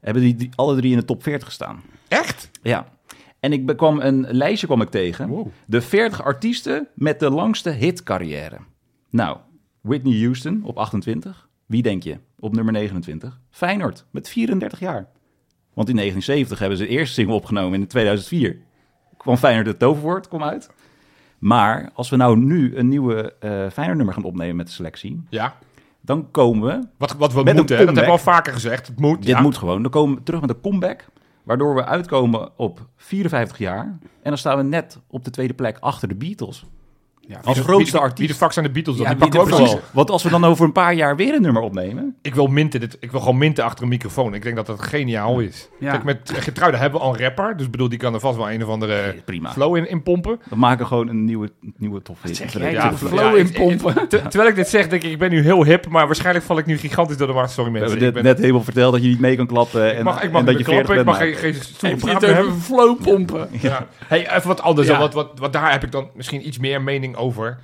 hebben 0.00 0.22
die, 0.22 0.50
alle 0.54 0.76
drie 0.76 0.90
in 0.90 0.98
de 0.98 1.04
top 1.04 1.22
40 1.22 1.46
gestaan. 1.46 1.82
Echt? 2.08 2.50
Ja. 2.62 2.86
En 3.40 3.52
ik 3.52 3.76
kwam 3.76 4.00
een 4.00 4.26
lijstje 4.30 4.66
kwam 4.66 4.80
ik 4.80 4.88
tegen. 4.88 5.28
Wow. 5.28 5.48
De 5.66 5.80
40 5.80 6.22
artiesten 6.22 6.88
met 6.94 7.20
de 7.20 7.30
langste 7.30 7.70
hitcarrière. 7.70 8.58
Nou, 9.10 9.36
Whitney 9.80 10.20
Houston 10.20 10.62
op 10.64 10.76
28. 10.76 11.48
Wie 11.66 11.82
denk 11.82 12.02
je? 12.02 12.16
Op 12.38 12.54
nummer 12.54 12.72
29. 12.72 13.40
Feyenoord 13.50 14.04
met 14.10 14.28
34 14.28 14.80
jaar. 14.80 15.08
Want 15.74 15.88
in 15.88 15.96
1970 15.96 16.58
hebben 16.58 16.78
ze 16.78 16.84
de 16.84 16.90
eerste 16.90 17.14
single 17.14 17.34
opgenomen 17.34 17.80
in 17.80 17.86
2004. 17.86 18.58
Kwam 19.16 19.36
Feyenoord 19.36 19.66
het 19.66 19.78
toverwoord, 19.78 20.28
kwam 20.28 20.42
uit. 20.42 20.70
Maar 21.38 21.90
als 21.94 22.10
we 22.10 22.16
nou 22.16 22.38
nu 22.38 22.76
een 22.76 22.88
nieuwe 22.88 23.34
eh 23.40 23.50
Feyenoord 23.70 23.96
nummer 23.96 24.14
gaan 24.14 24.24
opnemen 24.24 24.56
met 24.56 24.66
de 24.66 24.72
selectie... 24.72 25.22
Ja. 25.28 25.58
Dan 26.08 26.30
komen 26.30 26.68
we 26.68 26.86
Wat, 26.96 27.12
wat 27.12 27.32
we 27.32 27.42
Met 27.42 27.56
moeten, 27.56 27.76
hè, 27.76 27.84
dat 27.84 27.94
hebben 27.94 28.14
we 28.14 28.18
al 28.18 28.32
vaker 28.32 28.52
gezegd. 28.52 28.86
Het 28.86 29.00
moet. 29.00 29.16
Dit 29.16 29.26
ja. 29.26 29.40
moet 29.40 29.56
gewoon. 29.56 29.82
Dan 29.82 29.90
komen 29.90 30.16
we 30.16 30.22
terug 30.22 30.40
met 30.40 30.50
een 30.50 30.60
comeback. 30.60 31.06
Waardoor 31.42 31.74
we 31.74 31.84
uitkomen 31.84 32.50
op 32.56 32.86
54 32.96 33.58
jaar. 33.58 33.84
En 34.00 34.00
dan 34.22 34.38
staan 34.38 34.56
we 34.56 34.62
net 34.62 34.98
op 35.06 35.24
de 35.24 35.30
tweede 35.30 35.54
plek 35.54 35.78
achter 35.78 36.08
de 36.08 36.14
Beatles. 36.14 36.64
Ja, 37.28 37.34
Als 37.36 37.44
Wie 37.44 37.54
de- 37.54 37.62
grootste 37.62 37.90
Wie 37.92 38.00
de 38.00 38.06
artiest. 38.08 38.36
fuck 38.36 38.52
zijn 38.52 38.64
de 38.64 38.70
Beatles 38.70 38.96
dan? 38.96 39.04
Ja, 39.04 39.10
die 39.10 39.20
pakken 39.20 39.40
we 39.46 39.52
ook 39.54 39.58
wel. 39.66 39.80
Want 39.92 40.10
als 40.10 40.22
we 40.22 40.28
dan 40.30 40.44
over 40.44 40.64
een 40.64 40.72
paar 40.72 40.94
jaar 40.94 41.16
weer 41.16 41.34
een 41.34 41.42
nummer 41.42 41.62
opnemen. 41.62 42.16
Ik 42.22 42.34
wil, 42.34 42.46
minten 42.46 42.80
dit, 42.80 42.96
ik 43.00 43.10
wil 43.10 43.20
gewoon 43.20 43.38
minten 43.38 43.64
achter 43.64 43.82
een 43.82 43.88
microfoon. 43.88 44.34
Ik 44.34 44.42
denk 44.42 44.56
dat 44.56 44.66
dat 44.66 44.82
geniaal 44.82 45.40
is. 45.40 45.68
Ja. 45.78 45.90
Kijk, 45.90 46.04
met 46.04 46.32
Getruide 46.34 46.76
hebben 46.76 47.00
we 47.00 47.06
al 47.06 47.12
een 47.14 47.20
rapper. 47.20 47.56
Dus 47.56 47.64
ik 47.66 47.70
bedoel, 47.72 47.88
die 47.88 47.98
kan 47.98 48.14
er 48.14 48.20
vast 48.20 48.36
wel 48.36 48.50
een 48.50 48.62
of 48.64 48.68
andere 48.70 49.14
Prima. 49.24 49.52
flow 49.52 49.76
in, 49.76 49.88
in 49.90 50.02
pompen. 50.02 50.40
We 50.50 50.56
maken 50.56 50.86
gewoon 50.86 51.08
een 51.08 51.24
nieuwe, 51.24 51.50
nieuwe 51.76 52.00
40. 52.22 52.52
jij? 52.52 52.72
Ja, 52.72 52.92
flow 52.96 53.18
ja, 53.18 53.32
in 53.34 53.52
pompen. 53.52 54.08
Ter- 54.08 54.28
terwijl 54.28 54.48
ik 54.50 54.56
dit 54.56 54.68
zeg, 54.68 54.88
denk 54.88 55.02
ik, 55.02 55.10
ik 55.10 55.18
ben 55.18 55.30
nu 55.30 55.42
heel 55.42 55.64
hip. 55.64 55.88
Maar 55.88 56.06
waarschijnlijk 56.06 56.44
val 56.44 56.58
ik 56.58 56.66
nu 56.66 56.78
gigantisch 56.78 57.16
door 57.16 57.26
de 57.26 57.32
war. 57.32 57.48
Sorry 57.48 57.64
We 57.72 57.78
mensen. 57.78 57.90
hebben 57.90 58.08
Ik 58.08 58.14
dit 58.14 58.22
ben- 58.22 58.32
net 58.32 58.40
helemaal 58.42 58.64
verteld 58.64 58.92
dat 58.92 59.02
je 59.02 59.08
niet 59.08 59.20
mee 59.20 59.36
kan 59.36 59.46
klappen. 59.46 59.90
En, 59.92 59.98
ik 59.98 60.02
mag, 60.04 60.22
ik 60.22 60.22
en 60.22 60.44
dat 60.44 60.56
niet 60.56 60.66
je 60.66 60.72
meer 60.72 60.84
40 60.86 60.94
klappen. 60.94 60.98
Ik 60.98 61.04
bent. 61.04 61.06
mag 61.06 61.16
geen, 61.18 62.16
over 62.16 62.34
hebben. 62.34 62.54
flow 62.60 63.02
pompen? 63.02 63.48
Ja. 63.60 63.86
Hey, 64.06 64.34
even 64.36 64.48
wat 64.48 64.62
anders. 64.62 64.88
Wat 65.34 65.52
daar 65.52 65.72
heb 65.72 65.84
ik 65.84 65.92
dan 65.92 66.08
misschien 66.14 66.46
iets 66.46 66.58
meer 66.58 66.82
mening 66.82 67.16
over. 67.18 67.58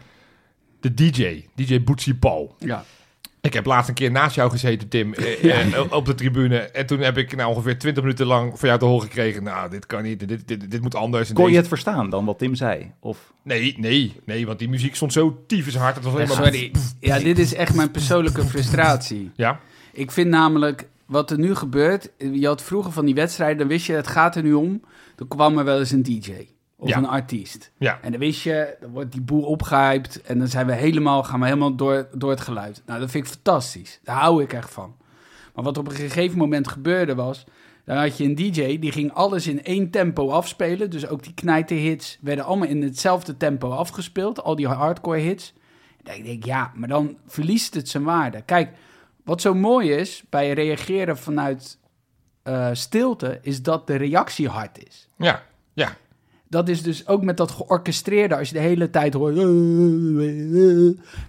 De 0.81 0.95
DJ. 0.95 1.45
DJ 1.55 1.83
Bootsy 1.85 2.15
Paul. 2.15 2.55
Ja. 2.59 2.85
Ik 3.41 3.53
heb 3.53 3.67
laatst 3.67 3.89
een 3.89 3.95
keer 3.95 4.11
naast 4.11 4.35
jou 4.35 4.51
gezeten, 4.51 4.89
Tim, 4.89 5.15
eh, 5.15 5.75
eh, 5.75 5.93
op 5.93 6.07
de 6.07 6.15
tribune. 6.15 6.57
En 6.59 6.87
toen 6.87 6.99
heb 7.01 7.19
ik 7.19 7.37
nou 7.37 7.49
ongeveer 7.51 7.79
20 7.79 8.03
minuten 8.03 8.27
lang 8.27 8.59
van 8.59 8.69
jou 8.69 8.81
te 8.81 8.87
horen 8.87 9.03
gekregen. 9.07 9.43
Nou, 9.43 9.71
dit 9.71 9.87
kan 9.87 10.03
niet, 10.03 10.29
dit, 10.29 10.49
dit, 10.49 10.71
dit 10.71 10.83
moet 10.83 10.95
anders. 10.95 11.29
En 11.29 11.35
Kon 11.35 11.45
je 11.45 11.49
deze- 11.51 11.61
het 11.61 11.69
verstaan 11.69 12.11
dan 12.11 12.25
wat 12.25 12.39
Tim 12.39 12.55
zei? 12.55 12.93
Of 13.01 13.33
Nee, 13.43 13.75
nee, 13.79 14.17
nee, 14.25 14.47
want 14.47 14.59
die 14.59 14.69
muziek 14.69 14.95
stond 14.95 15.13
zo 15.13 15.45
tyfus 15.47 15.77
hard. 15.77 15.95
Het 15.95 16.05
was 16.05 16.13
alleen 16.15 16.27
Ja, 16.29 16.35
maar... 16.35 16.45
sorry. 16.45 16.73
Ja, 17.01 17.19
dit 17.19 17.39
is 17.39 17.55
echt 17.55 17.75
mijn 17.75 17.91
persoonlijke 17.91 18.45
frustratie. 18.53 19.31
Ja, 19.35 19.61
Ik 19.93 20.11
vind 20.11 20.29
namelijk, 20.29 20.89
wat 21.07 21.31
er 21.31 21.39
nu 21.39 21.55
gebeurt... 21.55 22.11
Je 22.19 22.47
had 22.47 22.63
vroeger 22.63 22.93
van 22.93 23.05
die 23.05 23.15
wedstrijden, 23.15 23.59
dan 23.59 23.69
wist 23.69 23.87
je, 23.87 23.93
het 23.93 24.07
gaat 24.07 24.37
er 24.37 24.43
nu 24.43 24.53
om. 24.53 24.83
Dan 25.17 25.29
kwam 25.29 25.59
er 25.59 25.65
wel 25.65 25.79
eens 25.79 25.91
een 25.91 26.03
DJ. 26.03 26.31
Of 26.77 26.89
Ja. 26.89 26.97
een 26.97 27.07
artiest. 27.09 27.73
ja. 27.79 27.99
En 28.03 28.11
dan 28.11 28.21
wist 28.21 28.43
je, 28.43 28.77
dan 28.81 28.91
wordt 28.91 29.13
die 29.13 29.21
boel 29.21 29.43
opgehyped. 29.43 30.23
En 30.23 30.39
dan 30.39 30.49
zijn 30.49 30.67
we 30.67 30.73
helemaal, 30.73 31.23
gaan 31.23 31.41
we 31.41 31.47
helemaal 31.47 31.75
door, 31.77 32.09
door 32.13 32.31
het 32.31 32.41
geluid. 32.41 32.83
Nou, 32.87 33.01
dat 33.01 33.11
vind 33.11 33.27
ik 33.27 33.33
fantastisch. 33.33 34.01
Daar 34.03 34.17
hou 34.17 34.43
ik 34.43 34.53
echt 34.53 34.71
van. 34.71 34.97
Maar 35.55 35.65
wat 35.65 35.79
op 35.79 35.89
een 35.89 35.95
gegeven 35.95 36.39
moment 36.39 36.69
gebeurde 36.69 37.15
was... 37.15 37.45
Dan 37.85 37.97
had 37.97 38.17
je 38.17 38.25
een 38.25 38.35
DJ, 38.35 38.79
die 38.79 38.93
ging 38.93 39.13
alles 39.13 39.47
in 39.47 39.65
één 39.65 39.91
tempo 39.91 40.29
afspelen. 40.31 40.91
Dus 40.91 41.07
ook 41.07 41.23
die 41.23 41.35
knijterhits 41.35 42.19
werden 42.21 42.45
allemaal 42.45 42.69
in 42.69 42.83
hetzelfde 42.83 43.37
tempo 43.37 43.71
afgespeeld. 43.71 44.43
Al 44.43 44.57
die 44.57 44.69
hardcore 44.69 45.19
hits. 45.19 45.53
En 45.57 46.05
dan 46.05 46.15
denk 46.15 46.27
ik, 46.27 46.45
ja, 46.45 46.73
maar 46.75 46.89
dan 46.89 47.17
verliest 47.27 47.75
het 47.75 47.89
zijn 47.89 48.03
waarde. 48.05 48.43
Kijk, 48.43 48.71
wat 49.25 49.41
zo 49.41 49.55
mooi 49.55 49.91
is 49.93 50.25
bij 50.31 50.53
reageren 50.53 51.19
vanuit 51.19 51.79
eh, 52.43 52.69
stilte... 52.73 53.39
is 53.43 53.63
dat 53.63 53.87
de 53.87 53.97
reactie 53.97 54.49
hard 54.49 54.87
is. 54.87 55.09
Ja, 55.17 55.43
ja. 55.73 55.97
Dat 56.55 56.69
is 56.69 56.83
dus 56.83 57.07
ook 57.09 57.23
met 57.23 57.37
dat 57.37 57.51
georchestreerde, 57.51 58.37
als 58.37 58.49
je 58.49 58.55
de 58.55 58.61
hele 58.61 58.91
tijd 58.91 59.15
hoort, 59.15 59.35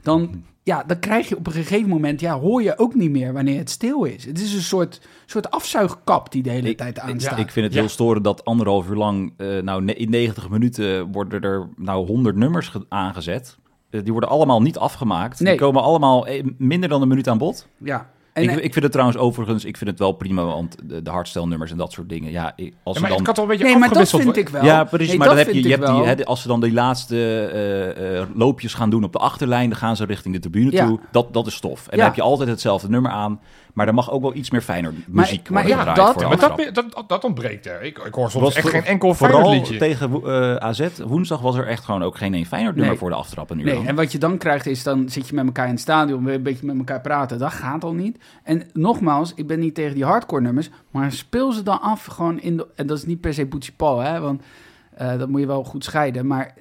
dan, 0.01 0.43
ja, 0.63 0.84
dan 0.88 0.99
krijg 0.99 1.30
je 1.30 1.38
op 1.38 1.47
een 1.47 1.53
gegeven 1.53 1.89
moment, 1.89 2.19
ja, 2.19 2.39
hoor 2.39 2.61
je 2.63 2.78
ook 2.78 2.95
niet 2.95 3.11
meer 3.11 3.34
wanneer 3.34 3.57
het 3.57 3.69
stil 3.69 4.03
is. 4.03 4.26
Het 4.26 4.39
is 4.39 4.53
een 4.53 4.61
soort, 4.61 5.01
soort 5.26 5.51
afzuigkap 5.51 6.32
die 6.32 6.43
de 6.43 6.49
hele 6.49 6.69
Ik- 6.69 6.78
tijd 6.78 6.99
aanstaat. 6.99 7.39
ik 7.39 7.51
vind 7.51 7.65
het 7.65 7.73
Ja. 7.76 7.80
heel 7.80 7.89
storend 7.89 8.23
dat 8.23 8.45
anderhalf 8.45 8.89
uur 8.89 8.95
lang, 8.95 9.34
eh, 9.38 9.57
nou 9.61 9.86
in 9.86 10.09
90 10.09 10.49
minuten 10.49 11.11
worden 11.11 11.41
er 11.41 11.69
nou 11.78 12.05
100 12.07 12.36
nummers 12.36 12.67
ge- 12.67 12.86
aangezet. 12.89 13.57
Eh, 13.89 14.01
die 14.03 14.11
worden 14.11 14.30
allemaal 14.30 14.61
niet 14.61 14.78
afgemaakt. 14.78 15.39
Nee. 15.39 15.51
Die 15.51 15.61
komen 15.61 15.82
allemaal 15.82 16.28
eh, 16.28 16.43
minder 16.57 16.89
dan 16.89 17.01
een 17.01 17.07
minuut 17.07 17.28
aan 17.28 17.38
bod. 17.38 17.67
ja. 17.78 18.13
En, 18.36 18.43
ik, 18.43 18.49
eh, 18.49 18.55
ik 18.63 18.71
vind 18.73 18.83
het 18.83 18.91
trouwens 18.91 19.17
overigens, 19.19 19.65
ik 19.65 19.77
vind 19.77 19.89
het 19.89 19.99
wel 19.99 20.11
prima, 20.11 20.43
want 20.43 20.75
de, 20.83 21.01
de 21.01 21.09
hardstelnummers 21.09 21.71
en 21.71 21.77
dat 21.77 21.91
soort 21.91 22.09
dingen. 22.09 22.31
Ja, 22.31 22.43
als 22.43 22.53
Ja, 22.55 22.65
ze 22.65 22.71
maar 22.83 22.93
dan 23.09 23.11
het 23.17 23.21
kan 23.25 23.33
toch 23.33 23.43
een 23.43 23.49
beetje 23.49 23.65
nee, 23.65 23.77
maar 23.77 23.89
dat 23.93 24.09
vind 24.09 24.23
worden? 24.23 24.41
ik 24.41 24.49
wel. 24.49 24.63
Ja, 24.63 24.83
precies. 24.83 25.07
Nee, 25.07 25.17
maar 25.17 25.27
dan 25.27 25.36
dat 25.38 25.45
heb 25.45 25.55
je, 25.55 25.63
je 25.63 25.69
hebt 25.69 25.88
die, 25.88 26.03
hè, 26.03 26.25
als 26.25 26.41
ze 26.41 26.47
dan 26.47 26.61
die 26.61 26.73
laatste 26.73 27.15
eh, 27.53 28.19
eh, 28.19 28.27
loopjes 28.33 28.73
gaan 28.73 28.89
doen 28.89 29.03
op 29.03 29.11
de 29.13 29.19
achterlijn, 29.19 29.69
dan 29.69 29.77
gaan 29.77 29.95
ze 29.95 30.05
richting 30.05 30.33
de 30.33 30.39
tribune 30.39 30.71
Ja. 30.71 30.88
toe. 30.88 30.99
Dat, 31.11 31.33
dat 31.33 31.47
is 31.47 31.55
stof. 31.55 31.79
En 31.79 31.91
Ja. 31.91 31.95
dan 31.97 32.05
heb 32.05 32.15
je 32.15 32.21
altijd 32.21 32.49
hetzelfde 32.49 32.89
nummer 32.89 33.11
aan. 33.11 33.39
Maar 33.76 33.88
er 33.88 33.93
mag 33.93 34.11
ook 34.11 34.21
wel 34.21 34.36
iets 34.36 34.49
meer 34.51 34.61
fijner 34.61 34.93
muziek 35.07 35.49
maar 35.49 35.63
worden 35.63 35.71
ja, 35.71 35.78
gedraaid 35.78 35.97
dat- 35.97 36.11
voor 36.13 36.21
de 36.21 36.28
Maar 36.38 36.49
aftrap. 36.49 36.73
dat, 36.76 36.91
dat, 36.93 37.09
dat 37.09 37.23
ontbreekt 37.23 37.65
er. 37.65 37.82
Ik, 37.84 37.97
ik 37.97 38.13
hoor 38.13 38.32
soms 38.32 38.43
Was 38.43 38.55
echt 38.55 38.69
geen 38.69 38.84
enkel 38.84 39.13
Vooral 39.13 39.51
liedje. 39.51 39.78
tegen 39.78 40.23
eh, 40.23 40.55
AZ 40.55 40.88
woensdag 41.05 41.41
was 41.41 41.55
er 41.55 41.67
echt 41.67 41.84
gewoon 41.86 42.03
ook 42.03 42.17
geen 42.17 42.34
één 42.34 42.45
Feyenoord 42.45 42.73
nummer 42.76 42.91
Nee. 42.91 42.99
voor 43.01 43.09
de 43.09 43.15
aftrap 43.15 43.49
een 43.49 43.59
uur 43.59 43.65
Nee, 43.65 43.86
en 43.86 43.95
wat 43.95 44.11
je 44.11 44.17
dan 44.17 44.38
krijgt 44.38 44.65
is, 44.65 44.84
dan 44.84 45.09
zit 45.09 45.28
je 45.28 45.36
met 45.36 45.45
elkaar 45.45 45.65
in 45.65 45.71
het 45.71 45.80
stadion, 45.82 46.23
weer 46.26 46.36
een 46.36 46.43
beetje 46.43 46.65
met 46.65 46.78
elkaar 46.78 47.01
praten. 47.01 47.39
Dat 47.39 47.51
gaat 47.53 47.84
al 47.84 47.93
niet. 47.93 48.17
En 48.43 48.63
nogmaals, 48.73 49.34
ik 49.36 49.47
ben 49.47 49.59
niet 49.59 49.76
tegen 49.76 49.93
die 49.95 50.05
hardcore 50.05 50.41
nummers, 50.41 50.69
maar 50.91 51.11
speel 51.11 51.51
ze 51.51 51.63
dan 51.63 51.82
af 51.82 52.05
gewoon 52.05 52.39
in 52.41 52.57
de... 52.57 52.67
En 52.76 52.88
dat 52.88 52.97
is 52.97 53.05
niet 53.05 53.21
per 53.21 53.34
se 53.34 53.45
Bootsy 53.45 53.71
Paul, 53.76 53.99
hè, 53.99 54.19
want 54.19 54.41
eh, 54.95 55.17
dat 55.17 55.30
moet 55.30 55.39
je 55.39 55.47
wel 55.47 55.63
goed 55.63 55.84
scheiden. 55.84 56.28
Maar 56.28 56.53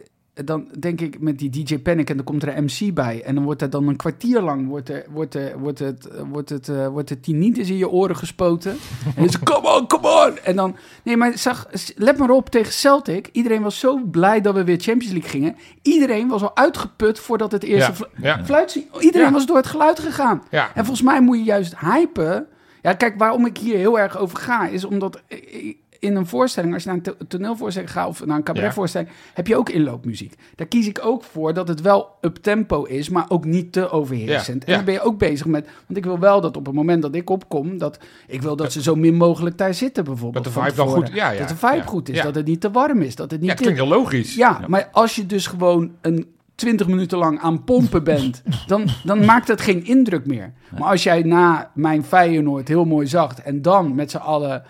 dan 0.45 0.68
denk 0.78 1.01
ik 1.01 1.20
met 1.20 1.39
die 1.39 1.51
DJ 1.51 1.78
Panic 1.78 2.11
en 2.11 2.16
dan 2.16 2.24
komt 2.24 2.43
er 2.43 2.57
een 2.57 2.64
MC 2.64 2.95
bij. 2.95 3.22
En 3.24 3.35
dan 3.35 3.45
wordt 3.45 3.62
er 3.62 3.70
dan 3.70 3.89
een 3.89 3.97
kwartier 3.97 4.41
lang, 4.41 4.68
wordt 4.68 4.89
er, 4.89 5.05
wordt 5.11 5.35
er, 5.35 5.59
wordt 5.59 5.78
het, 5.78 6.07
eh, 6.09 6.22
wordt 6.30 6.49
het, 6.49 6.68
eh, 6.68 6.87
wordt 6.89 7.09
het 7.09 7.22
tinnitus 7.22 7.68
in 7.70 7.76
je 7.76 7.89
oren 7.89 8.16
gespoten. 8.16 8.76
en 9.16 9.22
het, 9.22 9.39
come 9.51 9.68
on, 9.68 9.87
come 9.87 10.26
on. 10.28 10.39
En 10.39 10.57
dan, 10.57 10.76
nee, 11.03 11.16
maar 11.16 11.39
zag, 11.39 11.66
let 11.97 12.18
maar 12.18 12.30
op, 12.30 12.51
tegen 12.51 12.72
Celtic, 12.72 13.28
iedereen 13.32 13.62
was 13.62 13.78
zo 13.78 13.99
blij 14.11 14.41
dat 14.41 14.55
we 14.55 14.64
weer 14.64 14.80
Champions 14.80 15.12
League 15.12 15.30
gingen. 15.30 15.57
Iedereen 15.82 16.28
was 16.28 16.43
al 16.43 16.57
uitgeput 16.57 17.18
voordat 17.18 17.53
het 17.53 17.62
eerste 17.62 17.91
Ja, 17.91 17.97
flu- 17.97 18.22
ja. 18.26 18.45
fluit... 18.45 18.87
Iedereen 19.01 19.26
Ja. 19.26 19.32
was 19.32 19.47
door 19.47 19.57
het 19.57 19.66
geluid 19.66 19.99
gegaan. 19.99 20.43
En 20.51 20.68
volgens 20.74 21.03
mij 21.03 21.20
moet 21.20 21.37
je 21.37 21.45
juist 21.45 21.78
hypen. 21.78 22.47
Ja, 22.82 22.93
kijk, 22.93 23.14
waarom 23.18 23.47
ik 23.47 23.59
hier 23.59 23.76
heel 23.76 23.99
erg 23.99 24.18
over 24.18 24.39
ga, 24.39 24.66
is 24.66 24.85
omdat 24.85 25.22
i- 25.32 25.76
in 26.05 26.17
een 26.17 26.27
voorstelling, 26.27 26.75
als 26.75 26.83
je 26.83 26.89
naar 26.89 26.97
een 26.99 27.03
to- 27.03 27.27
toneelvoorstelling 27.29 27.93
gaat 27.93 28.09
of 28.09 28.25
naar 28.27 28.37
een 28.37 28.43
cabaretvoorstelling, 28.43 29.11
heb 29.35 29.47
je 29.47 29.57
ook 29.57 29.69
inloopmuziek. 29.69 30.35
Daar 30.55 30.67
kies 30.67 30.87
ik 30.87 31.01
ook 31.03 31.23
voor 31.25 31.55
dat 31.55 31.69
het 31.69 31.81
wel 31.81 32.09
up 32.21 32.37
tempo 32.37 32.83
is, 32.85 33.09
maar 33.09 33.25
ook 33.29 33.45
niet 33.45 33.73
te 33.73 33.91
overheersend. 33.91 34.63
Ja, 34.63 34.69
En 34.69 34.75
dan 34.77 34.85
ben 34.85 34.95
je 34.95 35.01
ook 35.01 35.19
bezig 35.19 35.47
met, 35.47 35.67
want 35.87 35.99
ik 35.99 36.05
wil 36.05 36.19
wel 36.19 36.41
dat 36.41 36.57
op 36.57 36.67
het 36.67 36.75
moment 36.75 37.03
dat 37.03 37.15
ik 37.15 37.31
opkom, 37.31 37.79
dat 37.79 37.99
ik 38.27 38.43
wil 38.43 38.57
dat 38.57 38.73
ze 38.73 38.83
zo 38.83 38.95
min 38.95 39.15
mogelijk 39.15 39.59
daar 39.59 39.75
zitten 39.75 40.05
bijvoorbeeld. 40.05 40.45
Dat 40.45 40.55
de 40.55 40.61
vibe 40.61 40.75
dan 40.77 40.89
goed- 40.89 41.11
ja, 41.13 41.31
ja, 41.31 41.39
dat 41.39 41.49
de 41.49 41.57
vibe 41.57 41.83
goed 41.87 42.09
is, 42.09 42.23
dat 42.23 42.35
het 42.35 42.47
niet 42.47 42.61
te 42.61 42.71
warm 42.71 43.03
is, 43.03 43.15
dat 43.17 43.31
het 43.31 43.41
niet 43.41 43.51
Ja, 43.51 43.55
klinkt 43.57 43.79
heel 43.79 43.89
logisch. 43.89 44.35
ja, 44.35 44.61
maar 44.67 44.89
als 44.93 45.15
je 45.17 45.27
dus 45.27 45.47
gewoon 45.47 45.91
een 46.01 46.33
20 46.55 46.87
minuten 46.87 47.19
lang 47.19 47.41
aan 47.41 47.65
pompen 47.65 48.05
bent, 48.05 48.43
dan, 48.67 48.89
dan 49.05 49.25
maakt 49.25 49.49
het 49.49 49.61
geen 49.61 49.85
indruk 49.85 50.27
meer. 50.27 50.53
Maar 50.79 50.91
als 50.91 51.03
jij 51.03 51.23
na 51.23 51.71
mijn 51.75 52.05
Feyenoord 52.05 52.69
heel 52.69 52.85
mooi 52.85 53.07
zacht 53.07 53.43
en 53.43 53.63
dan 53.63 53.95
met 53.95 54.11
z'n 54.11 54.17
allen, 54.17 54.63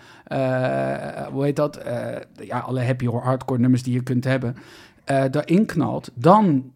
hoe 1.31 1.43
heet 1.43 1.55
dat, 1.55 1.77
Eh, 1.77 2.15
ja, 2.45 2.59
alle 2.59 2.83
happy 2.83 3.05
hardcore 3.07 3.59
nummers 3.59 3.83
die 3.83 3.93
je 3.93 4.03
kunt 4.03 4.23
hebben, 4.23 4.55
eh 5.03 5.23
daarin 5.31 5.65
knalt, 5.65 6.11
dan, 6.13 6.71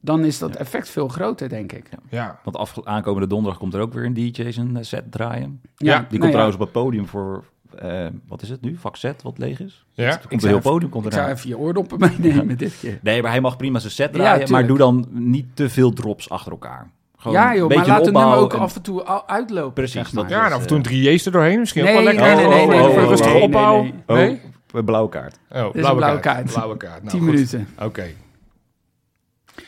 dan 0.00 0.24
is 0.24 0.38
dat 0.38 0.56
effect 0.56 0.88
veel 0.88 1.08
groter, 1.08 1.48
denk 1.48 1.72
ik. 1.72 1.88
Ja. 2.08 2.38
Want 2.44 2.56
afge- 2.56 2.84
aankomende 2.84 3.26
donderdag 3.26 3.58
komt 3.60 3.74
er 3.74 3.80
ook 3.80 3.92
weer 3.92 4.04
een 4.04 4.14
DJ 4.14 4.50
zijn 4.50 4.76
eh, 4.76 4.82
set 4.82 5.12
draaien. 5.12 5.60
Ja, 5.76 5.96
Die 5.98 6.06
komt 6.06 6.10
nou 6.10 6.24
ja, 6.24 6.30
trouwens 6.30 6.56
op 6.56 6.62
het 6.62 6.72
podium 6.72 7.06
voor, 7.06 7.44
eh, 7.78 8.06
wat 8.28 8.42
is 8.42 8.48
het 8.48 8.60
nu? 8.60 8.76
Vak 8.76 8.96
Z, 8.96 9.10
wat 9.22 9.38
leeg 9.38 9.60
is. 9.60 9.84
Ja. 9.92 10.16
Komt 10.28 10.42
een 10.42 10.48
heel 10.48 10.60
podium. 10.60 10.90
Komt 10.90 11.06
Ik 11.06 11.12
zou 11.12 11.30
even 11.30 11.48
je 11.48 11.58
oordoppen 11.58 11.98
meenemen 12.20 12.58
dit 12.58 12.78
keer. 12.80 12.98
Nee, 13.02 13.22
maar 13.22 13.30
hij 13.30 13.40
mag 13.40 13.56
prima 13.56 13.78
zijn 13.78 13.92
set 13.92 14.10
Ja, 14.16 14.20
draaien. 14.22 14.50
maar 14.50 14.66
doe 14.66 14.78
dan 14.78 15.06
niet 15.10 15.46
te 15.56 15.68
veel 15.68 15.92
drops 15.92 16.28
achter 16.30 16.52
elkaar. 16.52 16.90
Gewoon 17.20 17.36
Ja 17.36 17.54
joh, 17.56 17.68
maar 17.68 17.86
laat 17.86 18.04
de 18.04 18.10
nummer 18.12 18.36
ook 18.36 18.52
en- 18.52 18.58
af 18.58 18.76
en 18.76 18.82
toe 18.82 19.26
uitlopen. 19.26 19.72
Precies, 19.72 19.92
zeg 19.94 20.10
dat 20.10 20.22
maar. 20.28 20.32
Ja, 20.38 20.46
en 20.46 20.52
af 20.52 20.60
en 20.60 20.66
toe 20.66 20.76
een 20.76 20.82
3J's 20.82 21.26
er 21.26 21.32
doorheen. 21.32 21.58
Misschien 21.58 21.84
Nee, 21.84 21.96
ook 21.96 22.04
wel 22.04 22.14
lekker. 22.14 22.36
nee, 22.36 22.46
nee, 22.46 22.46
nee, 22.46 22.62
Oh, 22.62 22.68
nee, 22.68 22.78
oh, 22.78 22.84
nee, 22.84 22.90
oh, 22.90 22.96
nee, 23.00 23.06
rustig 23.08 23.32
nee, 23.32 23.42
opbouwen. 23.42 24.02
nee, 24.06 24.40
Oh, 24.74 24.84
blauwe 24.84 25.08
kaart. 25.08 25.38
Oh, 25.50 25.58
een 25.58 25.70
blauwe, 25.70 25.96
blauwe 25.96 26.20
kaart. 26.20 26.36
kaart. 26.36 26.52
Blauwe 26.52 26.76
kaart. 26.76 26.98
Nou, 27.02 27.08
10 27.10 27.20
goed. 27.20 27.28
minuten. 27.30 27.68
Oké. 27.78 28.04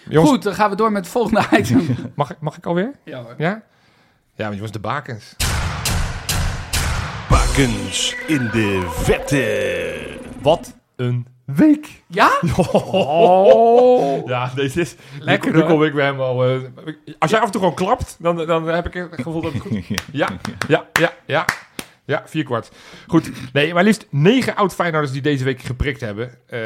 Jongens, 0.08 0.30
Goed, 0.30 0.42
dan 0.42 0.54
gaan 0.54 0.70
we 0.70 0.76
door 0.76 0.92
met 0.92 1.02
het 1.02 1.12
volgende 1.12 1.42
item. 1.58 1.96
mag, 2.14 2.30
ik- 2.30 2.40
mag 2.40 2.56
ik 2.56 2.66
alweer? 2.66 2.92
ja, 3.04 3.22
hoor. 3.22 3.34
Ja? 3.38 3.62
Ja, 4.34 4.42
want 4.44 4.52
jongens, 4.54 4.72
de 4.72 4.78
bakens. 4.78 5.36
Bakens 7.28 8.16
in 8.26 8.48
de 8.52 8.86
vette. 8.90 10.18
Wat 10.42 10.76
een 10.96 11.26
week. 11.44 12.02
ja? 12.06 12.30
Oh. 12.56 14.26
Ja, 14.28 14.52
deze 14.54 14.80
is... 14.80 14.94
Lekker, 15.18 15.52
Nu 15.52 15.62
kom 15.62 15.84
ik 15.84 15.92
weer 15.92 16.04
helemaal... 16.04 16.44
eh, 16.44 16.56
als 17.18 17.30
jij 17.30 17.40
af 17.40 17.46
en 17.46 17.52
toe 17.52 17.60
gewoon 17.60 17.76
klapt, 17.76 18.16
dan, 18.18 18.36
dan 18.46 18.66
heb 18.68 18.86
ik 18.86 18.94
het 18.94 19.14
gevoel 19.22 19.40
dat 19.40 19.52
het 19.52 19.62
goed 19.62 19.72
is. 19.88 19.88
Ja, 20.12 20.28
ja, 20.68 20.86
ja, 20.92 21.12
ja. 21.26 21.44
Ja, 22.04 22.22
vier 22.26 22.44
kwart. 22.44 22.70
Goed. 23.06 23.30
Nee, 23.52 23.74
maar 23.74 23.84
liefst 23.84 24.06
negen 24.10 24.54
oud-Feyenoorders 24.54 25.12
die 25.12 25.22
deze 25.22 25.44
week 25.44 25.60
geprikt 25.60 26.00
hebben. 26.00 26.38
Eh, 26.46 26.60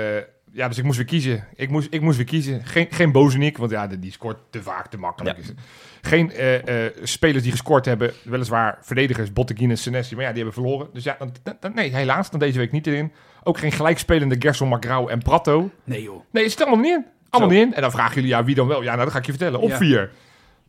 ja, 0.57 0.69
dus 0.69 0.79
ik 0.79 0.85
moest 0.85 0.97
weer 0.97 1.07
kiezen. 1.07 1.45
Ik 1.55 1.71
moest, 1.71 1.89
ik 1.91 2.01
moest 2.01 2.17
weer 2.17 2.27
kiezen. 2.27 2.65
Geen, 2.67 2.87
geen 2.91 3.13
Bozenik, 3.13 3.59
want 3.59 3.71
ja, 3.71 3.87
die 3.87 4.13
scoort 4.13 4.39
te 4.51 4.63
vaak, 4.63 4.87
te 4.87 4.99
makkelijk. 4.99 5.39
Geen 6.03 6.33
eh, 6.33 6.85
eh, 6.87 6.93
spelers 7.03 7.43
die 7.43 7.53
gescoord 7.53 7.85
hebben. 7.85 8.13
Weliswaar 8.25 8.79
verdedigers, 8.81 9.33
Botteguin 9.33 9.71
en 9.71 9.79
Senesi. 9.79 10.15
Maar 10.15 10.25
ja, 10.25 10.33
die 10.33 10.43
hebben 10.43 10.63
verloren. 10.63 10.89
Dus 10.93 11.05
ja, 11.05 11.17
dan, 11.19 11.33
dan- 11.43 11.57
dan- 11.61 11.75
nee, 11.75 11.95
helaas. 11.95 12.31
Dan 12.31 12.41
deze 12.41 12.59
week 12.59 12.73
niet 12.73 12.87
erin. 12.87 13.13
Ook 13.43 13.59
geen 13.59 13.73
gelijkspelende 13.73 14.37
Gerson 14.39 14.69
Magrau 14.69 15.11
en 15.11 15.23
Prato. 15.23 15.71
Nee 15.85 16.03
joh. 16.03 16.21
Nee, 16.31 16.43
het 16.43 16.53
zit 16.53 16.61
allemaal 16.67 16.85
niet 16.85 16.95
in. 16.97 17.07
Allemaal 17.31 17.51
Zo. 17.53 17.57
niet 17.59 17.67
in. 17.67 17.75
En 17.75 17.81
dan 17.83 17.91
vragen 17.91 18.15
jullie, 18.15 18.31
ja, 18.31 18.45
wie 18.45 18.55
dan 18.55 18.67
wel? 18.67 18.83
Ja, 18.83 18.93
nou, 18.93 19.05
dat 19.05 19.13
ga 19.13 19.19
ik 19.19 19.25
je 19.27 19.33
vertellen. 19.33 19.61
Op 19.61 19.69
Ja. 19.69 19.77
vier. 19.77 20.11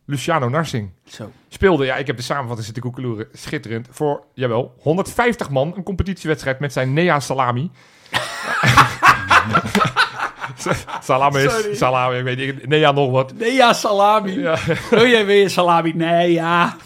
Luciano 0.04 0.48
Narsing 0.48 0.90
Zo. 1.04 1.32
speelde, 1.48 1.84
ja, 1.84 1.96
ik 1.96 2.06
heb 2.06 2.16
de 2.16 2.22
samenvatting 2.22 2.64
zitten 2.64 2.82
koekeloeren, 2.82 3.28
schitterend, 3.32 3.88
voor, 3.90 4.22
jawel, 4.34 4.74
150 4.80 5.50
man, 5.50 5.72
een 5.76 5.82
competitiewedstrijd 5.82 6.58
met 6.60 6.72
zijn 6.72 6.92
Nea 6.92 7.20
Salami. 7.20 7.70
salami 11.02 11.40
is, 11.40 11.78
salami, 11.78 12.16
ik 12.16 12.24
weet 12.24 12.38
niet, 12.38 12.66
Nea 12.68 12.92
nog 12.92 13.10
wat. 13.10 13.32
Nee 13.34 13.52
ja, 13.52 13.72
salami. 13.72 14.40
Ja. 14.40 14.58
Wil 14.90 15.06
jij 15.06 15.26
weer 15.26 15.50
salami? 15.50 15.92
Nee 15.94 16.32
ja. 16.32 16.76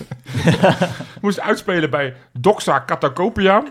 Moest 1.20 1.40
uitspelen 1.40 1.90
bij 1.90 2.14
Doxa 2.32 2.78
Katakopia. 2.78 3.62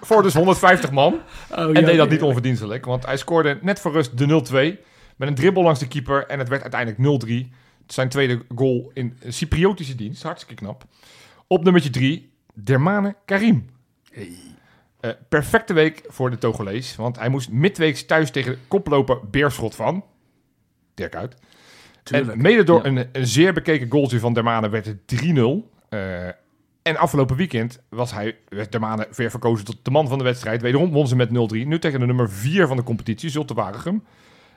voor 0.00 0.22
dus 0.22 0.34
150 0.34 0.90
man. 0.90 1.20
Oh, 1.50 1.76
En 1.76 1.84
deed 1.84 1.96
dat 1.96 2.10
niet 2.10 2.22
onverdienstelijk, 2.22 2.84
want 2.84 3.06
hij 3.06 3.16
scoorde 3.16 3.58
net 3.62 3.80
voor 3.80 3.92
rust 3.92 4.18
de 4.18 4.76
0-2. 4.78 4.84
Met 5.16 5.28
een 5.28 5.34
dribbel 5.34 5.62
langs 5.62 5.80
de 5.80 5.88
keeper 5.88 6.26
en 6.26 6.38
het 6.38 6.48
werd 6.48 6.62
uiteindelijk 6.62 7.24
0-3. 7.46 7.50
Zijn 7.86 8.08
tweede 8.08 8.42
goal 8.54 8.90
in 8.94 9.18
Cypriotische 9.28 9.94
dienst, 9.94 10.22
hartstikke 10.22 10.54
knap. 10.54 10.84
Op 11.46 11.64
nummertje 11.64 11.90
3, 11.90 12.30
Dermane 12.54 13.14
Karim. 13.24 13.68
Eh, 15.06 15.12
perfecte 15.28 15.72
week 15.72 16.02
voor 16.06 16.30
de 16.30 16.38
Togolees, 16.38 16.96
want 16.96 17.18
hij 17.18 17.28
moest 17.28 17.50
midweeks 17.50 18.06
thuis 18.06 18.30
tegen 18.30 18.58
koploper 18.68 19.18
Beerschot 19.30 19.74
van. 19.74 20.04
Dirk 20.94 21.14
uit. 21.14 21.36
Tuurlijk. 22.02 22.32
En 22.32 22.42
mede 22.42 22.64
door 22.64 22.78
Ja. 22.78 22.84
een, 22.84 23.08
een 23.12 23.26
zeer 23.26 23.52
bekeken 23.52 23.90
goaltje 23.90 24.20
van 24.20 24.32
Dermane 24.32 24.68
werd 24.68 24.86
het 24.86 25.06
3-0. 25.06 25.70
Eh, 25.88 26.26
en 26.82 26.96
afgelopen 26.96 27.36
weekend 27.36 27.82
was 27.88 28.12
hij, 28.12 28.36
werd 28.48 28.72
Dermane 28.72 29.08
weer 29.12 29.30
verkozen 29.30 29.64
tot 29.64 29.76
de 29.82 29.90
man 29.90 30.08
van 30.08 30.18
de 30.18 30.24
wedstrijd. 30.24 30.62
Wederom 30.62 30.90
won 30.90 31.08
ze 31.08 31.16
met 31.16 31.30
0-3. 31.30 31.66
Nu 31.66 31.78
tegen 31.78 32.00
de 32.00 32.06
nummer 32.06 32.30
4 32.30 32.66
van 32.66 32.76
de 32.76 32.82
competitie, 32.82 33.30
Zulte 33.30 33.54
Waregem. 33.54 34.04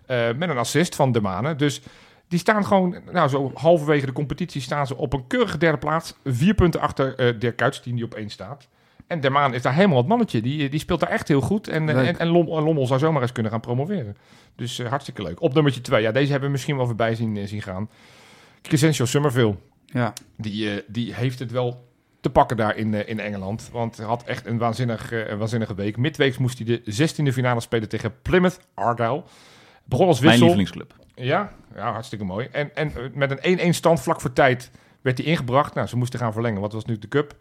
Eh, 0.06 0.34
met 0.36 0.50
een 0.50 0.58
assist 0.58 0.96
van 0.96 1.12
Dermane. 1.12 1.56
Dus 1.56 1.82
die 2.28 2.40
staan 2.40 2.66
gewoon, 2.66 2.96
nou 3.12 3.30
zo 3.30 3.52
halverwege 3.54 4.06
de 4.06 4.12
competitie 4.12 4.62
staan 4.62 4.88
ze 4.88 4.96
op 4.96 5.14
een 5.14 5.28
keurige 5.28 5.58
derde 5.58 5.78
plaats. 5.78 6.16
Vier 6.24 6.54
punten 6.54 6.80
achter 6.82 7.16
eh 7.16 7.40
Dirk 7.40 7.84
die 7.84 8.04
op 8.04 8.14
één 8.14 8.30
staat. 8.30 8.68
En 9.10 9.20
Dermaan 9.20 9.54
is 9.54 9.62
daar 9.62 9.74
helemaal 9.74 9.98
het 9.98 10.08
mannetje. 10.08 10.42
Die, 10.42 10.70
die 10.70 10.80
speelt 10.80 11.00
daar 11.00 11.10
echt 11.10 11.28
heel 11.28 11.42
goed. 11.42 11.68
En, 11.68 11.90
en, 11.90 12.20
en 12.20 12.28
Lom- 12.28 12.48
en 12.58 12.64
Lommel 12.64 12.88
zou 12.88 13.00
zomaar 13.00 13.22
eens 13.22 13.32
kunnen 13.32 13.52
gaan 13.52 13.62
promoveren. 13.62 14.18
Dus 14.56 14.80
eh, 14.80 14.88
hartstikke 14.88 15.24
leuk. 15.24 15.42
Op 15.42 15.54
nummertje 15.54 15.82
2. 15.82 16.02
Ja, 16.02 16.12
deze 16.12 16.30
hebben 16.32 16.48
we 16.48 16.52
misschien 16.52 16.78
wel 16.78 16.86
voorbij 16.86 17.16
zien, 17.16 17.38
eh, 17.38 17.48
zien 17.48 17.62
gaan. 17.62 17.90
Crescencio 18.62 19.06
Summerville. 19.06 19.56
Ja. 19.86 20.14
Die, 20.38 20.72
eh, 20.72 20.82
die 20.88 21.14
heeft 21.14 21.40
het 21.40 21.52
wel 21.52 21.88
te 22.22 22.30
pakken 22.30 22.58
daar 22.58 22.76
in, 22.78 22.94
eh, 22.94 23.10
in 23.10 23.20
Engeland. 23.20 23.70
Want 23.72 23.98
hij 23.98 24.06
had 24.06 24.24
echt 24.24 24.46
een, 24.46 24.58
waanzinnig, 24.58 25.12
een 25.12 25.38
waanzinnige 25.38 25.76
week. 25.76 25.98
Midweeks 25.98 26.38
moest 26.38 26.58
hij 26.58 26.66
de 26.66 26.82
16e 26.86 27.34
finale 27.34 27.60
spelen 27.60 27.90
tegen 27.90 28.14
Plymouth 28.22 28.60
Argyle. 28.74 29.24
Begon 29.86 30.08
als 30.08 30.20
Mijn 30.20 30.40
wissel. 30.40 30.56
lievelingsclub. 30.58 30.94
Ja, 31.16 31.52
ja, 31.76 31.92
hartstikke 31.92 32.26
mooi. 32.26 32.48
En, 32.52 32.76
en 32.76 32.92
met 33.14 33.32
een 33.44 33.60
1-1 33.60 33.74
stand 33.76 34.02
vlak 34.02 34.22
voor 34.22 34.34
tijd 34.34 34.72
werd 35.02 35.18
hij 35.18 35.28
ingebracht. 35.28 35.74
Nou, 35.74 35.88
ze 35.88 35.98
moesten 35.98 36.20
gaan 36.20 36.34
verlengen. 36.34 36.62
Wat 36.62 36.74
was 36.74 36.86
nu 36.86 36.98
de 36.98 37.08
cup? 37.08 37.36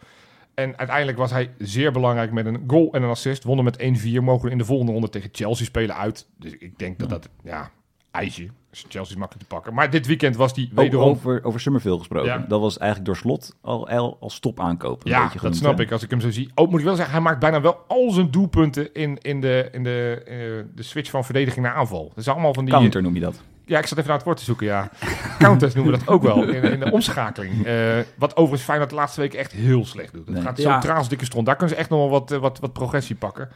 En 0.58 0.78
uiteindelijk 0.78 1.18
was 1.18 1.30
hij 1.30 1.50
zeer 1.58 1.92
belangrijk 1.92 2.32
met 2.32 2.46
een 2.46 2.64
goal 2.66 2.92
en 2.92 3.02
een 3.02 3.08
assist. 3.08 3.44
Wonnen 3.44 3.64
met 3.64 3.78
1-4. 3.82 4.22
Mogen 4.22 4.50
in 4.50 4.58
de 4.58 4.64
volgende 4.64 4.92
ronde 4.92 5.08
tegen 5.08 5.28
Chelsea 5.32 5.64
spelen 5.64 5.96
uit. 5.96 6.26
Dus 6.36 6.52
ik 6.58 6.78
denk 6.78 6.98
dat 6.98 7.08
dat, 7.08 7.28
ja, 7.44 7.70
ijsje. 8.10 8.48
Dus 8.70 8.84
Chelsea 8.88 9.14
is 9.14 9.16
makkelijk 9.16 9.48
te 9.48 9.54
pakken. 9.54 9.74
Maar 9.74 9.90
dit 9.90 10.06
weekend 10.06 10.36
was 10.36 10.54
die 10.54 10.68
Ook 10.70 10.76
wederom... 10.76 11.08
over, 11.08 11.44
over 11.44 11.60
Summerville 11.60 11.98
gesproken. 11.98 12.28
Ja. 12.28 12.44
Dat 12.48 12.60
was 12.60 12.78
eigenlijk 12.78 13.10
door 13.10 13.16
slot 13.16 13.56
al, 13.60 13.88
al 13.88 14.16
als 14.20 14.38
top 14.38 14.60
aankopen. 14.60 15.10
Ja, 15.10 15.30
dat 15.42 15.56
snap 15.56 15.80
ik 15.80 15.92
als 15.92 16.02
ik 16.02 16.10
hem 16.10 16.20
zo 16.20 16.30
zie. 16.30 16.50
Ook 16.54 16.70
moet 16.70 16.78
ik 16.78 16.84
wel 16.84 16.94
zeggen, 16.94 17.14
hij 17.14 17.22
maakt 17.22 17.40
bijna 17.40 17.60
wel 17.60 17.84
al 17.88 18.10
zijn 18.10 18.30
doelpunten 18.30 18.94
in, 18.94 19.18
in, 19.18 19.40
de, 19.40 19.68
in 19.72 19.82
de, 19.82 20.22
eh, 20.26 20.36
de 20.74 20.82
switch 20.82 21.10
van 21.10 21.24
verdediging 21.24 21.64
naar 21.64 21.74
aanval. 21.74 22.08
Dat 22.08 22.18
is 22.18 22.28
allemaal 22.28 22.54
van 22.54 22.64
die... 22.64 22.74
Counter 22.74 23.02
noem 23.02 23.14
je 23.14 23.20
dat. 23.20 23.42
Ja, 23.68 23.78
ik 23.78 23.86
zat 23.86 23.98
even 23.98 24.06
naar 24.08 24.16
het 24.16 24.26
woord 24.26 24.38
te 24.38 24.44
zoeken, 24.44 24.66
ja. 24.66 24.90
Counters 25.38 25.74
noemen 25.74 25.92
we 25.92 25.98
dat 25.98 26.08
ook 26.08 26.22
wel, 26.22 26.42
in, 26.48 26.62
in 26.62 26.80
de 26.80 26.90
omschakeling. 26.90 27.66
Eh, 27.66 27.98
wat 28.18 28.32
overigens 28.36 28.62
Feyenoord 28.62 28.90
de 28.90 28.96
laatste 28.96 29.20
week 29.20 29.34
echt 29.34 29.52
heel 29.52 29.84
slecht 29.86 30.12
doet. 30.12 30.26
Het 30.26 30.34
Nee. 30.34 30.42
gaat 30.44 30.58
zo 30.58 30.68
Ja. 30.68 31.02
dikke 31.08 31.24
stront. 31.24 31.46
Daar 31.46 31.56
kunnen 31.56 31.74
ze 31.74 31.80
echt 31.80 31.90
nog 31.90 31.98
wel 31.98 32.10
wat, 32.10 32.32
eh, 32.32 32.38
wat, 32.38 32.58
wat 32.58 32.72
progressie 32.72 33.16
pakken. 33.16 33.48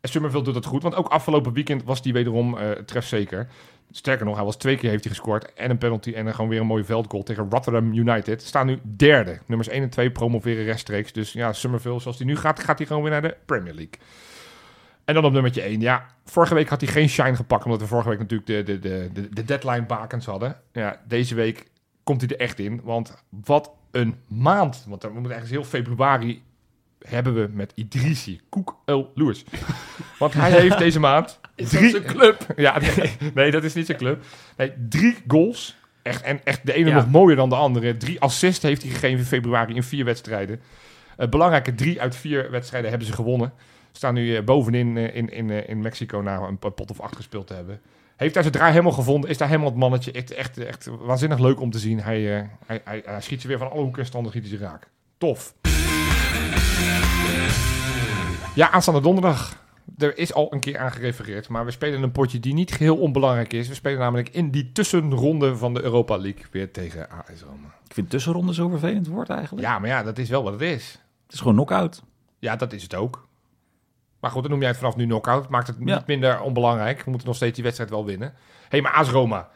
En 0.00 0.08
Summerville 0.08 0.42
doet 0.44 0.54
dat 0.54 0.64
goed, 0.64 0.82
want 0.82 0.94
ook 0.94 1.08
afgelopen 1.08 1.52
weekend 1.52 1.84
was 1.84 2.00
hij 2.02 2.12
wederom 2.12 2.58
eh 2.58 2.70
trefzeker. 2.70 3.48
Sterker 3.90 4.26
nog, 4.26 4.36
hij 4.36 4.44
was 4.44 4.56
twee 4.56 4.76
keer 4.76 4.90
heeft 4.90 5.04
hij 5.04 5.12
gescoord. 5.12 5.52
En 5.54 5.70
een 5.70 5.78
penalty 5.78 6.12
en 6.12 6.24
dan 6.24 6.34
gewoon 6.34 6.50
weer 6.50 6.60
een 6.60 6.66
mooie 6.66 6.84
veldgoal 6.84 7.22
tegen 7.22 7.46
Rotterdam 7.50 7.92
United. 7.92 8.42
Staan 8.42 8.66
nu 8.66 8.78
derde. 8.96 9.38
Nummers 9.46 9.68
1 9.68 9.82
en 9.82 9.90
2 9.90 10.10
promoveren 10.10 10.64
rechtstreeks. 10.64 11.12
Dus 11.12 11.32
ja, 11.32 11.52
Summerville, 11.52 12.00
zoals 12.00 12.16
hij 12.18 12.26
nu 12.26 12.36
gaat, 12.36 12.60
gaat 12.60 12.78
hij 12.78 12.86
gewoon 12.86 13.02
weer 13.02 13.10
naar 13.12 13.22
de 13.22 13.36
Premier 13.46 13.74
League. 13.74 13.92
En 15.10 15.16
dan 15.16 15.24
op 15.24 15.32
nummertje 15.32 15.62
1. 15.62 15.80
Ja, 15.80 16.06
vorige 16.24 16.54
week 16.54 16.68
had 16.68 16.80
hij 16.80 16.90
geen 16.90 17.08
shine 17.08 17.34
gepakt, 17.36 17.64
omdat 17.64 17.80
we 17.80 17.86
vorige 17.86 18.08
week 18.08 18.18
natuurlijk 18.18 18.48
de, 18.48 18.62
de, 18.62 18.78
de, 18.78 19.10
de, 19.12 19.28
de 19.28 19.44
deadline 19.44 19.86
bakens 19.86 20.26
hadden. 20.26 20.56
Ja, 20.72 21.00
deze 21.08 21.34
week 21.34 21.66
komt 22.04 22.20
hij 22.20 22.30
er 22.30 22.38
echt 22.40 22.58
in. 22.58 22.80
Want 22.84 23.24
wat 23.44 23.70
een 23.90 24.14
maand. 24.28 24.84
Want 24.88 25.02
we 25.02 25.08
moeten 25.12 25.32
ergens 25.32 25.50
heel 25.50 25.64
februari 25.64 26.42
hebben 26.98 27.34
we 27.34 27.48
met 27.52 27.72
Idrissi, 27.74 28.40
Koek 28.48 28.76
El 28.84 29.12
Lewis. 29.14 29.44
Want 30.18 30.32
hij 30.32 30.50
heeft 30.50 30.78
deze 30.88 31.00
maand 31.00 31.40
Is 31.54 31.70
dat 31.70 31.90
zijn 31.90 32.02
club? 32.04 32.46
ja, 32.56 32.78
nee, 32.78 33.16
nee, 33.34 33.50
dat 33.50 33.64
is 33.64 33.74
niet 33.74 33.86
zijn 33.86 33.98
club. 33.98 34.24
Nee, 34.56 34.72
drie 34.88 35.16
goals. 35.26 35.76
Echt, 36.02 36.22
en 36.22 36.44
echt 36.44 36.66
de 36.66 36.72
ene 36.72 36.88
Ja. 36.88 36.94
nog 36.94 37.10
mooier 37.10 37.36
dan 37.36 37.48
de 37.48 37.54
andere. 37.54 37.96
Drie 37.96 38.20
assists 38.20 38.62
heeft 38.62 38.82
hij 38.82 38.90
gegeven 38.90 39.18
in 39.18 39.24
februari 39.24 39.74
in 39.74 39.82
vier 39.82 40.04
wedstrijden. 40.04 40.60
Eh, 41.16 41.28
belangrijke 41.28 41.74
drie 41.74 42.00
uit 42.00 42.16
vier 42.16 42.50
wedstrijden 42.50 42.90
hebben 42.90 43.08
ze 43.08 43.14
gewonnen. 43.14 43.52
Staan 43.92 44.14
nu 44.14 44.36
eh, 44.36 44.44
bovenin 44.44 44.96
eh, 44.96 45.16
in, 45.16 45.28
in, 45.28 45.50
eh, 45.50 45.68
in 45.68 45.80
Mexico 45.80 46.20
na 46.20 46.38
een 46.38 46.58
pot 46.58 46.90
of 46.90 47.00
acht 47.00 47.16
gespeeld 47.16 47.46
te 47.46 47.54
hebben. 47.54 47.80
Heeft 48.16 48.34
daar 48.34 48.42
zijn 48.42 48.54
draai 48.54 48.70
helemaal 48.70 48.92
gevonden. 48.92 49.30
Is 49.30 49.38
daar 49.38 49.48
helemaal 49.48 49.70
het 49.70 49.78
mannetje. 49.78 50.12
Echt, 50.12 50.30
echt, 50.30 50.58
echt 50.58 50.86
waanzinnig 51.00 51.38
leuk 51.38 51.60
om 51.60 51.70
te 51.70 51.78
zien. 51.78 52.00
Hij, 52.00 52.20
hij, 52.66 52.80
hij, 52.84 53.02
hij 53.04 53.20
schiet 53.20 53.40
ze 53.40 53.48
weer 53.48 53.58
van 53.58 53.70
alle 53.70 53.82
hoeken 53.82 54.00
en 54.00 54.06
standen 54.06 54.32
schiet 54.32 54.48
hij 54.48 54.58
ze 54.58 54.64
raak. 54.64 54.88
Tof. 55.18 55.54
Ja, 58.54 58.70
aanstaande 58.70 59.00
donderdag. 59.00 59.68
Er 59.98 60.18
is 60.18 60.34
al 60.34 60.52
een 60.52 60.60
keer 60.60 60.78
aan 60.78 60.92
gerefereerd, 60.92 61.48
maar 61.48 61.64
we 61.64 61.70
spelen 61.70 62.02
een 62.02 62.12
potje 62.12 62.40
die 62.40 62.54
niet 62.54 62.72
geheel 62.72 62.96
onbelangrijk 62.96 63.52
is. 63.52 63.68
We 63.68 63.74
spelen 63.74 63.98
namelijk 63.98 64.28
in 64.28 64.50
die 64.50 64.72
tussenronde 64.72 65.56
van 65.56 65.74
de 65.74 65.82
Europa 65.82 66.16
League 66.16 66.44
weer 66.50 66.70
tegen 66.70 67.10
AS 67.10 67.42
Roma. 67.42 67.66
Ik 67.86 67.94
vind 67.94 68.10
tussenronde 68.10 68.54
zo 68.54 68.68
vervelend 68.68 69.06
woord 69.06 69.28
eigenlijk. 69.28 69.66
Ja, 69.66 69.78
maar 69.78 69.88
ja, 69.88 70.02
dat 70.02 70.18
is 70.18 70.28
wel 70.28 70.42
wat 70.42 70.52
het 70.52 70.62
is. 70.62 70.98
Het 71.22 71.32
is 71.32 71.38
gewoon 71.38 71.54
knock-out. 71.54 72.02
Ja, 72.38 72.56
dat 72.56 72.72
is 72.72 72.82
het 72.82 72.94
ook. 72.94 73.28
Maar 74.20 74.30
goed, 74.30 74.42
dan 74.42 74.50
noem 74.50 74.60
jij 74.60 74.68
het 74.68 74.78
vanaf 74.78 74.96
nu 74.96 75.04
knock-out. 75.04 75.48
Maakt 75.48 75.66
het 75.66 75.76
Ja. 75.84 75.94
niet 75.96 76.06
minder 76.06 76.40
onbelangrijk. 76.40 77.02
We 77.04 77.10
moeten 77.10 77.28
nog 77.28 77.36
steeds 77.36 77.54
die 77.54 77.62
wedstrijd 77.64 77.90
wel 77.90 78.04
winnen. 78.04 78.28
Hé, 78.28 78.36
hey, 78.68 78.80
maar 78.80 78.92
AS 78.92 79.08
Roma. 79.10 79.48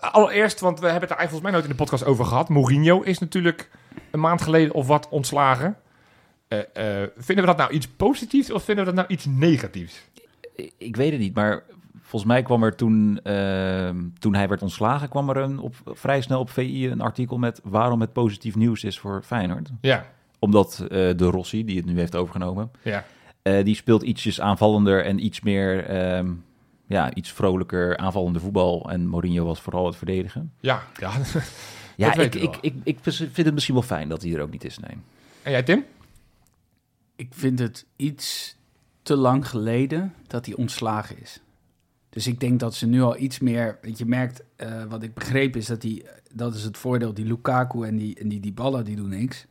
Allereerst, 0.00 0.60
want 0.60 0.80
we 0.80 0.84
hebben 0.84 1.00
het 1.08 1.10
er 1.10 1.16
eigenlijk 1.16 1.30
volgens 1.30 1.42
mij 1.42 1.50
nooit 1.50 1.64
in 1.64 1.70
de 1.70 1.76
podcast 1.76 2.04
over 2.04 2.24
gehad. 2.24 2.48
Mourinho 2.48 3.00
is 3.00 3.18
natuurlijk 3.18 3.70
een 4.10 4.20
maand 4.20 4.42
geleden 4.42 4.74
of 4.74 4.86
wat 4.86 5.08
ontslagen. 5.08 5.76
Eh, 6.48 6.58
eh, 6.58 7.08
vinden 7.16 7.44
we 7.44 7.50
dat 7.50 7.56
nou 7.56 7.70
iets 7.72 7.88
positiefs 7.88 8.52
of 8.52 8.62
vinden 8.64 8.84
we 8.84 8.90
dat 8.90 9.00
nou 9.00 9.12
iets 9.14 9.26
negatiefs? 9.26 10.04
Ik- 10.54 10.72
Ik 10.78 10.96
weet 10.96 11.10
het 11.10 11.20
niet, 11.20 11.34
maar 11.34 11.62
volgens 12.00 12.32
mij 12.32 12.42
kwam 12.42 12.62
er 12.62 12.76
toen, 12.76 13.20
ehm, 13.22 13.96
toen 14.18 14.34
hij 14.34 14.48
werd 14.48 14.62
ontslagen, 14.62 15.08
kwam 15.08 15.28
er 15.30 15.36
een 15.36 15.58
op, 15.58 15.74
vrij 15.84 16.20
snel 16.20 16.40
op 16.40 16.50
VI 16.50 16.88
een 16.90 17.00
artikel 17.00 17.38
met 17.38 17.60
waarom 17.64 18.00
het 18.00 18.12
positief 18.12 18.56
nieuws 18.56 18.84
is 18.84 18.98
voor 18.98 19.22
Feyenoord. 19.22 19.70
Ja, 19.80 20.06
Omdat 20.38 20.78
eh, 20.82 20.88
de 20.88 21.24
Rossi, 21.30 21.64
die 21.64 21.76
het 21.76 21.86
nu 21.86 21.98
heeft 21.98 22.16
overgenomen, 22.16 22.70
ja. 22.82 23.04
Eh, 23.58 23.64
die 23.64 23.74
speelt 23.74 24.02
ietsjes 24.02 24.40
aanvallender 24.40 25.04
en 25.04 25.24
iets 25.24 25.40
meer, 25.40 25.84
ehm, 25.84 26.32
ja, 26.86 27.14
iets 27.14 27.32
vrolijker 27.32 27.96
aanvallende 27.96 28.40
voetbal. 28.40 28.90
En 28.90 29.06
Mourinho 29.06 29.44
was 29.44 29.60
vooral 29.60 29.86
het 29.86 29.96
verdedigen. 29.96 30.52
Ja, 30.60 30.82
ja. 30.96 31.12
Ja, 31.96 32.14
ik, 32.14 32.34
ik, 32.34 32.56
ik, 32.60 32.74
ik 32.84 32.98
vind 33.02 33.36
het 33.36 33.54
misschien 33.54 33.74
wel 33.74 33.82
fijn 33.82 34.08
dat 34.08 34.22
hij 34.22 34.34
er 34.34 34.40
ook 34.40 34.50
niet 34.50 34.64
is, 34.64 34.78
nee. 34.78 34.96
En 35.42 35.50
jij, 35.50 35.62
Tim? 35.62 35.84
Ik 37.16 37.28
vind 37.30 37.58
het 37.58 37.86
iets 37.96 38.56
te 39.02 39.16
lang 39.16 39.48
geleden 39.48 40.14
dat 40.26 40.46
hij 40.46 40.54
ontslagen 40.54 41.20
is. 41.20 41.40
Dus 42.10 42.26
ik 42.26 42.40
denk 42.40 42.60
dat 42.60 42.74
ze 42.74 42.86
nu 42.86 43.02
al 43.02 43.18
iets 43.18 43.38
meer... 43.38 43.78
Want 43.82 43.98
je 43.98 44.04
merkt, 44.04 44.42
eh, 44.56 44.84
wat 44.84 45.02
ik 45.02 45.14
begreep 45.14 45.56
is 45.56 45.66
dat 45.66 45.80
die... 45.80 46.04
Dat 46.32 46.54
is 46.54 46.62
het 46.62 46.78
voordeel, 46.78 47.14
die 47.14 47.24
Lukaku 47.24 47.86
en 47.86 47.96
die, 47.96 48.14
en 48.20 48.28
die 48.28 48.40
Dybala, 48.40 48.82
die 48.82 48.96
doen 48.96 49.08
niks. 49.08 49.46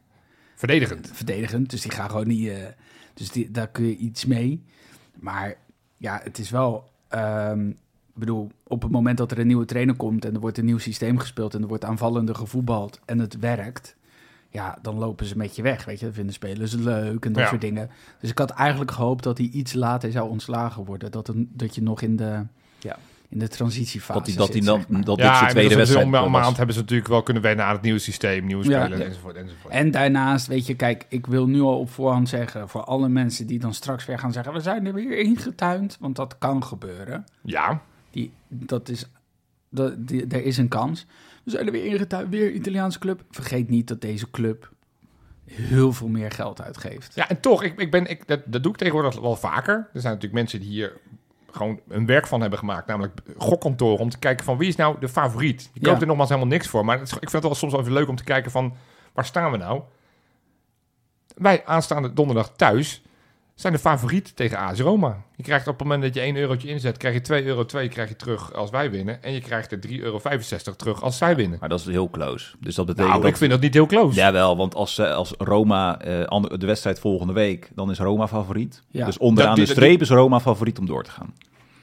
Verdedigend. 0.56 1.10
Verdedigend, 1.14 1.70
dus 1.70 1.82
die 1.82 1.92
gaan 1.92 2.10
gewoon 2.10 2.28
niet... 2.28 2.48
eh, 2.48 2.58
dus 3.20 3.32
die, 3.32 3.52
daar 3.52 3.68
kun 3.68 3.86
je 3.86 3.96
iets 3.98 4.26
mee. 4.26 4.64
Maar 5.20 5.56
ja, 5.98 6.20
het 6.24 6.38
is 6.38 6.50
wel... 6.50 6.90
ehm, 7.08 7.70
ik 7.70 8.26
bedoel, 8.26 8.52
op 8.64 8.82
het 8.82 8.92
moment 8.92 9.18
dat 9.18 9.32
er 9.32 9.40
een 9.40 9.48
nieuwe 9.48 9.66
trainer 9.66 9.96
komt... 9.96 10.26
en 10.26 10.34
er 10.34 10.40
wordt 10.40 10.58
een 10.58 10.66
nieuw 10.66 10.78
systeem 10.78 11.18
gespeeld... 11.18 11.54
en 11.54 11.62
er 11.62 11.68
wordt 11.68 11.86
aanvallender 11.86 12.36
gevoetbald 12.36 13.00
en 13.06 13.20
het 13.20 13.40
werkt... 13.40 13.96
ja, 14.50 14.78
dan 14.82 14.98
lopen 14.98 15.26
ze 15.26 15.38
met 15.38 15.56
je 15.56 15.62
weg. 15.62 15.86
Weet 15.86 16.00
je, 16.00 16.06
dat 16.06 16.14
vinden 16.14 16.34
spelers 16.34 16.74
leuk 16.74 17.26
en 17.26 17.34
dat 17.34 17.44
Ja. 17.44 17.50
soort 17.50 17.62
dingen. 17.62 17.90
Dus 18.20 18.30
ik 18.30 18.38
had 18.38 18.50
eigenlijk 18.50 18.92
gehoopt 18.92 19.24
dat 19.24 19.38
hij 19.38 19.48
iets 19.48 19.74
later 19.74 20.12
zou 20.12 20.30
ontslagen 20.30 20.86
worden. 20.86 21.12
Dat, 21.12 21.28
een, 21.28 21.50
dat 21.54 21.76
je 21.76 21.82
nog 21.82 22.02
in 22.02 22.16
de, 22.16 22.46
Ja. 22.80 22.98
In 23.30 23.40
de 23.40 23.48
transitiefase 23.48 24.20
Dat 24.20 24.28
hij 24.28 24.36
dat, 24.36 24.46
zit, 24.46 24.56
die 24.56 24.64
dan, 24.64 24.80
zeg 24.80 24.90
maar. 24.90 25.04
dat 25.04 25.18
Ja, 25.18 25.30
dit 25.30 25.38
zijn 25.38 25.50
tweede 25.50 25.70
dus 25.70 25.78
wedstrijd 25.78 26.06
om 26.06 26.14
een 26.14 26.32
maand 26.32 26.58
hebben 26.58 26.76
ze 26.76 26.82
natuurlijk 26.82 27.10
wel 27.10 27.24
kunnen 27.24 27.44
wennen 27.44 27.66
aan 27.66 27.74
het 27.74 27.82
nieuwe 27.82 28.00
systeem, 28.00 28.46
nieuwe 28.46 28.70
Ja. 28.70 28.82
spelers 28.82 29.02
Ja. 29.02 29.08
enzovoort. 29.08 29.36
enzovoort. 29.36 29.74
En 29.74 29.92
daarnaast, 29.92 30.48
weet 30.48 30.66
je, 30.68 30.76
kijk, 30.76 31.06
ik 31.10 31.26
wil 31.26 31.48
nu 31.48 31.62
al 31.62 31.80
op 31.80 31.90
voorhand 31.92 32.30
zeggen... 32.30 32.70
voor 32.70 32.84
alle 32.84 33.10
mensen 33.10 33.48
die 33.48 33.60
dan 33.60 33.74
straks 33.74 34.06
weer 34.06 34.20
gaan 34.20 34.32
zeggen... 34.32 34.54
we 34.54 34.60
zijn 34.60 34.86
er 34.86 34.94
weer 34.94 35.18
ingetuind, 35.20 35.98
want 36.00 36.16
dat 36.16 36.38
kan 36.38 36.64
gebeuren. 36.64 37.26
Ja, 37.42 37.82
Die, 38.12 38.32
dat 38.48 38.90
is, 38.90 39.06
dat, 39.70 40.08
die, 40.08 40.28
er 40.28 40.44
is 40.44 40.58
een 40.58 40.68
kans. 40.68 41.06
We 41.44 41.52
zijn 41.52 41.66
er 41.66 41.72
weer 41.72 41.86
ingetuind, 41.86 42.30
weer 42.30 42.52
Italiaanse 42.52 43.00
club. 43.00 43.24
Vergeet 43.32 43.70
niet 43.70 43.88
dat 43.88 44.02
deze 44.02 44.32
club 44.32 44.72
heel 45.46 45.94
veel 45.94 46.08
meer 46.08 46.32
geld 46.32 46.62
uitgeeft. 46.62 47.16
Ja, 47.16 47.30
en 47.30 47.40
toch, 47.40 47.64
ik, 47.64 47.80
ik 47.80 47.92
ben, 47.92 48.06
ik, 48.10 48.28
dat, 48.28 48.40
dat 48.46 48.64
doe 48.64 48.72
ik 48.72 48.78
tegenwoordig 48.78 49.20
wel 49.20 49.36
vaker. 49.36 49.76
Er 49.94 50.02
zijn 50.02 50.14
natuurlijk 50.14 50.34
mensen 50.34 50.60
die 50.60 50.70
hier 50.70 50.98
gewoon 51.52 51.80
een 51.88 52.06
werk 52.06 52.28
van 52.28 52.42
hebben 52.42 52.60
gemaakt, 52.60 52.88
namelijk 52.88 53.20
gokkantoren, 53.38 54.00
om 54.00 54.10
te 54.10 54.20
kijken 54.20 54.46
van 54.46 54.58
wie 54.58 54.68
is 54.68 54.76
nou 54.76 55.00
de 55.00 55.10
favoriet. 55.10 55.62
Je 55.74 55.80
koopt 55.80 55.96
Ja. 55.96 56.02
er 56.02 56.08
nogmaals 56.08 56.30
helemaal 56.30 56.52
niks 56.52 56.68
voor, 56.68 56.86
maar 56.86 57.00
het 57.00 57.12
ik 57.12 57.18
vind 57.18 57.32
het 57.32 57.44
wel 57.44 57.56
soms 57.56 57.74
even 57.74 57.94
leuk 57.94 58.08
om 58.08 58.16
te 58.16 58.24
kijken 58.24 58.52
van 58.52 58.74
waar 59.14 59.26
staan 59.26 59.52
we 59.52 59.58
nou? 59.58 59.82
Wij 61.36 61.66
aanstaande 61.66 62.14
donderdag 62.14 62.52
thuis 62.56 63.02
zijn 63.60 63.74
de 63.74 63.80
favoriet 63.80 64.36
tegen 64.36 64.58
AS 64.58 64.80
Roma. 64.80 65.18
Je 65.36 65.44
krijgt 65.44 65.68
op 65.68 65.74
het 65.80 65.88
moment 65.88 66.02
dat 66.04 66.14
je 66.14 66.20
1 66.22 66.36
eurotje 66.36 66.68
inzet, 66.68 66.98
krijg 66.98 67.14
je 67.14 67.22
2 67.22 67.46
euro 67.46 67.66
2 67.66 67.90
krijg 67.90 68.10
je 68.10 68.16
terug 68.16 68.54
als 68.54 68.70
wij 68.70 68.92
winnen. 68.92 69.24
En 69.24 69.34
je 69.34 69.42
krijgt 69.42 69.72
er 69.72 69.80
3,65 69.88 69.94
euro 70.04 70.20
terug 70.78 71.02
als 71.02 71.18
zij 71.18 71.36
winnen. 71.36 71.58
Maar 71.60 71.70
dat 71.70 71.80
is 71.80 71.86
heel 71.86 72.10
close. 72.10 72.56
Dus 72.60 72.76
dat 72.76 72.86
betekent 72.86 73.10
Nou, 73.10 73.22
dat... 73.22 73.32
ik 73.32 73.38
vind 73.38 73.52
dat 73.52 73.62
niet 73.62 73.74
heel 73.74 73.86
close. 73.86 74.16
Jawel, 74.16 74.58
want 74.58 74.76
als, 74.76 74.98
eh, 74.98 75.14
als 75.14 75.34
Roma 75.38 76.00
eh, 76.02 76.44
de 76.58 76.66
wedstrijd 76.66 77.00
volgende 77.00 77.34
week, 77.34 77.70
dan 77.76 77.92
is 77.92 77.98
Roma 78.00 78.28
favoriet. 78.28 78.84
Ja. 78.92 79.06
Dus 79.06 79.18
onderaan 79.18 79.56
Dat- 79.56 79.68
de 79.68 79.74
die- 79.74 79.82
streep 79.82 80.02
is 80.02 80.10
Roma 80.10 80.40
favoriet 80.40 80.80
om 80.80 80.86
door 80.86 81.04
te 81.04 81.12
gaan. 81.12 81.34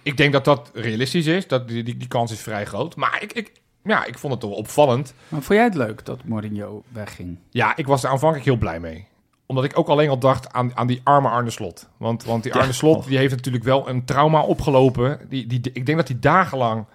Ik 0.03 0.17
denk 0.17 0.33
dat 0.33 0.45
dat 0.45 0.71
realistisch 0.75 1.27
is. 1.27 1.49
Dat 1.49 1.69
die, 1.69 1.83
die, 1.83 1.97
die 1.97 2.09
kans 2.09 2.33
is 2.33 2.41
vrij 2.41 2.65
groot. 2.67 2.97
Maar 2.97 3.19
ik, 3.23 3.33
ik, 3.33 3.53
ja, 3.85 4.05
ik 4.05 4.19
vond 4.19 4.33
het 4.33 4.41
toch 4.43 4.51
wel 4.51 4.59
opvallend. 4.59 5.15
Maar 5.29 5.43
vond 5.43 5.59
jij 5.59 5.65
het 5.69 5.75
leuk 5.75 6.05
dat 6.05 6.25
Mourinho 6.25 6.83
wegging? 6.93 7.39
Ja, 7.51 7.77
ik 7.77 7.87
was 7.87 8.03
er 8.05 8.11
aanvankelijk 8.11 8.47
heel 8.47 8.57
blij 8.57 8.81
mee. 8.81 9.07
Omdat 9.47 9.65
ik 9.65 9.79
ook 9.79 9.89
alleen 9.89 10.09
al 10.09 10.19
dacht 10.19 10.53
aan, 10.53 10.77
aan 10.77 10.87
die 10.87 11.01
arme 11.05 11.29
Arne 11.29 11.51
Slot. 11.51 11.89
Want, 11.97 12.25
want 12.25 12.43
die 12.43 12.53
Ja. 12.55 12.61
Arne 12.61 12.73
Slot 12.73 13.07
die 13.07 13.19
heeft 13.19 13.35
natuurlijk 13.37 13.65
wel 13.65 13.89
een 13.89 14.05
trauma 14.05 14.41
opgelopen. 14.41 15.21
Die, 15.29 15.47
die, 15.47 15.61
ik 15.73 15.87
denk 15.87 15.99
dat 15.99 16.09
hij 16.09 16.17
dagenlang 16.21 16.87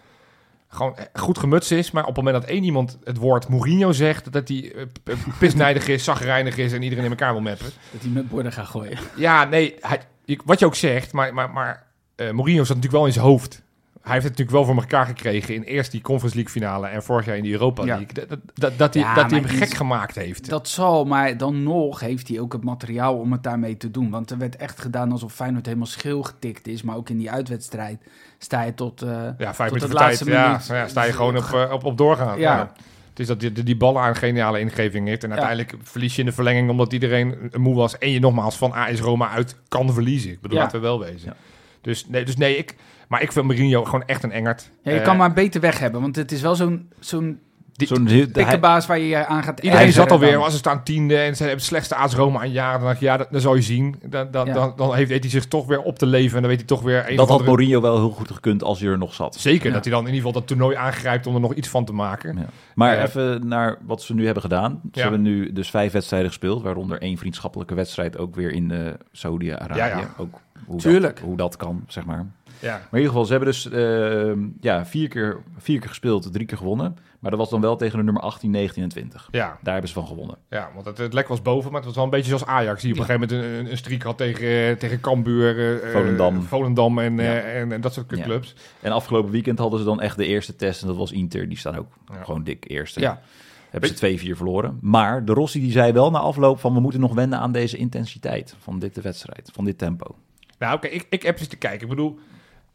gewoon 0.67 0.95
goed 1.13 1.37
gemutst 1.37 1.71
is. 1.71 1.91
Maar 1.91 2.01
op 2.05 2.15
het 2.15 2.23
moment 2.23 2.41
dat 2.43 2.51
één 2.51 2.63
iemand 2.63 2.97
het 3.03 3.17
woord 3.17 3.47
Mourinho 3.47 3.91
zegt... 3.91 4.31
dat 4.33 4.47
hij 4.47 4.73
eh, 4.75 4.83
p- 5.03 5.37
pisnijdig 5.39 5.87
is, 5.87 6.03
zagrijnig 6.03 6.57
is 6.57 6.73
en 6.73 6.81
iedereen 6.81 7.03
in 7.03 7.09
elkaar 7.09 7.31
wil 7.31 7.41
meppen. 7.41 7.69
Dat 7.91 8.01
hij 8.01 8.09
met 8.09 8.29
borden 8.29 8.51
gaat 8.51 8.67
gooien. 8.67 8.97
Ja, 9.15 9.43
nee, 9.43 9.75
hij, 9.79 10.01
wat 10.45 10.59
je 10.59 10.65
ook 10.65 10.75
zegt, 10.75 11.13
maar, 11.13 11.33
maar, 11.33 11.49
maar 11.49 11.83
eh, 12.15 12.31
Mourinho 12.31 12.63
zat 12.63 12.75
natuurlijk 12.75 12.93
wel 12.93 13.05
in 13.05 13.13
zijn 13.13 13.25
hoofd. 13.25 13.61
Hij 14.01 14.13
heeft 14.13 14.25
het 14.25 14.37
natuurlijk 14.37 14.65
wel 14.65 14.65
voor 14.65 14.83
elkaar 14.83 15.05
gekregen 15.05 15.55
in 15.55 15.61
eerst 15.61 15.91
die 15.91 16.01
Conference 16.01 16.35
League 16.35 16.53
finale 16.53 16.87
en 16.87 17.03
vorig 17.03 17.25
jaar 17.25 17.37
in 17.37 17.43
die 17.43 17.51
Europa. 17.51 17.83
League. 17.83 18.13
Dat, 18.13 18.29
dat, 18.29 18.39
dat, 18.53 18.77
dat 18.77 18.93
hij, 18.93 19.03
Ja, 19.03 19.13
dat 19.13 19.31
hij 19.31 19.39
hem 19.39 19.49
gek 19.49 19.73
gemaakt 19.73 20.15
heeft. 20.15 20.49
Dat 20.49 20.67
zal, 20.67 21.05
maar 21.05 21.37
dan 21.37 21.63
nog 21.63 21.99
heeft 21.99 22.27
hij 22.27 22.39
ook 22.39 22.53
het 22.53 22.63
materiaal 22.63 23.17
om 23.17 23.31
het 23.31 23.43
daarmee 23.43 23.77
te 23.77 23.91
doen. 23.91 24.09
Want 24.09 24.31
er 24.31 24.37
werd 24.37 24.55
echt 24.55 24.81
gedaan 24.81 25.11
alsof 25.11 25.33
Feyenoord 25.33 25.65
helemaal 25.65 25.87
schil 25.87 26.23
getikt 26.23 26.67
is. 26.67 26.81
Maar 26.81 26.95
ook 26.95 27.09
in 27.09 27.17
die 27.17 27.31
uitwedstrijd 27.31 28.01
sta 28.37 28.61
je 28.61 28.73
tot... 28.73 29.01
eh, 29.01 29.09
ja, 29.37 29.53
vijf 29.53 29.71
tot 29.71 29.81
minuten 29.81 29.97
tijd. 29.97 30.25
minuut. 30.25 30.67
ja, 30.67 30.87
sta 30.87 31.03
je 31.03 31.13
gewoon 31.13 31.37
op, 31.37 31.43
eh, 31.53 31.71
op, 31.71 31.83
op 31.83 31.97
doorgaan. 31.97 32.39
Ja. 32.39 32.71
Het 33.09 33.19
is 33.19 33.27
dat 33.27 33.39
die, 33.39 33.51
die, 33.51 33.63
die 33.63 33.77
ballen 33.77 34.01
aan 34.01 34.15
geniale 34.15 34.59
ingeving 34.59 35.07
heeft. 35.07 35.23
En 35.23 35.29
uiteindelijk 35.29 35.75
verlies 35.83 36.15
je 36.15 36.19
in 36.19 36.27
de 36.27 36.33
verlenging 36.33 36.69
omdat 36.69 36.93
iedereen 36.93 37.51
moe 37.57 37.75
was. 37.75 37.97
En 37.97 38.09
je 38.09 38.19
nogmaals 38.19 38.57
van 38.57 38.71
AS 38.73 38.99
Roma 38.99 39.29
uit 39.29 39.55
kan 39.67 39.93
verliezen. 39.93 40.31
Ik 40.31 40.41
bedoel, 40.41 40.57
laten 40.57 40.79
we 40.81 40.85
wel 40.87 40.99
wezen. 40.99 41.35
Dus, 41.81 42.07
nee, 42.07 42.25
dus 42.25 42.35
nee, 42.37 42.57
ik... 42.57 42.75
Maar 43.07 43.21
ik 43.21 43.31
vind 43.31 43.45
Mourinho 43.45 43.83
gewoon 43.83 44.03
echt 44.05 44.23
een 44.23 44.31
engert. 44.31 44.71
ja, 44.83 44.91
je 44.91 44.97
Eh, 44.99 45.03
kan 45.05 45.17
maar 45.17 45.33
beter 45.33 45.61
weg 45.61 45.79
hebben. 45.79 46.01
Want 46.01 46.15
het 46.15 46.31
is 46.31 46.41
wel 46.41 46.55
zo'n 46.55 46.89
zo'n 46.99 47.39
Zo'n 47.75 48.07
pikkenbaas 48.33 48.85
waar 48.85 48.99
je 48.99 49.07
je 49.07 49.25
aan 49.25 49.43
gaat 49.43 49.59
Iedereen 49.59 49.91
zat 49.91 50.11
alweer, 50.11 50.37
als 50.37 50.51
ze 50.51 50.57
staan 50.57 50.83
tiende 50.83 51.17
en 51.17 51.31
ze 51.35 51.37
hebben 51.43 51.57
het 51.59 51.67
slechtste 51.67 51.95
AS 51.95 52.13
Roma 52.15 52.39
aan 52.39 52.51
jaren. 52.51 52.79
Dan 52.79 52.87
dacht 52.87 52.99
je, 52.99 53.05
ja, 53.05 53.17
dat, 53.17 53.27
dat 53.31 53.41
zal 53.41 53.55
je 53.55 53.61
zien. 53.61 53.95
Dan, 54.05 54.31
dan, 54.31 54.45
Ja. 54.47 54.53
dan, 54.53 54.73
dan 54.75 54.95
heeft, 54.95 55.09
hij 55.09 55.29
zich 55.29 55.45
toch 55.45 55.65
weer 55.67 55.81
op 55.81 55.97
te 55.97 56.05
leven 56.05 56.35
en 56.35 56.39
dan 56.41 56.49
weet 56.49 56.59
hij 56.59 56.67
toch 56.67 56.81
weer... 56.81 56.97
Een 57.09 57.15
dat 57.15 57.29
had 57.29 57.29
andere- 57.39 57.49
Mourinho 57.49 57.81
wel 57.81 57.97
heel 57.97 58.09
goed 58.09 58.31
gekund 58.31 58.63
als 58.63 58.79
hij 58.79 58.89
er 58.89 58.97
nog 58.97 59.13
zat. 59.13 59.35
Zeker, 59.35 59.67
Ja. 59.67 59.73
dat 59.73 59.83
hij 59.83 59.93
dan 59.93 60.01
in 60.07 60.13
ieder 60.13 60.25
geval 60.25 60.39
dat 60.39 60.47
toernooi 60.47 60.75
aangrijpt 60.75 61.27
om 61.27 61.33
er 61.35 61.41
nog 61.41 61.53
iets 61.53 61.67
van 61.67 61.85
te 61.85 61.93
maken. 61.93 62.37
Ja. 62.37 62.45
Maar 62.75 62.95
Ja. 62.95 63.03
even 63.03 63.47
naar 63.47 63.77
wat 63.85 64.01
ze 64.01 64.13
nu 64.13 64.25
hebben 64.25 64.43
gedaan. 64.43 64.71
Ze 64.83 64.89
Ja. 64.91 65.01
hebben 65.01 65.21
nu 65.21 65.53
dus 65.53 65.69
vijf 65.69 65.91
wedstrijden 65.91 66.29
gespeeld, 66.29 66.61
waaronder 66.63 67.01
één 67.01 67.17
vriendschappelijke 67.17 67.73
wedstrijd 67.75 68.17
ook 68.17 68.35
weer 68.35 68.51
in 68.51 68.71
eh 68.71 68.79
Saudi-Arabië. 69.11 69.77
Ja, 69.79 69.85
ja. 69.87 70.13
Ook 70.17 70.39
hoe 70.65 70.79
Tuurlijk. 70.79 71.15
Dat, 71.15 71.25
hoe 71.25 71.37
dat 71.37 71.55
kan, 71.55 71.83
zeg 71.87 72.05
maar. 72.05 72.25
Ja. 72.59 72.71
Maar 72.71 72.79
in 72.91 72.97
ieder 72.97 73.07
geval, 73.07 73.25
ze 73.25 73.31
hebben 73.31 73.49
dus 73.49 73.69
eh, 73.69 74.31
ja, 74.59 74.85
vier, 74.85 75.07
keer, 75.07 75.37
vier 75.57 75.79
keer 75.79 75.89
gespeeld, 75.89 76.33
drie 76.33 76.45
keer 76.45 76.57
gewonnen. 76.57 76.97
Maar 77.19 77.31
dat 77.31 77.39
was 77.39 77.49
dan 77.49 77.61
wel 77.61 77.75
tegen 77.75 77.97
de 77.97 78.03
nummer 78.03 78.23
18, 78.23 78.51
19 78.51 78.83
en 78.83 78.89
20. 78.89 79.27
Ja, 79.31 79.57
Daar 79.61 79.71
hebben 79.73 79.87
ze 79.87 79.93
van 79.95 80.07
gewonnen. 80.07 80.37
ja, 80.49 80.69
want 80.73 80.85
het, 80.85 80.97
het 80.97 81.13
lek 81.13 81.27
was 81.27 81.41
boven, 81.41 81.65
maar 81.71 81.75
het 81.79 81.85
was 81.85 81.95
wel 81.95 82.03
een 82.03 82.09
beetje 82.09 82.27
zoals 82.27 82.45
Ajax. 82.45 82.81
Die 82.81 82.91
op 82.93 82.99
een 82.99 83.05
gegeven 83.05 83.29
moment 83.29 83.59
een, 83.59 83.71
een, 83.71 83.77
streak 83.77 84.01
had 84.01 84.17
tegen, 84.17 84.69
eh, 84.69 84.75
tegen 84.77 84.99
Cambuur, 84.99 85.57
eh, 85.57 85.87
eh, 85.87 85.91
Volendam. 85.91 86.41
Volendam 86.41 86.99
en, 86.99 87.19
en, 87.19 87.71
en 87.71 87.81
dat 87.81 87.93
soort 87.93 88.17
Ja. 88.17 88.23
clubs. 88.23 88.55
En 88.79 88.91
afgelopen 88.91 89.31
weekend 89.31 89.59
hadden 89.59 89.79
ze 89.79 89.85
dan 89.85 90.01
echt 90.01 90.17
de 90.17 90.25
eerste 90.25 90.55
test. 90.55 90.81
En 90.81 90.87
dat 90.87 90.97
was 90.97 91.11
Inter. 91.11 91.49
Die 91.49 91.57
staan 91.57 91.77
ook 91.77 91.93
Ja. 92.13 92.23
gewoon 92.23 92.43
dik 92.43 92.65
eerste. 92.69 92.99
Ja. 92.99 93.21
Hebben 93.69 93.89
ze 93.89 93.95
2-4 93.95 94.35
verloren. 94.37 94.77
Maar 94.81 95.25
de 95.25 95.33
Rossi 95.33 95.59
die 95.59 95.71
zei 95.71 95.91
wel 95.91 96.11
na 96.11 96.19
afloop 96.19 96.59
van... 96.59 96.73
we 96.73 96.79
moeten 96.79 96.99
nog 96.99 97.13
wennen 97.13 97.39
aan 97.39 97.51
deze 97.51 97.77
intensiteit 97.77 98.55
van 98.59 98.79
dit 98.79 99.01
wedstrijd. 99.01 99.49
Van 99.53 99.65
dit 99.65 99.77
tempo. 99.77 100.15
Nou, 100.61 100.75
oké, 100.75 100.87
ik, 100.87 101.05
ik 101.09 101.21
heb 101.23 101.39
eens 101.39 101.47
te 101.47 101.55
kijken. 101.57 101.81
Ik 101.81 101.87
bedoel, 101.89 102.19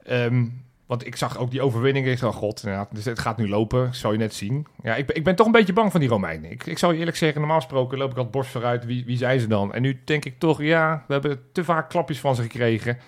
ehm, 0.03 0.47
want 0.87 1.07
ik 1.07 1.17
zag 1.17 1.39
ook 1.39 1.51
die 1.51 1.63
overwinning. 1.63 2.07
Ik 2.07 2.21
dacht, 2.21 2.37
god, 2.37 2.61
ja, 2.65 2.89
dus 2.91 3.05
het 3.05 3.19
gaat 3.19 3.37
nu 3.37 3.49
lopen. 3.49 3.95
Zou 3.95 4.13
je 4.13 4.19
net 4.19 4.35
zien. 4.35 4.67
Ja, 4.83 4.95
ik, 4.95 5.07
ben- 5.07 5.17
ik 5.17 5.25
ben 5.25 5.35
toch 5.37 5.47
een 5.47 5.53
beetje 5.53 5.73
bang 5.73 5.91
van 5.91 6.01
die 6.01 6.09
Romeinen. 6.09 6.51
Ik, 6.51 6.67
ik 6.67 6.79
zal 6.79 6.93
je 6.93 6.99
eerlijk 6.99 7.17
zeggen, 7.17 7.39
normaal 7.41 7.61
gesproken 7.61 7.99
loop 7.99 8.11
ik 8.11 8.15
altijd 8.17 8.35
borst 8.35 8.51
vooruit. 8.51 8.85
Wie, 8.85 9.05
wie 9.05 9.17
zijn 9.17 9.41
ze 9.41 9.47
dan? 9.47 9.75
En 9.75 9.83
nu 9.83 10.01
denk 10.05 10.25
ik 10.25 10.39
toch, 10.39 10.63
ja, 10.63 11.05
we 11.07 11.13
hebben 11.13 11.41
te 11.53 11.65
vaak 11.65 11.89
klapjes 11.89 12.21
van 12.21 12.35
ze 12.35 12.43
gekregen. 12.43 12.99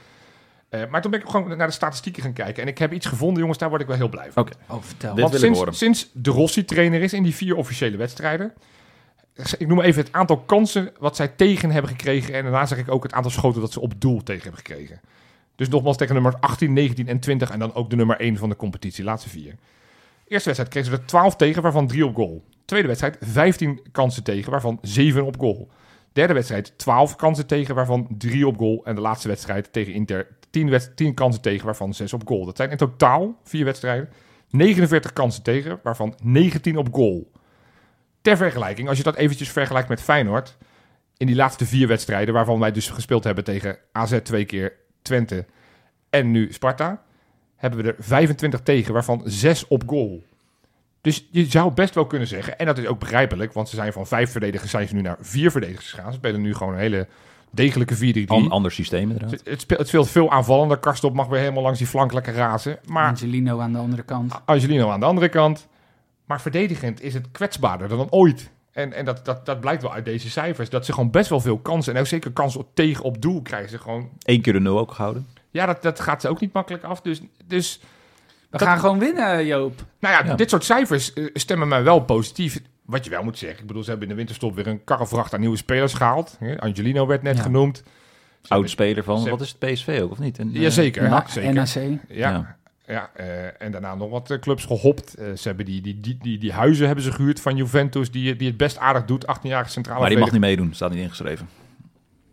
Eh, 0.69 0.81
maar 0.91 1.03
toen 1.03 1.11
ben 1.11 1.21
ik 1.21 1.29
gewoon 1.29 1.57
naar 1.57 1.67
de 1.67 1.73
statistieken 1.73 2.23
gaan 2.23 2.33
kijken. 2.33 2.63
En 2.63 2.69
ik 2.69 2.79
heb 2.79 2.93
iets 2.93 3.07
gevonden, 3.07 3.39
jongens, 3.39 3.59
daar 3.59 3.69
word 3.69 3.81
ik 3.81 3.87
wel 3.87 3.97
heel 3.97 4.09
blij 4.09 4.33
van. 4.33 4.43
Oké. 4.43 4.53
Oh, 4.69 4.83
vertel. 4.83 5.15
Dit 5.15 5.21
Want 5.21 5.31
wil 5.31 5.41
ik 5.41 5.45
sinds, 5.47 5.59
horen. 5.59 5.75
sinds 5.75 6.11
de 6.13 6.31
Rossi 6.31 6.65
trainer 6.65 7.03
is 7.03 7.13
in 7.13 7.23
die 7.23 7.35
vier 7.35 7.57
officiële 7.57 7.97
wedstrijden. 7.97 8.53
Ik 9.59 9.67
noem 9.67 9.81
even 9.81 10.05
het 10.05 10.13
aantal 10.13 10.39
kansen 10.39 10.93
wat 10.99 11.17
zij 11.17 11.29
tegen 11.29 11.71
hebben 11.71 11.91
gekregen. 11.91 12.35
En 12.35 12.43
daarna 12.43 12.67
zeg 12.67 12.79
ik 12.79 12.91
ook 12.91 13.03
het 13.03 13.13
aantal 13.13 13.31
schoten 13.31 13.61
dat 13.61 13.73
ze 13.73 13.81
op 13.81 14.01
doel 14.01 14.23
tegen 14.23 14.43
hebben 14.43 14.61
gekregen. 14.61 15.01
Dus 15.55 15.69
nogmaals 15.69 15.97
tegen 15.97 16.15
nummer 16.15 16.37
18, 16.41 16.73
19 16.73 17.09
en 17.09 17.21
20. 17.21 17.51
En 17.51 17.59
dan 17.59 17.75
ook 17.75 17.91
de 17.91 17.97
nummer 17.97 18.21
1 18.21 18.37
van 18.37 18.49
de 18.49 18.57
competitie, 18.57 19.05
laatste 19.05 19.29
vier. 19.29 19.55
Eerste 20.27 20.49
wedstrijd 20.49 20.69
kregen 20.69 20.91
ze 20.91 20.97
er 20.97 21.07
12 21.07 21.37
tegen, 21.37 21.63
waarvan 21.63 21.87
3 21.87 22.07
op 22.07 22.15
goal. 22.15 22.45
Tweede 22.65 22.87
wedstrijd 22.87 23.17
15 23.21 23.81
kansen 23.93 24.23
tegen, 24.23 24.51
waarvan 24.51 24.79
7 24.83 25.25
op 25.25 25.39
goal. 25.39 25.69
Derde 26.13 26.33
wedstrijd 26.33 26.79
12 26.79 27.17
kansen 27.17 27.47
tegen, 27.47 27.75
waarvan 27.75 28.07
3 28.19 28.47
op 28.47 28.57
goal. 28.57 28.85
En 28.85 28.95
de 28.95 29.01
laatste 29.01 29.29
wedstrijd 29.29 29.73
tegen 29.73 29.93
Inter 29.93 30.27
10, 30.51 30.71
wed- 30.71 30.97
10 30.97 31.15
kansen 31.15 31.43
tegen, 31.43 31.65
waarvan 31.67 31.95
6 31.95 32.13
op 32.13 32.27
goal. 32.27 32.45
Dat 32.45 32.57
zijn 32.57 32.71
in 32.71 32.77
totaal 32.77 33.41
vier 33.45 33.65
wedstrijden. 33.65 34.09
49 34.51 35.13
kansen 35.13 35.43
tegen, 35.43 35.81
waarvan 35.83 36.15
19 36.23 36.77
op 36.77 36.95
goal. 36.95 37.31
Ter 38.29 38.37
vergelijking, 38.37 38.89
als 38.89 38.97
je 38.97 39.03
dat 39.03 39.17
eventjes 39.17 39.49
vergelijkt 39.49 39.89
met 39.89 40.01
Feyenoord... 40.01 40.57
in 41.17 41.27
die 41.27 41.37
laatste 41.37 41.67
vier 41.67 41.89
wedstrijden, 41.89 42.35
waarvan 42.35 42.59
wij 42.59 42.73
dus 42.73 42.91
gespeeld 42.91 43.25
hebben 43.25 43.45
tegen 43.45 43.79
AZ 43.93 44.19
twee 44.23 44.45
keer, 44.45 44.73
Twente 45.03 45.45
en 46.11 46.31
nu 46.31 46.53
Sparta... 46.53 47.03
hebben 47.57 47.83
we 47.83 47.89
er 47.89 47.97
25 47.99 48.61
tegen, 48.61 48.93
waarvan 48.93 49.23
6 49.25 49.67
op 49.67 49.83
goal. 49.87 50.23
Dus 51.01 51.29
je 51.31 51.45
zou 51.45 51.73
best 51.73 51.95
wel 51.95 52.07
kunnen 52.07 52.29
zeggen, 52.29 52.59
en 52.59 52.67
dat 52.67 52.79
is 52.79 52.87
ook 52.87 52.99
begrijpelijk... 52.99 53.53
want 53.53 53.69
ze 53.69 53.77
zijn 53.77 53.93
van 53.93 54.07
vijf 54.07 54.31
verdedigers 54.31 54.71
zijn 54.71 54.89
ze 54.89 54.95
nu 54.95 55.01
naar 55.01 55.17
vier 55.21 55.51
verdedigers 55.51 55.91
gegaan. 55.91 56.13
Ze 56.13 56.19
spelen 56.19 56.41
nu 56.41 56.55
gewoon 56.55 56.73
een 56.73 56.79
hele 56.79 57.07
degelijke 57.51 58.25
4-3-3. 58.25 58.27
An 58.27 58.51
ander 58.51 58.73
systeem 58.73 59.03
inderdaad. 59.11 59.31
Het, 59.31 59.43
het, 59.45 59.61
speelt, 59.61 59.79
het 59.79 59.89
speelt 59.89 60.11
veel 60.11 60.31
aanvallender. 60.31 60.79
Karstop 60.79 61.15
mag 61.15 61.27
weer 61.27 61.41
helemaal 61.41 61.63
langs 61.63 61.79
die 61.79 61.89
flank 61.89 62.13
lekker 62.13 62.35
razen. 62.35 62.79
Maar 62.87 63.09
Angelino 63.09 63.61
aan 63.61 63.73
de 63.73 63.79
andere 63.79 64.03
kant. 64.03 64.41
Angelino 64.45 64.91
aan 64.91 65.01
de 65.01 65.07
andere 65.07 65.29
kant. 65.29 65.69
Maar 66.29 66.41
verdedigend 66.41 67.03
is 67.03 67.15
het 67.15 67.31
kwetsbaarder 67.31 67.89
dan 67.89 68.07
ooit. 68.11 68.51
En, 68.73 68.93
en 68.93 69.05
dat, 69.05 69.25
dat, 69.25 69.47
dat 69.47 69.61
blijkt 69.61 69.83
wel 69.83 69.93
uit 69.93 70.05
deze 70.05 70.31
cijfers. 70.31 70.71
Dat 70.71 70.85
ze 70.87 70.93
gewoon 70.93 71.11
best 71.11 71.31
wel 71.31 71.41
veel 71.41 71.59
kansen. 71.59 71.95
En 71.95 72.01
ook 72.01 72.07
zeker 72.07 72.31
kansen 72.33 72.61
op, 72.61 72.69
tegen 72.75 73.05
op 73.05 73.23
doel 73.23 73.43
krijgen 73.43 73.71
ze 73.71 73.79
gewoon. 73.79 74.09
Eén 74.23 74.41
keer 74.41 74.53
de 74.53 74.61
nul 74.61 74.79
ook 74.79 74.93
gehouden. 74.93 75.27
Ja, 75.51 75.67
dat, 75.67 75.83
dat 75.83 76.01
gaat 76.01 76.21
ze 76.21 76.29
ook 76.29 76.41
niet 76.41 76.53
makkelijk 76.53 76.85
af. 76.85 77.01
Dus, 77.01 77.21
dus 77.47 77.81
We 78.51 78.59
Dat- 78.59 78.63
gaan 78.63 78.79
gewoon 78.79 78.99
winnen, 78.99 79.47
Joop. 79.47 79.85
nou 80.01 80.15
ja, 80.15 80.31
Ja. 80.31 80.35
dit 80.35 80.51
soort 80.51 80.65
cijfers 80.65 81.13
eh, 81.13 81.25
stemmen 81.35 81.69
mij 81.69 81.83
wel 81.83 82.01
positief. 82.01 82.61
Wat 82.85 83.05
je 83.05 83.11
wel 83.11 83.23
moet 83.23 83.39
zeggen. 83.39 83.61
Ik 83.61 83.67
bedoel, 83.67 83.83
ze 83.83 83.89
hebben 83.91 84.09
in 84.09 84.13
de 84.15 84.19
winterstop 84.21 84.55
weer 84.55 84.67
een 84.67 84.85
karrevracht 84.85 85.35
aan 85.35 85.41
nieuwe 85.41 85.57
spelers 85.57 85.95
gehaald. 85.95 86.37
Hè, 86.39 86.59
Angelino 86.61 87.07
werd 87.07 87.23
net 87.23 87.37
Ja. 87.37 87.43
genoemd. 87.43 87.83
Ze 88.43 88.55
Oud 88.55 88.71
speler 88.71 89.05
van, 89.05 89.29
wat 89.29 89.41
is 89.41 89.57
het, 89.59 89.73
PSV 89.73 89.99
ook 90.03 90.11
of 90.11 90.19
niet? 90.19 90.39
En, 90.39 90.51
Jazeker. 90.51 91.03
Ja, 91.03 91.25
zeker. 91.29 91.53
NAC. 91.53 91.99
Ja. 92.09 92.57
Ja. 92.89 93.11
Eh, 93.15 93.63
en 93.63 93.73
daarna 93.73 93.95
nog 93.95 94.11
wat 94.11 94.31
eh, 94.31 94.39
clubs 94.39 94.65
gehopt. 94.65 95.15
Eh, 95.15 95.27
ze 95.37 95.49
hebben 95.49 95.67
die, 95.67 95.81
die, 95.81 96.01
die, 96.01 96.19
die, 96.23 96.39
die 96.39 96.53
huizen 96.53 96.87
hebben 96.87 97.05
ze 97.05 97.13
gehuurd 97.13 97.41
van 97.41 97.57
Juventus, 97.57 98.11
die, 98.11 98.37
die 98.37 98.49
het 98.49 98.57
best 98.57 98.79
aardig 98.79 99.05
doet. 99.05 99.27
18-jarige 99.27 99.71
centrale 99.71 100.01
Maar 100.01 100.09
die 100.09 100.19
mag 100.19 100.31
niet 100.31 100.41
meedoen, 100.41 100.75
staat 100.75 100.91
niet 100.91 101.01
ingeschreven. 101.01 101.49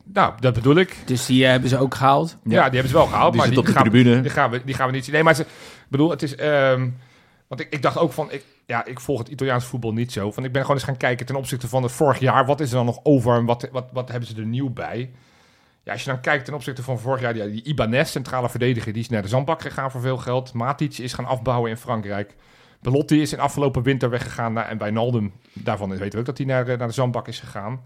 Nou, 0.04 0.34
dat 0.40 0.54
bedoel 0.54 0.76
ik. 0.76 0.98
Dus 1.06 1.26
die 1.26 1.46
hebben 1.46 1.70
ze 1.70 1.78
ook 1.78 1.96
gehaald. 1.96 2.38
Ja, 2.44 2.64
die 2.64 2.80
hebben 2.80 2.88
ze 2.88 2.94
wel 2.94 3.06
gehaald. 3.06 3.32
Die 3.32 3.42
maar 3.42 3.46
zit 3.46 3.56
die, 3.56 3.64
op 3.64 3.66
de 3.66 3.80
gaan, 3.80 3.90
tribune. 3.90 4.22
Die 4.22 4.32
gaan, 4.32 4.50
we, 4.50 4.62
die 4.66 4.76
gaan 4.76 4.88
we 4.88 4.94
niet 4.94 5.04
zien. 5.04 5.14
Nee, 5.14 5.24
maar 5.24 5.36
ze, 5.36 5.42
ik 5.42 5.48
bedoel, 5.88 6.10
het 6.10 6.22
is... 6.24 6.36
ehm, 6.36 6.90
want 7.48 7.62
ik, 7.62 7.68
ik 7.70 7.82
dacht 7.82 7.98
ook 7.98 8.12
van... 8.12 8.32
Ik, 8.32 8.44
ja, 8.66 8.86
ik 8.86 9.00
volg 9.00 9.20
het 9.20 9.28
Italiaans 9.28 9.66
voetbal 9.66 9.94
niet 9.94 10.12
zo. 10.12 10.32
Van, 10.32 10.44
ik 10.44 10.52
ben 10.52 10.62
gewoon 10.62 10.78
eens 10.78 10.86
gaan 10.86 10.98
kijken 10.98 11.26
ten 11.26 11.36
opzichte 11.36 11.68
van 11.68 11.84
het 11.84 11.92
vorig 11.92 12.20
jaar. 12.20 12.46
Wat 12.46 12.60
is 12.60 12.70
er 12.70 12.76
dan 12.76 12.86
nog 12.86 13.00
over 13.04 13.38
en 13.38 13.46
wat, 13.46 13.70
wat, 13.72 13.90
wat 13.94 14.10
hebben 14.10 14.30
ze 14.30 14.36
er 14.36 14.46
nieuw 14.46 14.70
bij? 14.70 15.12
Ja, 15.86 15.92
als 15.92 16.04
je 16.04 16.10
dan 16.10 16.22
kijkt 16.22 16.46
ten 16.46 16.54
opzichte 16.54 16.84
van 16.84 17.00
vorig 17.00 17.22
jaar... 17.22 17.34
Die, 17.34 17.50
die 17.52 17.64
Ibanez, 17.64 18.12
centrale 18.12 18.50
verdediger, 18.50 18.94
die 18.94 19.02
is 19.02 19.10
naar 19.10 19.22
de 19.22 19.28
zandbak 19.28 19.62
gegaan 19.62 19.92
voor 19.92 20.02
veel 20.02 20.18
geld. 20.18 20.54
Matic 20.54 20.98
is 20.98 21.14
gaan 21.14 21.26
afbouwen 21.26 21.70
in 21.70 21.78
Frankrijk. 21.78 22.36
Belotti 22.82 23.22
is 23.22 23.34
in 23.34 23.40
afgelopen 23.40 23.84
winter 23.84 24.10
weggegaan. 24.10 24.54
Naar, 24.54 24.68
en 24.68 24.78
bij 24.78 24.92
Naldum, 24.92 25.34
daarvan 25.54 25.90
weten 25.90 26.12
we 26.12 26.18
ook 26.18 26.26
dat 26.26 26.38
hij 26.38 26.48
naar, 26.48 26.66
de- 26.66 26.78
naar 26.78 26.88
de 26.88 26.94
zandbak 26.94 27.28
is 27.28 27.40
gegaan. 27.40 27.82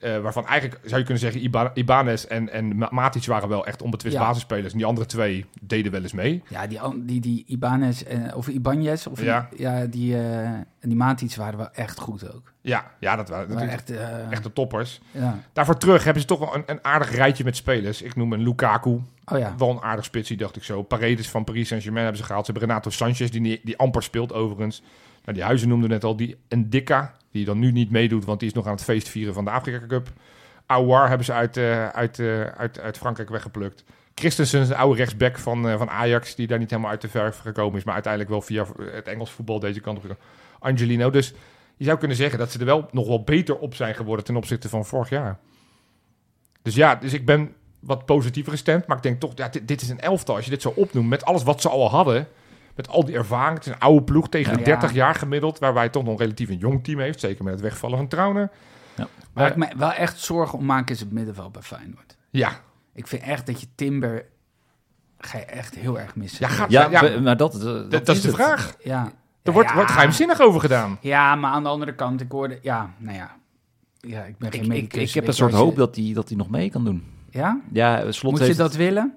Eh, 0.00 0.18
waarvan 0.18 0.46
eigenlijk 0.46 0.80
zou 0.84 0.96
je 0.98 1.04
kunnen 1.04 1.22
zeggen, 1.22 1.42
Iba- 1.42 1.70
Ibanez 1.74 2.24
en, 2.24 2.52
en 2.52 2.76
Ma- 2.76 2.88
Matic 2.90 3.24
waren 3.26 3.48
wel 3.48 3.66
echt 3.66 3.82
onbetwist 3.82 4.14
Ja. 4.14 4.20
basisspelers. 4.20 4.72
En 4.72 4.78
die 4.78 4.86
andere 4.86 5.06
twee 5.06 5.46
deden 5.60 5.92
wel 5.92 6.02
eens 6.02 6.12
mee. 6.12 6.42
Ja, 6.48 6.66
die, 6.66 6.80
die, 7.04 7.20
die 7.20 7.44
Ibanez, 7.46 8.02
eh, 8.02 8.36
of 8.36 8.48
Ibanez, 8.48 9.06
of 9.06 9.22
Ja. 9.22 9.48
ja. 9.56 9.86
die, 9.86 10.14
eh, 10.16 10.44
en 10.48 10.66
die 10.80 10.96
Matic 10.96 11.34
waren 11.34 11.58
wel 11.58 11.70
echt 11.72 11.98
goed 12.00 12.34
ook. 12.34 12.52
Ja, 12.60 12.90
ja 13.00 13.16
dat 13.16 13.28
waren 13.28 13.48
Waren 13.48 13.66
natuurlijk 13.66 14.00
echt, 14.00 14.30
echt 14.30 14.42
de 14.42 14.52
toppers. 14.52 15.00
ja. 15.10 15.38
Daarvoor 15.52 15.76
terug 15.76 16.04
hebben 16.04 16.22
ze 16.22 16.28
toch 16.28 16.38
wel 16.38 16.54
een, 16.54 16.62
een 16.66 16.84
aardig 16.84 17.14
rijtje 17.14 17.44
met 17.44 17.56
spelers. 17.56 18.02
Ik 18.02 18.16
noem 18.16 18.32
een 18.32 18.42
Lukaku, 18.42 19.00
Oh 19.24 19.38
ja. 19.38 19.54
wel 19.58 19.70
een 19.70 19.82
aardig 19.82 20.04
spitsie, 20.04 20.36
dacht 20.36 20.56
ik 20.56 20.62
zo. 20.64 20.82
Paredes 20.82 21.28
van 21.30 21.44
Paris 21.44 21.68
Saint-Germain 21.68 22.04
hebben 22.04 22.20
ze 22.22 22.26
gehaald. 22.26 22.46
Ze 22.46 22.52
hebben 22.52 22.68
Renato 22.70 22.90
Sanchez, 22.90 23.30
die, 23.30 23.60
die 23.64 23.78
amper 23.78 24.02
speelt 24.02 24.32
overigens. 24.32 24.82
Nou, 25.24 25.36
die 25.36 25.42
Huizen 25.42 25.68
noemde 25.68 25.88
net 25.88 26.04
al. 26.04 26.16
Die 26.16 26.36
Ndika, 26.48 27.14
die 27.30 27.44
dan 27.44 27.58
nu 27.58 27.72
niet 27.72 27.90
meedoet, 27.90 28.24
want 28.24 28.38
die 28.40 28.48
is 28.48 28.54
nog 28.54 28.66
aan 28.66 28.72
het 28.72 28.84
feest 28.84 29.08
vieren 29.08 29.34
van 29.34 29.44
de 29.44 29.50
Afrika 29.50 29.86
Cup. 29.86 30.08
Aouar 30.66 31.08
hebben 31.08 31.26
ze 31.26 31.32
uit, 31.32 31.56
eh, 31.56 31.88
uit, 31.88 32.18
eh, 32.18 32.42
uit, 32.42 32.80
uit 32.80 32.98
Frankrijk 32.98 33.28
weggeplukt. 33.30 33.84
Christensen, 34.14 34.68
de 34.68 34.76
oude 34.76 34.96
rechtsback 34.96 35.38
van, 35.38 35.68
eh, 35.68 35.78
van 35.78 35.90
Ajax, 35.90 36.34
die 36.34 36.46
daar 36.46 36.58
niet 36.58 36.70
helemaal 36.70 36.90
uit 36.90 37.00
de 37.00 37.08
verf 37.08 37.38
gekomen 37.38 37.78
is, 37.78 37.84
maar 37.84 37.94
uiteindelijk 37.94 38.32
wel 38.32 38.42
via 38.42 38.66
het 38.92 39.06
Engels 39.06 39.30
voetbal 39.30 39.58
deze 39.58 39.80
kant 39.80 39.98
op. 39.98 40.16
Angelino. 40.58 41.10
Dus 41.10 41.34
je 41.76 41.84
zou 41.84 41.98
kunnen 41.98 42.16
zeggen 42.16 42.38
dat 42.38 42.50
ze 42.50 42.58
er 42.58 42.64
wel 42.64 42.88
nog 42.90 43.06
wel 43.06 43.22
beter 43.22 43.58
op 43.58 43.74
zijn 43.74 43.94
geworden 43.94 44.24
ten 44.24 44.36
opzichte 44.36 44.68
van 44.68 44.84
vorig 44.84 45.08
jaar. 45.08 45.38
Dus 46.62 46.74
ja, 46.74 46.94
dus 46.94 47.12
ik 47.12 47.26
ben 47.26 47.54
wat 47.80 48.06
positiever 48.06 48.52
gestemd, 48.52 48.86
maar 48.86 48.96
ik 48.96 49.02
denk 49.02 49.20
toch, 49.20 49.32
ja, 49.34 49.48
dit, 49.48 49.68
dit 49.68 49.80
is 49.80 49.88
een 49.88 50.00
elftal. 50.00 50.34
Als 50.34 50.44
je 50.44 50.50
dit 50.50 50.62
zo 50.62 50.72
opnoemt, 50.76 51.08
met 51.08 51.24
alles 51.24 51.42
wat 51.42 51.60
ze 51.60 51.68
al 51.68 51.90
hadden, 51.90 52.28
met 52.86 52.88
al 52.88 53.04
die 53.04 53.14
ervaring, 53.14 53.56
het 53.56 53.66
is 53.66 53.72
een 53.72 53.78
oude 53.78 54.02
ploeg 54.02 54.28
tegen 54.28 54.52
de 54.52 54.58
Ja. 54.58 54.64
30 54.64 54.92
jaar 54.92 55.14
gemiddeld, 55.14 55.58
waarbij 55.58 55.88
toch 55.88 56.04
nog 56.04 56.18
relatief 56.18 56.48
een 56.48 56.56
jong 56.58 56.84
team 56.84 56.98
heeft, 56.98 57.20
zeker 57.20 57.44
met 57.44 57.52
het 57.52 57.62
wegvallen 57.62 57.96
van 57.96 58.08
Trauner. 58.08 58.50
Waar 59.32 59.44
Eh, 59.44 59.50
ik 59.50 59.56
me 59.56 59.68
wel 59.76 59.92
echt 59.92 60.18
zorgen 60.18 60.58
om 60.58 60.64
maak 60.64 60.90
is 60.90 61.00
het 61.00 61.12
middenveld 61.12 61.52
bij 61.52 61.62
Feyenoord. 61.62 62.16
Ja, 62.30 62.50
Ik 62.94 63.06
vind 63.06 63.22
echt 63.22 63.46
dat 63.46 63.60
je 63.60 63.66
Timber 63.74 64.24
ga 65.18 65.38
je 65.38 65.44
echt 65.44 65.74
heel 65.74 65.98
erg 65.98 66.16
missen. 66.16 66.46
ja, 66.48 66.52
gaat, 66.54 66.70
Ja, 66.70 66.88
ja, 66.90 67.20
maar 67.20 67.36
dat, 67.36 67.52
dat, 67.52 67.90
dat, 67.90 68.06
dat 68.06 68.16
is 68.16 68.20
de 68.22 68.28
het. 68.28 68.36
vraag. 68.36 68.74
ja. 68.84 69.04
Er 69.04 69.12
Ja, 69.42 69.52
wordt, 69.52 69.68
ja. 69.68 69.74
wordt 69.74 69.90
geheimzinnig 69.90 70.40
over 70.40 70.60
gedaan. 70.60 70.98
Ja, 71.00 71.34
maar 71.34 71.50
aan 71.50 71.62
de 71.62 71.68
andere 71.68 71.94
kant, 71.94 72.20
ik 72.20 72.32
hoorde... 72.32 72.58
Ja, 72.62 72.90
nou 72.98 73.16
ja. 73.16 73.36
Ja, 74.00 74.22
ik 74.24 74.38
ben 74.38 74.50
geen 74.50 74.60
Ik, 74.60 74.66
ik, 74.66 74.72
medicus. 74.72 75.08
ik 75.08 75.14
heb 75.14 75.26
een 75.26 75.32
soort 75.34 75.50
je, 75.50 75.56
hoop 75.56 75.72
je- 75.72 75.78
dat 75.78 75.96
hij 75.96 76.12
dat 76.14 76.28
hij 76.28 76.36
nog 76.36 76.50
mee 76.50 76.70
kan 76.70 76.84
doen. 76.84 77.04
Ja? 77.30 77.60
Ja, 77.72 78.12
slot 78.12 78.30
Moet 78.30 78.40
je 78.40 78.46
heeft 78.46 78.58
dat 78.58 78.74
willen? 78.74 79.14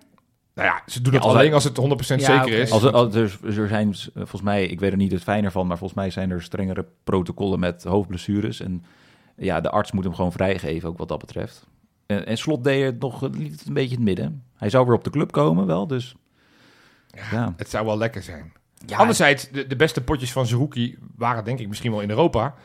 Nou 0.56 0.68
ja, 0.68 0.82
ze 0.86 1.01
doen 1.01 1.14
Ja, 1.14 1.20
het 1.20 1.28
alleen 1.28 1.54
als 1.54 1.64
het 1.64 1.80
100% 1.80 1.82
Ja, 1.82 2.43
zeker 2.43 2.60
is. 2.60 2.72
Als, 2.72 2.84
als, 2.84 3.16
er, 3.16 3.39
er 3.43 3.68
zijn, 3.68 3.95
volgens 4.16 4.41
mij, 4.41 4.66
ik 4.66 4.80
weet 4.80 4.91
er 4.91 4.97
niet 4.97 5.12
het 5.12 5.24
fijner 5.24 5.51
van, 5.51 5.68
maar 5.68 5.78
volgens 5.78 5.99
mij 5.99 6.10
zijn 6.10 6.32
er 6.32 6.41
strengere 6.41 6.86
protocollen 7.04 7.60
met 7.60 7.84
hoofdblessures. 7.84 8.60
En 8.60 8.84
ja, 9.36 9.62
de 9.62 9.70
arts 9.70 9.91
moet 9.91 10.04
hem 10.04 10.14
gewoon 10.14 10.32
vrijgeven, 10.32 10.89
ook 10.89 10.97
wat 10.97 11.08
dat 11.08 11.20
betreft. 11.20 11.68
En, 12.06 12.26
en 12.26 12.38
Slot 12.38 12.64
deed 12.64 12.86
het 12.86 12.99
nog 12.99 13.22
liet 13.22 13.51
het 13.60 13.68
een 13.68 13.74
beetje 13.74 13.89
in 13.89 13.95
het 13.95 14.06
midden. 14.06 14.43
Hij 14.56 14.70
zou 14.70 14.86
weer 14.86 14.95
op 14.95 15.04
de 15.04 15.10
club 15.10 15.32
komen, 15.32 15.66
wel, 15.66 15.88
dus... 15.88 16.16
Ja, 17.32 17.54
Het 17.58 17.70
zou 17.70 17.86
wel 17.86 17.97
lekker 17.97 18.24
zijn. 18.24 18.54
Ja, 18.86 18.97
Anderzijds, 18.97 19.49
de, 19.49 19.68
de 19.68 19.76
beste 19.76 20.04
potjes 20.04 20.32
van 20.32 20.45
Zerouki 20.45 20.97
waren 21.16 21.43
denk 21.43 21.60
ik 21.60 21.68
misschien 21.68 21.91
wel 21.91 22.01
in 22.01 22.10
Europa. 22.10 22.56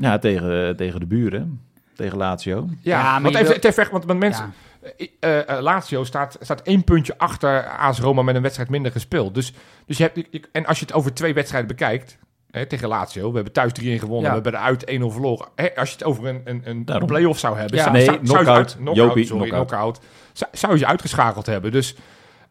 ja 0.00 0.18
tegen, 0.18 0.76
tegen 0.76 1.00
de 1.00 1.06
buren, 1.06 1.60
tegen 1.98 2.18
Lazio. 2.18 2.68
Ja, 2.82 3.00
Ja, 3.00 3.18
maar 3.18 3.34
even 3.34 3.60
wil- 3.60 3.72
ver- 3.72 3.88
want 3.90 4.04
want 4.04 4.18
mensen, 4.18 4.54
Ja. 4.82 4.90
eh, 5.20 5.48
eh, 5.56 5.62
Lazio 5.62 6.04
staat, 6.04 6.36
staat 6.40 6.62
één 6.62 6.84
puntje 6.84 7.14
achter 7.18 7.64
AS 7.68 7.98
Roma 8.00 8.22
met 8.22 8.34
een 8.34 8.42
wedstrijd 8.42 8.70
minder 8.70 8.92
gespeeld. 8.92 9.34
Dus, 9.34 9.52
dus 9.86 9.96
je 9.96 10.02
hebt, 10.02 10.16
je- 10.30 10.48
en 10.52 10.66
als 10.66 10.78
je 10.78 10.84
het 10.84 10.94
over 10.94 11.14
twee 11.14 11.34
wedstrijden 11.34 11.68
bekijkt, 11.68 12.18
hè, 12.50 12.66
tegen 12.66 12.88
Lazio, 12.88 13.28
we 13.28 13.34
hebben 13.34 13.52
thuis 13.52 13.72
3-1 13.72 13.98
gewonnen, 13.98 14.22
Ja. 14.22 14.36
we 14.36 14.42
hebben 14.42 14.52
er 14.60 14.66
uit 14.66 14.84
1-0 14.90 15.10
verloren. 15.10 15.48
Hè, 15.54 15.76
als 15.76 15.88
je 15.88 15.94
het 15.94 16.04
over 16.04 16.26
een, 16.26 16.40
een, 16.44 16.62
een 16.64 16.84
Daarom. 16.84 17.06
play-off 17.08 17.38
zou 17.38 17.58
hebben, 17.58 17.76
Ja. 17.76 17.82
zou, 17.82 17.94
Nee, 17.96 18.04
zou, 18.04 18.16
zou 18.22 18.38
je 18.38 18.44
knock-out. 18.44 18.66
uit- 18.66 18.76
knock-out, 18.76 18.96
Jopie, 18.96 19.26
sorry, 19.26 19.48
knock-out. 19.48 20.00
Zou, 20.32 20.50
zou 20.54 20.72
je 20.72 20.78
ze 20.78 20.86
uitgeschakeld 20.86 21.46
hebben. 21.46 21.72
Dus 21.72 21.94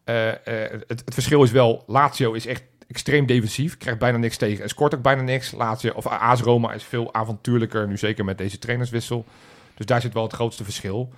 eh, 0.04 0.28
eh, 0.30 0.36
het, 0.88 1.02
het 1.06 1.14
verschil 1.14 1.44
is 1.44 1.52
wel, 1.52 1.84
Lazio 1.88 2.34
is 2.34 2.46
echt 2.46 2.64
extreem 2.88 3.26
defensief, 3.26 3.78
krijgt 3.78 4.00
bijna 4.00 4.18
niks 4.18 4.38
tegen 4.38 4.64
en 4.64 4.70
scoort 4.70 4.96
ook 4.96 5.02
bijna 5.02 5.22
niks. 5.22 5.52
Lazio, 5.52 5.92
of 5.94 6.08
AS 6.08 6.42
Roma 6.42 6.74
is 6.74 6.84
veel 6.84 7.14
avontuurlijker, 7.14 7.88
nu 7.88 7.98
zeker 7.98 8.26
met 8.26 8.38
deze 8.38 8.60
trainerswissel. 8.60 9.26
Dus 9.76 9.86
daar 9.86 10.02
zit 10.02 10.14
wel 10.14 10.24
het 10.24 10.34
grootste 10.34 10.64
verschil. 10.64 11.14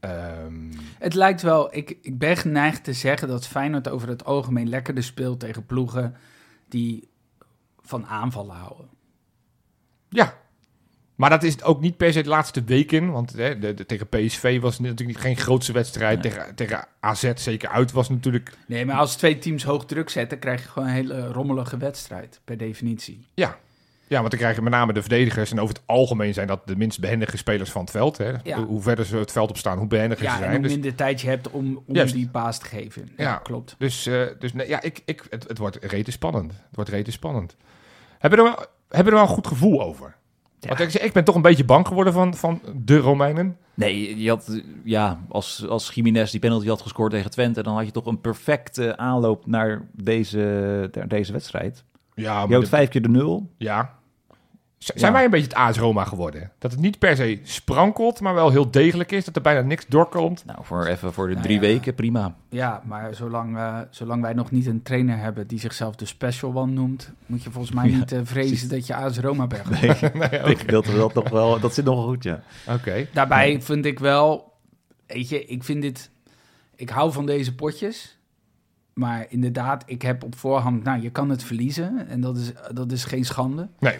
Ehm, 0.00 0.72
Het 0.98 1.14
lijkt 1.14 1.42
wel, 1.42 1.74
ik, 1.74 1.96
ik 2.02 2.18
ben 2.18 2.36
geneigd 2.36 2.84
te 2.84 2.92
zeggen 2.92 3.28
dat 3.28 3.46
Feyenoord 3.46 3.88
over 3.88 4.08
het 4.08 4.24
algemeen 4.24 4.68
lekkerder 4.68 5.04
speelt 5.04 5.40
tegen 5.40 5.66
ploegen 5.66 6.16
die 6.68 7.08
van 7.80 8.06
aanvallen 8.06 8.56
houden. 8.56 8.88
ja. 10.08 10.40
Maar 11.14 11.30
dat 11.30 11.42
is 11.42 11.62
ook 11.62 11.80
niet 11.80 11.96
per 11.96 12.12
se 12.12 12.22
de 12.22 12.28
laatste 12.28 12.64
weken. 12.64 13.10
Want 13.10 13.32
hè, 13.32 13.58
de, 13.58 13.74
de- 13.74 13.86
tegen 13.86 14.08
PSV 14.08 14.60
was 14.60 14.72
het 14.78 14.86
natuurlijk 14.86 15.18
geen 15.18 15.36
grootste 15.36 15.72
wedstrijd. 15.72 16.22
Tegen, 16.22 16.54
tegen 16.54 16.84
AZ 17.00 17.32
zeker 17.34 17.68
uit 17.68 17.92
was 17.92 18.08
natuurlijk... 18.08 18.52
Nee, 18.66 18.84
maar 18.86 18.96
als 18.96 19.16
twee 19.16 19.38
teams 19.38 19.64
hoog 19.64 19.84
druk 19.86 20.10
zetten, 20.10 20.38
krijg 20.38 20.62
je 20.62 20.68
gewoon 20.68 20.88
een 20.88 20.94
hele 20.94 21.26
rommelige 21.26 21.76
wedstrijd, 21.76 22.40
per 22.44 22.56
definitie. 22.56 23.26
Ja. 23.34 23.58
ja, 24.06 24.18
want 24.18 24.30
dan 24.30 24.38
krijg 24.40 24.56
je 24.56 24.62
met 24.62 24.72
name 24.72 24.92
de 24.92 25.00
verdedigers. 25.00 25.50
En 25.50 25.60
over 25.60 25.74
het 25.74 25.82
algemeen 25.86 26.34
zijn 26.34 26.46
dat 26.46 26.66
de 26.66 26.76
minst 26.76 27.00
behendige 27.00 27.36
spelers 27.36 27.70
van 27.70 27.80
het 27.82 27.90
veld. 27.90 28.18
Hè. 28.18 28.32
Ja. 28.42 28.64
Hoe 28.64 28.82
verder 28.82 29.04
ze 29.04 29.16
het 29.16 29.32
veld 29.32 29.50
op 29.50 29.56
staan, 29.56 29.78
hoe 29.78 29.86
behendiger 29.86 30.24
Ja, 30.24 30.30
ze 30.30 30.36
en 30.36 30.42
zijn. 30.42 30.52
hoe 30.54 30.62
Dus, 30.62 30.72
minder 30.72 30.94
tijd 30.94 31.20
je 31.20 31.28
hebt 31.28 31.50
om, 31.50 31.82
om 31.86 31.94
Juist. 31.94 32.14
die 32.14 32.28
paas 32.28 32.58
te 32.58 32.66
geven. 32.66 33.08
Ja, 33.16 33.24
Ja. 33.24 33.36
klopt. 33.36 33.74
dus, 33.78 34.06
eh, 34.06 34.22
dus 34.38 34.52
nee, 34.52 34.68
ja, 34.68 34.82
ik, 34.82 35.02
ik, 35.04 35.22
het, 35.30 35.48
het 35.48 35.58
wordt 35.58 35.78
rete 35.80 36.10
spannend. 36.10 36.52
Het 36.52 36.76
wordt 36.76 36.90
rete 36.90 37.12
spannend. 37.12 37.56
Hebben 38.18 38.38
we 38.38 38.44
er 38.44 38.50
wel, 38.56 38.66
hebben 38.88 39.04
we 39.12 39.18
er 39.18 39.24
wel 39.24 39.28
een 39.28 39.34
goed 39.34 39.46
gevoel 39.46 39.82
over? 39.82 40.14
Want 40.68 40.94
ik, 41.02 41.12
ben 41.12 41.24
toch 41.24 41.34
een 41.34 41.42
beetje 41.42 41.64
bang 41.64 41.86
geworden 41.86 42.12
van, 42.12 42.34
van 42.34 42.60
de 42.76 42.96
Romeinen. 42.98 43.56
Nee, 43.74 44.18
je 44.22 44.28
had, 44.28 44.62
ja, 44.84 45.20
als, 45.28 45.66
als 45.68 45.90
Jiménez 45.94 46.30
die 46.30 46.40
penalty 46.40 46.68
had 46.68 46.82
gescoord 46.82 47.12
tegen 47.12 47.30
Twente, 47.30 47.62
dan 47.62 47.74
had 47.76 47.84
je 47.86 47.90
toch 47.92 48.06
een 48.06 48.20
perfecte 48.20 48.96
aanloop 48.96 49.46
naar 49.46 49.82
deze, 49.92 50.88
naar 50.92 51.08
deze 51.08 51.32
wedstrijd. 51.32 51.84
Ja, 52.14 52.44
Je 52.48 52.58
de- 52.60 52.66
vijf 52.66 52.88
keer 52.88 53.02
de 53.02 53.08
nul. 53.08 53.50
Ja. 53.56 53.94
Z- 54.82 54.86
Ja. 54.94 54.98
Zijn 54.98 55.12
wij 55.12 55.24
een 55.24 55.30
beetje 55.30 55.46
het 55.46 55.54
AS 55.56 55.78
Roma 55.78 56.04
geworden? 56.04 56.50
Dat 56.58 56.70
het 56.70 56.80
niet 56.80 56.98
per 56.98 57.16
se 57.16 57.40
sprankelt, 57.42 58.20
maar 58.20 58.34
wel 58.34 58.50
heel 58.50 58.70
degelijk 58.70 59.12
is. 59.12 59.24
Dat 59.24 59.36
er 59.36 59.42
bijna 59.42 59.60
niks 59.60 59.86
doorkomt. 59.88 60.44
Nou, 60.44 60.58
voor 60.62 60.86
even 60.86 61.12
voor 61.12 61.26
de 61.26 61.32
Nou 61.32 61.44
drie 61.44 61.54
ja. 61.60 61.60
weken, 61.62 61.94
prima. 61.94 62.34
Ja, 62.48 62.82
maar 62.84 63.14
zolang, 63.14 63.56
eh, 63.56 63.78
zolang 63.90 64.22
wij 64.22 64.32
nog 64.32 64.50
niet 64.50 64.66
een 64.66 64.82
trainer 64.82 65.18
hebben 65.18 65.46
die 65.46 65.58
zichzelf 65.60 65.94
de 65.96 66.04
Special 66.06 66.54
One 66.54 66.72
noemt, 66.72 67.10
moet 67.26 67.42
je 67.42 67.50
volgens 67.50 67.74
mij 67.74 67.88
Ja, 67.90 67.96
niet 67.96 68.12
eh, 68.12 68.20
vrezen 68.22 68.68
dat 68.68 68.86
je 68.86 68.94
AS 68.94 69.18
Roma 69.18 69.46
bent. 69.46 69.70
Nee, 69.80 69.90
ik 70.52 70.58
gedeelte 70.58 70.94
dat 70.96 71.14
nog 71.14 71.28
wel, 71.28 71.60
dat 71.60 71.74
zit 71.74 71.84
nog 71.84 71.94
wel 71.96 72.06
goed, 72.06 72.22
ja. 72.22 72.42
Oké. 72.68 73.06
Daarbij 73.12 73.60
vind 73.62 73.84
ik 73.86 73.98
wel, 73.98 74.52
weet 75.06 75.28
je, 75.28 75.44
ik 75.44 75.64
vind 75.64 75.82
dit, 75.82 76.10
ik 76.76 76.88
hou 76.90 77.12
van 77.12 77.26
deze 77.26 77.54
potjes. 77.54 78.16
Maar 78.92 79.26
inderdaad, 79.28 79.82
ik 79.86 80.02
heb 80.02 80.24
op 80.24 80.34
voorhand, 80.34 80.84
nou, 80.84 81.02
je 81.02 81.10
kan 81.10 81.30
het 81.30 81.42
verliezen 81.44 82.08
en 82.08 82.20
dat 82.20 82.36
is, 82.36 82.52
dat 82.74 82.92
is 82.92 83.04
geen 83.04 83.24
schande. 83.24 83.68
Nee. 83.78 83.96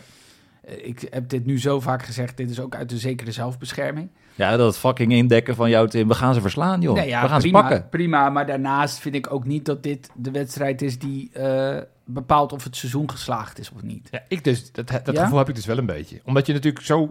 Eh, 0.63 0.87
Ik 0.87 1.07
heb 1.11 1.29
dit 1.29 1.47
nu 1.47 1.61
zo 1.61 1.81
vaak 1.81 2.03
gezegd, 2.03 2.37
dit 2.37 2.51
is 2.51 2.61
ook 2.61 2.75
uit 2.75 2.89
de 2.89 2.99
zekere 2.99 3.33
zelfbescherming. 3.33 4.09
Ja, 4.35 4.57
dat 4.57 4.79
fucking 4.79 5.13
indekken 5.13 5.55
van 5.55 5.71
jou, 5.71 5.89
Tim. 5.89 6.09
We 6.09 6.15
gaan 6.15 6.35
ze 6.35 6.41
verslaan, 6.41 6.81
joh. 6.81 6.95
Nee, 6.95 7.09
ja, 7.09 7.23
we 7.23 7.29
gaan 7.29 7.41
prima, 7.41 7.59
ze 7.59 7.65
pakken. 7.69 7.89
prima, 7.89 8.31
maar 8.31 8.47
daarnaast 8.47 8.99
vind 8.99 9.15
ik 9.15 9.33
ook 9.33 9.45
niet 9.45 9.65
dat 9.65 9.83
dit 9.83 10.11
de 10.15 10.31
wedstrijd 10.31 10.83
is 10.83 10.99
die 10.99 11.31
eh, 11.33 11.79
bepaalt 12.05 12.53
of 12.53 12.65
het 12.65 12.77
seizoen 12.77 13.11
geslaagd 13.11 13.59
is 13.59 13.71
of 13.71 13.83
niet. 13.83 14.09
Ja, 14.11 14.23
ik 14.29 14.45
dus, 14.45 14.73
dat, 14.73 14.89
dat 14.89 15.11
Ja? 15.13 15.23
gevoel 15.23 15.39
heb 15.39 15.49
ik 15.49 15.55
dus 15.55 15.67
wel 15.67 15.79
een 15.79 15.87
beetje. 15.87 16.21
Omdat 16.25 16.47
je 16.47 16.53
natuurlijk 16.53 16.85
zo 16.85 17.11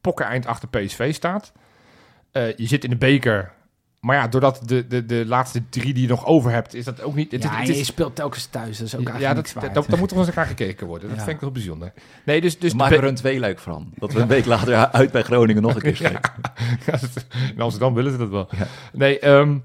pokken 0.00 0.26
eind 0.26 0.46
achter 0.46 0.68
PSV 0.68 1.14
staat. 1.14 1.52
Eh, 2.30 2.56
je 2.56 2.66
zit 2.66 2.84
in 2.84 2.90
de 2.90 2.96
beker. 2.96 3.52
Maar 4.06 4.16
ja, 4.16 4.28
doordat 4.28 4.60
de, 4.64 4.86
de, 4.86 5.06
de 5.06 5.24
laatste 5.26 5.62
drie 5.68 5.92
die 5.94 6.02
je 6.02 6.08
nog 6.08 6.26
over 6.26 6.50
hebt, 6.50 6.74
is 6.74 6.84
dat 6.84 7.02
ook 7.02 7.14
niet... 7.14 7.32
Het, 7.32 7.42
ja, 7.42 7.50
het 7.56 7.68
is- 7.68 7.78
je 7.78 7.84
speelt 7.84 8.14
telkens 8.14 8.46
thuis, 8.46 8.78
dat 8.78 8.86
is 8.86 8.94
ook 8.96 9.00
ja, 9.00 9.06
eigenlijk 9.10 9.34
dat, 9.34 9.44
niks 9.44 9.52
waard. 9.64 9.74
dat, 9.74 9.86
dat 9.88 9.98
moet 9.98 10.10
er 10.10 10.18
eens 10.18 10.34
naar 10.34 10.46
gekeken 10.46 10.86
worden. 10.86 11.08
Dat 11.08 11.16
Ja. 11.16 11.22
vind 11.24 11.34
ik 11.34 11.40
wel 11.42 11.50
bijzonder. 11.52 11.92
Nee, 12.24 12.40
dus... 12.40 12.58
dus 12.58 12.74
be- 12.74 12.84
er 12.84 13.04
een 13.04 13.14
tweeluik 13.14 13.58
van. 13.58 13.92
Dat 13.94 14.12
we 14.12 14.20
een 14.20 14.26
week 14.28 14.44
later 14.44 14.74
uit 14.90 15.10
bij 15.12 15.22
Groningen 15.22 15.62
nog 15.62 15.74
een 15.74 15.80
keer 15.82 15.96
spelen. 15.96 16.20
Ja, 16.86 16.98
in 17.54 17.60
Amsterdam 17.60 17.94
willen 17.94 18.12
ze 18.12 18.18
dat 18.18 18.28
wel. 18.28 18.48
Nee, 18.92 19.18
ehm, 19.18 19.58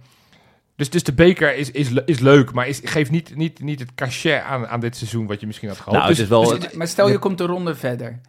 dus 0.76 0.90
Dus, 0.90 1.04
de 1.04 1.14
beker 1.14 1.56
is, 1.56 1.72
is, 1.72 1.90
is 2.06 2.20
leuk, 2.20 2.54
maar 2.54 2.68
is, 2.68 2.82
geeft 2.84 3.12
niet, 3.12 3.36
niet, 3.36 3.60
niet 3.60 3.80
het 3.80 3.96
cachet 3.96 4.42
aan, 4.44 4.68
aan 4.68 4.80
dit 4.80 4.98
seizoen 4.98 5.28
wat 5.28 5.40
je 5.40 5.48
misschien 5.48 5.68
had 5.70 5.78
gehoopt. 5.78 5.98
Nou, 5.98 6.08
het 6.10 6.16
Dus- 6.18 6.26
is 6.26 6.32
wel... 6.32 6.60
dus- 6.60 6.72
Maar 6.74 6.88
stel 6.88 7.10
je 7.10 7.18
komt 7.20 7.38
de 7.38 7.46
ronde 7.46 7.76
verder. 7.76 8.20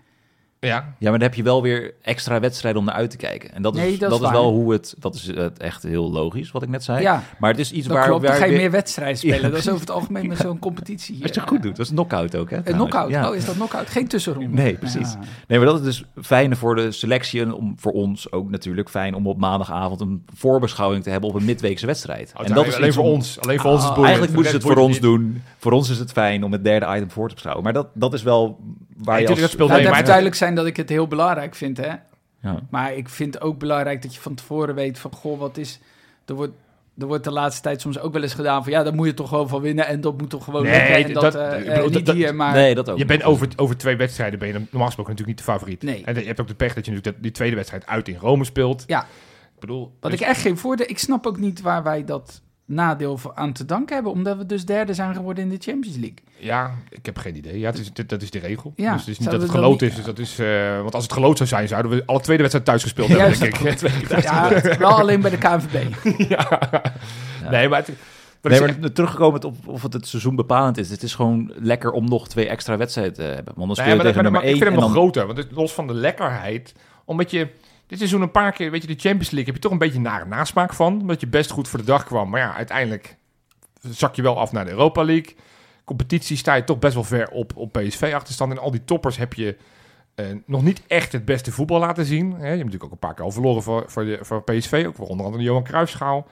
Ja, 0.67 0.95
Ja, 0.99 1.11
maar 1.11 1.19
dan 1.19 1.29
heb 1.29 1.35
je 1.35 1.43
wel 1.43 1.63
weer 1.63 1.95
extra 2.03 2.41
wedstrijden 2.41 2.81
om 2.81 2.87
naar 2.87 2.95
uit 2.95 3.11
te 3.11 3.17
kijken. 3.17 3.53
En 3.55 3.63
dat 3.63 3.75
is, 3.75 3.81
Nee, 3.81 3.99
dat 3.99 4.11
dat 4.11 4.23
is 4.23 4.31
wel 4.31 4.51
hoe 4.53 4.73
het... 4.73 4.95
Dat 4.99 5.15
is 5.15 5.27
het 5.27 5.59
echt 5.59 5.83
heel 5.83 6.11
logisch, 6.13 6.51
wat 6.51 6.63
ik 6.63 6.69
net 6.69 6.85
zei. 6.85 7.01
Ja, 7.01 7.23
Maar 7.39 7.51
het 7.51 7.59
is 7.59 7.73
iets 7.73 7.87
dat 7.87 7.97
waar... 7.97 8.07
klopt. 8.07 8.23
Dan 8.23 8.31
waar 8.31 8.39
ga 8.41 8.45
je 8.45 8.51
weer- 8.51 8.61
meer 8.61 8.71
wedstrijden 8.71 9.17
spelen. 9.19 9.41
Ja, 9.41 9.49
dat 9.49 9.59
is 9.59 9.69
over 9.69 9.81
het 9.81 9.91
algemeen 9.91 10.27
met 10.29 10.39
zo'n 10.39 10.59
competitie. 10.59 11.15
Als 11.23 11.23
je 11.33 11.35
eh, 11.35 11.41
het 11.41 11.49
goed 11.49 11.63
doet. 11.63 11.77
Dat 11.77 11.85
is 11.85 11.89
een 11.89 11.95
knockout 11.97 12.37
ook, 12.37 12.51
hè? 12.51 12.57
Een 12.57 12.63
knockout. 12.75 13.11
Ja. 13.11 13.29
Oh, 13.31 13.37
is 13.37 13.45
dat 13.45 13.55
knockout? 13.55 13.89
Geen 13.91 14.09
tussenronde. 14.09 14.57
Nee, 14.63 14.75
precies. 14.75 15.13
Ja. 15.13 15.19
Nee, 15.49 15.59
maar 15.59 15.67
dat 15.67 15.79
is 15.79 15.85
dus 15.85 16.05
fijn 16.25 16.57
voor 16.57 16.75
de 16.75 16.93
selectie 16.93 17.41
en 17.41 17.53
om, 17.55 17.75
voor 17.79 17.93
ons 17.93 18.33
ook 18.33 18.51
natuurlijk 18.51 18.91
fijn 18.91 19.15
om 19.15 19.27
op 19.27 19.39
maandagavond 19.39 20.01
een 20.01 20.25
voorbeschouwing 20.35 21.03
te 21.03 21.11
hebben 21.11 21.29
op 21.29 21.35
een 21.37 21.45
midweekse 21.45 21.87
wedstrijd. 21.87 22.33
en 22.45 22.55
dat 22.55 22.67
is 22.67 22.77
alleen 22.77 22.93
voor 22.93 23.05
om- 23.05 23.11
ons. 23.11 23.41
Alleen 23.41 23.61
voor 23.61 23.71
ons 23.71 23.83
is 23.83 23.89
het 23.89 23.97
Ah. 23.99 24.03
Eigenlijk 24.05 24.33
moeten 24.35 24.51
ze 24.51 24.57
het 24.59 24.67
Voor 24.67 24.77
ons 24.77 25.01
doen. 25.01 25.43
Voor 25.59 25.73
ons 25.73 25.91
is 25.91 25.99
het 25.99 26.13
fijn 26.13 26.45
om 26.45 26.53
het 26.53 26.65
derde 26.65 26.87
item 26.97 27.11
voor 27.11 27.29
te 27.29 27.35
beschouwen. 27.35 27.65
Maar 27.65 27.73
dat, 27.73 27.87
dat 27.95 28.15
is 28.15 28.23
wel 28.23 28.59
waar 29.05 29.21
je 29.21 29.27
dat 29.27 29.41
als... 29.41 29.51
speelt 29.51 29.69
Laat 29.69 29.79
mee, 29.79 29.87
even 29.87 29.93
maar- 29.97 30.05
duidelijk 30.05 30.35
zijn 30.37 30.55
dat 30.55 30.67
ik 30.67 30.77
het 30.77 30.89
heel 30.89 31.07
belangrijk 31.07 31.55
vind, 31.55 31.77
hè. 31.77 31.91
Ja. 32.43 32.61
Maar 32.71 32.95
ik 32.95 33.09
vind 33.09 33.41
ook 33.41 33.59
belangrijk 33.59 34.03
dat 34.03 34.15
je 34.15 34.21
van 34.21 34.35
tevoren 34.35 34.75
weet 34.75 34.99
van... 34.99 35.13
Goh, 35.15 35.39
wat 35.39 35.57
is... 35.57 35.81
Er 36.27 36.35
wordt, 36.35 36.53
er 36.99 37.07
wordt 37.07 37.25
de 37.25 37.31
laatste 37.33 37.63
tijd 37.63 37.81
soms 37.81 37.99
ook 37.99 38.13
wel 38.13 38.23
eens 38.23 38.35
gedaan 38.35 38.63
van... 38.63 38.73
Ja, 38.73 38.83
daar 38.83 38.95
moet 38.95 39.07
je 39.07 39.15
toch 39.15 39.29
gewoon 39.29 39.49
van 39.49 39.61
winnen 39.61 39.87
en 39.87 40.01
dat 40.01 40.19
moet 40.19 40.31
toch 40.31 40.45
gewoon 40.45 40.63
Nee, 40.63 40.73
lukken. 40.79 41.05
En 41.05 41.13
dat, 41.13 41.23
dat- 41.23 41.35
eh, 41.35 41.59
eh, 41.69 41.75
bedoel, 41.75 41.91
niet 41.91 42.07
dat- 42.07 42.15
hier, 42.15 42.35
maar... 42.35 42.53
Nee, 42.55 42.75
dat 42.75 42.91
ook. 42.91 42.99
Je 42.99 43.05
bent 43.05 43.23
over, 43.23 43.49
over 43.57 43.77
twee 43.77 43.97
wedstrijden 43.97 44.39
ben 44.39 44.49
je 44.49 44.55
normaal 44.55 44.87
gesproken 44.87 45.13
natuurlijk 45.13 45.27
niet 45.39 45.47
de 45.47 45.53
favoriet. 45.53 45.83
Nee. 45.83 46.05
En 46.05 46.15
je 46.15 46.27
hebt 46.27 46.41
ook 46.41 46.49
de 46.49 46.55
pech 46.55 46.75
dat 46.75 46.85
je 46.85 46.91
natuurlijk 46.91 47.17
dat- 47.17 47.23
die 47.23 47.33
tweede 47.33 47.57
wedstrijd 47.57 47.87
uit 47.87 48.09
in 48.09 48.17
Rome 48.17 48.45
speelt. 48.45 48.85
Ja. 48.87 49.03
Ik 49.55 49.61
bedoel... 49.61 49.97
Wat 50.01 50.11
dus- 50.11 50.21
ik 50.21 50.27
echt 50.27 50.41
geen 50.41 50.59
voordeel... 50.59 50.87
Ik 50.89 50.99
snap 50.99 51.27
ook 51.27 51.39
niet 51.39 51.61
waar 51.61 51.83
wij 51.83 52.05
dat 52.05 52.42
nadeel 52.65 53.19
aan 53.35 53.53
te 53.53 53.65
danken 53.65 53.95
hebben. 53.95 54.13
Omdat 54.13 54.37
we 54.37 54.47
dus 54.47 54.65
derde 54.65 54.95
zijn 54.95 55.15
geworden 55.15 55.45
in 55.45 55.51
de 55.51 55.57
Champions 55.59 55.97
League. 55.97 56.19
Ja, 56.39 56.75
ik 56.91 57.07
heb 57.07 57.19
geen 57.19 57.37
idee. 57.37 57.59
Ja, 57.59 57.71
het 57.71 57.79
is, 57.79 57.93
dit- 57.93 58.09
dat 58.09 58.23
is 58.23 58.31
de 58.31 58.39
regel. 58.39 58.73
Ja, 58.77 58.93
dus 58.93 59.01
het 59.01 59.11
is 59.11 59.19
niet 59.19 59.31
dat 59.31 59.43
het 59.43 59.51
geloot 59.51 59.81
niet- 59.81 59.91
is. 59.91 59.97
Dus 59.97 60.05
dat 60.05 60.19
is 60.19 60.39
eh, 60.39 60.81
want 60.81 60.95
als 60.95 61.03
het 61.05 61.13
geloot 61.13 61.37
zou 61.37 61.49
zijn, 61.49 61.69
zouden 61.69 61.91
we 61.91 62.03
alle 62.07 62.21
tweede 62.21 62.43
wedstrijd 62.43 62.65
thuis 62.69 62.83
gespeeld 62.83 63.09
hebben, 63.09 63.27
Juist. 63.27 63.41
denk 63.41 63.57
ik. 63.59 64.23
Ja, 64.23 64.79
wel 64.79 64.99
alleen 65.01 65.21
bij 65.21 65.31
de 65.31 65.39
KNVB. 65.39 65.95
ja. 66.35 66.61
Nee, 67.51 67.69
maar... 67.69 67.79
Het, 67.79 67.91
Nee, 68.43 68.61
maar 68.61 68.93
teruggekomen 68.93 69.45
op 69.45 69.57
of 69.67 69.83
het 69.83 69.93
het 69.93 70.07
seizoen 70.07 70.37
bepalend 70.37 70.79
is. 70.79 70.91
Het 70.91 71.03
is 71.03 71.15
gewoon 71.15 71.53
lekker 71.57 71.91
om 71.93 72.09
nog 72.09 72.29
twee 72.29 72.49
extra 72.49 72.77
wedstrijden 72.77 73.15
te 73.15 73.23
hebben. 73.23 73.53
Want 73.57 73.67
dan 73.67 73.77
speel 73.77 73.85
Nee, 73.87 73.97
je 73.97 74.03
maar, 74.03 74.13
tegen 74.13 74.23
maar- 74.23 74.23
nummer 74.23 74.41
maar 74.41 74.51
ik 74.51 74.57
1 74.57 74.59
vind 74.59 74.71
hem 74.71 74.81
dan... 74.81 74.89
nog 74.89 74.93
groter. 74.93 75.27
Want 75.27 75.39
het, 75.39 75.53
los 75.53 75.73
van 75.73 75.87
de 75.87 75.95
lekkerheid. 75.95 76.75
Omdat 77.05 77.31
je 77.31 77.49
dit 77.93 78.01
seizoen 78.01 78.23
een 78.23 78.31
paar 78.31 78.53
keer, 78.53 78.71
weet 78.71 78.83
je, 78.83 78.87
de 78.87 79.01
Champions 79.01 79.31
League 79.31 79.45
heb 79.45 79.55
je 79.55 79.61
toch 79.61 79.73
een 79.73 79.79
beetje 79.79 80.01
nare 80.01 80.25
nasmaak 80.25 80.73
van. 80.73 81.01
Omdat 81.01 81.21
je 81.21 81.27
best 81.27 81.51
goed 81.51 81.69
voor 81.69 81.79
de 81.79 81.85
dag 81.85 82.05
kwam. 82.05 82.31
Maar 82.31 82.41
ja, 82.41 82.55
uiteindelijk 82.55 83.17
zak 83.81 84.15
je 84.15 84.23
wel 84.23 84.39
af 84.39 84.53
naar 84.53 84.65
de 84.65 84.71
Europa 84.71 85.05
League. 85.05 85.35
Competitie 85.85 86.37
sta 86.37 86.55
je 86.55 86.65
toch 86.65 86.79
best 86.79 86.95
wel 86.95 87.05
ver 87.05 87.29
op, 87.31 87.53
op 87.57 87.73
PSV-achterstand. 87.73 88.53
En 88.53 88.59
al 88.59 88.71
die 88.71 88.85
toppers 88.85 89.17
heb 89.17 89.35
je 89.35 89.57
eh, 90.15 90.27
nog 90.47 90.63
niet 90.63 90.83
echt 90.87 91.13
het 91.13 91.25
beste 91.25 91.53
voetbal 91.53 91.79
laten 91.79 92.05
zien. 92.05 92.27
Je 92.27 92.45
hebt 92.45 92.57
natuurlijk 92.57 92.85
ook 92.85 92.93
een 92.93 92.99
paar 92.99 93.15
keer 93.15 93.25
al 93.25 93.31
verloren 93.31 93.63
voor, 93.63 93.85
voor, 93.87 94.05
de, 94.05 94.19
voor 94.21 94.43
PSV. 94.43 94.85
Ook 94.87 94.95
voor 94.95 95.07
onder 95.07 95.25
andere 95.25 95.43
de 95.43 95.49
Johan 95.49 95.65
Cruijffschaal. 95.65 96.27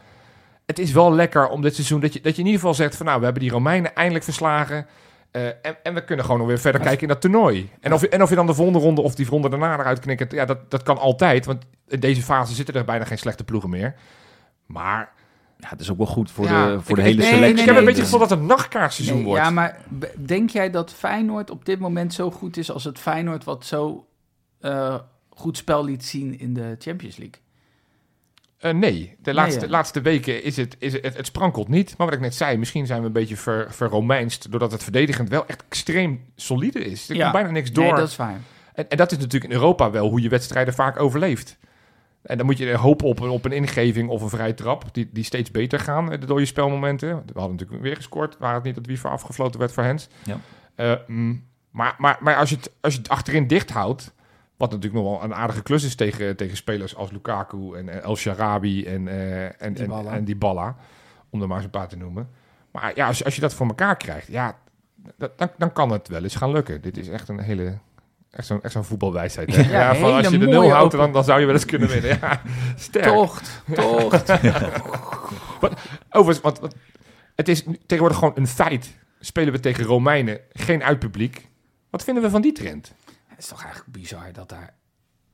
Het 0.66 0.78
is 0.78 0.92
wel 0.92 1.12
lekker 1.12 1.48
om 1.48 1.62
dit 1.62 1.74
seizoen 1.74 2.00
dat 2.00 2.12
je, 2.12 2.20
dat 2.20 2.32
je 2.34 2.40
in 2.40 2.46
ieder 2.46 2.60
geval 2.60 2.74
zegt 2.74 2.96
van 2.96 3.06
nou, 3.06 3.18
we 3.18 3.24
hebben 3.24 3.42
die 3.42 3.52
Romeinen 3.52 3.94
eindelijk 3.94 4.24
verslagen. 4.24 4.86
Eh, 5.30 5.46
en, 5.46 5.76
en 5.82 5.94
we 5.94 6.04
kunnen 6.04 6.24
gewoon 6.24 6.40
nog 6.40 6.48
weer 6.48 6.58
verder 6.58 6.80
kijken 6.80 7.02
in 7.02 7.08
dat 7.08 7.20
toernooi. 7.20 7.70
En 7.80 7.92
of, 7.92 8.00
je, 8.00 8.08
en 8.08 8.22
of 8.22 8.28
je 8.28 8.34
dan 8.34 8.46
de 8.46 8.54
volgende 8.54 8.78
ronde 8.78 9.00
of 9.00 9.14
die 9.14 9.26
ronde 9.26 9.48
daarna 9.48 9.78
eruit 9.78 9.98
knikkert, 10.00 10.32
ja, 10.32 10.44
dat, 10.44 10.70
dat 10.70 10.82
kan 10.82 10.98
altijd. 10.98 11.46
Want 11.46 11.64
in 11.88 12.00
deze 12.00 12.22
fase 12.22 12.54
zitten 12.54 12.74
er 12.74 12.84
bijna 12.84 13.04
geen 13.04 13.18
slechte 13.18 13.44
ploegen 13.44 13.70
meer. 13.70 13.94
Maar 14.66 15.12
Ja, 15.56 15.68
het 15.68 15.80
is 15.80 15.90
ook 15.90 15.96
wel 15.96 16.06
goed 16.06 16.30
voor 16.30 16.44
Ja, 16.44 16.66
de, 16.66 16.80
voor 16.80 16.90
ik- 16.90 16.96
de 16.96 17.02
hele 17.02 17.16
nee, 17.16 17.26
selectie. 17.26 17.52
nee, 17.54 17.62
ik 17.62 17.68
heb 17.68 17.76
een 17.78 17.84
beetje 17.84 18.00
het 18.02 18.10
gevoel 18.10 18.20
dat 18.28 18.30
het 18.30 18.38
een 18.40 18.46
nachtkaartseizoen 18.46 19.16
Nee, 19.16 19.24
wordt. 19.24 19.42
Ja, 19.42 19.50
maar 19.50 19.78
denk 20.16 20.50
jij 20.50 20.70
dat 20.70 20.92
Feyenoord 20.92 21.50
op 21.50 21.64
dit 21.64 21.78
moment 21.78 22.14
zo 22.14 22.30
goed 22.30 22.56
is 22.56 22.70
als 22.70 22.84
het 22.84 22.98
Feyenoord 22.98 23.44
wat 23.44 23.64
zo 23.66 24.06
eh, 24.60 24.94
goed 25.28 25.56
spel 25.56 25.84
liet 25.84 26.04
zien 26.04 26.38
in 26.38 26.54
de 26.54 26.76
Champions 26.78 27.16
League? 27.16 27.40
Eh, 28.60 28.72
nee, 28.72 29.16
de 29.22 29.34
laatste, 29.34 29.68
laatste 29.68 30.00
weken 30.00 30.42
is 30.42 30.56
het, 30.56 30.76
is 30.78 30.92
het, 30.92 31.16
het 31.16 31.26
sprankelt 31.26 31.68
niet. 31.68 31.94
Maar 31.96 32.06
wat 32.06 32.16
ik 32.16 32.22
net 32.22 32.34
zei, 32.34 32.56
misschien 32.56 32.86
zijn 32.86 33.00
we 33.00 33.06
een 33.06 33.12
beetje 33.12 33.36
ver, 33.36 33.72
verromeinst... 33.72 34.50
doordat 34.50 34.72
het 34.72 34.82
verdedigend 34.82 35.28
wel 35.28 35.46
echt 35.46 35.64
extreem 35.68 36.24
solide 36.36 36.78
is. 36.84 37.08
Er 37.08 37.16
komt 37.22 37.32
bijna 37.32 37.50
niks 37.50 37.72
door. 37.72 37.84
Nee, 37.84 37.94
dat 37.94 38.08
is 38.08 38.16
waar. 38.16 38.40
En, 38.74 38.88
en 38.90 38.96
dat 38.96 39.12
is 39.12 39.18
natuurlijk 39.18 39.52
in 39.52 39.58
Europa 39.58 39.90
wel 39.90 40.08
hoe 40.08 40.20
je 40.22 40.28
wedstrijden 40.28 40.74
vaak 40.74 41.00
overleeft. 41.00 41.58
En 42.22 42.36
dan 42.36 42.46
moet 42.46 42.58
je 42.58 42.74
hopen 42.76 43.06
op, 43.06 43.20
een- 43.20 43.28
op 43.28 43.44
een 43.44 43.52
ingeving 43.52 44.08
of 44.08 44.22
een 44.22 44.28
vrije 44.28 44.54
trap... 44.54 44.84
die, 44.94 45.08
die 45.12 45.24
steeds 45.24 45.50
beter 45.50 45.78
gaan, 45.80 46.12
eh, 46.12 46.20
de 46.20 46.26
dode 46.26 46.44
spelmomenten. 46.44 47.08
We 47.08 47.32
hadden 47.38 47.50
natuurlijk 47.56 47.82
weer 47.82 47.96
gescoord... 47.96 48.36
waar 48.38 48.54
het 48.54 48.62
niet 48.62 48.74
dat 48.74 48.86
Wiever 48.86 49.10
afgefloten 49.10 49.60
werd 49.60 49.72
voor 49.72 49.82
Hens. 49.84 50.08
Ja. 50.24 50.38
Eh, 50.74 50.92
mm, 51.06 51.44
maar 51.70 51.94
maar, 51.98 52.16
maar 52.20 52.36
als, 52.36 52.50
je 52.50 52.56
het, 52.56 52.70
als 52.80 52.92
je 52.92 52.98
het 52.98 53.08
achterin 53.08 53.46
dicht 53.46 53.70
houdt... 53.70 54.12
wat 54.60 54.70
natuurlijk 54.70 55.02
nog 55.02 55.12
wel 55.12 55.22
een 55.22 55.34
aardige 55.34 55.62
klus 55.62 55.84
is 55.84 55.94
tegen, 55.94 56.36
tegen 56.36 56.56
spelers 56.56 56.96
als 56.96 57.10
Lukaku 57.10 57.74
en 57.74 58.02
El 58.02 58.16
Sharabi 58.16 58.84
en, 58.86 59.08
eh 59.08 59.44
en, 59.44 59.54
en, 59.58 59.74
Dybala. 59.74 60.12
en 60.12 60.24
Dybala... 60.24 60.76
om 61.30 61.40
er 61.42 61.46
maar 61.48 61.56
eens 61.56 61.64
een 61.64 61.70
paar 61.70 61.88
te 61.88 61.96
noemen. 61.96 62.28
Maar 62.70 62.92
ja, 62.94 63.06
als, 63.06 63.18
je- 63.18 63.24
als 63.24 63.34
je 63.34 63.40
dat 63.40 63.54
voor 63.54 63.66
elkaar 63.66 63.96
krijgt... 63.96 64.26
ja, 64.26 64.56
dat, 65.16 65.38
dan, 65.38 65.50
dan 65.58 65.72
kan 65.72 65.90
het 65.90 66.08
wel 66.08 66.22
eens 66.22 66.34
gaan 66.36 66.52
lukken. 66.52 66.80
Dit 66.80 66.96
is 66.96 67.08
echt 67.08 67.28
een 67.28 67.40
hele... 67.40 67.78
Echt 68.30 68.46
zo'n 68.46 68.62
echt 68.62 68.72
zo'n 68.72 68.84
voetbalwijsheid. 68.84 69.56
Hè? 69.56 69.62
Ja, 69.78 69.94
van 69.94 70.12
als 70.14 70.28
je 70.28 70.38
de 70.38 70.46
nul 70.46 70.70
houdt, 70.70 70.92
dan, 70.92 71.12
dan 71.12 71.24
zou 71.24 71.40
je 71.40 71.46
wel 71.46 71.54
eens 71.54 71.64
kunnen 71.64 71.88
winnen. 71.88 72.18
Ja, 72.20 72.42
sterk. 72.76 73.04
Tocht, 73.04 73.62
tocht. 73.74 74.32
Overigens, 76.10 76.40
want, 76.40 76.58
want 76.58 76.74
het 77.34 77.48
is 77.48 77.62
tegenwoordig 77.86 78.18
gewoon 78.18 78.34
een 78.36 78.46
feit. 78.46 78.96
Spelen 79.20 79.52
we 79.52 79.60
tegen 79.60 79.84
Romeinen, 79.84 80.38
geen 80.52 80.82
uitpubliek. 80.82 81.48
Wat 81.90 82.04
vinden 82.04 82.22
we 82.22 82.30
van 82.30 82.40
die 82.42 82.52
trend? 82.52 82.92
Het 83.40 83.48
is 83.48 83.54
toch 83.56 83.64
eigenlijk 83.64 83.92
bizar 83.98 84.32
dat 84.32 84.48
daar 84.48 84.74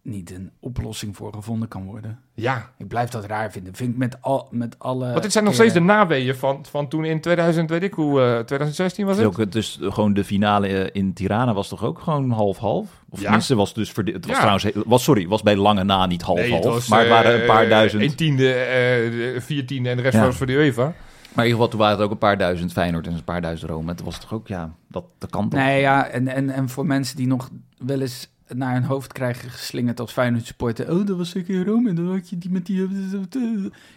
niet 0.02 0.30
een 0.30 0.50
oplossing 0.60 1.16
voor 1.16 1.32
gevonden 1.32 1.68
kan 1.68 1.84
worden. 1.84 2.18
Ja, 2.34 2.70
Ik 2.78 2.88
blijf 2.88 3.08
dat 3.10 3.24
raar 3.24 3.52
vinden. 3.52 3.74
Vind 3.74 3.90
ik 3.92 3.96
met, 3.96 4.22
al, 4.22 4.48
met 4.50 4.78
alle... 4.78 5.10
want 5.10 5.22
dit 5.22 5.32
zijn 5.32 5.44
nog 5.44 5.54
steeds 5.54 5.72
de 5.74 5.80
naweeën 5.80 6.34
van, 6.34 6.64
van 6.70 6.88
toen 6.88 7.04
in 7.04 7.20
2000, 7.20 7.70
weet 7.70 7.82
ik 7.82 7.94
hoe, 7.94 8.20
eh, 8.20 8.38
2016 8.38 9.06
was 9.06 9.16
Het 9.16 9.26
ook, 9.26 9.52
dus 9.52 9.78
gewoon 9.80 10.14
de 10.14 10.24
finale 10.24 10.66
eh, 10.68 11.00
in 11.02 11.12
Tirana 11.12 11.54
was 11.54 11.68
toch 11.68 11.84
ook 11.84 11.98
gewoon 11.98 12.30
half-half? 12.30 12.86
Of 13.08 13.18
Ja. 13.18 13.24
tenminste 13.24 13.54
was 13.54 13.74
dus 13.74 13.88
het 13.96 14.26
was 14.26 14.26
Ja. 14.26 14.34
trouwens 14.34 14.66
was 14.86 15.02
sorry, 15.04 15.28
was 15.28 15.42
bij 15.42 15.56
lange 15.56 15.84
na 15.84 16.06
niet 16.06 16.22
half-half, 16.22 16.64
Nee, 16.64 16.88
maar 16.88 17.00
het 17.00 17.08
waren 17.08 17.34
een 17.34 17.40
eh, 17.40 17.46
paar 17.46 17.68
duizend. 17.68 18.02
Een 18.02 18.14
tiende, 18.14 18.52
eh, 18.52 19.40
vier 19.40 19.66
tiende 19.66 19.88
en 19.88 19.96
de 19.96 20.02
rest 20.02 20.14
Ja. 20.16 20.24
was 20.24 20.36
voor 20.36 20.46
de 20.46 20.52
UEFA. 20.52 20.82
Maar 20.82 21.44
in 21.44 21.50
ieder 21.50 21.52
geval 21.52 21.68
toen 21.68 21.78
waren 21.80 21.94
het 21.96 22.04
ook 22.04 22.10
een 22.10 22.18
paar 22.18 22.38
duizend 22.38 22.72
Feyenoord 22.72 23.06
en 23.06 23.12
een 23.12 23.24
paar 23.24 23.40
duizend 23.40 23.70
Rome. 23.70 23.90
Het 23.90 24.02
was 24.02 24.18
toch 24.20 24.32
ook 24.32 24.48
ja, 24.48 24.74
dat 24.88 25.04
dat 25.18 25.30
kan 25.30 25.48
toch. 25.48 25.60
Nee, 25.60 25.80
ja, 25.80 26.06
en, 26.06 26.28
en, 26.28 26.50
en 26.50 26.68
voor 26.68 26.86
mensen 26.86 27.16
die 27.16 27.26
nog 27.26 27.50
wel 27.78 28.00
eens 28.00 28.28
naar 28.48 28.72
hun 28.72 28.84
hoofd 28.84 29.12
krijgen 29.12 29.50
geslingerd 29.50 30.00
als 30.00 30.12
Feyenoord 30.12 30.46
supporter. 30.46 30.90
Oh, 30.92 31.06
dat 31.06 31.16
was 31.16 31.30
zeker 31.30 31.54
in 31.54 31.64
Rome. 31.64 31.88
En 31.88 31.94
dan 31.94 32.10
had 32.10 32.28
je 32.28 32.38
die 32.38 32.50
met 32.50 32.66
die... 32.66 32.88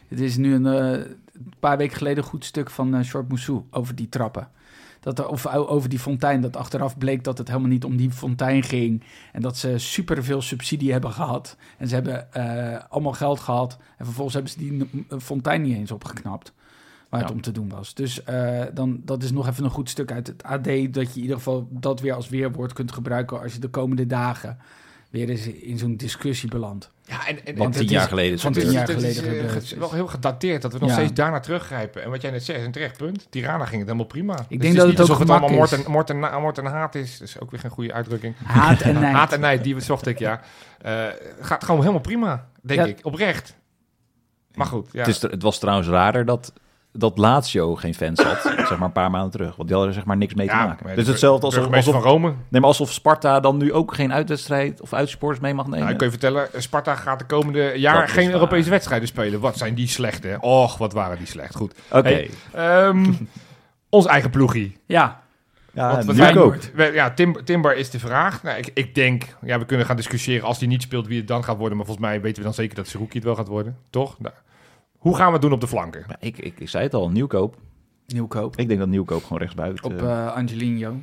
Het 0.07 0.19
is 0.19 0.37
nu 0.37 0.53
een 0.53 0.65
eh, 0.65 1.05
paar 1.59 1.77
weken 1.77 1.97
geleden 1.97 2.23
een 2.23 2.29
goed 2.29 2.45
stuk 2.45 2.69
van 2.69 2.95
eh 2.95 3.03
Short 3.03 3.29
Moussou 3.29 3.63
over 3.71 3.95
die 3.95 4.09
trappen. 4.09 4.49
Dat 4.99 5.27
of 5.27 5.47
over 5.47 5.89
die 5.89 5.99
fontein, 5.99 6.41
dat 6.41 6.55
achteraf 6.55 6.97
bleek 6.97 7.23
dat 7.23 7.37
het 7.37 7.47
helemaal 7.47 7.69
niet 7.69 7.83
om 7.83 7.97
die 7.97 8.11
fontein 8.11 8.63
ging. 8.63 9.03
En 9.31 9.41
dat 9.41 9.57
ze 9.57 9.77
superveel 9.77 10.41
subsidie 10.41 10.91
hebben 10.91 11.11
gehad. 11.11 11.57
En 11.77 11.87
ze 11.87 11.93
hebben 11.93 12.33
eh, 12.33 12.83
allemaal 12.89 13.13
geld 13.13 13.39
gehad. 13.39 13.77
En 13.97 14.05
vervolgens 14.05 14.33
hebben 14.33 14.51
ze 14.51 14.59
die 14.59 14.87
fontein 15.19 15.61
niet 15.61 15.75
eens 15.75 15.91
opgeknapt. 15.91 16.53
Waar 17.09 17.21
het 17.21 17.31
om 17.31 17.41
te 17.41 17.51
doen 17.51 17.69
was. 17.69 17.93
Dus 17.93 18.23
eh, 18.23 18.61
dan, 18.73 19.01
dat 19.05 19.23
is 19.23 19.31
nog 19.31 19.47
even 19.47 19.63
een 19.63 19.69
goed 19.69 19.89
stuk 19.89 20.11
uit 20.11 20.27
het 20.27 20.43
AD. 20.43 20.63
Dat 20.63 20.73
je 20.93 21.15
in 21.15 21.21
ieder 21.21 21.35
geval 21.37 21.67
dat 21.71 21.99
weer 21.99 22.13
als 22.13 22.29
weerwoord 22.29 22.73
kunt 22.73 22.91
gebruiken. 22.91 23.41
als 23.41 23.53
je 23.53 23.59
de 23.59 23.67
komende 23.67 24.05
dagen 24.07 24.57
weer 25.09 25.29
eens 25.29 25.47
in 25.47 25.77
zo'n 25.77 25.97
discussie 25.97 26.49
belandt. 26.49 26.91
Ja, 27.05 27.27
en, 27.27 27.45
en, 27.45 27.55
Want 27.57 27.75
het 27.75 27.77
tien 27.77 27.85
is 27.85 27.91
jaar 27.99 28.07
geleden 28.07 28.33
is 28.33 28.43
het 28.43 28.57
gebeurd. 28.57 28.87
het 28.87 29.03
is, 29.03 29.17
eh, 29.17 29.23
gebeurd. 29.23 29.63
ge- 29.65 29.79
wel 29.79 29.91
heel 29.93 30.07
gedateerd 30.07 30.61
dat 30.61 30.73
we 30.73 30.79
nog 30.79 30.89
Ja. 30.89 30.95
steeds 30.95 31.13
daarna 31.13 31.39
teruggrijpen. 31.39 32.03
En 32.03 32.09
wat 32.09 32.21
jij 32.21 32.31
net 32.31 32.43
zegt 32.43 32.59
is 32.59 32.65
een 32.65 32.71
terecht 32.71 32.97
punt. 32.97 33.27
Tirana 33.29 33.65
ging 33.65 33.77
het 33.77 33.85
helemaal 33.85 34.05
prima. 34.05 34.35
Dus 34.35 34.45
denk 34.47 34.63
is 34.63 34.73
dat 34.73 34.85
het 34.87 34.93
ook 34.93 34.99
alsof 34.99 35.19
het 35.19 35.29
allemaal 35.29 35.49
moord 35.49 35.71
is. 35.71 35.83
en, 35.83 35.91
moord, 35.91 36.09
en, 36.09 36.19
moord 36.19 36.57
en 36.57 36.65
haat 36.65 36.95
is. 36.95 37.17
Dat 37.19 37.27
is 37.27 37.39
ook 37.39 37.51
weer 37.51 37.59
geen 37.59 37.71
goede 37.71 37.93
uitdrukking. 37.93 38.35
Haat 38.43 38.81
en 38.81 38.93
nijd. 38.99 39.13
Haat 39.15 39.33
en 39.33 39.39
nijd, 39.39 39.63
die 39.63 39.79
zocht 39.79 40.07
ik, 40.07 40.19
ja. 40.19 40.41
Eh, 40.81 41.05
gaat 41.41 41.63
gewoon 41.63 41.79
helemaal 41.79 42.01
prima, 42.01 42.47
denk 42.61 42.79
Ja. 42.79 42.85
ik. 42.85 42.99
Oprecht. 43.01 43.55
Maar 44.53 44.65
goed, 44.67 44.87
ja. 44.91 44.99
Het, 44.99 45.07
is, 45.07 45.21
het 45.21 45.41
was 45.43 45.59
trouwens 45.59 45.87
raarder 45.87 46.25
dat, 46.25 46.53
dat 46.91 47.17
Lazio 47.17 47.75
geen 47.75 47.93
fans 47.95 48.21
had, 48.23 48.41
zeg 48.67 48.69
maar 48.77 48.81
een 48.81 48.91
paar 48.91 49.11
maanden 49.11 49.31
terug. 49.31 49.55
Want 49.55 49.67
die 49.67 49.69
hadden 49.77 49.87
er 49.87 49.93
zeg 49.93 50.05
maar 50.05 50.17
niks 50.17 50.33
mee 50.33 50.47
te 50.47 50.53
maken. 50.55 50.95
Dus 50.95 51.05
de 51.05 51.11
hetzelfde 51.11 51.45
alsof, 51.45 51.73
alsof, 51.73 51.93
van 51.93 52.03
Rome. 52.03 52.27
nee, 52.27 52.61
maar 52.61 52.69
alsof 52.69 52.91
Sparta 52.91 53.39
dan 53.39 53.57
nu 53.57 53.73
ook 53.73 53.93
geen 53.93 54.13
uitwedstrijd 54.13 54.81
of 54.81 54.93
uitsporters 54.93 55.39
mee 55.41 55.53
mag 55.53 55.65
nemen. 55.65 55.79
Nou, 55.79 55.91
ik 55.91 55.97
kan 55.97 56.07
je 56.07 56.13
vertellen, 56.13 56.47
Sparta 56.61 56.95
gaat 56.95 57.19
de 57.19 57.25
komende 57.25 57.73
jaar 57.75 58.07
geen 58.07 58.25
waar. 58.25 58.33
Europese 58.33 58.69
wedstrijden 58.69 59.07
spelen. 59.07 59.39
Wat 59.39 59.57
zijn 59.57 59.73
die 59.73 59.87
slecht, 59.87 60.23
hè? 60.23 60.35
Och, 60.39 60.77
wat 60.77 60.93
waren 60.93 61.17
die 61.17 61.27
slecht. 61.27 61.55
Goed. 61.55 61.73
Oké, 61.91 62.09
Hey, 62.09 62.29
ehm, 62.53 63.13
ons 63.89 64.05
eigen 64.05 64.29
ploegie. 64.29 64.77
Ja, 64.85 65.21
ja, 65.73 66.01
zijn- 66.01 66.37
ook. 66.37 66.55
we- 66.73 66.91
ja, 66.93 67.11
Tim, 67.11 67.43
Timber 67.45 67.75
is 67.77 67.89
de 67.89 67.99
vraag. 67.99 68.43
Nou, 68.43 68.57
ik, 68.57 68.71
ik 68.73 68.95
denk, 68.95 69.23
ja, 69.41 69.59
we 69.59 69.65
kunnen 69.65 69.85
gaan 69.85 69.95
discussiëren 69.95 70.47
als 70.47 70.59
hij 70.59 70.67
niet 70.67 70.81
speelt 70.81 71.07
wie 71.07 71.17
het 71.17 71.27
dan 71.27 71.43
gaat 71.43 71.57
worden. 71.57 71.77
Maar 71.77 71.85
volgens 71.85 72.05
mij 72.07 72.21
weten 72.21 72.37
we 72.37 72.43
dan 72.43 72.53
zeker 72.53 72.75
dat 72.75 72.87
Seruki 72.87 73.15
het 73.15 73.23
wel 73.23 73.35
gaat 73.35 73.47
worden. 73.47 73.77
Toch? 73.89 74.15
Nou, 74.19 74.33
Hoe 74.99 75.15
gaan 75.15 75.27
we 75.27 75.33
het 75.33 75.41
doen 75.41 75.51
op 75.51 75.61
de 75.61 75.67
flanken? 75.67 76.03
Ja, 76.07 76.15
ik, 76.19 76.37
ik, 76.37 76.59
ik 76.59 76.69
zei 76.69 76.83
het 76.83 76.93
al, 76.93 77.09
Nieuwkoop. 77.09 77.55
Nieuwkoop. 78.07 78.55
Ik 78.57 78.67
denk 78.67 78.79
dat 78.79 78.89
Nieuwkoop 78.89 79.23
gewoon 79.23 79.37
rechtsbuiten... 79.37 79.83
Op 79.83 80.01
eh, 80.01 80.25
eh 80.25 80.33
Angelino. 80.33 80.95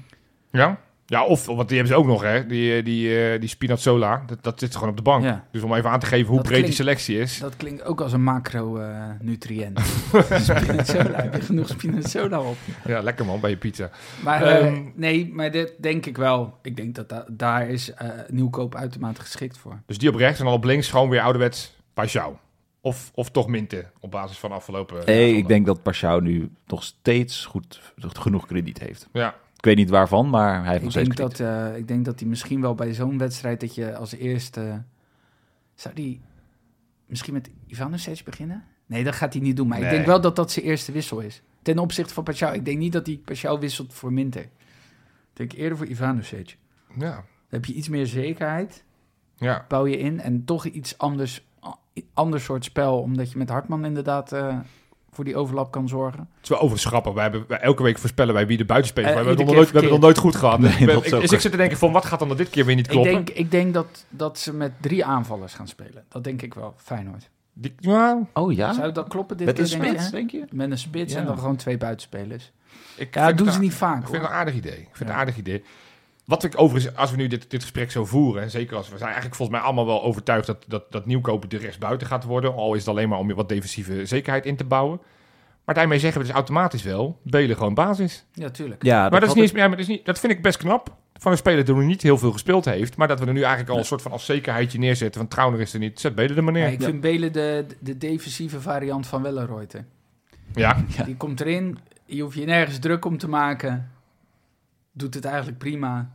Ja? 0.50 0.78
Ja, 1.06 1.24
of, 1.24 1.46
want 1.46 1.68
die 1.68 1.76
hebben 1.78 1.96
ze 1.96 2.00
ook 2.02 2.06
nog, 2.06 2.22
hè. 2.22 2.46
Die, 2.46 2.76
eh, 2.76 2.84
die, 2.84 3.18
eh, 3.32 3.40
die 3.40 3.48
Spinazzola, 3.48 4.22
dat, 4.26 4.38
dat 4.42 4.60
zit 4.60 4.74
gewoon 4.74 4.88
op 4.88 4.96
de 4.96 5.02
bank. 5.02 5.24
Ja. 5.24 5.44
Dus 5.50 5.62
om 5.62 5.74
even 5.74 5.90
aan 5.90 6.00
te 6.00 6.06
geven 6.06 6.26
hoe 6.26 6.36
Dat 6.36 6.46
breed 6.46 6.64
die 6.64 6.74
selectie 6.74 7.18
is. 7.18 7.38
Dat 7.38 7.56
klinkt 7.56 7.84
ook 7.84 8.00
als 8.00 8.12
een 8.12 8.22
macro-nutriënt. 8.22 9.80
Spinazzola, 10.40 11.22
heb 11.22 11.34
je 11.34 11.40
genoeg 11.40 11.68
Spinazzola 11.68 12.40
op? 12.40 12.56
Ja, 12.84 13.00
lekker 13.00 13.26
man, 13.26 13.40
bij 13.40 13.50
je 13.50 13.56
pizza. 13.56 13.90
Maar 14.22 14.42
eh, 14.42 14.66
Ehm, 14.66 14.82
nee, 14.94 15.30
maar 15.34 15.50
dit 15.50 15.72
denk 15.80 16.06
ik 16.06 16.16
wel. 16.16 16.58
Ik 16.62 16.76
denk 16.76 16.94
dat 16.94 17.08
da- 17.08 17.26
daar 17.30 17.68
is 17.68 17.94
eh, 17.94 18.08
Nieuwkoop 18.28 18.74
uitermate 18.74 19.20
geschikt 19.20 19.58
voor. 19.58 19.80
Dus 19.86 19.98
die 19.98 20.08
op 20.08 20.14
rechts 20.14 20.38
en 20.38 20.44
dan 20.44 20.54
op 20.54 20.64
links 20.64 20.88
gewoon 20.88 21.08
weer 21.08 21.20
ouderwets 21.20 21.76
Pashao. 21.94 22.38
Of, 22.86 23.10
of 23.14 23.30
toch 23.30 23.46
Minte, 23.46 23.90
op 24.00 24.10
basis 24.10 24.38
van 24.38 24.52
afgelopen... 24.52 25.06
Nee, 25.06 25.22
zondag. 25.24 25.40
ik 25.40 25.48
denk 25.48 25.66
dat 25.66 25.82
Pashao 25.82 26.20
nu 26.20 26.50
nog 26.66 26.82
steeds 26.84 27.44
goed, 27.44 27.92
genoeg 27.98 28.46
krediet 28.46 28.78
heeft. 28.78 29.08
Ja, 29.12 29.34
Ik 29.56 29.64
weet 29.64 29.76
niet 29.76 29.90
waarvan, 29.90 30.30
maar 30.30 30.62
hij 30.62 30.70
heeft 30.72 30.84
nog 30.84 30.94
Ik 30.96 31.00
steeds 31.04 31.16
denk, 31.16 31.30
krediet. 31.30 31.36
dat, 31.38 31.70
eh, 31.72 31.76
ik 31.78 31.88
denk 31.88 32.04
dat 32.04 32.20
hij 32.20 32.28
misschien 32.28 32.60
wel 32.60 32.74
bij 32.74 32.94
zo'n 32.94 33.18
wedstrijd 33.18 33.60
dat 33.60 33.74
je 33.74 33.96
als 33.96 34.12
eerste... 34.14 34.82
Zou 35.74 35.94
die 35.94 36.20
misschien 37.06 37.32
met 37.32 37.50
Ivanovic 37.66 38.24
beginnen? 38.24 38.64
Nee, 38.86 39.04
dat 39.04 39.14
gaat 39.14 39.32
hij 39.32 39.42
niet 39.42 39.56
doen. 39.56 39.68
Maar 39.68 39.78
ik 39.78 39.84
Nee. 39.84 39.92
denk 39.92 40.06
wel 40.06 40.20
dat 40.20 40.36
dat 40.36 40.50
zijn 40.52 40.64
eerste 40.66 40.92
wissel 40.92 41.20
is. 41.20 41.42
Ten 41.62 41.78
opzichte 41.78 42.14
van 42.14 42.24
Pashao. 42.24 42.52
Ik 42.52 42.64
denk 42.64 42.78
niet 42.78 42.92
dat 42.92 43.06
hij 43.06 43.20
Pashao 43.24 43.58
wisselt 43.58 43.94
voor 43.94 44.12
Minter. 44.12 44.42
Ik 44.42 44.50
denk 45.32 45.52
eerder 45.52 45.78
voor 45.78 45.86
Ivanovic. 45.86 46.56
Dan 46.88 46.98
ja, 47.08 47.24
heb 47.48 47.64
je 47.64 47.72
iets 47.72 47.88
meer 47.88 48.06
zekerheid. 48.06 48.84
ja. 49.36 49.64
Bouw 49.68 49.86
je 49.86 49.98
in. 49.98 50.20
En 50.20 50.44
toch 50.44 50.64
iets 50.64 50.98
anders, 50.98 51.44
ander 52.14 52.40
soort 52.40 52.64
spel. 52.64 52.98
Omdat 52.98 53.32
je 53.32 53.38
met 53.38 53.48
Hartman 53.48 53.84
inderdaad 53.84 54.32
eh, 54.32 54.56
voor 55.10 55.24
die 55.24 55.36
overlap 55.36 55.70
kan 55.70 55.88
zorgen. 55.88 56.20
Het 56.20 56.42
is 56.42 56.48
wel 56.48 56.58
overigens 56.58 56.90
grappig. 56.90 57.12
Wij 57.12 57.22
hebben, 57.22 57.44
wij- 57.48 57.58
elke 57.60 57.82
week 57.82 57.98
voorspellen 57.98 58.34
wij 58.34 58.46
wie 58.46 58.56
de 58.56 58.64
buitenspeler 58.64 59.10
Eh, 59.10 59.16
is. 59.16 59.22
we, 59.22 59.26
hebben 59.28 59.46
het 59.46 59.54
nog 59.54 59.64
nooit, 59.64 59.72
we 59.72 59.80
keer 59.80 59.90
hebben 59.90 60.06
het 60.06 60.14
nog 60.16 60.22
nooit 60.24 60.34
goed 60.34 60.40
gehad. 60.42 60.58
Nee, 60.78 60.86
Dus 60.86 60.96
ik 60.96 61.04
ik, 61.14 61.20
dus 61.20 61.32
ik 61.32 61.40
zit 61.40 61.50
te 61.50 61.56
denken 61.56 61.76
van, 61.78 61.92
wat 61.92 62.04
gaat 62.04 62.18
dan 62.18 62.36
dit 62.36 62.50
keer 62.50 62.64
weer 62.64 62.74
niet 62.76 62.84
Ik 62.86 62.90
kloppen? 62.90 63.12
denk, 63.12 63.30
ik 63.30 63.50
denk 63.50 63.74
dat, 63.74 64.04
dat 64.08 64.38
ze 64.38 64.52
met 64.52 64.72
drie 64.80 65.04
aanvallers 65.04 65.54
gaan 65.54 65.68
spelen. 65.68 66.04
Dat 66.08 66.24
denk 66.24 66.42
ik 66.42 66.54
wel. 66.54 66.74
Feyenoord. 66.76 67.30
Die, 67.52 67.74
ja, 67.78 68.18
Oh 68.32 68.52
ja? 68.52 68.72
Zou 68.72 68.92
dat 68.92 69.08
kloppen 69.08 69.36
dit 69.36 69.46
Met 69.46 69.54
keer, 69.56 69.64
een 69.64 69.70
denk 69.80 69.82
je? 69.92 69.98
spits, 69.98 70.10
denk 70.10 70.30
je? 70.30 70.44
Met 70.50 70.70
een 70.70 70.78
spits 70.78 71.12
Ja. 71.12 71.18
en 71.18 71.26
dan 71.26 71.38
gewoon 71.38 71.56
twee 71.56 71.76
buitenspelers. 71.78 72.52
ik 72.96 73.14
Ja, 73.14 73.26
dat 73.26 73.38
doen 73.38 73.52
ze 73.52 73.58
niet 73.58 73.74
vaak, 73.74 73.96
Ik 74.02 74.08
vind 74.08 74.12
het 74.12 74.20
hoor. 74.20 74.30
een 74.30 74.36
aardig 74.36 74.54
idee. 74.54 74.72
Ik 74.72 74.78
vind 74.82 74.98
het 74.98 75.08
Ja. 75.08 75.14
een 75.14 75.20
aardig 75.20 75.36
idee. 75.36 75.64
Wat 76.26 76.44
ik 76.44 76.52
overigens, 76.60 76.96
als 76.96 77.10
we 77.10 77.16
nu 77.16 77.26
dit, 77.26 77.50
dit 77.50 77.62
gesprek 77.62 77.90
zo 77.90 78.04
voeren, 78.04 78.42
en 78.42 78.50
zeker 78.50 78.76
als 78.76 78.86
we 78.88 78.94
zijn 78.96 79.04
eigenlijk 79.10 79.36
volgens 79.36 79.58
mij 79.58 79.66
allemaal 79.66 79.86
wel 79.86 80.02
overtuigd 80.02 80.46
dat, 80.46 80.64
dat, 80.68 80.92
dat 80.92 81.06
nieuwkopen 81.06 81.48
de 81.48 81.56
rechtsbuiten 81.58 82.06
gaat 82.06 82.24
worden, 82.24 82.54
al 82.54 82.72
is 82.74 82.80
het 82.80 82.88
alleen 82.88 83.08
maar 83.08 83.18
om 83.18 83.34
wat 83.34 83.48
defensieve 83.48 84.06
zekerheid 84.06 84.46
in 84.46 84.56
te 84.56 84.64
bouwen. 84.64 85.00
Maar 85.64 85.74
daarmee 85.74 85.98
zeggen 85.98 86.20
we 86.20 86.26
dus 86.26 86.36
automatisch 86.36 86.82
wel, 86.82 87.18
Belen 87.22 87.56
gewoon 87.56 87.74
basis. 87.74 88.24
Ja, 88.32 88.50
tuurlijk. 88.50 88.82
maar 88.82 88.92
Ja, 88.92 89.08
dat, 89.10 89.22
is 89.22 89.34
niet, 89.34 89.50
ik- 89.50 89.56
ja, 89.56 89.60
maar 89.68 89.70
dat, 89.76 89.78
is 89.78 89.86
niet, 89.86 90.04
dat 90.04 90.18
vind 90.18 90.32
ik 90.32 90.42
best 90.42 90.56
knap. 90.58 90.94
Van 91.18 91.32
een 91.32 91.38
speler 91.38 91.64
die 91.64 91.74
nog 91.74 91.84
niet 91.84 92.02
heel 92.02 92.18
veel 92.18 92.32
gespeeld 92.32 92.64
heeft. 92.64 92.96
Maar 92.96 93.08
dat 93.08 93.20
we 93.20 93.26
er 93.26 93.32
nu 93.32 93.40
eigenlijk 93.40 93.70
al 93.70 93.78
een 93.78 93.84
soort 93.84 94.02
van 94.02 94.12
als 94.12 94.24
zekerheidje 94.24 94.78
neerzetten. 94.78 95.20
Van 95.20 95.28
Trauner 95.30 95.60
is 95.60 95.72
er 95.72 95.78
niet. 95.78 96.00
Zet 96.00 96.14
Belen 96.14 96.36
er 96.36 96.44
maar 96.44 96.54
Ja, 96.56 96.60
neer. 96.64 96.72
ik 96.72 96.82
vind 96.82 97.00
Belen 97.00 97.32
de, 97.32 97.66
de 97.80 97.98
defensieve 97.98 98.60
variant 98.60 99.06
van 99.06 99.22
Wellenreuter. 99.22 99.84
Ja, 100.54 100.84
Ja. 100.96 101.04
Die 101.04 101.16
komt 101.16 101.40
erin, 101.40 101.78
je 102.04 102.22
hoeft 102.22 102.36
je 102.36 102.44
nergens 102.44 102.78
druk 102.78 103.04
om 103.04 103.18
te 103.18 103.28
maken. 103.28 103.90
Doet 104.96 105.14
het 105.14 105.24
eigenlijk 105.24 105.58
prima. 105.58 106.10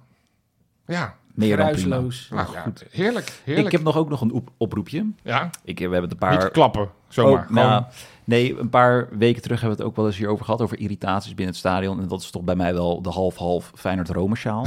ja. 0.88 1.16
meer. 1.34 1.56
Geruisloos. 1.58 2.28
Nou, 2.32 2.52
ja, 2.54 2.72
heerlijk. 2.90 3.42
heerlijk. 3.44 3.66
Ik 3.66 3.72
heb 3.72 3.84
nog 3.84 3.98
ook 3.98 4.10
nog 4.10 4.22
een 4.22 4.32
op- 4.32 4.52
oproepje. 4.58 5.06
ja, 5.24 5.50
Ik, 5.64 5.78
we 5.78 5.84
hebben 5.84 6.02
het 6.02 6.12
een 6.12 6.18
paar... 6.18 6.38
niet 6.38 6.52
klappen. 6.52 6.90
Zomaar. 7.08 7.44
Oh, 7.44 7.50
nou, 7.50 7.84
nee, 8.24 8.60
een 8.60 8.70
paar 8.70 9.18
weken 9.18 9.42
terug 9.42 9.60
hebben 9.60 9.78
we 9.78 9.84
het 9.84 9.92
ook 9.92 9.98
wel 9.98 10.08
eens 10.08 10.18
hierover 10.18 10.46
gehad, 10.46 10.62
over 10.62 10.80
irritaties 10.80 11.30
binnen 11.30 11.48
het 11.48 11.56
stadion. 11.56 12.02
En 12.02 12.08
dat 12.08 12.22
is 12.22 12.30
toch 12.32 12.44
bij 12.44 12.56
mij 12.56 12.74
wel 12.74 13.02
de 13.02 13.10
half-half 13.10 13.72
Feyenoord-Rome 13.76 14.36
sjaal. 14.36 14.66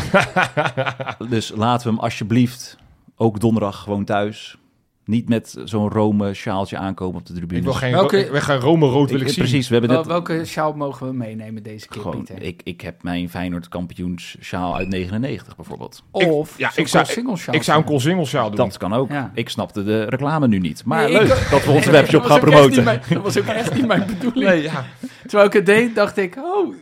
dus 1.28 1.52
laten 1.54 1.86
we 1.86 1.92
hem 1.94 2.02
alsjeblieft 2.02 2.76
ook 3.16 3.40
donderdag 3.40 3.82
gewoon 3.82 4.04
thuis. 4.04 4.58
Niet 5.06 5.28
met 5.28 5.56
zo'n 5.64 5.88
Rome 5.88 6.34
sjaaltje 6.34 6.76
aankomen 6.76 7.20
op 7.20 7.26
de 7.26 7.32
tribune. 7.32 7.58
ik 7.58 7.64
wil 7.64 7.72
geen, 7.72 7.92
Welke- 7.92 8.18
ik 8.24 8.30
wil 8.30 8.40
geen 8.40 8.58
Rome 8.58 8.86
rood 8.86 9.10
wil 9.10 9.20
ik, 9.20 9.28
zien. 9.28 9.36
Precies, 9.38 9.68
we 9.68 9.72
hebben 9.72 9.90
Wel- 9.92 10.00
net... 10.00 10.08
welke 10.10 10.44
sjaal 10.44 10.72
mogen 10.72 11.06
we 11.06 11.12
meenemen 11.12 11.62
deze 11.62 11.88
keer, 11.88 12.00
Gewoon, 12.02 12.16
Pieter? 12.24 12.42
ik, 12.42 12.60
ik 12.64 12.80
heb 12.80 13.02
mijn 13.02 13.30
Feyenoord 13.30 13.68
kampioens 13.68 14.36
sjaal 14.40 14.76
uit 14.76 14.88
99 14.88 15.56
bijvoorbeeld. 15.56 16.02
Of 16.10 16.58
ja, 16.58 16.70
zo'n 16.70 16.82
ik 16.84 16.88
zou- 16.90 17.04
single 17.06 17.36
sjaal. 17.36 17.54
Ik 17.54 17.62
zou 17.62 17.78
een 17.78 17.84
Colsingelsjaal 17.84 18.48
doen. 18.48 18.56
Dat 18.56 18.76
kan 18.76 18.92
ook. 18.94 19.10
Ja. 19.10 19.30
Ik 19.34 19.48
snapte 19.48 19.84
de 19.84 20.04
reclame 20.04 20.48
nu 20.48 20.58
niet. 20.58 20.84
Maar 20.84 21.04
Nee, 21.10 21.12
ik- 21.20 21.28
leuk 21.28 21.48
dat 21.50 21.64
we 21.64 21.70
onze 21.70 21.90
webshop 21.90 22.22
gaan 22.22 22.40
promoten. 22.40 22.84
mijn- 22.84 23.00
dat 23.08 23.22
was 23.22 23.38
ook 23.38 23.44
echt 23.46 23.74
niet 23.74 23.86
mijn 23.86 24.06
bedoeling. 24.06 24.44
Nee, 24.50 24.62
ja. 24.62 24.84
Terwijl 25.22 25.46
ik 25.46 25.52
het 25.52 25.66
deed, 25.66 25.94
dacht 25.94 26.16
ik, 26.16 26.36
oh, 26.36 26.74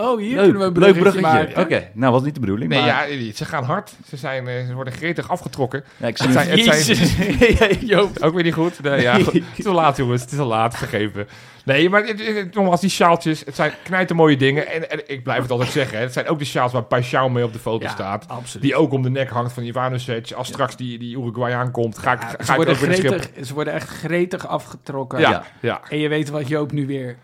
oh 0.00 0.18
hier 0.18 0.34
Leuk, 0.34 0.42
kunnen 0.42 0.60
we 0.60 0.66
een 0.66 0.72
leuk 0.82 0.92
bruggetje 0.92 1.20
bruggetje. 1.20 1.54
maken. 1.54 1.62
Oké, 1.62 1.90
nou 1.94 2.12
was 2.12 2.22
niet 2.22 2.34
de 2.34 2.40
bedoeling. 2.40 2.70
Nee, 2.70 2.80
maar... 2.82 3.10
ja, 3.12 3.32
ze 3.32 3.44
gaan 3.44 3.64
hard. 3.64 3.92
Ze, 4.08 4.16
zijn, 4.16 4.48
eh, 4.48 4.66
ze 4.66 4.74
worden 4.74 4.92
gretig 4.92 5.30
afgetrokken. 5.30 5.84
Ja, 5.96 6.06
ik 6.06 6.18
Het 6.18 6.22
zie 6.22 6.32
zijn, 6.32 6.48
het 6.88 7.56
zijn, 7.58 7.86
Joop. 7.86 8.18
ook 8.22 8.34
weer 8.34 8.44
niet 8.44 8.54
goed. 8.54 8.82
Nee, 8.82 9.00
ja, 9.00 9.14
goed. 9.14 9.32
Het 9.32 9.42
is 9.56 9.66
al 9.66 9.74
laat, 9.74 9.96
jongens. 9.96 10.22
Het 10.22 10.32
is 10.32 10.38
al 10.38 10.46
laat 10.46 10.76
vergeven. 10.76 11.28
Nee, 11.64 11.88
maar 11.90 12.14
nogmaals, 12.52 12.80
die 12.80 12.90
sjaaltjes, 12.90 13.42
het 13.44 13.54
zijn 13.54 13.72
knijten 13.82 14.16
mooie 14.16 14.36
dingen. 14.36 14.66
En, 14.68 14.90
en 14.90 15.00
ik 15.06 15.22
blijf 15.22 15.42
het 15.42 15.50
altijd 15.50 15.70
zeggen, 15.70 15.98
hè, 15.98 16.04
het 16.04 16.12
zijn 16.12 16.28
ook 16.28 16.38
de 16.38 16.44
sjaals 16.44 16.72
waar 16.72 16.82
Pashao 16.82 17.28
mee 17.28 17.44
op 17.44 17.52
de 17.52 17.58
foto 17.58 17.84
Ja, 17.84 17.90
staat. 17.90 18.28
absoluut. 18.28 18.62
Die 18.62 18.74
ook 18.76 18.92
om 18.92 19.02
de 19.02 19.10
nek 19.10 19.28
hangt 19.30 19.52
van 19.52 19.62
Ivanovic. 19.62 20.32
Als 20.32 20.48
straks 20.48 20.76
die, 20.76 20.98
die 20.98 21.16
Uruguayaan 21.18 21.70
komt, 21.70 21.98
ga 21.98 22.12
ik, 22.12 22.20
Ja, 22.22 22.26
ga 22.28 22.44
ze, 22.44 22.50
ik 22.50 22.56
worden 22.56 22.74
ook 22.74 22.80
weer 22.80 22.88
de 22.90 22.94
schip. 22.96 23.10
gretig, 23.10 23.46
ze 23.46 23.54
worden 23.54 23.72
echt 23.72 23.88
gretig 23.88 24.46
afgetrokken. 24.46 25.20
Ja, 25.20 25.30
Ja. 25.30 25.44
ja. 25.60 25.80
En 25.88 25.98
je 25.98 26.08
weet 26.08 26.28
wat 26.30 26.48
Joop 26.48 26.72
nu 26.72 26.86
weer, 26.86 27.16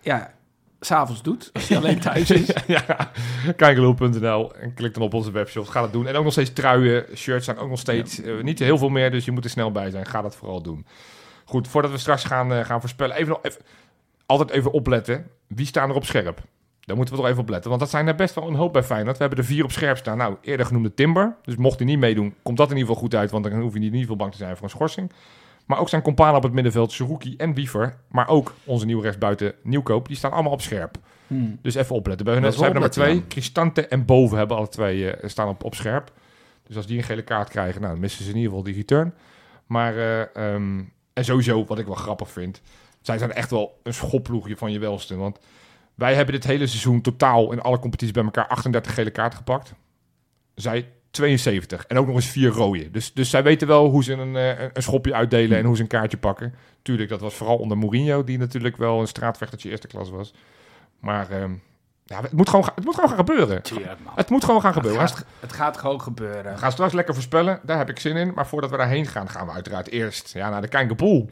ja, 0.00 0.30
s'avonds 0.86 1.22
doet. 1.22 1.50
Als 1.52 1.68
hij 1.68 1.76
alleen 1.76 2.00
thuis 2.00 2.30
is. 2.30 2.50
ja, 2.66 3.10
kijkeloel.nl 3.56 4.54
en 4.54 4.74
klik 4.74 4.94
dan 4.94 5.02
op 5.02 5.14
onze 5.14 5.30
webshop. 5.30 5.66
Ga 5.66 5.80
dat 5.80 5.92
doen. 5.92 6.06
En 6.06 6.16
ook 6.16 6.24
nog 6.24 6.32
steeds 6.32 6.52
truien, 6.52 7.06
shirts 7.14 7.44
zijn 7.44 7.58
ook 7.58 7.68
nog 7.68 7.78
steeds 7.78 8.22
eh, 8.22 8.42
niet 8.42 8.58
heel 8.58 8.78
veel 8.78 8.88
meer, 8.88 9.10
dus 9.10 9.24
je 9.24 9.32
moet 9.32 9.44
er 9.44 9.50
snel 9.50 9.72
bij 9.72 9.90
zijn. 9.90 10.06
Ga 10.06 10.22
dat 10.22 10.36
vooral 10.36 10.62
doen. 10.62 10.86
Goed, 11.44 11.68
voordat 11.68 11.90
we 11.90 11.98
straks 11.98 12.24
gaan, 12.24 12.52
eh, 12.52 12.64
gaan 12.64 12.80
voorspellen, 12.80 13.16
even 13.16 13.28
nog 13.28 13.38
even, 13.42 13.60
altijd 14.26 14.50
even 14.50 14.72
opletten. 14.72 15.26
Wie 15.46 15.66
staan 15.66 15.90
er 15.90 15.96
op 15.96 16.04
scherp? 16.04 16.42
Daar 16.80 16.96
moeten 16.96 17.14
we 17.14 17.20
toch 17.20 17.30
even 17.30 17.42
op 17.42 17.48
letten, 17.48 17.68
want 17.68 17.82
dat 17.82 17.90
zijn 17.90 18.06
er 18.06 18.14
best 18.14 18.34
wel 18.34 18.48
een 18.48 18.54
hoop 18.54 18.72
bij 18.72 18.82
Feyenoord. 18.82 19.16
We 19.16 19.24
hebben 19.24 19.38
er 19.38 19.48
vier 19.50 19.64
op 19.64 19.72
scherp 19.72 19.96
staan. 19.96 20.16
Nou, 20.18 20.36
eerder 20.40 20.66
genoemde 20.66 20.94
Timber. 20.94 21.36
Dus 21.42 21.56
mocht 21.56 21.78
hij 21.78 21.86
niet 21.86 21.98
meedoen, 21.98 22.34
komt 22.42 22.56
dat 22.56 22.70
in 22.70 22.76
ieder 22.76 22.88
geval 22.88 23.02
goed 23.02 23.14
uit, 23.14 23.30
want 23.30 23.44
dan 23.44 23.60
hoef 23.60 23.72
je 23.72 23.78
niet 23.78 23.92
in 23.92 23.98
ieder 23.98 24.00
geval 24.00 24.16
bang 24.16 24.32
te 24.32 24.38
zijn 24.38 24.54
voor 24.54 24.64
een 24.64 24.70
schorsing. 24.70 25.12
Maar 25.64 25.78
ook 25.78 25.88
zijn 25.88 26.02
companen 26.02 26.36
op 26.36 26.42
het 26.42 26.52
middenveld, 26.52 26.92
Seruki 26.92 27.36
en 27.36 27.54
Wiever. 27.54 27.96
Maar 28.08 28.28
ook 28.28 28.54
onze 28.64 28.86
nieuwe 28.86 29.02
rechtsbuiten 29.02 29.54
Nieuwkoop, 29.62 30.08
die 30.08 30.16
staan 30.16 30.32
allemaal 30.32 30.52
op 30.52 30.60
scherp. 30.60 30.98
Hmm. 31.26 31.58
Dus 31.62 31.74
even 31.74 31.94
opletten. 31.94 32.24
Bij 32.24 32.34
hun 32.34 32.52
zijn 32.52 32.74
er 32.74 32.80
maar 32.80 32.90
twee. 32.90 33.06
opletten, 33.06 33.28
Cristante 33.28 33.86
en 33.86 34.04
Boven 34.04 34.38
hebben 34.38 34.56
alle 34.56 34.68
twee 34.68 35.10
eh, 35.10 35.28
staan 35.28 35.48
op, 35.48 35.64
op 35.64 35.74
scherp. 35.74 36.12
Dus 36.66 36.76
als 36.76 36.86
die 36.86 36.98
een 36.98 37.04
gele 37.04 37.22
kaart 37.22 37.48
krijgen, 37.48 37.80
nou, 37.80 37.92
dan 37.92 38.00
missen 38.00 38.24
ze 38.24 38.30
in 38.30 38.36
ieder 38.36 38.50
geval 38.50 38.64
die 38.64 38.74
return. 38.74 39.14
Maar, 39.66 39.96
eh, 39.96 40.20
ehm, 40.20 40.82
en 41.12 41.24
sowieso, 41.24 41.64
wat 41.64 41.78
ik 41.78 41.86
wel 41.86 41.94
grappig 41.94 42.30
vind, 42.30 42.60
zij 43.00 43.18
zijn 43.18 43.32
echt 43.32 43.50
wel 43.50 43.80
een 43.82 43.94
schopploegje 43.94 44.56
van 44.56 44.72
je 44.72 44.78
welste. 44.78 45.16
Want 45.16 45.38
wij 45.94 46.14
hebben 46.14 46.34
dit 46.34 46.44
hele 46.44 46.66
seizoen 46.66 47.00
totaal 47.00 47.52
in 47.52 47.60
alle 47.60 47.78
competities 47.78 48.14
bij 48.14 48.24
elkaar 48.24 48.46
38 48.46 48.94
gele 48.94 49.10
kaarten 49.10 49.38
gepakt. 49.38 49.74
Zij 50.54 50.88
72. 51.14 51.86
En 51.86 51.98
ook 51.98 52.06
nog 52.06 52.14
eens 52.14 52.26
vier 52.26 52.48
rode. 52.50 52.90
Dus, 52.90 53.12
dus 53.12 53.30
zij 53.30 53.42
weten 53.42 53.66
wel 53.68 53.88
hoe 53.88 54.04
ze 54.04 54.12
een, 54.12 54.36
eh, 54.36 54.68
een 54.72 54.82
schopje 54.82 55.14
uitdelen 55.14 55.58
en 55.58 55.64
hoe 55.64 55.76
ze 55.76 55.82
een 55.82 55.88
kaartje 55.88 56.16
pakken. 56.16 56.54
Tuurlijk, 56.82 57.08
dat 57.08 57.20
was 57.20 57.34
vooral 57.34 57.56
onder 57.56 57.78
Mourinho, 57.78 58.24
die 58.24 58.38
natuurlijk 58.38 58.76
wel 58.76 59.00
een 59.00 59.06
straatvechtertje 59.06 59.70
eerste 59.70 59.86
klas 59.86 60.10
was. 60.10 60.34
Maar 61.00 61.30
ehm, 61.30 61.52
ja, 62.04 62.20
het, 62.22 62.32
moet 62.32 62.48
gewoon, 62.48 62.68
het 62.74 62.84
moet 62.84 62.94
gewoon 62.94 63.08
gaan 63.08 63.18
gebeuren. 63.18 63.62
Tuurlijk. 63.62 63.98
Het 64.14 64.30
moet 64.30 64.44
gewoon 64.44 64.60
gaan 64.60 64.72
Het 64.72 64.80
gebeuren. 64.82 65.08
gaat, 65.08 65.24
het 65.40 65.52
gaat 65.52 65.76
gewoon 65.76 66.00
gebeuren. 66.00 66.52
We 66.52 66.58
gaan 66.58 66.72
straks 66.72 66.92
lekker 66.92 67.14
voorspellen, 67.14 67.60
daar 67.62 67.78
heb 67.78 67.88
ik 67.90 67.98
zin 68.00 68.16
in. 68.16 68.32
Maar 68.34 68.46
voordat 68.46 68.70
we 68.70 68.76
daarheen 68.76 69.06
gaan, 69.06 69.28
gaan 69.28 69.46
we 69.46 69.52
uiteraard 69.52 69.90
eerst 69.90 70.32
ja, 70.32 70.50
naar 70.50 70.60
de 70.60 70.68
Kijkenpoel. 70.68 71.30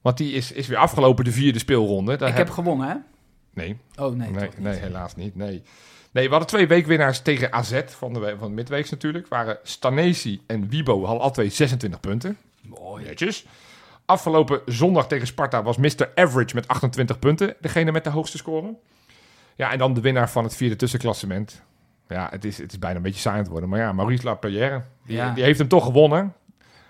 Want 0.00 0.16
die 0.16 0.32
is, 0.32 0.52
is 0.52 0.66
weer 0.66 0.78
afgelopen, 0.78 1.24
de 1.24 1.32
vierde 1.32 1.58
speelronde. 1.58 2.16
Daar 2.16 2.28
Ik 2.28 2.36
heb 2.36 2.50
gewonnen, 2.50 2.88
hè? 2.88 2.94
Nee, 3.54 3.76
Oh, 3.98 4.14
nee. 4.14 4.30
nee, 4.30 4.44
toch 4.44 4.56
niet. 4.56 4.66
nee, 4.66 4.78
helaas 4.78 5.14
niet. 5.16 5.36
Nee. 5.36 5.62
Nee, 6.12 6.24
we 6.24 6.30
hadden 6.30 6.48
twee 6.48 6.66
weekwinnaars 6.66 7.20
tegen 7.20 7.52
AZ 7.52 7.80
van 7.86 8.12
de, 8.12 8.34
van 8.38 8.48
de 8.48 8.54
midweeks 8.54 8.90
natuurlijk. 8.90 9.28
Waren 9.28 9.58
Stanesi 9.62 10.40
en 10.46 10.68
Wibo, 10.68 11.04
hadden 11.04 11.22
al 11.22 11.30
twee 11.30 11.48
26 11.50 12.00
punten. 12.00 12.36
Mooi. 12.62 13.04
Netjes. 13.04 13.46
Afgelopen 14.04 14.60
zondag 14.66 15.08
tegen 15.08 15.26
Sparta 15.26 15.62
was 15.62 15.76
Mr. 15.76 16.10
Average 16.14 16.54
met 16.54 16.68
28 16.68 17.18
punten. 17.18 17.54
Degene 17.60 17.92
met 17.92 18.04
de 18.04 18.10
hoogste 18.10 18.36
score. 18.36 18.74
Ja, 19.56 19.72
en 19.72 19.78
dan 19.78 19.94
de 19.94 20.00
winnaar 20.00 20.30
van 20.30 20.44
het 20.44 20.56
vierde 20.56 20.76
tussenklassement. 20.76 21.62
Ja, 22.08 22.28
het 22.30 22.44
is, 22.44 22.58
het 22.58 22.72
is 22.72 22.78
bijna 22.78 22.96
een 22.96 23.02
beetje 23.02 23.20
saai 23.20 23.34
aan 23.36 23.42
het 23.42 23.50
worden. 23.50 23.68
Maar 23.68 23.78
ja, 23.78 23.92
Maurice 23.92 24.24
Lapierre, 24.24 24.82
die, 25.06 25.16
Ja. 25.16 25.32
die 25.34 25.44
heeft 25.44 25.58
hem 25.58 25.68
toch 25.68 25.84
gewonnen. 25.84 26.34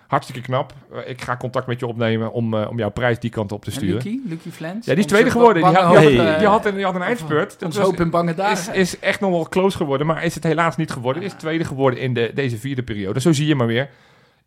Hartstikke 0.09 0.40
knap. 0.40 0.72
Eh, 0.93 1.09
Ik 1.10 1.20
ga 1.22 1.36
contact 1.36 1.66
met 1.66 1.80
je 1.80 1.86
opnemen 1.86 2.32
om, 2.32 2.55
eh, 2.55 2.70
om 2.70 2.78
jouw 2.78 2.90
prijs 2.90 3.18
die 3.18 3.30
kant 3.30 3.52
op 3.52 3.60
te 3.64 3.70
En 3.70 3.76
sturen. 3.76 3.94
Lucky? 3.94 4.18
Lucky 4.28 4.51
Flens? 4.51 4.86
Ja, 4.86 4.94
die 4.94 5.05
is 5.05 5.10
tweede 5.10 5.30
geworden. 5.30 5.62
Die 5.62 5.72
had, 5.72 5.98
die, 6.01 6.20
had, 6.20 6.39
die 6.39 6.47
had 6.48 6.66
een, 6.66 6.74
die 6.74 6.85
had 6.85 6.94
een 6.94 7.02
eindspurt. 7.02 7.59
Dat 7.60 7.74
was- 7.74 7.85
hoop 7.85 8.01
in 8.01 8.10
bange 8.10 8.30
is, 8.30 8.36
dagen. 8.36 8.74
is 8.74 8.98
echt 8.98 9.20
nog 9.20 9.30
wel 9.30 9.48
close 9.48 9.76
geworden, 9.76 10.06
maar 10.06 10.24
is 10.24 10.35
het 10.35 10.44
helaas 10.44 10.76
niet 10.76 10.90
geworden. 10.90 11.22
Is 11.22 11.32
tweede 11.32 11.64
geworden 11.64 12.01
in 12.01 12.14
de, 12.14 12.30
deze 12.35 12.59
vierde 12.59 12.82
periode. 12.82 13.20
Zo 13.20 13.32
zie 13.32 13.47
je 13.47 13.55
maar 13.55 13.66
weer. 13.66 13.90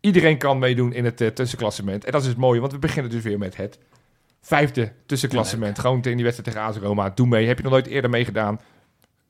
Iedereen 0.00 0.38
kan 0.38 0.58
meedoen 0.58 0.92
in 0.92 1.04
het 1.04 1.20
eh, 1.20 1.28
tussenklassement. 1.28 2.04
En 2.04 2.12
dat 2.12 2.22
is 2.22 2.28
het 2.28 2.36
mooie, 2.36 2.60
want 2.60 2.72
we 2.72 2.78
beginnen 2.78 3.10
dus 3.10 3.22
weer 3.22 3.38
met 3.38 3.56
het 3.56 3.78
Vijfde 4.40 4.92
tussenklassement. 5.06 5.78
Gewoon 5.78 6.02
in 6.02 6.16
die 6.16 6.24
wedstrijd 6.24 6.44
tegen 6.56 6.60
AS 6.68 6.76
Roma. 6.76 7.10
Doe 7.14 7.26
mee. 7.26 7.46
Heb 7.46 7.56
je 7.56 7.62
nog 7.62 7.72
nooit 7.72 7.86
eerder 7.86 8.10
meegedaan? 8.10 8.60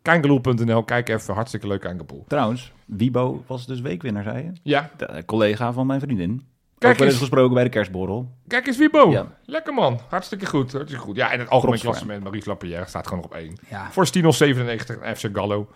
Kijkeloel.nl. 0.02 0.82
Kijk 0.84 1.08
even. 1.08 1.34
Hartstikke 1.34 1.66
leuk 1.66 1.80
Kijkeloel. 1.80 2.24
Trouwens, 2.28 2.72
Wibo 2.86 3.44
was 3.46 3.66
dus 3.66 3.80
weekwinnaar, 3.80 4.22
zei 4.22 4.42
je? 4.44 4.52
Ja. 4.62 4.90
De 4.96 5.22
collega 5.26 5.72
van 5.72 5.86
mijn 5.86 6.00
vriendin. 6.00 6.46
Kijk 6.78 6.92
Ook 6.94 6.98
wel 7.00 7.08
eens 7.08 7.18
gesproken 7.18 7.54
bij 7.54 7.64
de 7.64 7.70
kerstborrel. 7.70 8.30
Kijk 8.46 8.66
eens 8.66 8.76
Wiebo. 8.76 9.10
Ja. 9.10 9.26
Lekker 9.44 9.74
man. 9.74 10.00
Hartstikke 10.08 10.46
goed. 10.46 10.72
Hartstikke 10.72 11.04
goed. 11.04 11.16
Ja, 11.16 11.32
en 11.32 11.38
het 11.38 11.48
algemeen 11.48 11.80
klassement. 11.80 12.22
Maurice 12.22 12.48
Lapierre 12.48 12.86
staat 12.86 13.06
gewoon 13.06 13.22
nog 13.22 13.32
op 13.32 13.36
één. 13.36 13.54
Ja. 13.68 13.90
Voor 13.90 14.06
Stino 14.06 14.30
97 14.30 14.96
en 14.98 15.16
FC 15.16 15.28
Gallo. 15.32 15.68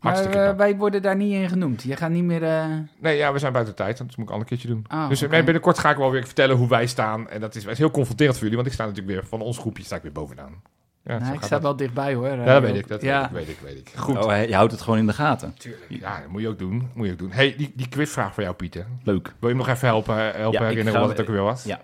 Maar 0.00 0.12
Hartstikke 0.12 0.38
eh, 0.46 0.56
wij 0.56 0.76
worden 0.76 1.02
daar 1.02 1.16
niet 1.16 1.32
in 1.32 1.48
genoemd. 1.48 1.82
Je 1.82 1.96
gaat 1.96 2.10
niet 2.10 2.24
meer... 2.24 2.42
eh, 2.42 2.64
Nee, 2.98 3.16
ja, 3.16 3.32
we 3.32 3.38
zijn 3.38 3.52
buiten 3.52 3.74
tijd. 3.74 3.98
Dat 3.98 4.06
moet 4.06 4.16
ik 4.18 4.24
een 4.26 4.32
ander 4.32 4.46
keertje 4.48 4.68
doen. 4.68 4.84
Oh, 4.92 5.08
dus 5.08 5.22
eh, 5.22 5.28
oké. 5.28 5.42
binnenkort 5.42 5.78
ga 5.78 5.90
ik 5.90 5.96
wel 5.96 6.10
weer 6.10 6.24
vertellen 6.24 6.56
hoe 6.56 6.68
wij 6.68 6.86
staan. 6.86 7.28
En 7.28 7.40
dat 7.40 7.54
is, 7.54 7.64
is 7.64 7.78
heel 7.78 7.90
confronterend 7.90 8.34
voor 8.34 8.42
jullie. 8.42 8.56
Want 8.56 8.68
ik 8.68 8.74
sta 8.74 8.86
natuurlijk 8.86 9.14
weer 9.14 9.26
van 9.26 9.40
ons 9.40 9.58
groepje 9.58 9.84
sta 9.84 9.96
ik 9.96 10.02
weer 10.02 10.12
bovenaan. 10.12 10.62
Ja, 11.06 11.18
nou, 11.18 11.34
ik 11.34 11.38
sta 11.42 11.48
dat. 11.48 11.62
wel 11.62 11.76
dichtbij 11.76 12.14
hoor. 12.14 12.28
Ja, 12.28 12.44
dat 12.44 12.62
weet 12.62 12.74
ik. 12.74 12.88
Dat 12.88 13.02
ja. 13.02 13.30
weet 13.32 13.48
ik, 13.48 13.48
weet 13.48 13.56
ik, 13.56 13.62
weet 13.62 13.78
ik. 13.78 13.92
Goed. 13.96 14.16
Oh, 14.24 14.44
je 14.48 14.54
houdt 14.54 14.72
het 14.72 14.80
gewoon 14.80 14.98
in 14.98 15.06
de 15.06 15.12
gaten. 15.12 15.54
Ja, 15.88 16.20
dat 16.20 16.28
moet 16.30 16.40
je 16.40 16.48
ook 16.48 16.58
doen. 16.58 16.88
Moet 16.94 17.06
je 17.06 17.12
ook 17.12 17.18
doen. 17.18 17.30
hey, 17.30 17.54
die, 17.56 17.72
die 17.74 17.88
quizvraag 17.88 18.34
voor 18.34 18.42
jou, 18.42 18.54
Pieter. 18.54 18.86
Leuk. 19.04 19.24
Wil 19.26 19.34
je 19.40 19.46
hem 19.46 19.56
nog 19.56 19.68
even 19.68 19.88
helpen, 19.88 20.14
helpen 20.16 20.42
Ja, 20.42 20.48
ik 20.50 20.60
herinneren 20.68 20.92
ga- 20.92 21.00
wat 21.06 21.08
het 21.16 21.20
ook 21.20 21.32
weer 21.34 21.42
was? 21.42 21.64
Ja. 21.64 21.80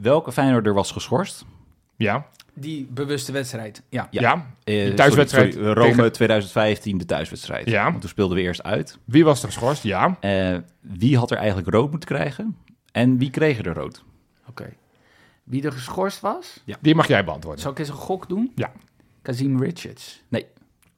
Welke 0.00 0.32
Feyenoorder 0.32 0.74
was 0.74 0.90
geschorst? 0.92 1.44
Ja. 1.96 2.26
Die 2.54 2.86
bewuste 2.90 3.32
wedstrijd. 3.32 3.82
Ja. 3.88 4.08
Ja. 4.10 4.20
Ja. 4.20 4.46
Die 4.64 4.88
Eh, 4.90 4.94
thuiswedstrijd 4.94 5.52
sorry, 5.52 5.66
sorry, 5.68 5.80
Rome 5.80 5.94
tegen- 5.94 6.12
2015, 6.12 6.98
de 6.98 7.04
thuiswedstrijd. 7.04 7.68
Ja. 7.70 7.84
Want 7.84 8.00
toen 8.00 8.08
speelden 8.10 8.36
we 8.36 8.42
eerst 8.42 8.62
uit. 8.62 8.98
Wie 9.04 9.24
was 9.24 9.40
er 9.42 9.48
geschorst? 9.48 9.82
Ja. 9.82 10.16
Eh, 10.20 10.56
wie 10.80 11.18
had 11.18 11.30
er 11.30 11.36
eigenlijk 11.36 11.68
rood 11.68 11.90
moeten 11.90 12.08
krijgen? 12.08 12.56
En 12.92 13.18
wie 13.18 13.30
kreeg 13.30 13.58
er 13.58 13.74
rood? 13.74 14.04
Oké. 14.48 14.72
Wie 15.44 15.62
er 15.64 15.72
geschorst 15.72 16.20
was? 16.20 16.60
Die 16.80 16.94
mag 16.94 17.06
jij 17.08 17.24
beantwoorden. 17.24 17.60
Zal 17.62 17.70
ik 17.72 17.78
eens 17.78 17.88
een 17.88 17.94
gok 17.94 18.28
doen? 18.28 18.52
Ja. 18.54 18.72
Kazim 19.22 19.62
Richards. 19.62 20.22
Nee, 20.28 20.46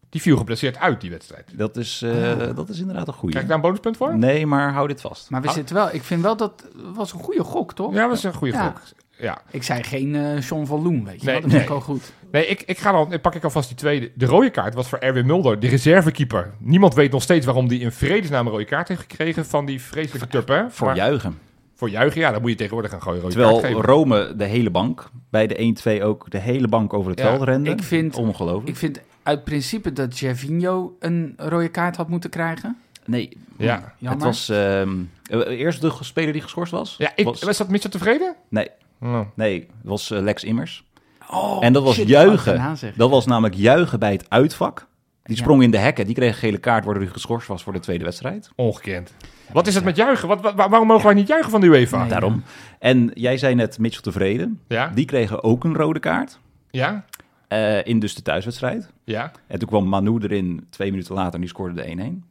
Die 0.09 0.21
viel 0.23 0.37
geblesseerd 0.37 0.79
uit, 0.79 1.01
die 1.01 1.11
wedstrijd. 1.11 1.51
dat 1.59 1.77
is, 1.77 2.03
eh, 2.03 2.55
dat 2.55 2.69
is 2.69 2.79
inderdaad 2.79 3.07
een 3.09 3.13
goede. 3.15 3.29
Krijg 3.31 3.43
ik 3.43 3.47
daar 3.49 3.57
een 3.57 3.63
bonuspunt 3.65 3.97
voor? 3.97 4.19
Nee, 4.19 4.47
maar 4.47 4.73
hou 4.73 4.89
dit 4.89 5.01
vast. 5.01 5.31
Maar 5.31 5.41
we 5.43 5.49
Ah. 5.49 5.55
zitten 5.55 5.75
wel... 5.75 5.95
Ik 5.95 6.03
vind 6.03 6.23
wel 6.23 6.37
dat... 6.37 6.65
was 6.95 7.13
een 7.13 7.19
goede 7.21 7.43
gok, 7.45 7.73
toch? 7.75 7.95
Ja, 7.95 8.07
dat 8.09 8.17
is 8.17 8.23
een 8.23 8.35
goede 8.35 8.53
Ja. 8.55 8.67
gok. 8.67 8.81
Ja. 9.19 9.43
Ik 9.51 9.63
zei 9.63 9.83
geen 9.83 10.15
eh 10.15 10.41
John 10.41 10.65
van 10.65 10.83
Loen, 10.83 11.05
weet 11.05 11.21
je 11.21 11.27
Nee, 11.27 11.35
wel. 11.35 11.43
Dat 11.43 11.51
vind 11.51 11.63
ik 11.63 11.69
nee. 11.69 11.79
al 11.79 11.85
goed. 11.85 12.13
Nee, 12.33 12.47
ik, 12.47 12.63
ik 12.63 12.79
ga 12.79 12.93
dan, 12.93 13.13
ik 13.13 13.21
pak 13.21 13.35
ik 13.35 13.45
alvast 13.45 13.69
die 13.69 13.77
tweede. 13.77 14.11
De 14.15 14.27
rode 14.27 14.51
kaart 14.51 14.75
was 14.75 14.89
voor 14.89 14.99
Erwin 14.99 15.27
Mulder, 15.27 15.61
de 15.61 15.69
reservekeeper. 15.69 16.53
Niemand 16.59 16.95
weet 16.95 17.11
nog 17.13 17.23
steeds 17.23 17.47
waarom 17.47 17.69
die 17.69 17.81
in 17.81 17.93
vredesnaam 17.93 18.47
een 18.47 18.53
rode 18.53 18.65
kaart 18.65 18.89
heeft 18.89 19.01
gekregen 19.01 19.47
van 19.47 19.67
die 19.67 19.81
vreselijke 19.83 20.29
tup, 20.29 20.49
hè? 20.49 20.71
Voor 20.71 20.87
Maar- 20.87 20.97
juichen. 20.97 21.39
Voor 21.77 21.91
juichen, 21.91 22.21
ja, 22.21 22.31
dan 22.31 22.41
moet 22.41 22.51
je 22.51 22.57
tegenwoordig 22.57 22.93
een 22.93 23.03
gooien 23.03 23.29
Terwijl. 23.29 23.81
Rome 23.81 24.33
de 24.37 24.45
hele 24.45 24.71
bank, 24.71 25.11
bij 25.31 25.47
de 25.47 25.75
1-2 26.01 26.03
ook 26.03 26.31
de 26.31 26.39
hele 26.39 26.69
bank 26.69 26.93
over 26.93 27.11
het 27.11 27.21
Ja, 27.21 27.29
veld 27.29 27.43
rende. 27.43 27.71
ik 27.71 27.83
vind- 27.83 28.17
Ongelooflijk. 28.17 28.69
Ik 28.69 28.77
vind 28.77 29.01
uit 29.23 29.45
principe 29.45 29.93
dat 29.93 30.19
Gervinho 30.19 30.97
een 30.99 31.35
rode 31.37 31.69
kaart 31.69 31.97
had 31.97 32.09
moeten 32.09 32.31
krijgen. 32.31 32.77
Nee, 33.07 33.37
Ja. 33.57 33.75
het 33.75 33.83
Jammer. 33.99 34.25
was 34.27 34.49
ehm 34.49 34.89
eh, 35.31 35.59
eerst 35.59 35.81
de 35.81 35.93
speler 36.01 36.33
die 36.33 36.43
geschorst 36.43 36.73
was. 36.73 36.95
Ja, 36.99 37.13
ik, 37.15 37.25
was, 37.25 37.43
was 37.43 37.57
dat 37.59 37.69
Mitchell 37.69 37.91
tevreden? 37.91 38.35
Nee, 38.49 38.69
Oh. 39.01 39.21
nee, 39.35 39.59
het 39.61 39.67
was 39.83 40.11
eh, 40.11 40.21
Lex 40.21 40.45
Immers. 40.45 40.85
Oh, 41.31 41.57
en 41.65 41.73
dat 41.73 41.83
was 41.83 41.95
shit, 41.95 42.09
juichen. 42.09 42.77
Dat 42.97 43.11
was 43.11 43.27
namelijk 43.27 43.55
juichen 43.55 43.99
bij 43.99 44.13
het 44.13 44.25
uitvak. 44.31 44.87
Die 45.25 45.37
Ja. 45.37 45.43
sprong 45.43 45.63
in 45.63 45.71
de 45.71 45.79
hekken, 45.79 46.07
die 46.07 46.15
kreeg 46.15 46.29
een 46.33 46.39
gele 46.39 46.59
kaart 46.59 46.85
waardoor 46.85 47.03
hij 47.03 47.13
geschorst 47.13 47.49
was 47.49 47.63
voor 47.63 47.73
de 47.73 47.79
tweede 47.79 48.05
wedstrijd. 48.05 48.51
Ongekend. 48.57 49.15
Wat 49.53 49.67
is 49.67 49.75
het 49.75 49.85
met 49.85 49.97
juichen? 49.97 50.29
Wat, 50.29 50.41
wa- 50.41 50.55
waarom 50.55 50.87
mogen 50.87 51.05
wij 51.07 51.15
niet 51.15 51.29
juichen 51.29 51.51
van 51.51 51.61
de 51.61 51.67
UEFA? 51.67 51.99
Nee. 52.01 52.09
Daarom. 52.09 52.43
En 52.79 53.11
jij 53.15 53.37
zei 53.39 53.55
net 53.55 53.79
Mitchell 53.79 54.03
tevreden. 54.03 54.61
Ja? 54.69 54.91
Die 54.95 55.05
kregen 55.05 55.43
ook 55.45 55.65
een 55.65 55.75
rode 55.77 55.99
kaart. 56.01 56.39
Ja? 56.71 57.05
eh, 57.49 57.85
in 57.87 57.99
dus 57.99 58.15
de 58.15 58.23
thuiswedstrijd. 58.23 58.93
Ja? 59.05 59.33
En 59.47 59.59
toen 59.59 59.69
kwam 59.69 59.87
Manu 59.89 60.19
erin 60.23 60.67
twee 60.71 60.91
minuten 60.91 61.15
later 61.15 61.35
en 61.35 61.41
die 61.41 61.49
scoorde 61.49 61.75
de 61.75 61.89
1-1. 61.89 62.25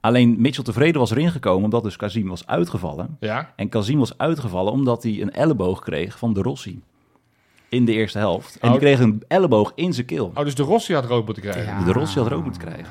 Alleen 0.00 0.40
Mitchell 0.40 0.64
tevreden 0.64 1.00
was 1.00 1.10
erin 1.10 1.30
gekomen 1.30 1.64
omdat 1.64 1.82
dus 1.82 1.96
Kazim 1.96 2.28
was 2.28 2.46
uitgevallen. 2.46 3.16
Ja? 3.20 3.52
En 3.56 3.68
Kazim 3.68 3.98
was 3.98 4.18
uitgevallen 4.18 4.72
omdat 4.72 5.02
hij 5.02 5.20
een 5.22 5.32
elleboog 5.32 5.80
kreeg 5.82 6.18
van 6.18 6.32
de 6.32 6.42
Rossi. 6.42 6.80
In 7.68 7.84
de 7.84 7.92
eerste 7.92 8.18
helft. 8.18 8.58
En 8.60 8.66
Oh. 8.68 8.70
die 8.70 8.80
kreeg 8.80 8.98
een 8.98 9.22
elleboog 9.28 9.72
in 9.74 9.92
zijn 9.92 10.06
keel. 10.06 10.30
Oh, 10.34 10.44
dus 10.44 10.54
de 10.54 10.62
Rossi 10.62 10.94
had 10.94 11.04
rood 11.04 11.24
moeten 11.24 11.42
krijgen. 11.42 11.64
Ja. 11.78 11.84
De 11.84 11.92
Rossi 11.92 12.20
had 12.20 12.32
ook 12.32 12.42
moeten 12.44 12.62
krijgen. 12.62 12.86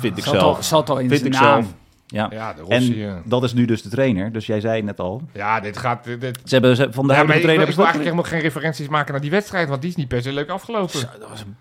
Vind 0.00 0.16
ik 0.18 0.24
Zat 0.24 0.34
zelf. 0.34 0.56
al, 0.56 0.62
zat 0.62 0.90
al 0.90 0.98
in 0.98 1.08
Vind 1.08 1.20
zijn 1.20 1.32
ik 1.32 1.40
naam. 1.40 1.62
zelf. 1.62 1.74
Ja. 2.06 2.28
Ja, 2.30 2.52
de 2.52 2.60
en 2.68 2.78
Rossi, 2.78 2.98
ja. 2.98 3.22
dat 3.24 3.42
is 3.42 3.52
nu 3.52 3.64
dus 3.64 3.82
de 3.82 3.88
trainer. 3.88 4.32
Dus 4.32 4.46
jij 4.46 4.60
zei 4.60 4.82
net 4.82 5.00
al. 5.00 5.22
Ja, 5.32 5.60
dit 5.60 5.76
gaat... 5.78 6.04
Dit, 6.04 6.20
Ze 6.44 6.54
hebben 6.54 6.76
ze, 6.76 6.88
van 6.90 7.06
de 7.06 7.12
Ja, 7.12 7.16
huidige 7.18 7.22
ik, 7.22 7.26
wil- 7.26 7.54
trainer... 7.54 7.68
ik 7.68 7.74
wil 7.74 7.84
hebben 7.84 7.84
eigenlijk 7.84 8.02
helemaal 8.04 8.24
geen 8.24 8.40
referenties 8.40 8.88
maken 8.88 9.12
naar 9.12 9.20
die 9.20 9.30
wedstrijd, 9.30 9.68
want 9.68 9.80
die 9.80 9.90
is 9.90 9.96
niet 9.96 10.08
per 10.08 10.22
se 10.22 10.32
leuk 10.32 10.48
afgelopen. 10.48 10.98
Zo, 10.98 11.06
dat 11.20 11.28
was 11.28 11.40
een, 11.40 11.56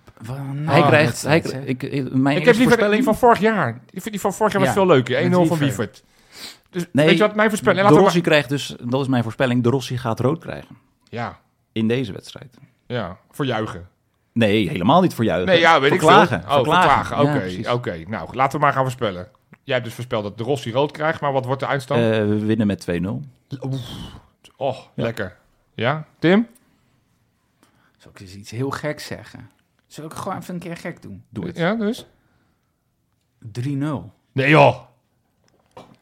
hij 0.68 0.80
nare 0.80 0.88
krijgt... 0.88 1.22
Hij, 1.22 1.38
ik, 1.65 1.84
ik- 1.84 2.13
mijn 2.13 2.38
Ik 2.38 2.45
heb 2.45 2.55
liever 2.55 2.63
voorspelling... 2.63 2.93
die 2.93 3.03
van 3.03 3.15
vorig 3.18 3.39
jaar. 3.39 3.69
Ik 3.89 4.01
vind 4.01 4.11
die 4.11 4.19
van 4.19 4.34
vorig 4.34 4.51
jaar 4.51 4.61
was 4.61 4.69
Ja, 4.69 4.76
veel 4.76 4.85
leuker. 4.88 5.23
1-0 5.23 5.30
met 5.30 5.47
van. 5.47 5.57
Wiefert. 5.57 6.03
Dus 6.69 6.85
Nee, 6.91 7.05
weet 7.05 7.18
je 7.18 7.23
wat 7.23 7.35
mijn 7.35 7.49
voorspelling... 7.49 7.88
de 7.88 7.93
Rossi 7.93 8.22
krijgt 8.22 8.49
dus... 8.49 8.76
Dat 8.84 9.01
is 9.01 9.07
mijn 9.07 9.23
voorspelling. 9.23 9.63
De 9.63 9.69
Rossi 9.69 9.97
gaat 9.97 10.19
rood 10.19 10.39
krijgen. 10.39 10.77
Ja, 11.09 11.39
In 11.72 11.88
deze 11.88 12.11
wedstrijd. 12.11 12.57
ja, 12.88 13.18
voor 13.31 13.45
juichen. 13.45 13.89
Nee, 14.34 14.69
helemaal 14.69 15.02
niet 15.02 15.14
voor 15.14 15.23
juichen. 15.26 15.48
Nee, 15.48 15.60
ja, 15.60 15.80
weet 15.80 15.91
ik 15.91 15.99
veel. 15.99 16.10
Oh, 16.10 16.53
voor 16.53 16.64
klagen. 16.64 17.19
Oké, 17.19 17.41
Ja, 17.43 17.73
oké. 17.73 18.03
Nou, 18.07 18.35
laten 18.35 18.60
we 18.60 18.65
maar 18.65 18.73
gaan 18.73 18.84
voorspellen. 18.84 19.30
Jij 19.64 19.73
hebt 19.73 19.85
dus 19.85 19.93
voorspeld 19.93 20.23
dat 20.23 20.38
de 20.38 20.43
Rossi 20.43 20.72
rood 20.72 20.91
krijgt, 20.91 21.22
maar 21.22 21.31
wat 21.31 21.45
wordt 21.45 21.60
de 21.61 21.68
eindstand? 21.68 22.02
Eh, 22.02 22.10
we 22.10 22.45
winnen 22.45 22.68
met 22.68 22.88
2-0. 22.91 23.23
oh, 24.57 24.77
lekker. 24.95 25.38
Ja, 25.73 26.06
Tim? 26.19 26.48
Zal 27.98 28.11
ik 28.11 28.19
eens 28.19 28.35
iets 28.35 28.52
heel 28.52 28.69
geks 28.69 29.06
zeggen? 29.06 29.49
Zal 29.88 30.06
ik 30.06 30.14
gewoon 30.14 30.38
even 30.38 30.53
een 30.53 30.60
keer 30.60 30.77
gek 30.77 31.02
doen? 31.02 31.23
Doe 31.30 31.45
het. 31.45 31.57
Ja, 31.57 31.76
dus? 31.76 32.06
3-0. 33.45 33.49
Nee 34.31 34.49
joh. 34.49 34.80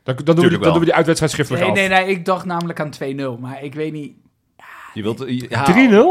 Dan, 0.03 0.15
dan, 0.15 0.35
doen, 0.35 0.43
we 0.43 0.49
die, 0.49 0.59
dan 0.59 0.71
doen 0.71 0.79
we 0.79 0.85
die 0.85 0.93
uitwedstrijd 0.93 1.31
schriftelijk 1.33 1.63
Nee, 1.63 1.83
af. 1.83 1.89
nee, 1.89 1.99
nee, 1.99 2.15
ik 2.15 2.25
dacht 2.25 2.45
namelijk 2.45 2.79
aan 2.79 2.91
2-0. 3.37 3.39
Maar 3.39 3.63
ik 3.63 3.73
weet 3.73 3.91
niet... 3.91 4.17
Je 4.93 5.01
wilt... 5.01 5.23
Ja, 5.27 5.65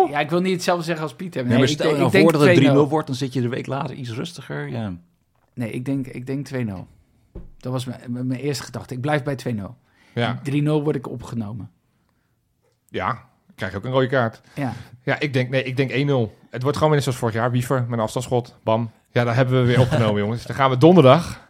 3-0? 0.09 0.11
Ja, 0.11 0.19
ik 0.19 0.31
wil 0.31 0.41
niet 0.41 0.53
hetzelfde 0.53 0.85
zeggen 0.85 1.03
als 1.05 1.15
Pieter. 1.15 1.41
Nee, 1.41 1.51
Nee, 1.51 1.59
maar 1.59 1.69
ik, 1.69 1.75
stel 1.75 1.91
nou 1.93 2.05
ik 2.05 2.11
denk 2.13 2.31
voor 2.31 2.33
dat 2.39 2.49
het 2.49 2.65
3-0 2.65 2.87
2-0. 2.87 2.89
wordt, 2.89 3.07
dan 3.07 3.17
zit 3.17 3.33
je 3.33 3.41
de 3.41 3.49
week 3.49 3.67
later 3.67 3.95
iets 3.95 4.11
rustiger. 4.11 4.69
Ja. 4.69 4.93
Nee, 5.55 5.71
ik 5.71 5.85
denk, 5.85 6.07
ik 6.07 6.27
denk 6.27 6.49
2-0. 6.55 6.55
Dat 7.59 7.73
was 7.73 7.85
mijn, 7.85 8.01
mijn 8.07 8.27
mijn 8.27 8.41
eerste 8.41 8.65
gedachte. 8.65 8.95
Ik 8.95 9.01
blijf 9.01 9.23
bij 9.23 9.37
2-0. 9.57 9.61
Ja, 10.15 10.41
3-0 10.51 10.63
word 10.65 10.97
ik 10.97 11.09
opgenomen. 11.09 11.71
ja. 12.89 13.27
Krijg 13.55 13.73
je 13.73 13.79
ook 13.79 13.85
een 13.85 13.91
rode 13.93 14.07
kaart. 14.07 14.41
Ja. 14.55 14.73
Ja, 15.03 15.19
ik 15.21 15.33
denk, 15.33 15.51
nee, 15.51 15.63
ik 15.63 15.77
denk 15.77 15.91
1-0. 15.91 15.95
Het 16.51 16.63
wordt 16.63 16.77
gewoon 16.77 16.83
weer 16.83 16.89
net 16.91 17.03
zoals 17.03 17.19
vorig 17.19 17.35
jaar. 17.35 17.51
Wiever 17.51 17.87
een 17.91 18.01
afstandsschot. 18.01 18.57
Bam. 18.63 18.91
Ja, 19.11 19.25
daar 19.25 19.35
hebben 19.35 19.61
we 19.61 19.67
weer 19.67 19.81
opgenomen, 19.81 20.21
jongens. 20.23 20.47
Dan 20.47 20.57
gaan 20.57 20.71
we 20.71 20.77
donderdag. 20.77 21.49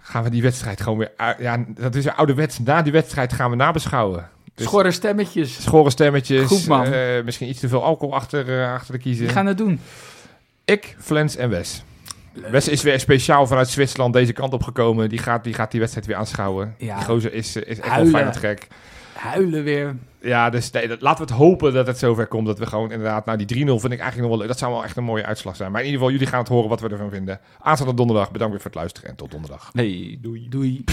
Gaan 0.00 0.22
we 0.22 0.30
die 0.30 0.42
wedstrijd 0.42 0.80
gewoon 0.80 0.98
weer. 0.98 1.12
Ja, 1.38 1.64
dat 1.68 1.94
is 1.94 2.04
een 2.04 2.14
ouderwets. 2.14 2.58
Na 2.58 2.82
die 2.82 2.92
wedstrijd 2.92 3.32
gaan 3.32 3.50
we 3.50 3.56
nabeschouwen. 3.56 4.28
Dus 4.60 4.68
Schorre 4.68 4.90
stemmetjes. 4.90 5.62
schorre 5.62 5.90
stemmetjes. 5.90 6.46
Goed, 6.46 6.66
man. 6.66 6.84
eh, 6.84 7.22
misschien 7.24 7.48
iets 7.48 7.60
te 7.60 7.68
veel 7.68 7.84
alcohol 7.84 8.14
achter, 8.14 8.60
eh, 8.60 8.72
achter 8.72 8.92
de 8.92 8.98
kiezen. 9.00 9.24
Die 9.24 9.34
gaan 9.34 9.46
het 9.46 9.58
doen. 9.58 9.80
Ik, 10.64 10.96
Flens 10.98 11.36
en 11.36 11.50
Wes. 11.50 11.82
Wes 12.50 12.68
is 12.68 12.82
weer 12.82 13.00
speciaal 13.00 13.46
vanuit 13.46 13.68
Zwitserland 13.68 14.12
deze 14.14 14.32
kant 14.32 14.52
op 14.52 14.62
gekomen. 14.62 15.08
Die 15.08 15.18
gaat 15.18 15.44
die, 15.44 15.54
gaat 15.54 15.70
die 15.70 15.80
wedstrijd 15.80 16.06
weer 16.06 16.16
aanschouwen. 16.16 16.74
Ja. 16.78 16.96
Die 16.96 17.04
gozer 17.04 17.32
is, 17.32 17.56
eh, 17.56 17.62
is 17.62 17.68
echt 17.68 17.80
wel 17.80 17.90
Huilen. 17.90 18.12
fijn 18.12 18.34
gek. 18.34 18.66
Huilen 19.12 19.64
weer. 19.64 19.96
Ja, 20.22 20.50
dus 20.50 20.70
nee, 20.70 20.88
dat- 20.88 21.00
laten 21.00 21.24
we 21.26 21.32
het 21.32 21.40
hopen 21.42 21.72
dat 21.72 21.86
het 21.86 21.98
zover 21.98 22.26
komt. 22.26 22.46
Dat 22.46 22.58
we 22.58 22.66
gewoon 22.66 22.90
inderdaad... 22.92 23.24
Nou, 23.26 23.38
die 23.38 23.46
3-0 23.46 23.80
vind 23.80 23.92
ik 23.92 23.98
eigenlijk 24.00 24.18
nog 24.20 24.28
wel 24.28 24.38
leuk. 24.38 24.48
Dat 24.48 24.58
zou 24.58 24.72
wel 24.72 24.84
echt 24.84 24.96
een 24.96 25.04
mooie 25.04 25.24
uitslag 25.24 25.56
zijn. 25.56 25.70
Maar 25.72 25.80
in 25.80 25.86
ieder 25.86 26.00
geval, 26.00 26.14
jullie 26.14 26.30
gaan 26.32 26.40
het 26.40 26.48
horen 26.48 26.68
wat 26.68 26.80
we 26.80 26.88
ervan 26.88 27.10
vinden. 27.10 27.40
Aanstaande 27.60 27.94
donderdag. 27.94 28.30
Bedankt 28.30 28.52
weer 28.52 28.62
voor 28.62 28.70
het 28.70 28.80
luisteren 28.80 29.10
en 29.10 29.16
tot 29.16 29.30
donderdag. 29.30 29.70
Hey, 29.72 30.18
doei. 30.20 30.46
Doei. 30.48 30.84